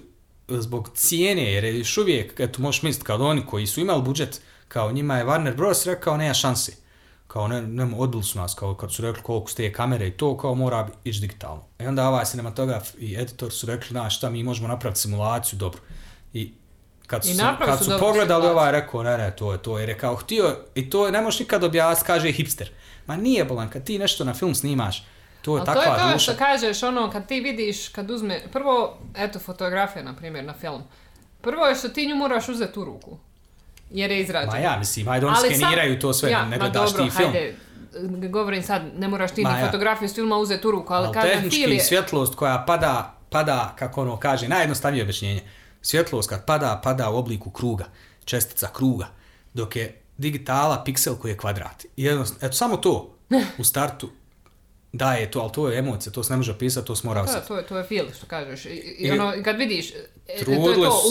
zbog 0.49 0.91
cijene, 0.95 1.53
jer 1.53 1.65
je 1.65 1.79
još 1.79 1.99
uvijek, 1.99 2.41
eto 2.41 2.63
možeš 2.63 2.83
misliti, 2.83 3.07
kao 3.07 3.17
oni 3.17 3.47
koji 3.47 3.67
su 3.67 3.81
imali 3.81 4.03
budžet, 4.03 4.41
kao 4.69 4.93
njima 4.93 5.19
je 5.19 5.25
Warner 5.25 5.57
Bros. 5.57 5.87
rekao, 5.87 6.17
nema 6.17 6.35
šanse. 6.35 6.73
Kao 7.27 7.49
ne, 7.49 7.63
ne, 7.63 7.95
odbili 7.99 8.25
su 8.25 8.39
nas, 8.39 8.55
kao 8.55 8.75
kad 8.75 8.93
su 8.93 9.03
rekli 9.03 9.23
koliko 9.23 9.51
su 9.51 9.57
te 9.57 9.73
kamere 9.73 10.09
i 10.09 10.11
to, 10.11 10.37
kao 10.37 10.55
mora 10.55 10.89
ići 11.05 11.21
digitalno. 11.21 11.63
I 11.81 11.87
onda 11.87 12.09
ovaj 12.09 12.25
cinematograf 12.25 12.89
i 12.99 13.17
editor 13.19 13.53
su 13.53 13.67
rekli, 13.67 13.89
znaš 13.89 14.17
šta, 14.17 14.31
mi 14.31 14.43
možemo 14.43 14.69
napraviti 14.69 15.01
simulaciju 15.01 15.59
dobro. 15.59 15.81
I 16.33 16.53
kad 17.07 17.25
su, 17.25 17.31
I 17.31 17.37
kad 17.65 17.79
su 17.79 17.85
su 17.85 17.91
pogledali 18.01 18.47
ovaj 18.47 18.73
rekao, 18.73 19.03
ne, 19.03 19.19
ne, 19.19 19.37
to 19.37 19.53
je 19.53 19.63
to, 19.63 19.79
jer 19.79 19.89
je 19.89 19.99
kao 19.99 20.17
htio, 20.17 20.57
i 20.75 20.91
to 20.91 21.07
je, 21.07 21.13
ne 21.13 21.21
možeš 21.21 21.41
nikad 21.41 21.65
objasniti, 21.65 22.07
kaže 22.07 22.33
hipster. 22.33 22.71
Ma 23.07 23.17
nije 23.17 23.45
bolan, 23.45 23.71
kad 23.71 23.85
ti 23.85 23.99
nešto 23.99 24.25
na 24.25 24.35
film 24.35 24.55
snimaš, 24.55 25.05
to 25.43 25.57
je 25.57 25.61
Ali 25.61 25.67
to 25.67 25.73
takva 25.75 25.93
je 25.93 25.99
kao 25.99 26.13
duša. 26.13 26.19
što 26.19 26.35
kažeš, 26.35 26.83
ono, 26.83 27.11
kad 27.11 27.27
ti 27.27 27.41
vidiš, 27.41 27.89
kad 27.89 28.11
uzme, 28.11 28.41
prvo, 28.53 28.99
eto, 29.17 29.39
fotografija, 29.39 30.03
na 30.05 30.15
primjer, 30.17 30.45
na 30.45 30.53
film. 30.53 30.83
Prvo 31.41 31.67
je 31.67 31.75
što 31.75 31.89
ti 31.89 32.07
nju 32.07 32.17
moraš 32.17 32.49
uzeti 32.49 32.79
u 32.79 32.85
ruku. 32.85 33.19
Jer 33.91 34.11
je 34.11 34.21
izrađena. 34.21 34.53
Ma 34.53 34.59
ja 34.59 34.77
mislim, 34.79 35.09
ajde 35.09 35.27
oni 35.27 35.37
Ali 35.39 35.49
sam- 35.49 35.57
skeniraju 35.57 36.01
to 36.01 36.13
sve, 36.13 36.31
ja, 36.31 36.45
ne 36.45 36.59
gledaš 36.59 36.91
dobro, 36.91 37.05
ti 37.05 37.11
film. 37.11 37.33
Hajde, 37.33 37.55
govorim 38.29 38.63
sad, 38.63 38.83
ne 38.99 39.09
moraš 39.09 39.31
ti 39.35 39.43
Ma 39.43 39.53
ni 39.53 39.61
ja. 39.61 39.67
fotografiju 39.67 40.09
s 40.09 40.15
filma 40.15 40.37
uzeti 40.37 40.69
u 40.69 40.71
ruku, 40.71 40.93
ali, 40.93 41.05
Ali 41.07 41.15
kažem, 41.15 41.31
tehnički 41.31 41.63
fil 41.63 41.73
je... 41.73 41.81
svjetlost 41.81 42.35
koja 42.35 42.65
pada, 42.67 43.15
pada, 43.31 43.75
kako 43.79 44.03
ono 44.03 44.17
kaže, 44.17 44.49
najjednostavnije 44.49 45.03
objašnjenje. 45.03 45.43
Svjetlost 45.83 46.29
kad 46.29 46.45
pada, 46.45 46.81
pada 46.85 47.11
u 47.11 47.17
obliku 47.17 47.51
kruga, 47.51 47.85
čestica 48.25 48.69
kruga, 48.73 49.07
dok 49.55 49.77
je 49.77 50.01
digitala 50.17 50.85
piksel 50.85 51.15
koji 51.17 51.33
je 51.33 51.37
kvadrat. 51.37 51.85
I 51.97 52.05
jednostavno, 52.05 52.47
eto 52.47 52.57
samo 52.57 52.77
to 52.77 53.15
u 53.59 53.65
startu 53.65 54.11
daje 54.93 55.31
to, 55.31 55.41
ali 55.41 55.53
to 55.53 55.69
je 55.69 55.79
emocija, 55.79 56.13
to 56.13 56.23
se 56.23 56.33
ne 56.33 56.37
može 56.37 56.53
opisati, 56.53 56.87
to 56.87 56.97
se 56.97 57.07
mora 57.07 57.23
Da, 57.23 57.25
osjetiti. 57.25 57.49
to 57.49 57.57
je, 57.57 57.67
to 57.67 57.79
je 57.79 57.85
feel, 57.85 58.07
što 58.17 58.27
kažeš. 58.27 58.65
I, 58.65 58.69
i, 58.99 59.11
ono, 59.11 59.33
kad 59.45 59.57
vidiš, 59.57 59.91
e, 59.91 60.45
to 60.45 60.51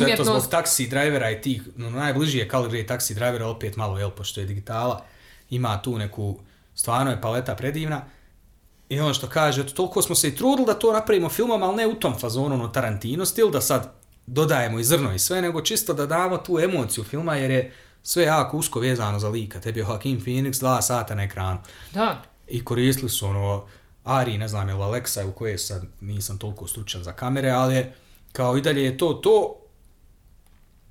je 0.07 0.15
to, 0.15 0.23
zbog 0.23 0.47
taksi 0.51 0.87
drivera 0.87 1.31
i 1.31 1.41
tih, 1.41 1.61
no, 1.75 1.89
najbliži 1.89 2.37
je 2.37 2.49
Color 2.49 2.69
Grade 2.69 2.87
taksi 2.87 3.13
drivera, 3.15 3.47
opet 3.47 3.75
malo, 3.75 3.99
jel, 3.99 4.11
pošto 4.11 4.39
je 4.39 4.45
digitala, 4.45 5.05
ima 5.49 5.81
tu 5.81 5.97
neku, 5.97 6.39
stvarno 6.75 7.11
je 7.11 7.21
paleta 7.21 7.55
predivna. 7.55 8.01
I 8.89 8.99
ono 8.99 9.13
što 9.13 9.27
kaže, 9.27 9.61
eto, 9.61 9.73
toliko 9.73 10.01
smo 10.01 10.15
se 10.15 10.27
i 10.27 10.35
trudili 10.35 10.65
da 10.65 10.73
to 10.73 10.93
napravimo 10.93 11.29
filmom, 11.29 11.63
ali 11.63 11.75
ne 11.75 11.87
u 11.87 11.95
tom 11.95 12.19
fazonu, 12.19 12.55
ono 12.55 12.67
Tarantino 12.67 13.25
stil, 13.25 13.49
da 13.51 13.61
sad 13.61 13.93
dodajemo 14.25 14.79
i 14.79 14.83
zrno 14.83 15.13
i 15.13 15.19
sve, 15.19 15.41
nego 15.41 15.61
čisto 15.61 15.93
da 15.93 16.05
damo 16.05 16.37
tu 16.37 16.59
emociju 16.59 17.03
filma, 17.03 17.35
jer 17.35 17.51
je 17.51 17.73
sve 18.03 18.23
jako 18.23 18.57
usko 18.57 18.79
vezano 18.79 19.19
za 19.19 19.29
lika. 19.29 19.59
Tebi 19.61 19.79
je 19.79 19.85
Joaquin 19.85 20.23
Phoenix 20.25 20.59
dva 20.59 20.81
sata 20.81 21.15
na 21.15 21.23
ekranu. 21.23 21.59
Da, 21.93 22.21
I 22.47 22.65
koristili 22.65 23.09
su 23.09 23.27
ono, 23.27 23.65
Ari, 24.03 24.37
ne 24.37 24.47
znam, 24.47 24.69
ili 24.69 24.79
Alexa, 24.79 25.25
u 25.25 25.31
koje 25.31 25.57
sad 25.57 25.85
nisam 26.01 26.37
toliko 26.37 26.67
stručan 26.67 27.03
za 27.03 27.13
kamere, 27.13 27.49
ali 27.49 27.75
je, 27.75 27.93
kao 28.31 28.57
i 28.57 28.61
dalje 28.61 28.83
je 28.83 28.97
to 28.97 29.13
to, 29.13 29.55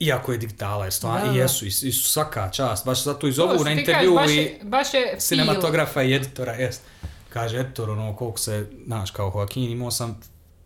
iako 0.00 0.32
je 0.32 0.38
digitala, 0.38 0.84
je 0.84 0.90
stvarno, 0.90 1.32
i 1.32 1.36
jesu, 1.36 1.64
i, 1.64 1.68
i 1.68 1.92
su 1.92 2.10
svaka 2.10 2.50
čast, 2.50 2.86
baš 2.86 3.04
zato 3.04 3.28
iz 3.28 3.36
To 3.36 3.44
ovu 3.44 3.54
što 3.54 3.64
na 3.64 3.72
intervju 3.72 4.14
baš 4.14 4.30
i 4.30 4.36
je, 4.36 4.60
baš 4.62 4.94
je 4.94 5.16
cinematografa 5.18 6.02
i 6.02 6.14
editora, 6.14 6.52
jest. 6.52 6.82
Kaže 7.28 7.60
editor, 7.60 7.90
ono, 7.90 8.16
koliko 8.16 8.38
se, 8.38 8.66
znaš, 8.86 9.10
kao 9.10 9.30
Joaquin, 9.30 9.72
imao 9.72 9.90
sam 9.90 10.20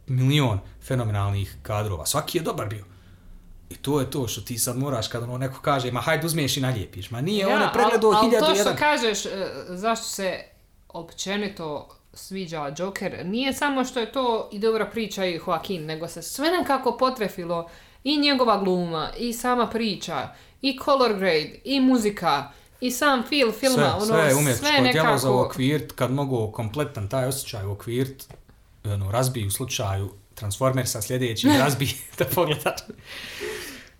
milion 0.06 0.60
fenomenalnih 0.82 1.56
kadrova, 1.62 2.06
svaki 2.06 2.38
je 2.38 2.42
dobar 2.42 2.68
bio. 2.68 2.84
I 3.70 3.74
to 3.74 4.00
je 4.00 4.10
to 4.10 4.28
što 4.28 4.40
ti 4.40 4.58
sad 4.58 4.78
moraš 4.78 5.08
kad 5.08 5.22
ono 5.22 5.38
neko 5.38 5.60
kaže, 5.60 5.92
ma 5.92 6.00
hajde 6.00 6.26
uzmiješ 6.26 6.56
i 6.56 6.60
naljepiš. 6.60 7.10
Ma 7.10 7.20
nije, 7.20 7.46
on 7.46 7.62
je 7.62 7.68
pregledao 7.72 8.22
hiljadu 8.22 8.46
to 8.46 8.54
što 8.54 8.60
jedan. 8.60 8.76
kažeš, 8.76 9.26
e, 9.26 9.30
zašto 9.68 10.06
se 10.06 10.44
općenito 10.94 11.88
sviđa 12.12 12.74
Joker, 12.78 13.26
nije 13.26 13.52
samo 13.52 13.84
što 13.84 14.00
je 14.00 14.12
to 14.12 14.48
i 14.52 14.58
dobra 14.58 14.86
priča 14.86 15.24
i 15.24 15.38
Joaquin, 15.38 15.86
nego 15.86 16.08
se 16.08 16.22
sve 16.22 16.50
nekako 16.50 16.96
potrefilo 16.96 17.70
i 18.04 18.18
njegova 18.18 18.58
gluma, 18.58 19.10
i 19.18 19.32
sama 19.32 19.66
priča, 19.66 20.28
i 20.62 20.78
color 20.84 21.12
grade, 21.12 21.60
i 21.64 21.80
muzika, 21.80 22.50
i 22.80 22.90
sam 22.90 23.22
feel 23.28 23.52
filma, 23.52 23.76
sve, 23.76 23.86
ono, 23.86 24.04
sve 24.04 24.28
je 24.28 24.34
umjetničko 24.34 24.66
sve 24.66 24.92
djelo 24.92 25.18
za 25.18 25.28
nekako... 25.28 25.42
okvirt, 25.42 25.92
kad 25.92 26.10
mogu 26.10 26.52
kompletan 26.52 27.08
taj 27.08 27.26
osjećaj 27.26 27.66
u 27.66 27.72
okvirt, 27.72 28.34
ono, 28.84 29.10
razbiju 29.10 29.46
u 29.46 29.50
slučaju 29.50 30.10
Transformersa 30.34 31.02
sljedeći, 31.02 31.48
razbiji 31.64 31.90
da 32.18 32.24
pogledaš. 32.24 32.80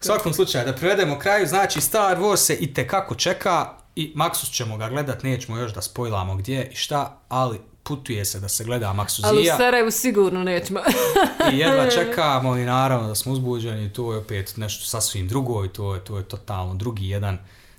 U 0.00 0.04
svakom 0.04 0.32
slučaju, 0.32 0.66
da 0.66 0.72
privedemo 0.72 1.18
kraju, 1.18 1.46
znači 1.46 1.80
Star 1.80 2.18
Wars 2.18 2.36
se 2.36 2.54
i 2.54 2.74
kako 2.74 3.14
čeka 3.14 3.79
i 3.96 4.12
Maxus 4.16 4.52
ćemo 4.52 4.76
ga 4.76 4.88
gledat, 4.88 5.22
nećemo 5.22 5.58
još 5.58 5.74
da 5.74 5.82
spojlamo 5.82 6.34
gdje 6.34 6.68
i 6.72 6.76
šta, 6.76 7.18
ali 7.28 7.60
putuje 7.82 8.24
se 8.24 8.40
da 8.40 8.48
se 8.48 8.64
gleda 8.64 8.94
Ali 9.22 9.42
u 9.42 9.44
Sarajevu 9.56 9.90
sigurno 9.90 10.44
nećemo. 10.44 10.80
i 11.52 11.58
jedva 11.58 11.90
čekamo 11.96 12.56
i 12.56 12.64
naravno 12.64 13.08
da 13.08 13.14
smo 13.14 13.32
uzbuđeni, 13.32 13.92
to 13.92 14.12
je 14.12 14.18
opet 14.18 14.56
nešto 14.56 14.84
sasvim 14.84 15.28
drugo 15.28 15.64
i 15.64 15.68
to 15.68 15.94
je, 15.94 16.04
to 16.04 16.18
je 16.18 16.24
totalno 16.24 16.74
drugi 16.74 17.08
jedan 17.08 17.38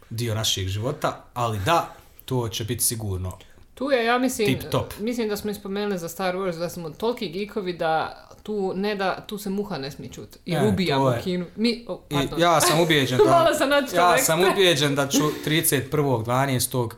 dio 0.09 0.35
našeg 0.35 0.67
života, 0.67 1.23
ali 1.33 1.59
da, 1.65 1.95
to 2.25 2.49
će 2.49 2.63
biti 2.63 2.83
sigurno 2.83 3.37
Tu 3.73 3.91
je, 3.91 4.05
ja 4.05 4.17
mislim, 4.17 4.47
Tip 4.47 4.69
top. 4.71 4.93
mislim 4.99 5.29
da 5.29 5.37
smo 5.37 5.51
ispomenuli 5.51 5.97
za 5.97 6.09
Star 6.09 6.35
Wars 6.35 6.59
da 6.59 6.69
smo 6.69 6.89
toliki 6.89 7.29
geekovi 7.29 7.73
da 7.73 8.27
tu 8.43 8.73
ne 8.75 8.95
da, 8.95 9.25
tu 9.27 9.37
se 9.37 9.49
muha 9.49 9.77
ne 9.77 9.91
smije 9.91 10.11
čut. 10.11 10.37
I 10.45 10.53
E, 10.53 10.67
ubijamo 10.67 11.09
je. 11.09 11.21
kinu. 11.21 11.45
Mi, 11.55 11.85
oh, 11.87 11.99
I 12.09 12.41
ja 12.41 12.61
sam 12.61 12.79
ubijeđen 12.79 13.17
da, 13.17 13.53
sam 13.57 13.69
ja 13.95 14.17
sam 14.17 14.39
ubijeđen 14.51 14.95
da 14.95 15.07
ću 15.07 15.23
31.12. 15.45 16.89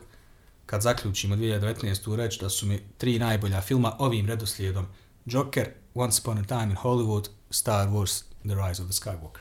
kad 0.66 0.82
zaključimo 0.82 1.36
2019. 1.36 2.16
reći 2.16 2.40
da 2.40 2.48
su 2.50 2.66
mi 2.66 2.80
tri 2.98 3.18
najbolja 3.18 3.60
filma 3.60 3.96
ovim 3.98 4.26
redoslijedom 4.26 4.86
Joker, 5.26 5.68
Once 5.94 6.20
Upon 6.22 6.38
a 6.38 6.42
Time 6.44 6.64
in 6.70 6.76
Hollywood, 6.76 7.28
Star 7.50 7.88
Wars, 7.88 8.22
The 8.42 8.54
Rise 8.54 8.82
of 8.82 8.88
the 8.90 9.00
Skywalker. 9.02 9.40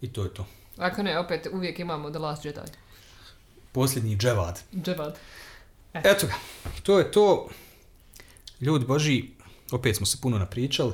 I 0.00 0.12
to 0.12 0.22
je 0.24 0.34
to. 0.34 0.46
Ako 0.78 1.02
ne, 1.02 1.18
opet 1.18 1.46
uvijek 1.52 1.78
imamo 1.78 2.10
The 2.10 2.18
Last 2.18 2.44
Jedi. 2.44 2.60
Posljednji 3.72 4.16
dževad. 4.16 4.60
Dževad. 4.84 5.18
Eto 5.94 6.26
ga, 6.26 6.32
to 6.82 6.98
je 6.98 7.10
to. 7.12 7.48
Ljudi 8.60 8.84
Boži, 8.86 9.30
opet 9.74 9.96
smo 9.96 10.06
se 10.06 10.18
puno 10.22 10.38
napričali. 10.38 10.92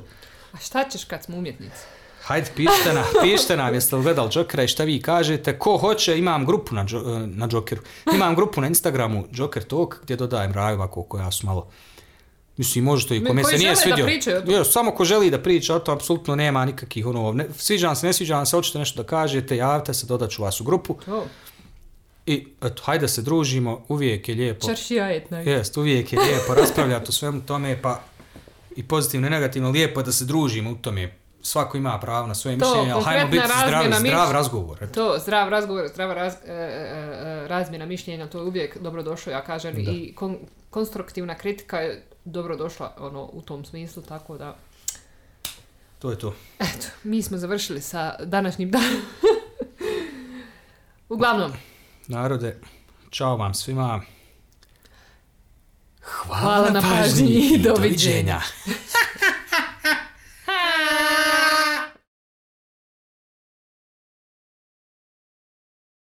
A 0.53 0.59
šta 0.59 0.85
ćeš 0.89 1.05
kad 1.05 1.25
smo 1.25 1.37
umjetnici? 1.37 1.83
Hajde, 2.23 2.51
pišite, 2.57 2.93
na, 2.95 3.05
pišite 3.23 3.57
nam 3.57 3.75
jeste 3.75 3.97
li 3.97 4.03
gledali 4.03 4.31
Jokera 4.33 4.63
i 4.63 4.69
šta 4.69 4.85
vi 4.85 5.03
kažete. 5.03 5.59
Ko 5.59 5.77
hoće, 5.77 6.19
imam 6.19 6.47
grupu 6.47 6.75
na, 6.75 6.85
Džo- 6.85 7.27
na 7.37 7.49
Jokeru. 7.53 7.83
Imam 8.15 8.35
grupu 8.35 8.61
na 8.61 8.67
Instagramu 8.67 9.27
Joker 9.33 9.65
Talk 9.65 9.97
gdje 10.03 10.17
dodajem 10.17 10.53
rajeva 10.53 10.91
koliko 10.91 11.19
ja 11.19 11.31
su 11.31 11.47
malo 11.47 11.71
Mislim, 12.57 12.85
možete 12.85 13.17
i 13.17 13.25
kome 13.25 13.45
se 13.45 13.59
nije 13.59 13.71
da 13.71 13.77
svidio. 13.77 14.07
Jo, 14.47 14.65
samo 14.65 14.91
ko 14.91 15.05
želi 15.05 15.31
da 15.31 15.39
priča 15.43 15.75
o 15.75 15.79
to, 15.79 15.93
apsolutno 15.93 16.37
nema 16.37 16.65
nikakvih 16.65 17.07
ono, 17.07 17.33
ne, 17.33 17.47
sviđa 17.57 17.87
vam 17.87 17.97
se, 17.97 18.07
ne 18.07 18.13
sviđa 18.13 18.37
vam 18.37 18.47
se, 18.47 18.57
hoćete 18.57 18.79
nešto 18.79 19.03
da 19.03 19.07
kažete, 19.07 19.57
javite 19.57 19.95
se, 19.95 20.07
dodat 20.07 20.31
ću 20.31 20.43
vas 20.43 20.61
u 20.61 20.65
grupu. 20.65 20.97
To. 21.05 21.27
I 22.27 22.47
eto, 22.63 22.83
hajde 22.83 23.01
da 23.01 23.09
se 23.09 23.23
družimo, 23.23 23.85
uvijek 23.89 24.29
je 24.29 24.35
lijepo. 24.35 24.67
Čaršija 24.67 25.11
etna. 25.11 25.39
Jest, 25.39 25.77
uvijek 25.77 26.13
je 26.13 26.19
lijepo 26.19 26.55
raspravljati 26.55 27.09
o 27.09 27.13
svemu 27.13 27.41
tome, 27.41 27.83
pa 27.83 28.03
i 28.71 28.83
pozitivno 28.85 29.27
i 29.27 29.31
negativno, 29.31 29.71
lijepo 29.71 30.01
je 30.01 30.05
da 30.05 30.13
se 30.13 30.25
družimo 30.25 30.71
u 30.71 30.77
tome. 30.77 31.13
Svako 31.43 31.77
ima 31.77 31.99
pravo 31.99 32.27
na 32.27 32.35
svoje 32.35 32.59
To, 32.59 32.67
mišljenje, 32.67 32.93
ali 32.93 33.05
hajmo 33.05 33.29
biti 33.29 33.45
zdrav 33.65 33.85
miš- 34.03 34.33
razgovor. 34.33 34.79
Eto. 34.81 34.93
To, 34.95 35.19
zdrav 35.19 35.49
razgovor, 35.49 35.89
zdrava 35.89 36.15
raz, 36.15 36.35
e, 36.35 36.39
e, 36.45 36.53
e, 36.53 37.49
razmjena 37.49 37.87
mišljenja, 37.87 38.27
to 38.27 38.39
je 38.39 38.45
uvijek 38.45 38.79
dobro 38.79 39.03
došlo, 39.03 39.33
ja 39.33 39.45
kažem, 39.45 39.75
Da. 39.75 39.81
i 39.83 40.13
kon, 40.15 40.39
konstruktivna 40.71 41.35
kritika 41.35 41.79
je 41.79 42.05
dobro 42.25 42.57
došla 42.57 42.95
ono, 42.99 43.25
u 43.25 43.43
tom 43.43 43.65
smislu, 43.65 44.03
tako 44.03 44.39
da, 44.39 44.57
To 45.99 46.11
je 46.11 46.19
to. 46.19 46.35
eto, 46.59 46.87
mi 47.05 47.23
smo 47.23 47.39
završili 47.39 47.81
sa 47.81 48.15
današnjim 48.21 48.71
danom. 48.71 49.01
Uglavnom, 51.09 51.53
Narode, 52.09 52.57
čao 53.11 53.37
vam 53.37 53.55
svima. 53.55 54.01
Chvála 56.11 56.71
na 56.71 56.83
pážni. 56.83 57.59
Dovidenia. 57.59 58.43